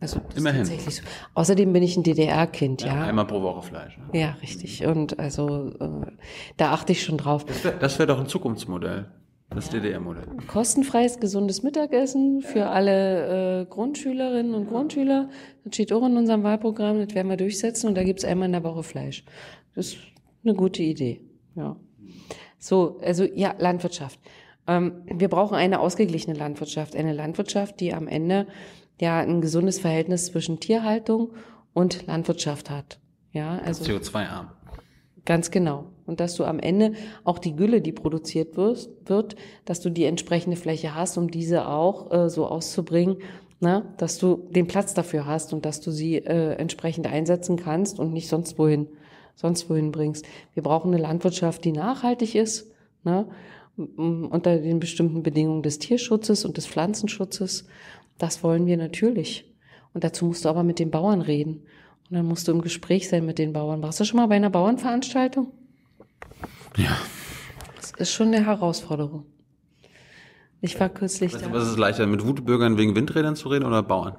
Also 0.00 0.20
Immerhin. 0.34 0.64
So. 0.64 1.02
Außerdem 1.34 1.74
bin 1.74 1.82
ich 1.82 1.94
ein 1.94 2.02
DDR-Kind, 2.02 2.80
ja, 2.80 2.94
ja. 2.94 3.04
Einmal 3.04 3.26
pro 3.26 3.42
Woche 3.42 3.62
Fleisch. 3.62 3.98
Ne? 3.98 4.18
Ja, 4.18 4.30
richtig. 4.40 4.86
Und 4.86 5.18
also 5.18 5.72
äh, 5.78 6.10
da 6.56 6.72
achte 6.72 6.92
ich 6.92 7.04
schon 7.04 7.18
drauf. 7.18 7.44
Das 7.44 7.62
wäre 7.64 7.98
wär 7.98 8.06
doch 8.06 8.18
ein 8.18 8.26
Zukunftsmodell. 8.26 9.10
Das. 9.50 9.68
DDR-Modell. 9.68 10.26
Kostenfreies, 10.46 11.18
gesundes 11.18 11.64
Mittagessen 11.64 12.40
für 12.40 12.68
alle 12.68 13.62
äh, 13.62 13.64
Grundschülerinnen 13.66 14.54
und 14.54 14.68
Grundschüler. 14.68 15.28
Das 15.64 15.74
steht 15.74 15.92
auch 15.92 16.06
in 16.06 16.16
unserem 16.16 16.44
Wahlprogramm, 16.44 17.04
das 17.04 17.14
werden 17.16 17.28
wir 17.28 17.36
durchsetzen 17.36 17.88
und 17.88 17.96
da 17.96 18.04
gibt's 18.04 18.24
einmal 18.24 18.46
in 18.46 18.52
der 18.52 18.62
Woche 18.62 18.84
Fleisch. 18.84 19.24
Das 19.74 19.88
ist 19.88 19.98
eine 20.44 20.54
gute 20.54 20.84
Idee. 20.84 21.20
Ja. 21.56 21.76
So, 22.58 23.00
also 23.02 23.24
ja, 23.24 23.54
Landwirtschaft. 23.58 24.20
Ähm, 24.68 25.02
wir 25.06 25.28
brauchen 25.28 25.56
eine 25.56 25.80
ausgeglichene 25.80 26.38
Landwirtschaft. 26.38 26.94
Eine 26.94 27.12
Landwirtschaft, 27.12 27.80
die 27.80 27.92
am 27.92 28.06
Ende 28.06 28.46
ja 29.00 29.18
ein 29.18 29.40
gesundes 29.40 29.80
Verhältnis 29.80 30.26
zwischen 30.26 30.60
Tierhaltung 30.60 31.32
und 31.72 32.06
Landwirtschaft 32.06 32.70
hat. 32.70 33.00
Ja, 33.32 33.58
also 33.58 33.84
CO2-arm. 33.84 34.52
Ganz 35.24 35.50
genau. 35.50 35.86
Und 36.10 36.18
dass 36.18 36.34
du 36.34 36.42
am 36.42 36.58
Ende 36.58 36.94
auch 37.22 37.38
die 37.38 37.54
Gülle, 37.54 37.80
die 37.80 37.92
produziert 37.92 38.56
wirst, 38.56 38.90
wird, 39.04 39.36
dass 39.64 39.80
du 39.80 39.90
die 39.90 40.06
entsprechende 40.06 40.56
Fläche 40.56 40.96
hast, 40.96 41.16
um 41.16 41.30
diese 41.30 41.68
auch 41.68 42.10
äh, 42.10 42.28
so 42.28 42.48
auszubringen, 42.48 43.18
na, 43.60 43.78
ne, 43.78 43.94
dass 43.96 44.18
du 44.18 44.48
den 44.50 44.66
Platz 44.66 44.92
dafür 44.92 45.24
hast 45.24 45.52
und 45.52 45.64
dass 45.64 45.80
du 45.80 45.92
sie 45.92 46.16
äh, 46.16 46.54
entsprechend 46.54 47.06
einsetzen 47.06 47.56
kannst 47.56 48.00
und 48.00 48.12
nicht 48.12 48.26
sonst 48.26 48.58
wohin, 48.58 48.88
sonst 49.36 49.70
wohin 49.70 49.92
bringst. 49.92 50.26
Wir 50.52 50.64
brauchen 50.64 50.92
eine 50.92 51.00
Landwirtschaft, 51.00 51.64
die 51.64 51.70
nachhaltig 51.70 52.34
ist, 52.34 52.72
ne, 53.04 53.28
unter 53.76 54.58
den 54.58 54.80
bestimmten 54.80 55.22
Bedingungen 55.22 55.62
des 55.62 55.78
Tierschutzes 55.78 56.44
und 56.44 56.56
des 56.56 56.66
Pflanzenschutzes. 56.66 57.68
Das 58.18 58.42
wollen 58.42 58.66
wir 58.66 58.76
natürlich. 58.76 59.48
Und 59.94 60.02
dazu 60.02 60.24
musst 60.24 60.44
du 60.44 60.48
aber 60.48 60.64
mit 60.64 60.80
den 60.80 60.90
Bauern 60.90 61.20
reden. 61.20 61.62
Und 62.10 62.16
dann 62.16 62.26
musst 62.26 62.48
du 62.48 62.52
im 62.52 62.62
Gespräch 62.62 63.08
sein 63.08 63.24
mit 63.24 63.38
den 63.38 63.52
Bauern. 63.52 63.80
Warst 63.80 64.00
du 64.00 64.04
schon 64.04 64.16
mal 64.16 64.26
bei 64.26 64.34
einer 64.34 64.50
Bauernveranstaltung? 64.50 65.52
Ja. 66.76 66.96
Das 67.76 67.92
ist 67.92 68.12
schon 68.12 68.28
eine 68.28 68.46
Herausforderung. 68.46 69.26
Ich 70.60 70.78
war 70.78 70.88
kürzlich 70.88 71.32
du, 71.32 71.38
da. 71.38 71.52
was 71.52 71.68
ist 71.68 71.78
leichter, 71.78 72.06
mit 72.06 72.26
Wutbürgern 72.26 72.76
wegen 72.76 72.94
Windrädern 72.94 73.34
zu 73.34 73.48
reden 73.48 73.64
oder 73.64 73.82
Bauern? 73.82 74.16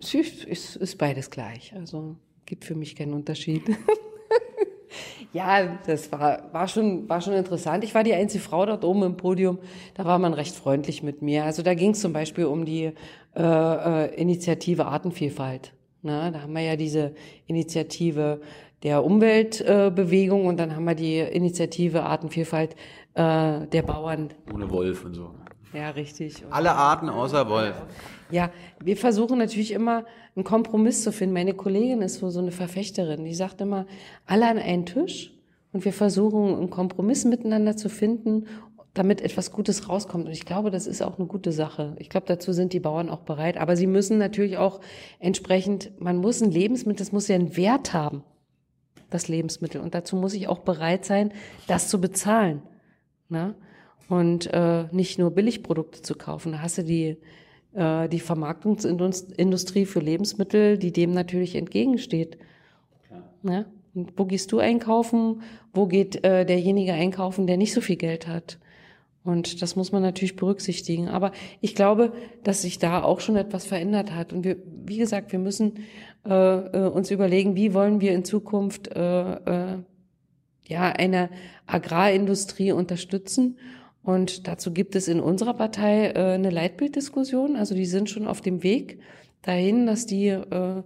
Es 0.00 0.14
ist, 0.14 0.44
ist, 0.44 0.76
ist 0.76 0.96
beides 0.96 1.30
gleich. 1.30 1.74
Also 1.74 2.16
gibt 2.46 2.64
für 2.64 2.74
mich 2.74 2.96
keinen 2.96 3.12
Unterschied. 3.12 3.62
ja, 5.32 5.78
das 5.86 6.10
war, 6.12 6.52
war, 6.52 6.68
schon, 6.68 7.08
war 7.08 7.20
schon 7.20 7.34
interessant. 7.34 7.84
Ich 7.84 7.94
war 7.94 8.04
die 8.04 8.14
einzige 8.14 8.42
Frau 8.42 8.64
dort 8.64 8.84
oben 8.84 9.02
im 9.02 9.16
Podium. 9.16 9.58
Da 9.94 10.04
war 10.04 10.18
man 10.18 10.34
recht 10.34 10.54
freundlich 10.54 11.02
mit 11.02 11.20
mir. 11.20 11.44
Also 11.44 11.62
da 11.62 11.74
ging 11.74 11.90
es 11.90 12.00
zum 12.00 12.12
Beispiel 12.12 12.46
um 12.46 12.64
die 12.64 12.92
äh, 13.34 13.42
äh, 13.42 14.14
Initiative 14.14 14.86
Artenvielfalt. 14.86 15.74
Na, 16.00 16.30
da 16.30 16.42
haben 16.42 16.52
wir 16.52 16.62
ja 16.62 16.76
diese 16.76 17.14
Initiative 17.46 18.40
der 18.82 19.04
Umweltbewegung 19.04 19.94
Bewegung 19.94 20.46
und 20.46 20.58
dann 20.58 20.74
haben 20.76 20.84
wir 20.84 20.94
die 20.94 21.18
Initiative 21.18 22.02
Artenvielfalt 22.04 22.74
äh, 23.14 23.66
der 23.66 23.82
Bauern. 23.82 24.30
Ohne 24.52 24.70
Wolf 24.70 25.04
und 25.04 25.14
so. 25.14 25.34
Ja, 25.72 25.90
richtig. 25.90 26.44
Und 26.44 26.52
Alle 26.52 26.72
Arten 26.72 27.08
außer 27.08 27.48
Wolf. 27.48 27.74
ja, 28.30 28.50
wir 28.82 28.96
versuchen 28.96 29.38
natürlich 29.38 29.72
immer 29.72 30.04
einen 30.34 30.44
Kompromiss 30.44 31.02
zu 31.02 31.12
finden. 31.12 31.34
Meine 31.34 31.54
Kollegin 31.54 32.00
ist 32.02 32.20
so 32.20 32.30
so 32.30 32.40
eine 32.40 32.52
Verfechterin, 32.52 33.24
die 33.24 33.34
sagt 33.34 33.60
immer, 33.60 33.86
alle 34.26 34.48
an 34.48 34.58
einen 34.58 34.86
Tisch 34.86 35.32
und 35.72 35.84
wir 35.84 35.92
versuchen 35.92 36.56
einen 36.56 36.70
Kompromiss 36.70 37.24
miteinander 37.24 37.76
zu 37.76 37.88
finden, 37.90 38.46
damit 38.94 39.20
etwas 39.20 39.52
Gutes 39.52 39.88
rauskommt. 39.88 40.26
Und 40.26 40.32
ich 40.32 40.46
glaube, 40.46 40.70
das 40.70 40.86
ist 40.86 41.02
auch 41.02 41.18
eine 41.18 41.26
gute 41.26 41.52
Sache. 41.52 41.94
Ich 41.98 42.08
glaube, 42.08 42.26
dazu 42.26 42.52
sind 42.52 42.72
die 42.72 42.80
Bauern 42.80 43.10
auch 43.10 43.20
bereit. 43.20 43.58
Aber 43.58 43.76
sie 43.76 43.86
müssen 43.86 44.18
natürlich 44.18 44.56
auch 44.56 44.80
entsprechend, 45.20 45.90
man 46.00 46.16
muss 46.16 46.40
ein 46.40 46.50
Lebensmittel, 46.50 46.98
das 46.98 47.12
muss 47.12 47.28
ja 47.28 47.34
einen 47.34 47.56
Wert 47.56 47.92
haben, 47.92 48.22
das 49.10 49.28
Lebensmittel. 49.28 49.80
Und 49.80 49.94
dazu 49.94 50.16
muss 50.16 50.34
ich 50.34 50.48
auch 50.48 50.60
bereit 50.60 51.04
sein, 51.04 51.32
das 51.66 51.88
zu 51.88 52.00
bezahlen. 52.00 52.62
Na? 53.28 53.54
Und 54.08 54.52
äh, 54.52 54.84
nicht 54.90 55.18
nur 55.18 55.30
Billigprodukte 55.30 56.02
zu 56.02 56.14
kaufen. 56.14 56.52
Da 56.52 56.62
hast 56.62 56.78
du 56.78 56.84
die, 56.84 57.18
äh, 57.74 58.08
die 58.08 58.20
Vermarktungsindustrie 58.20 59.86
für 59.86 60.00
Lebensmittel, 60.00 60.78
die 60.78 60.92
dem 60.92 61.12
natürlich 61.12 61.54
entgegensteht. 61.56 62.38
Ja? 63.42 63.66
Und 63.94 64.12
wo 64.16 64.24
gehst 64.24 64.52
du 64.52 64.58
einkaufen? 64.58 65.42
Wo 65.72 65.86
geht 65.86 66.24
äh, 66.24 66.44
derjenige 66.44 66.92
einkaufen, 66.92 67.46
der 67.46 67.56
nicht 67.56 67.74
so 67.74 67.80
viel 67.80 67.96
Geld 67.96 68.26
hat? 68.26 68.58
Und 69.24 69.60
das 69.62 69.76
muss 69.76 69.92
man 69.92 70.02
natürlich 70.02 70.36
berücksichtigen. 70.36 71.08
Aber 71.08 71.32
ich 71.60 71.74
glaube, 71.74 72.12
dass 72.44 72.62
sich 72.62 72.78
da 72.78 73.02
auch 73.02 73.20
schon 73.20 73.36
etwas 73.36 73.66
verändert 73.66 74.14
hat. 74.14 74.32
Und 74.32 74.44
wir, 74.44 74.56
wie 74.86 74.96
gesagt, 74.96 75.32
wir 75.32 75.38
müssen 75.38 75.80
äh, 76.26 76.32
äh, 76.32 76.88
uns 76.88 77.10
überlegen, 77.10 77.54
wie 77.54 77.74
wollen 77.74 78.00
wir 78.00 78.12
in 78.12 78.24
Zukunft 78.24 78.88
äh, 78.88 79.34
äh, 79.34 79.78
ja 80.66 80.82
eine 80.82 81.30
Agrarindustrie 81.66 82.72
unterstützen. 82.72 83.58
Und 84.02 84.48
dazu 84.48 84.72
gibt 84.72 84.96
es 84.96 85.08
in 85.08 85.20
unserer 85.20 85.54
Partei 85.54 86.08
äh, 86.08 86.34
eine 86.34 86.50
Leitbilddiskussion. 86.50 87.56
Also 87.56 87.74
die 87.74 87.86
sind 87.86 88.08
schon 88.08 88.26
auf 88.26 88.40
dem 88.40 88.62
Weg 88.62 89.00
dahin, 89.42 89.86
dass 89.86 90.06
die 90.06 90.28
äh, 90.28 90.82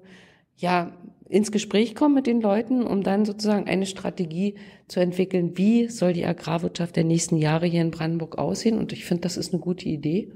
ja 0.57 0.93
ins 1.33 1.51
Gespräch 1.51 1.95
kommen 1.95 2.15
mit 2.15 2.27
den 2.27 2.43
Leuten, 2.43 2.83
um 2.83 3.03
dann 3.03 3.25
sozusagen 3.25 3.67
eine 3.67 3.87
Strategie 3.87 4.57
zu 4.87 5.01
entwickeln, 5.01 5.57
wie 5.57 5.89
soll 5.89 6.13
die 6.13 6.27
Agrarwirtschaft 6.27 6.95
der 6.95 7.05
nächsten 7.05 7.37
Jahre 7.37 7.67
hier 7.67 7.81
in 7.81 7.91
Brandenburg 7.91 8.37
aussehen. 8.37 8.79
Und 8.79 8.93
ich 8.93 9.07
finde, 9.07 9.23
das 9.23 9.39
ist 9.39 9.53
eine 9.53 9.61
gute 9.61 9.89
Idee. 9.89 10.31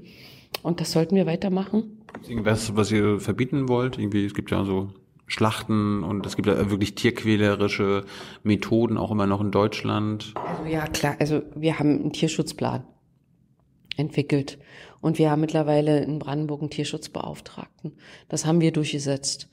Und 0.63 0.81
das 0.81 0.91
sollten 0.91 1.15
wir 1.15 1.27
weitermachen. 1.27 2.01
Irgendwas, 2.27 2.75
was 2.75 2.91
ihr 2.91 3.19
verbieten 3.19 3.69
wollt? 3.69 3.99
Irgendwie, 3.99 4.25
es 4.25 4.33
gibt 4.33 4.49
ja 4.49 4.65
so 4.65 4.89
Schlachten 5.27 6.03
und 6.03 6.25
es 6.25 6.35
gibt 6.35 6.47
ja 6.47 6.71
wirklich 6.71 6.95
tierquälerische 6.95 8.05
Methoden 8.43 8.97
auch 8.97 9.11
immer 9.11 9.27
noch 9.27 9.41
in 9.41 9.51
Deutschland. 9.51 10.33
Also 10.35 10.65
ja, 10.65 10.87
klar. 10.87 11.15
Also 11.19 11.43
wir 11.53 11.77
haben 11.77 11.99
einen 11.99 12.13
Tierschutzplan 12.13 12.85
entwickelt. 13.97 14.57
Und 14.99 15.19
wir 15.19 15.29
haben 15.29 15.41
mittlerweile 15.41 16.03
in 16.03 16.17
Brandenburg 16.17 16.61
einen 16.61 16.71
Tierschutzbeauftragten. 16.71 17.93
Das 18.29 18.45
haben 18.45 18.61
wir 18.61 18.71
durchgesetzt. 18.71 19.49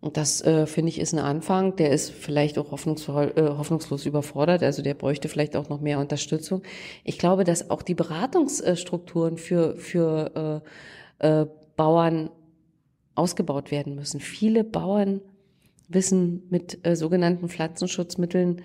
Und 0.00 0.16
das, 0.16 0.40
äh, 0.40 0.66
finde 0.66 0.88
ich, 0.88 0.98
ist 0.98 1.12
ein 1.12 1.18
Anfang. 1.18 1.76
Der 1.76 1.90
ist 1.90 2.10
vielleicht 2.10 2.58
auch 2.58 2.70
hoffnungsvoll, 2.70 3.34
äh, 3.36 3.42
hoffnungslos 3.42 4.06
überfordert. 4.06 4.62
Also 4.62 4.82
der 4.82 4.94
bräuchte 4.94 5.28
vielleicht 5.28 5.56
auch 5.56 5.68
noch 5.68 5.80
mehr 5.80 5.98
Unterstützung. 5.98 6.62
Ich 7.04 7.18
glaube, 7.18 7.44
dass 7.44 7.70
auch 7.70 7.82
die 7.82 7.94
Beratungsstrukturen 7.94 9.36
für, 9.36 9.76
für 9.76 10.62
äh, 11.20 11.42
äh, 11.42 11.46
Bauern 11.76 12.30
ausgebaut 13.14 13.70
werden 13.70 13.94
müssen. 13.94 14.20
Viele 14.20 14.64
Bauern 14.64 15.20
wissen 15.88 16.44
mit 16.48 16.86
äh, 16.86 16.96
sogenannten 16.96 17.48
Pflanzenschutzmitteln, 17.48 18.62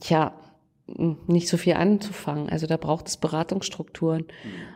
tja, 0.00 0.32
nicht 1.26 1.48
so 1.48 1.56
viel 1.56 1.74
anzufangen. 1.74 2.48
Also 2.48 2.66
da 2.66 2.76
braucht 2.76 3.08
es 3.08 3.16
Beratungsstrukturen, 3.16 4.26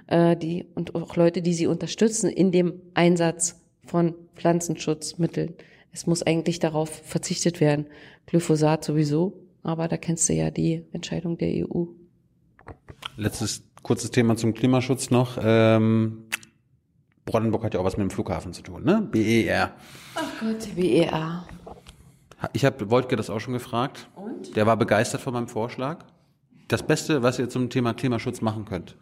äh, 0.08 0.36
die 0.36 0.66
und 0.74 0.94
auch 0.94 1.16
Leute, 1.16 1.42
die 1.42 1.54
sie 1.54 1.66
unterstützen 1.66 2.28
in 2.28 2.50
dem 2.50 2.82
Einsatz 2.94 3.62
von 3.86 4.14
Pflanzenschutzmitteln. 4.34 5.54
Es 5.92 6.06
muss 6.06 6.22
eigentlich 6.22 6.58
darauf 6.58 6.88
verzichtet 7.04 7.60
werden. 7.60 7.86
Glyphosat 8.26 8.84
sowieso, 8.84 9.34
aber 9.62 9.88
da 9.88 9.98
kennst 9.98 10.28
du 10.28 10.32
ja 10.32 10.50
die 10.50 10.84
Entscheidung 10.92 11.36
der 11.36 11.66
EU. 11.66 11.84
Letztes 13.16 13.62
kurzes 13.82 14.10
Thema 14.10 14.36
zum 14.36 14.54
Klimaschutz 14.54 15.10
noch. 15.10 15.38
Ähm, 15.42 16.24
Brandenburg 17.26 17.64
hat 17.64 17.74
ja 17.74 17.80
auch 17.80 17.84
was 17.84 17.96
mit 17.96 18.08
dem 18.08 18.10
Flughafen 18.10 18.52
zu 18.52 18.62
tun, 18.62 18.84
ne? 18.84 19.06
BER. 19.10 19.74
Ach 20.14 20.40
Gott, 20.40 20.74
BER. 20.74 21.46
Ich 22.52 22.64
habe 22.64 22.90
Woltke 22.90 23.16
das 23.16 23.30
auch 23.30 23.38
schon 23.38 23.52
gefragt. 23.52 24.08
Und? 24.16 24.56
Der 24.56 24.66
war 24.66 24.76
begeistert 24.76 25.20
von 25.20 25.32
meinem 25.32 25.48
Vorschlag. 25.48 26.04
Das 26.68 26.82
Beste, 26.82 27.22
was 27.22 27.38
ihr 27.38 27.48
zum 27.48 27.70
Thema 27.70 27.94
Klimaschutz 27.94 28.40
machen 28.40 28.64
könnt. 28.64 28.96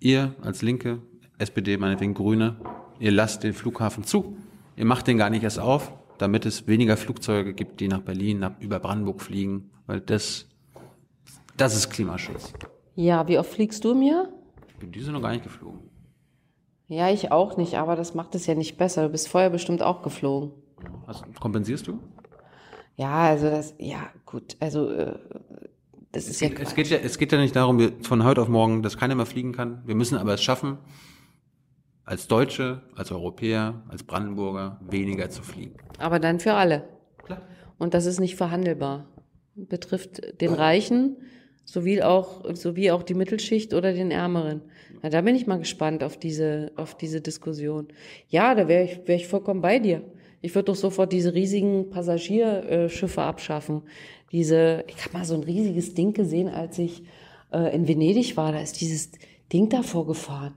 Ihr 0.00 0.34
als 0.42 0.60
Linke, 0.62 0.98
SPD, 1.38 1.76
meinetwegen 1.76 2.14
Grüne, 2.14 2.56
ihr 2.98 3.12
lasst 3.12 3.44
den 3.44 3.54
Flughafen 3.54 4.04
zu. 4.04 4.36
Ihr 4.82 4.86
macht 4.86 5.06
den 5.06 5.16
gar 5.16 5.30
nicht 5.30 5.44
erst 5.44 5.60
auf, 5.60 5.92
damit 6.18 6.44
es 6.44 6.66
weniger 6.66 6.96
Flugzeuge 6.96 7.54
gibt, 7.54 7.78
die 7.78 7.86
nach 7.86 8.00
Berlin, 8.00 8.40
nach, 8.40 8.58
über 8.58 8.80
Brandenburg 8.80 9.22
fliegen, 9.22 9.70
weil 9.86 10.00
das, 10.00 10.48
das 11.56 11.76
ist 11.76 11.90
Klimaschutz. 11.90 12.52
Ja, 12.96 13.28
wie 13.28 13.38
oft 13.38 13.48
fliegst 13.48 13.84
du 13.84 13.94
Jahr? 14.02 14.26
Ich 14.66 14.74
bin 14.74 14.90
diese 14.90 15.12
noch 15.12 15.22
gar 15.22 15.30
nicht 15.30 15.44
geflogen. 15.44 15.82
Ja, 16.88 17.08
ich 17.10 17.30
auch 17.30 17.56
nicht, 17.56 17.76
aber 17.76 17.94
das 17.94 18.14
macht 18.14 18.34
es 18.34 18.46
ja 18.46 18.56
nicht 18.56 18.76
besser. 18.76 19.04
Du 19.04 19.10
bist 19.10 19.28
vorher 19.28 19.50
bestimmt 19.50 19.84
auch 19.84 20.02
geflogen. 20.02 20.50
Also, 21.06 21.26
kompensierst 21.38 21.86
du? 21.86 22.00
Ja, 22.96 23.28
also 23.28 23.50
das, 23.50 23.76
ja, 23.78 24.00
gut, 24.26 24.56
also 24.58 24.90
äh, 24.90 25.14
das 26.10 26.26
ist 26.26 26.40
ja 26.40 26.48
Es 26.58 26.74
geht 26.74 26.88
ja, 26.88 26.98
es 26.98 27.18
geht 27.18 27.30
ja 27.30 27.38
nicht 27.38 27.54
darum, 27.54 27.78
wir, 27.78 27.92
von 28.02 28.24
heute 28.24 28.42
auf 28.42 28.48
morgen, 28.48 28.82
dass 28.82 28.98
keiner 28.98 29.14
mehr 29.14 29.26
fliegen 29.26 29.52
kann. 29.52 29.80
Wir 29.86 29.94
müssen 29.94 30.18
aber 30.18 30.34
es 30.34 30.42
schaffen, 30.42 30.78
als 32.04 32.26
Deutsche, 32.26 32.82
als 32.96 33.12
Europäer, 33.12 33.82
als 33.88 34.02
Brandenburger 34.02 34.80
weniger 34.88 35.30
zu 35.30 35.42
fliegen. 35.42 35.74
Aber 35.98 36.18
dann 36.18 36.40
für 36.40 36.54
alle. 36.54 36.84
Klar. 37.24 37.42
Und 37.78 37.94
das 37.94 38.06
ist 38.06 38.20
nicht 38.20 38.36
verhandelbar. 38.36 39.06
Betrifft 39.54 40.40
den 40.40 40.52
Reichen 40.52 41.16
sowie 41.64 42.02
auch, 42.02 42.44
sowie 42.54 42.90
auch 42.90 43.02
die 43.02 43.14
Mittelschicht 43.14 43.74
oder 43.74 43.92
den 43.92 44.10
Ärmeren. 44.10 44.62
Na, 45.02 45.10
da 45.10 45.20
bin 45.20 45.36
ich 45.36 45.46
mal 45.46 45.58
gespannt 45.58 46.02
auf 46.02 46.16
diese, 46.16 46.72
auf 46.76 46.96
diese 46.96 47.20
Diskussion. 47.20 47.88
Ja, 48.28 48.54
da 48.54 48.68
wäre 48.68 48.84
ich, 48.84 49.00
wär 49.06 49.16
ich 49.16 49.28
vollkommen 49.28 49.60
bei 49.60 49.78
dir. 49.78 50.02
Ich 50.40 50.54
würde 50.54 50.66
doch 50.66 50.76
sofort 50.76 51.12
diese 51.12 51.34
riesigen 51.34 51.90
Passagierschiffe 51.90 53.22
abschaffen. 53.22 53.82
Diese, 54.32 54.84
ich 54.88 55.04
habe 55.04 55.18
mal 55.18 55.24
so 55.24 55.34
ein 55.34 55.44
riesiges 55.44 55.94
Ding 55.94 56.12
gesehen, 56.12 56.48
als 56.48 56.78
ich 56.78 57.04
äh, 57.52 57.74
in 57.74 57.86
Venedig 57.86 58.36
war. 58.36 58.50
Da 58.50 58.60
ist 58.60 58.80
dieses 58.80 59.12
Ding 59.52 59.68
davor 59.68 60.06
gefahren. 60.06 60.54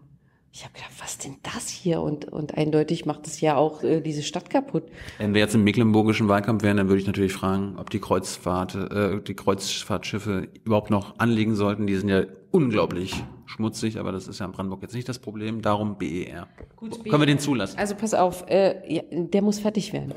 Ich 0.56 0.64
habe 0.64 0.74
gedacht, 0.74 0.94
was 1.00 1.18
denn 1.18 1.36
das 1.44 1.68
hier? 1.68 2.00
Und, 2.00 2.32
und 2.32 2.58
eindeutig 2.58 3.06
macht 3.06 3.28
es 3.28 3.42
ja 3.42 3.58
auch 3.58 3.84
äh, 3.84 4.00
diese 4.00 4.24
Stadt 4.24 4.50
kaputt. 4.50 4.84
Wenn 5.18 5.34
wir 5.34 5.42
jetzt 5.42 5.54
im 5.54 5.66
mecklenburgischen 5.66 6.30
Wahlkampf 6.30 6.64
wären, 6.64 6.78
dann 6.78 6.88
würde 6.88 7.02
ich 7.02 7.08
natürlich 7.08 7.34
fragen, 7.34 7.76
ob 7.78 7.90
die 7.90 8.00
Kreuzfahrt, 8.00 8.74
äh, 8.74 9.22
die 9.22 9.34
Kreuzfahrtschiffe 9.34 10.48
überhaupt 10.64 10.92
noch 10.92 11.20
anlegen 11.20 11.56
sollten. 11.56 11.88
Die 11.88 11.96
sind 11.98 12.08
ja 12.08 12.24
unglaublich 12.52 13.22
schmutzig, 13.46 14.00
aber 14.00 14.14
das 14.14 14.30
ist 14.30 14.40
ja 14.40 14.46
in 14.46 14.54
Brandenburg 14.54 14.82
jetzt 14.82 14.96
nicht 14.96 15.10
das 15.10 15.20
Problem. 15.20 15.62
Darum 15.62 15.98
BER. 15.98 16.48
Gut, 16.78 17.04
Können 17.04 17.22
wir 17.22 17.26
den 17.26 17.40
zulassen? 17.40 17.78
Also 17.78 17.96
pass 17.96 18.14
auf, 18.14 18.46
äh, 18.48 18.94
ja, 18.94 19.04
der 19.12 19.42
muss 19.42 19.60
fertig 19.60 19.92
werden. 19.92 20.14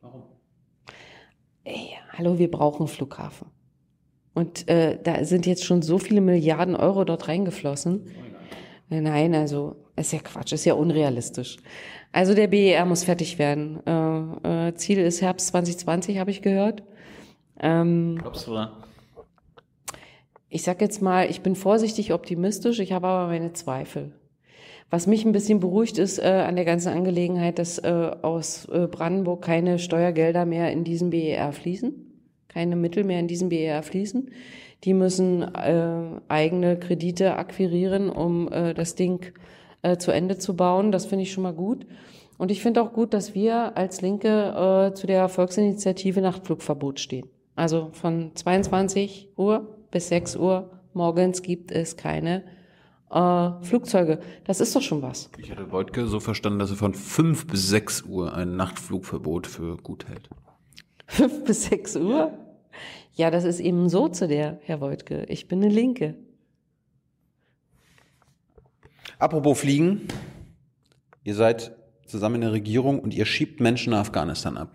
Warum? 0.00 0.22
Ey, 1.64 1.90
hallo, 2.14 2.38
wir 2.38 2.50
brauchen 2.50 2.84
einen 2.84 2.88
Flughafen. 2.88 3.48
Und 4.32 4.66
äh, 4.66 4.98
da 5.02 5.24
sind 5.24 5.44
jetzt 5.44 5.66
schon 5.66 5.82
so 5.82 5.98
viele 5.98 6.22
Milliarden 6.22 6.74
Euro 6.74 7.04
dort 7.04 7.28
reingeflossen. 7.28 8.06
Äh, 8.06 8.27
Nein, 8.90 9.34
also 9.34 9.76
ist 9.96 10.12
ja 10.12 10.18
Quatsch, 10.20 10.52
ist 10.52 10.64
ja 10.64 10.74
unrealistisch. 10.74 11.58
Also 12.12 12.34
der 12.34 12.46
BER 12.46 12.84
muss 12.86 13.04
fertig 13.04 13.38
werden. 13.38 13.80
Äh, 13.86 14.68
äh, 14.68 14.74
Ziel 14.74 14.98
ist 14.98 15.20
Herbst 15.20 15.48
2020, 15.48 16.18
habe 16.18 16.30
ich 16.30 16.40
gehört. 16.40 16.82
Ähm, 17.60 18.18
Glaubst 18.20 18.46
du, 18.46 18.52
oder? 18.52 18.72
ich 20.50 20.62
sag 20.62 20.80
jetzt 20.80 21.02
mal, 21.02 21.28
ich 21.30 21.42
bin 21.42 21.54
vorsichtig 21.54 22.12
optimistisch, 22.12 22.78
ich 22.78 22.92
habe 22.92 23.06
aber 23.06 23.28
meine 23.28 23.52
Zweifel. 23.52 24.12
Was 24.90 25.06
mich 25.06 25.26
ein 25.26 25.32
bisschen 25.32 25.60
beruhigt 25.60 25.98
ist 25.98 26.18
äh, 26.18 26.44
an 26.46 26.56
der 26.56 26.64
ganzen 26.64 26.88
Angelegenheit, 26.88 27.58
dass 27.58 27.78
äh, 27.78 28.10
aus 28.22 28.64
äh, 28.66 28.86
Brandenburg 28.86 29.42
keine 29.42 29.78
Steuergelder 29.78 30.46
mehr 30.46 30.72
in 30.72 30.84
diesen 30.84 31.10
BER 31.10 31.52
fließen, 31.52 31.92
keine 32.48 32.76
Mittel 32.76 33.04
mehr 33.04 33.20
in 33.20 33.28
diesen 33.28 33.50
BER 33.50 33.82
fließen. 33.82 34.30
Die 34.84 34.94
müssen 34.94 35.42
äh, 35.42 36.20
eigene 36.28 36.78
Kredite 36.78 37.36
akquirieren, 37.36 38.10
um 38.10 38.50
äh, 38.52 38.74
das 38.74 38.94
Ding 38.94 39.32
äh, 39.82 39.96
zu 39.96 40.12
Ende 40.12 40.38
zu 40.38 40.56
bauen. 40.56 40.92
Das 40.92 41.06
finde 41.06 41.24
ich 41.24 41.32
schon 41.32 41.42
mal 41.42 41.54
gut. 41.54 41.86
Und 42.36 42.52
ich 42.52 42.62
finde 42.62 42.82
auch 42.82 42.92
gut, 42.92 43.12
dass 43.12 43.34
wir 43.34 43.76
als 43.76 44.00
Linke 44.00 44.90
äh, 44.90 44.94
zu 44.94 45.06
der 45.08 45.28
Volksinitiative 45.28 46.20
Nachtflugverbot 46.20 47.00
stehen. 47.00 47.28
Also 47.56 47.90
von 47.92 48.30
22 48.36 49.30
Uhr 49.36 49.76
bis 49.90 50.08
6 50.08 50.36
Uhr 50.36 50.70
morgens 50.92 51.42
gibt 51.42 51.72
es 51.72 51.96
keine 51.96 52.44
äh, 53.10 53.50
Flugzeuge. 53.62 54.20
Das 54.44 54.60
ist 54.60 54.76
doch 54.76 54.82
schon 54.82 55.02
was. 55.02 55.30
Ich 55.38 55.50
hatte 55.50 55.72
Wojtke 55.72 56.06
so 56.06 56.20
verstanden, 56.20 56.60
dass 56.60 56.70
er 56.70 56.76
von 56.76 56.94
5 56.94 57.48
bis 57.48 57.68
6 57.68 58.02
Uhr 58.02 58.32
ein 58.34 58.56
Nachtflugverbot 58.56 59.48
für 59.48 59.76
gut 59.76 60.06
hält. 60.08 60.30
5 61.06 61.44
bis 61.44 61.64
6 61.64 61.96
Uhr? 61.96 62.10
Ja, 62.10 62.38
das 63.32 63.42
ist 63.42 63.58
eben 63.58 63.88
so 63.88 64.08
zu 64.08 64.28
der, 64.28 64.60
Herr 64.62 64.80
Wojtke. 64.80 65.24
Ich 65.24 65.48
bin 65.48 65.60
eine 65.60 65.72
Linke. 65.72 66.14
Apropos 69.18 69.58
Fliegen. 69.58 70.06
Ihr 71.24 71.34
seid 71.34 71.76
zusammen 72.06 72.36
in 72.36 72.40
der 72.42 72.52
Regierung 72.52 73.00
und 73.00 73.12
ihr 73.12 73.26
schiebt 73.26 73.60
Menschen 73.60 73.90
nach 73.90 73.98
Afghanistan 73.98 74.56
ab. 74.56 74.72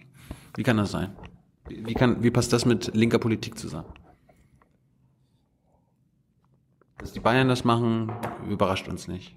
Wie 0.57 0.63
kann 0.63 0.75
das 0.75 0.91
sein? 0.91 1.15
Wie, 1.69 1.93
kann, 1.93 2.21
wie 2.21 2.31
passt 2.31 2.51
das 2.51 2.65
mit 2.65 2.93
linker 2.93 3.19
Politik 3.19 3.57
zusammen? 3.57 3.87
Dass 6.97 7.13
die 7.13 7.21
Bayern 7.21 7.47
das 7.47 7.63
machen, 7.63 8.11
überrascht 8.49 8.89
uns 8.89 9.07
nicht. 9.07 9.35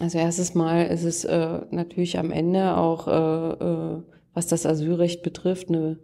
Also 0.00 0.18
erstes 0.18 0.54
Mal 0.54 0.86
ist 0.86 1.04
es 1.04 1.24
äh, 1.24 1.60
natürlich 1.70 2.18
am 2.18 2.30
Ende 2.30 2.76
auch, 2.76 3.06
äh, 3.06 3.64
äh, 3.64 4.02
was 4.34 4.46
das 4.46 4.66
Asylrecht 4.66 5.22
betrifft, 5.22 5.68
eine 5.68 5.98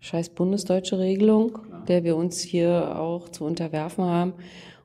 scheiß 0.00 0.30
bundesdeutsche 0.30 0.98
Regelung, 0.98 1.58
der 1.86 2.04
wir 2.04 2.16
uns 2.16 2.40
hier 2.40 2.98
auch 2.98 3.28
zu 3.28 3.44
unterwerfen 3.44 4.04
haben. 4.04 4.32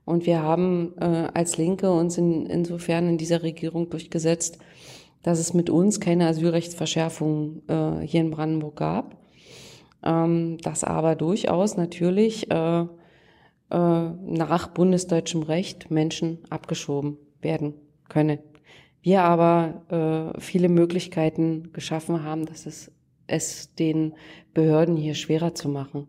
Und 0.04 0.26
wir 0.26 0.44
haben 0.44 0.94
äh, 1.00 1.30
als 1.34 1.58
Linke 1.58 1.92
uns 1.92 2.18
in, 2.18 2.46
insofern 2.46 3.08
in 3.10 3.18
dieser 3.18 3.42
Regierung 3.42 3.90
durchgesetzt, 3.90 4.60
dass 5.24 5.40
es 5.40 5.54
mit 5.54 5.70
uns 5.72 6.00
keine 6.00 6.28
Asylrechtsverschärfung 6.28 7.64
äh, 7.68 8.02
hier 8.06 8.22
in 8.22 8.30
Brandenburg 8.30 8.76
gab 8.76 9.18
ähm, 10.06 10.58
dass 10.60 10.84
aber 10.84 11.16
durchaus 11.16 11.76
natürlich 11.76 12.50
äh, 12.52 12.82
äh, 12.82 12.88
nach 13.70 14.68
bundesdeutschem 14.68 15.42
Recht 15.42 15.92
Menschen 15.92 16.40
abgeschoben 16.50 17.18
werden 17.42 17.74
können. 18.08 18.40
Wir 19.06 19.22
aber 19.22 20.34
äh, 20.36 20.42
viele 20.42 20.68
Möglichkeiten 20.68 21.72
geschaffen 21.74 22.24
haben, 22.24 22.48
dass 22.48 22.66
es, 22.66 22.92
es 23.28 23.72
den 23.76 24.16
Behörden 24.56 24.98
hier 24.98 25.14
schwerer 25.14 25.54
zu 25.54 25.70
machen. 25.70 26.08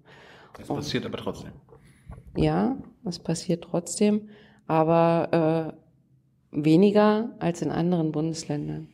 Es 0.59 0.67
passiert 0.67 1.05
aber 1.05 1.19
trotzdem. 1.19 1.53
Ja, 2.35 2.79
es 3.05 3.19
passiert 3.19 3.65
trotzdem, 3.65 4.31
aber 4.67 5.75
äh, 6.55 6.59
weniger 6.65 7.37
als 7.39 7.61
in 7.61 7.71
anderen 7.71 8.13
Bundesländern. 8.13 8.89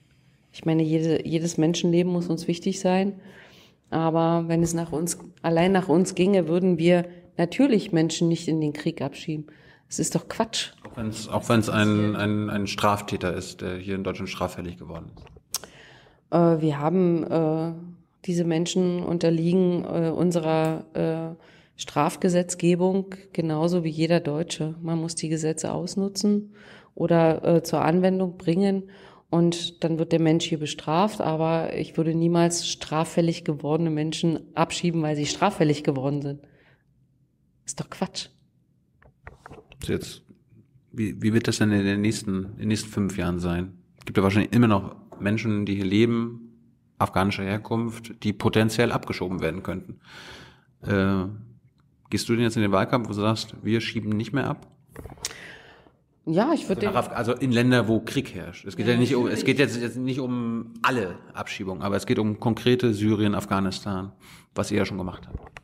Ich 0.50 0.64
meine, 0.64 0.82
jede, 0.82 1.24
jedes 1.24 1.56
Menschenleben 1.56 2.12
muss 2.12 2.28
uns 2.28 2.48
wichtig 2.48 2.80
sein. 2.80 3.20
Aber 3.90 4.48
wenn 4.48 4.64
es 4.64 4.74
nach 4.74 4.90
uns, 4.90 5.16
allein 5.42 5.70
nach 5.70 5.88
uns 5.88 6.16
ginge, 6.16 6.48
würden 6.48 6.76
wir 6.76 7.06
natürlich 7.36 7.92
Menschen 7.92 8.26
nicht 8.26 8.48
in 8.48 8.60
den 8.60 8.72
Krieg 8.72 9.00
abschieben. 9.00 9.46
Das 9.86 10.00
ist 10.00 10.16
doch 10.16 10.26
Quatsch. 10.26 10.72
Auch 10.96 11.48
wenn 11.48 11.60
es 11.60 11.68
ein, 11.68 12.16
ein, 12.16 12.50
ein 12.50 12.66
Straftäter 12.66 13.34
ist, 13.34 13.60
der 13.60 13.76
hier 13.76 13.94
in 13.94 14.04
Deutschland 14.04 14.28
straffällig 14.28 14.78
geworden 14.78 15.10
ist. 15.16 15.24
Äh, 16.30 16.60
wir 16.60 16.78
haben 16.78 17.24
äh, 17.24 17.72
diese 18.24 18.44
Menschen 18.44 19.02
unterliegen 19.02 19.84
äh, 19.84 20.10
unserer 20.10 20.84
äh, 20.94 21.80
Strafgesetzgebung 21.80 23.14
genauso 23.32 23.84
wie 23.84 23.90
jeder 23.90 24.20
Deutsche. 24.20 24.74
Man 24.82 25.00
muss 25.00 25.14
die 25.14 25.28
Gesetze 25.28 25.72
ausnutzen 25.72 26.54
oder 26.94 27.44
äh, 27.44 27.62
zur 27.62 27.82
Anwendung 27.82 28.36
bringen 28.36 28.90
und 29.30 29.82
dann 29.82 29.98
wird 29.98 30.12
der 30.12 30.20
Mensch 30.20 30.44
hier 30.44 30.58
bestraft, 30.58 31.22
aber 31.22 31.74
ich 31.74 31.96
würde 31.96 32.14
niemals 32.14 32.68
straffällig 32.68 33.44
gewordene 33.44 33.88
Menschen 33.88 34.54
abschieben, 34.54 35.00
weil 35.02 35.16
sie 35.16 35.24
straffällig 35.24 35.84
geworden 35.84 36.20
sind. 36.20 36.40
Ist 37.64 37.80
doch 37.80 37.88
Quatsch. 37.88 38.28
Jetzt, 39.86 40.22
wie, 40.92 41.20
wie 41.22 41.32
wird 41.32 41.48
das 41.48 41.58
denn 41.58 41.72
in 41.72 41.84
den 41.84 42.00
nächsten, 42.00 42.44
in 42.44 42.58
den 42.58 42.68
nächsten 42.68 42.90
fünf 42.90 43.16
Jahren 43.16 43.38
sein? 43.38 43.72
Es 43.98 44.04
gibt 44.04 44.16
ja 44.16 44.22
wahrscheinlich 44.22 44.52
immer 44.52 44.68
noch 44.68 44.96
Menschen, 45.20 45.64
die 45.64 45.74
hier 45.74 45.84
leben, 45.84 46.52
afghanischer 46.98 47.44
Herkunft, 47.44 48.22
die 48.22 48.32
potenziell 48.32 48.92
abgeschoben 48.92 49.40
werden 49.40 49.62
könnten. 49.62 50.00
Äh, 50.82 51.24
gehst 52.10 52.28
du 52.28 52.34
denn 52.34 52.42
jetzt 52.42 52.56
in 52.56 52.62
den 52.62 52.72
Wahlkampf, 52.72 53.08
wo 53.08 53.12
du 53.12 53.20
sagst, 53.20 53.54
wir 53.62 53.80
schieben 53.80 54.10
nicht 54.10 54.32
mehr 54.32 54.48
ab? 54.48 54.68
Ja, 56.24 56.52
ich 56.52 56.68
würde 56.68 56.94
also, 56.94 57.10
also 57.10 57.32
in 57.32 57.50
Länder, 57.50 57.88
wo 57.88 58.00
Krieg 58.00 58.32
herrscht. 58.32 58.64
Es 58.64 58.76
geht 58.76 58.86
ja, 58.86 58.92
ja 58.92 58.98
nicht 58.98 59.14
um, 59.16 59.26
es 59.26 59.44
geht 59.44 59.58
jetzt, 59.58 59.80
jetzt 59.80 59.96
nicht 59.96 60.20
um 60.20 60.74
alle 60.82 61.16
Abschiebungen, 61.34 61.82
aber 61.82 61.96
es 61.96 62.06
geht 62.06 62.20
um 62.20 62.38
konkrete 62.38 62.94
Syrien, 62.94 63.34
Afghanistan, 63.34 64.12
was 64.54 64.70
ihr 64.70 64.78
ja 64.78 64.84
schon 64.84 64.98
gemacht 64.98 65.26
habt. 65.26 65.61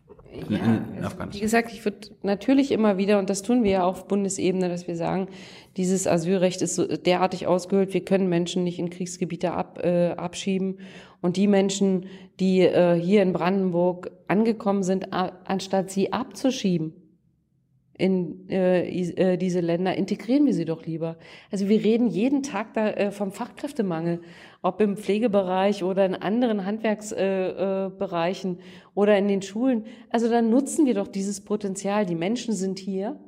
In, 0.49 0.57
ja, 0.57 0.59
in, 0.59 1.05
also, 1.05 1.17
wie 1.33 1.41
gesagt, 1.41 1.73
ich 1.73 1.85
würde 1.85 2.09
natürlich 2.23 2.73
immer 2.73 2.99
wieder, 2.99 3.19
und 3.19 3.31
das 3.31 3.43
tun 3.43 3.65
wir 3.65 3.71
ja 3.71 3.85
auf 3.85 4.07
Bundesebene, 4.07 4.69
dass 4.69 4.87
wir 4.87 4.97
sagen, 4.97 5.29
dieses 5.77 6.07
Asylrecht 6.07 6.63
ist 6.63 6.75
so 6.75 6.87
derartig 6.87 7.47
ausgehöhlt, 7.47 7.95
wir 7.95 8.05
können 8.05 8.29
Menschen 8.29 8.65
nicht 8.65 8.79
in 8.79 8.91
Kriegsgebiete 8.91 9.53
ab, 9.53 9.81
äh, 9.83 10.11
abschieben. 10.11 10.79
Und 11.21 11.37
die 11.37 11.49
Menschen, 11.49 12.07
die 12.41 12.61
äh, 12.61 12.95
hier 12.95 13.23
in 13.23 13.33
Brandenburg 13.33 14.11
angekommen 14.29 14.83
sind, 14.83 15.13
anstatt 15.13 15.91
sie 15.91 16.13
abzuschieben, 16.13 16.93
in 17.99 18.49
äh, 18.49 18.89
äh, 18.89 19.37
diese 19.37 19.61
Länder, 19.61 19.97
integrieren 19.97 20.47
wir 20.47 20.55
sie 20.55 20.65
doch 20.65 20.87
lieber. 20.87 21.17
Also 21.51 21.69
wir 21.69 21.83
reden 21.83 22.07
jeden 22.07 22.45
Tag 22.45 22.73
da 22.75 22.91
äh, 22.91 23.11
vom 23.11 23.33
Fachkräftemangel, 23.33 24.21
ob 24.63 24.81
im 24.81 24.97
Pflegebereich 24.97 25.83
oder 25.83 26.07
in 26.07 26.15
anderen 26.15 26.65
Handwerksbereichen 26.65 28.57
äh, 28.57 28.61
äh, 28.61 28.65
oder 28.95 29.19
in 29.19 29.27
den 29.27 29.43
Schulen. 29.43 29.85
Also 30.11 30.31
dann 30.31 30.49
nutzen 30.49 30.87
wir 30.87 30.95
doch 30.95 31.09
dieses 31.09 31.41
Potenzial. 31.41 32.07
Die 32.07 32.15
Menschen 32.15 32.55
sind 32.55 32.79
hier. 32.79 33.19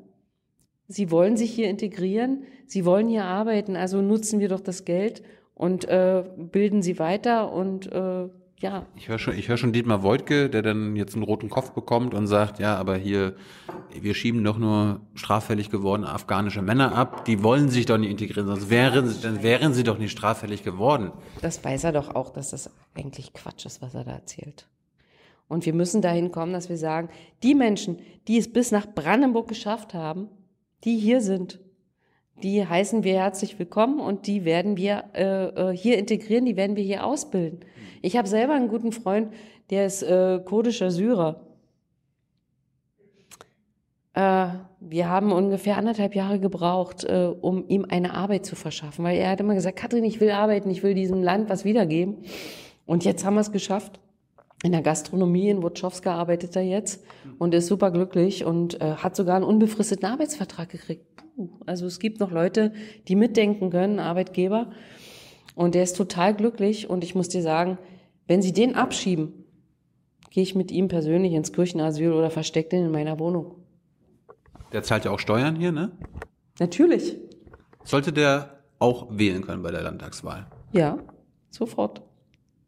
Sie 0.86 1.10
wollen 1.10 1.36
sich 1.36 1.50
hier 1.50 1.68
integrieren. 1.68 2.44
Sie 2.66 2.84
wollen 2.84 3.08
hier 3.08 3.24
arbeiten. 3.24 3.74
Also 3.74 4.00
nutzen 4.00 4.38
wir 4.38 4.48
doch 4.48 4.60
das 4.60 4.84
Geld 4.84 5.22
und 5.54 5.84
äh, 5.88 6.22
bilden 6.36 6.80
sie 6.80 7.00
weiter 7.00 7.52
und 7.52 7.90
äh, 7.90 8.28
ja. 8.60 8.86
Ich 8.96 9.08
höre 9.08 9.18
schon, 9.18 9.36
ich 9.36 9.48
höre 9.48 9.56
schon 9.56 9.72
Dietmar 9.72 10.02
Woidke, 10.02 10.50
der 10.50 10.62
dann 10.62 10.96
jetzt 10.96 11.14
einen 11.14 11.22
roten 11.22 11.48
Kopf 11.48 11.72
bekommt 11.72 12.14
und 12.14 12.26
sagt, 12.26 12.58
ja, 12.58 12.76
aber 12.76 12.96
hier, 12.96 13.34
wir 13.98 14.14
schieben 14.14 14.44
doch 14.44 14.58
nur 14.58 15.00
straffällig 15.14 15.70
gewordene 15.70 16.10
afghanische 16.10 16.62
Männer 16.62 16.94
ab, 16.94 17.24
die 17.24 17.42
wollen 17.42 17.68
sich 17.68 17.86
doch 17.86 17.98
nicht 17.98 18.10
integrieren, 18.10 18.46
sonst 18.46 18.70
wären, 18.70 19.14
dann 19.22 19.42
wären 19.42 19.74
sie 19.74 19.84
doch 19.84 19.98
nicht 19.98 20.12
straffällig 20.12 20.62
geworden. 20.62 21.12
Das 21.40 21.64
weiß 21.64 21.84
er 21.84 21.92
doch 21.92 22.14
auch, 22.14 22.30
dass 22.30 22.50
das 22.50 22.70
eigentlich 22.94 23.32
Quatsch 23.32 23.66
ist, 23.66 23.82
was 23.82 23.94
er 23.94 24.04
da 24.04 24.12
erzählt. 24.12 24.66
Und 25.48 25.66
wir 25.66 25.74
müssen 25.74 26.00
dahin 26.00 26.30
kommen, 26.30 26.52
dass 26.52 26.68
wir 26.68 26.76
sagen, 26.76 27.08
die 27.42 27.56
Menschen, 27.56 27.98
die 28.28 28.38
es 28.38 28.52
bis 28.52 28.70
nach 28.70 28.86
Brandenburg 28.86 29.48
geschafft 29.48 29.94
haben, 29.94 30.28
die 30.84 30.96
hier 30.96 31.20
sind, 31.20 31.58
die 32.42 32.66
heißen 32.66 33.04
wir 33.04 33.14
herzlich 33.14 33.58
willkommen 33.58 34.00
und 34.00 34.26
die 34.26 34.44
werden 34.44 34.76
wir 34.76 35.04
äh, 35.14 35.70
äh 35.70 35.76
hier 35.76 35.98
integrieren, 35.98 36.44
die 36.44 36.56
werden 36.56 36.76
wir 36.76 36.84
hier 36.84 37.04
ausbilden. 37.04 37.60
Ich 38.02 38.16
habe 38.16 38.28
selber 38.28 38.54
einen 38.54 38.68
guten 38.68 38.92
Freund, 38.92 39.32
der 39.70 39.86
ist 39.86 40.02
äh, 40.02 40.40
kurdischer 40.44 40.90
Syrer. 40.90 41.40
Äh, 44.14 44.48
wir 44.80 45.08
haben 45.08 45.32
ungefähr 45.32 45.76
anderthalb 45.76 46.14
Jahre 46.14 46.40
gebraucht, 46.40 47.04
äh, 47.04 47.32
um 47.40 47.68
ihm 47.68 47.86
eine 47.88 48.14
Arbeit 48.14 48.46
zu 48.46 48.56
verschaffen, 48.56 49.04
weil 49.04 49.18
er 49.18 49.30
hat 49.30 49.40
immer 49.40 49.54
gesagt, 49.54 49.78
Katrin, 49.78 50.04
ich 50.04 50.20
will 50.20 50.30
arbeiten, 50.30 50.70
ich 50.70 50.82
will 50.82 50.94
diesem 50.94 51.22
Land 51.22 51.50
was 51.50 51.64
wiedergeben. 51.64 52.24
Und 52.86 53.04
jetzt 53.04 53.24
haben 53.24 53.34
wir 53.34 53.40
es 53.40 53.52
geschafft. 53.52 54.00
In 54.62 54.72
der 54.72 54.82
Gastronomie 54.82 55.48
in 55.48 55.62
Wotschowska 55.62 56.14
arbeitet 56.14 56.54
er 56.54 56.62
jetzt 56.62 57.02
und 57.38 57.54
ist 57.54 57.66
super 57.66 57.90
glücklich 57.90 58.44
und 58.44 58.80
äh, 58.80 58.94
hat 58.96 59.16
sogar 59.16 59.36
einen 59.36 59.44
unbefristeten 59.44 60.06
Arbeitsvertrag 60.06 60.68
gekriegt. 60.68 61.06
Also 61.66 61.86
es 61.86 61.98
gibt 61.98 62.20
noch 62.20 62.30
Leute, 62.30 62.72
die 63.08 63.16
mitdenken 63.16 63.70
können, 63.70 63.98
Arbeitgeber. 63.98 64.70
Und 65.54 65.74
der 65.74 65.82
ist 65.82 65.96
total 65.96 66.34
glücklich. 66.34 66.88
Und 66.88 67.04
ich 67.04 67.14
muss 67.14 67.28
dir 67.28 67.42
sagen, 67.42 67.78
wenn 68.26 68.42
sie 68.42 68.52
den 68.52 68.74
abschieben, 68.74 69.44
gehe 70.30 70.42
ich 70.42 70.54
mit 70.54 70.70
ihm 70.70 70.88
persönlich 70.88 71.32
ins 71.32 71.52
Kirchenasyl 71.52 72.12
oder 72.12 72.30
verstecke 72.30 72.70
den 72.70 72.86
in 72.86 72.90
meiner 72.92 73.18
Wohnung. 73.18 73.56
Der 74.72 74.82
zahlt 74.82 75.04
ja 75.04 75.10
auch 75.10 75.18
Steuern 75.18 75.56
hier, 75.56 75.72
ne? 75.72 75.90
Natürlich. 76.58 77.16
Sollte 77.84 78.12
der 78.12 78.60
auch 78.78 79.08
wählen 79.10 79.42
können 79.42 79.62
bei 79.62 79.70
der 79.70 79.82
Landtagswahl? 79.82 80.46
Ja, 80.72 80.98
sofort. 81.50 82.02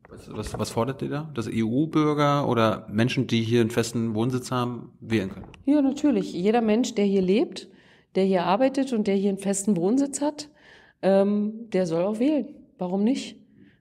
Was, 0.09 0.31
was, 0.31 0.59
was 0.59 0.71
fordert 0.71 1.01
ihr 1.01 1.09
da? 1.09 1.31
Dass 1.35 1.49
EU-Bürger 1.51 2.47
oder 2.49 2.87
Menschen, 2.91 3.27
die 3.27 3.43
hier 3.43 3.61
einen 3.61 3.71
festen 3.71 4.15
Wohnsitz 4.15 4.51
haben, 4.51 4.93
wählen 5.01 5.31
können? 5.31 5.47
Ja, 5.65 5.81
natürlich. 5.81 6.33
Jeder 6.33 6.61
Mensch, 6.61 6.95
der 6.95 7.07
hier 7.07 7.23
lebt, 7.23 7.69
der 8.15 8.25
hier 8.25 8.45
arbeitet 8.45 8.93
und 8.93 9.07
der 9.07 9.15
hier 9.15 9.31
einen 9.31 9.39
festen 9.39 9.77
Wohnsitz 9.77 10.21
hat, 10.21 10.49
ähm, 11.03 11.71
der 11.73 11.87
soll 11.87 12.05
auch 12.05 12.19
wählen. 12.19 12.49
Warum 12.79 13.05
nicht? 13.05 13.37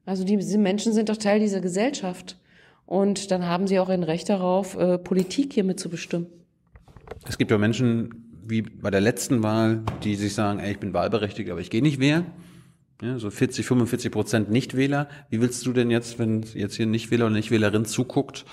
Also 0.05 0.23
die, 0.23 0.37
diese 0.37 0.57
Menschen 0.57 0.93
sind 0.93 1.09
doch 1.09 1.17
Teil 1.17 1.39
dieser 1.39 1.61
Gesellschaft. 1.61 2.39
Und 2.85 3.31
dann 3.31 3.45
haben 3.45 3.67
sie 3.67 3.79
auch 3.79 3.89
ein 3.89 4.03
Recht 4.03 4.27
darauf, 4.29 4.77
äh, 4.77 4.97
Politik 4.97 5.53
hier 5.53 5.63
mitzubestimmen. 5.63 6.27
Es 7.27 7.37
gibt 7.37 7.51
ja 7.51 7.57
Menschen, 7.57 8.09
wie 8.45 8.63
bei 8.63 8.91
der 8.91 9.01
letzten 9.01 9.43
Wahl, 9.43 9.83
die 10.03 10.15
sich 10.15 10.33
sagen, 10.33 10.59
ey, 10.59 10.73
ich 10.73 10.79
bin 10.79 10.93
wahlberechtigt, 10.93 11.49
aber 11.49 11.61
ich 11.61 11.69
gehe 11.69 11.81
nicht 11.81 11.99
wählen. 11.99 12.25
Ja, 13.01 13.17
so 13.17 13.31
40, 13.31 13.65
45 13.65 14.11
Prozent 14.11 14.51
Nichtwähler. 14.51 15.07
Wie 15.29 15.41
willst 15.41 15.65
du 15.65 15.73
denn 15.73 15.89
jetzt, 15.89 16.19
wenn 16.19 16.43
jetzt 16.53 16.75
hier 16.75 16.85
Nichtwähler 16.85 17.25
oder 17.25 17.35
Nichtwählerin 17.35 17.85
zuguckt, 17.85 18.45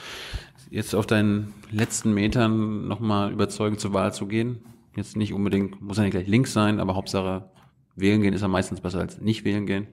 jetzt 0.70 0.94
auf 0.94 1.06
deinen 1.06 1.52
letzten 1.70 2.14
Metern 2.14 2.88
nochmal 2.88 3.32
überzeugend 3.32 3.80
zur 3.80 3.92
Wahl 3.92 4.14
zu 4.14 4.26
gehen? 4.26 4.60
Jetzt 4.98 5.16
nicht 5.16 5.32
unbedingt, 5.32 5.80
muss 5.80 5.96
ja 5.96 6.02
nicht 6.02 6.10
gleich 6.10 6.26
links 6.26 6.52
sein, 6.52 6.80
aber 6.80 6.96
Hauptsache 6.96 7.44
wählen 7.94 8.20
gehen 8.20 8.34
ist 8.34 8.40
ja 8.40 8.48
meistens 8.48 8.80
besser 8.80 8.98
als 8.98 9.20
nicht 9.20 9.44
wählen 9.44 9.64
gehen. 9.64 9.86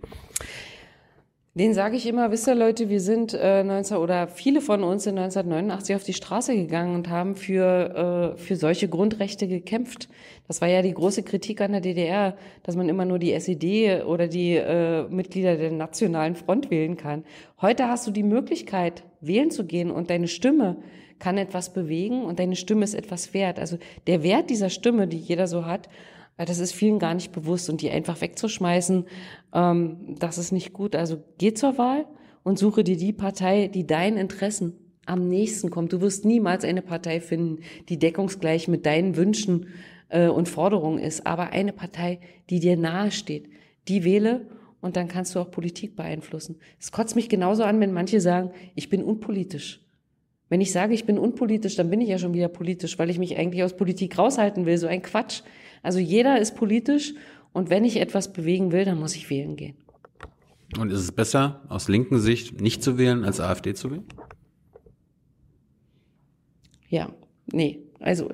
Den 1.54 1.76
sage 1.76 1.96
ich 1.96 2.08
immer, 2.08 2.32
wisst 2.32 2.48
ihr 2.48 2.56
Leute, 2.56 2.90
wir 2.90 3.00
sind 3.00 3.36
äh, 3.36 3.64
19 3.64 3.98
oder 3.98 4.28
viele 4.28 4.62
von 4.62 4.84
uns 4.84 5.04
sind 5.04 5.20
1989 5.20 5.96
auf 5.96 6.04
die 6.04 6.14
Straße 6.14 6.56
gegangen 6.56 6.96
und 6.96 7.12
haben 7.12 7.36
für, 7.36 8.34
äh, 8.34 8.38
für 8.40 8.56
solche 8.56 8.90
Grundrechte 8.90 9.48
gekämpft. 9.48 10.10
Das 10.48 10.60
war 10.60 10.70
ja 10.70 10.82
die 10.82 10.96
große 10.96 11.22
Kritik 11.22 11.62
an 11.62 11.74
der 11.74 11.82
DDR, 11.82 12.36
dass 12.64 12.76
man 12.76 12.90
immer 12.90 13.06
nur 13.06 13.20
die 13.20 13.32
SED 13.32 14.06
oder 14.06 14.28
die 14.28 14.56
äh, 14.56 15.08
Mitglieder 15.10 15.56
der 15.56 15.72
Nationalen 15.72 16.36
Front 16.36 16.72
wählen 16.72 16.98
kann. 16.98 17.26
Heute 17.62 17.90
hast 17.90 18.08
du 18.08 18.12
die 18.12 18.24
Möglichkeit, 18.24 19.04
wählen 19.22 19.52
zu 19.52 19.68
gehen 19.68 19.92
und 19.92 20.10
deine 20.10 20.28
Stimme 20.28 20.78
kann 21.20 21.38
etwas 21.38 21.74
bewegen 21.74 22.24
und 22.24 22.40
deine 22.40 22.56
Stimme 22.56 22.84
ist 22.84 22.94
etwas 22.94 23.34
wert. 23.34 23.60
Also 23.60 23.78
der 24.08 24.24
Wert 24.24 24.50
dieser 24.50 24.70
Stimme, 24.70 25.08
die 25.08 25.18
jeder 25.18 25.48
so 25.48 25.66
hat, 25.66 25.90
das 26.38 26.60
ist 26.60 26.74
vielen 26.74 27.00
gar 27.00 27.14
nicht 27.14 27.32
bewusst 27.32 27.70
und 27.70 27.82
die 27.82 27.90
einfach 27.90 28.20
wegzuschmeißen, 28.20 29.06
ähm, 29.54 30.16
das 30.20 30.38
ist 30.38 30.52
nicht 30.52 30.74
gut. 30.74 30.96
Also 30.96 31.24
geh 31.38 31.54
zur 31.54 31.78
Wahl 31.78 32.06
und 32.44 32.60
suche 32.60 32.84
dir 32.84 32.98
die 32.98 33.14
Partei, 33.14 33.68
die 33.68 33.88
deinen 33.88 34.18
Interessen 34.18 34.74
am 35.06 35.30
nächsten 35.30 35.70
kommt. 35.70 35.94
Du 35.94 36.02
wirst 36.02 36.26
niemals 36.26 36.66
eine 36.66 36.82
Partei 36.82 37.22
finden, 37.22 37.62
die 37.90 38.00
deckungsgleich 38.00 38.68
mit 38.68 38.86
deinen 38.86 39.16
Wünschen 39.16 39.68
äh, 40.10 40.28
und 40.28 40.50
Forderungen 40.50 41.00
ist, 41.00 41.26
aber 41.26 41.52
eine 41.52 41.72
Partei, 41.72 42.20
die 42.50 42.60
dir 42.60 42.76
nahe 42.76 43.12
steht. 43.12 43.50
Die 43.88 44.04
wähle 44.04 44.48
und 44.82 44.98
dann 44.98 45.08
kannst 45.08 45.36
du 45.36 45.40
auch 45.40 45.52
Politik 45.52 45.96
beeinflussen. 45.96 46.58
Es 46.80 46.92
kotzt 46.92 47.16
mich 47.16 47.30
genauso 47.30 47.64
an, 47.64 47.80
wenn 47.80 47.94
manche 47.94 48.20
sagen, 48.20 48.52
ich 48.76 48.90
bin 48.90 49.04
unpolitisch. 49.04 49.85
Wenn 50.50 50.62
ich 50.62 50.72
sage, 50.72 50.94
ich 50.94 51.06
bin 51.06 51.18
unpolitisch, 51.18 51.76
dann 51.76 51.90
bin 51.90 52.02
ich 52.02 52.10
ja 52.10 52.20
schon 52.20 52.34
wieder 52.34 52.48
politisch, 52.48 53.00
weil 53.00 53.10
ich 53.10 53.18
mich 53.18 53.38
eigentlich 53.38 53.64
aus 53.64 53.76
Politik 53.76 54.18
raushalten 54.18 54.66
will. 54.66 54.78
So 54.78 54.88
ein 54.88 55.02
Quatsch. 55.02 55.42
Also 55.82 56.00
jeder 56.00 56.40
ist 56.40 56.56
politisch 56.56 57.14
und 57.52 57.70
wenn 57.70 57.84
ich 57.84 58.00
etwas 58.00 58.32
bewegen 58.32 58.72
will, 58.72 58.86
dann 58.86 59.00
muss 59.00 59.16
ich 59.16 59.30
wählen 59.30 59.56
gehen. 59.56 59.76
Und 60.78 60.92
ist 60.92 61.00
es 61.00 61.12
besser, 61.12 61.62
aus 61.70 61.88
linken 61.88 62.20
Sicht 62.20 62.62
nicht 62.62 62.84
zu 62.84 62.98
wählen, 62.98 63.24
als 63.24 63.40
AfD 63.40 63.74
zu 63.74 63.92
wählen? 63.92 64.04
Ja, 66.90 67.14
nee. 67.52 67.80
Also 68.00 68.30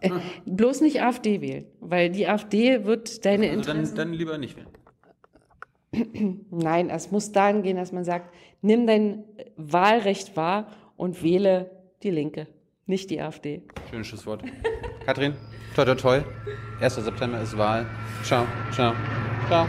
äh, 0.00 0.10
bloß 0.44 0.80
nicht 0.80 1.02
AfD 1.02 1.40
wählen, 1.40 1.64
weil 1.80 2.10
die 2.10 2.26
AfD 2.26 2.84
wird 2.84 3.24
deine 3.24 3.46
also 3.46 3.58
Interessen... 3.58 3.96
Dann, 3.96 4.08
dann 4.08 4.18
lieber 4.18 4.38
nicht 4.38 4.56
wählen. 4.56 4.68
Nein, 6.50 6.90
es 6.90 7.10
muss 7.10 7.32
dahin 7.32 7.62
gehen, 7.62 7.76
dass 7.76 7.92
man 7.92 8.04
sagt, 8.04 8.34
nimm 8.60 8.86
dein 8.86 9.24
Wahlrecht 9.56 10.36
wahr 10.36 10.68
und 10.96 11.22
wähle 11.22 11.70
die 12.02 12.10
Linke, 12.10 12.46
nicht 12.86 13.10
die 13.10 13.20
AfD. 13.20 13.62
Schönes 13.90 14.06
Schlusswort. 14.06 14.42
Katrin, 15.06 15.34
toi 15.74 15.84
toi 15.84 15.94
toi. 15.94 16.22
1. 16.80 16.94
September 16.96 17.40
ist 17.40 17.56
Wahl. 17.56 17.86
Ciao, 18.22 18.46
ciao, 18.72 18.94
ciao. 19.48 19.66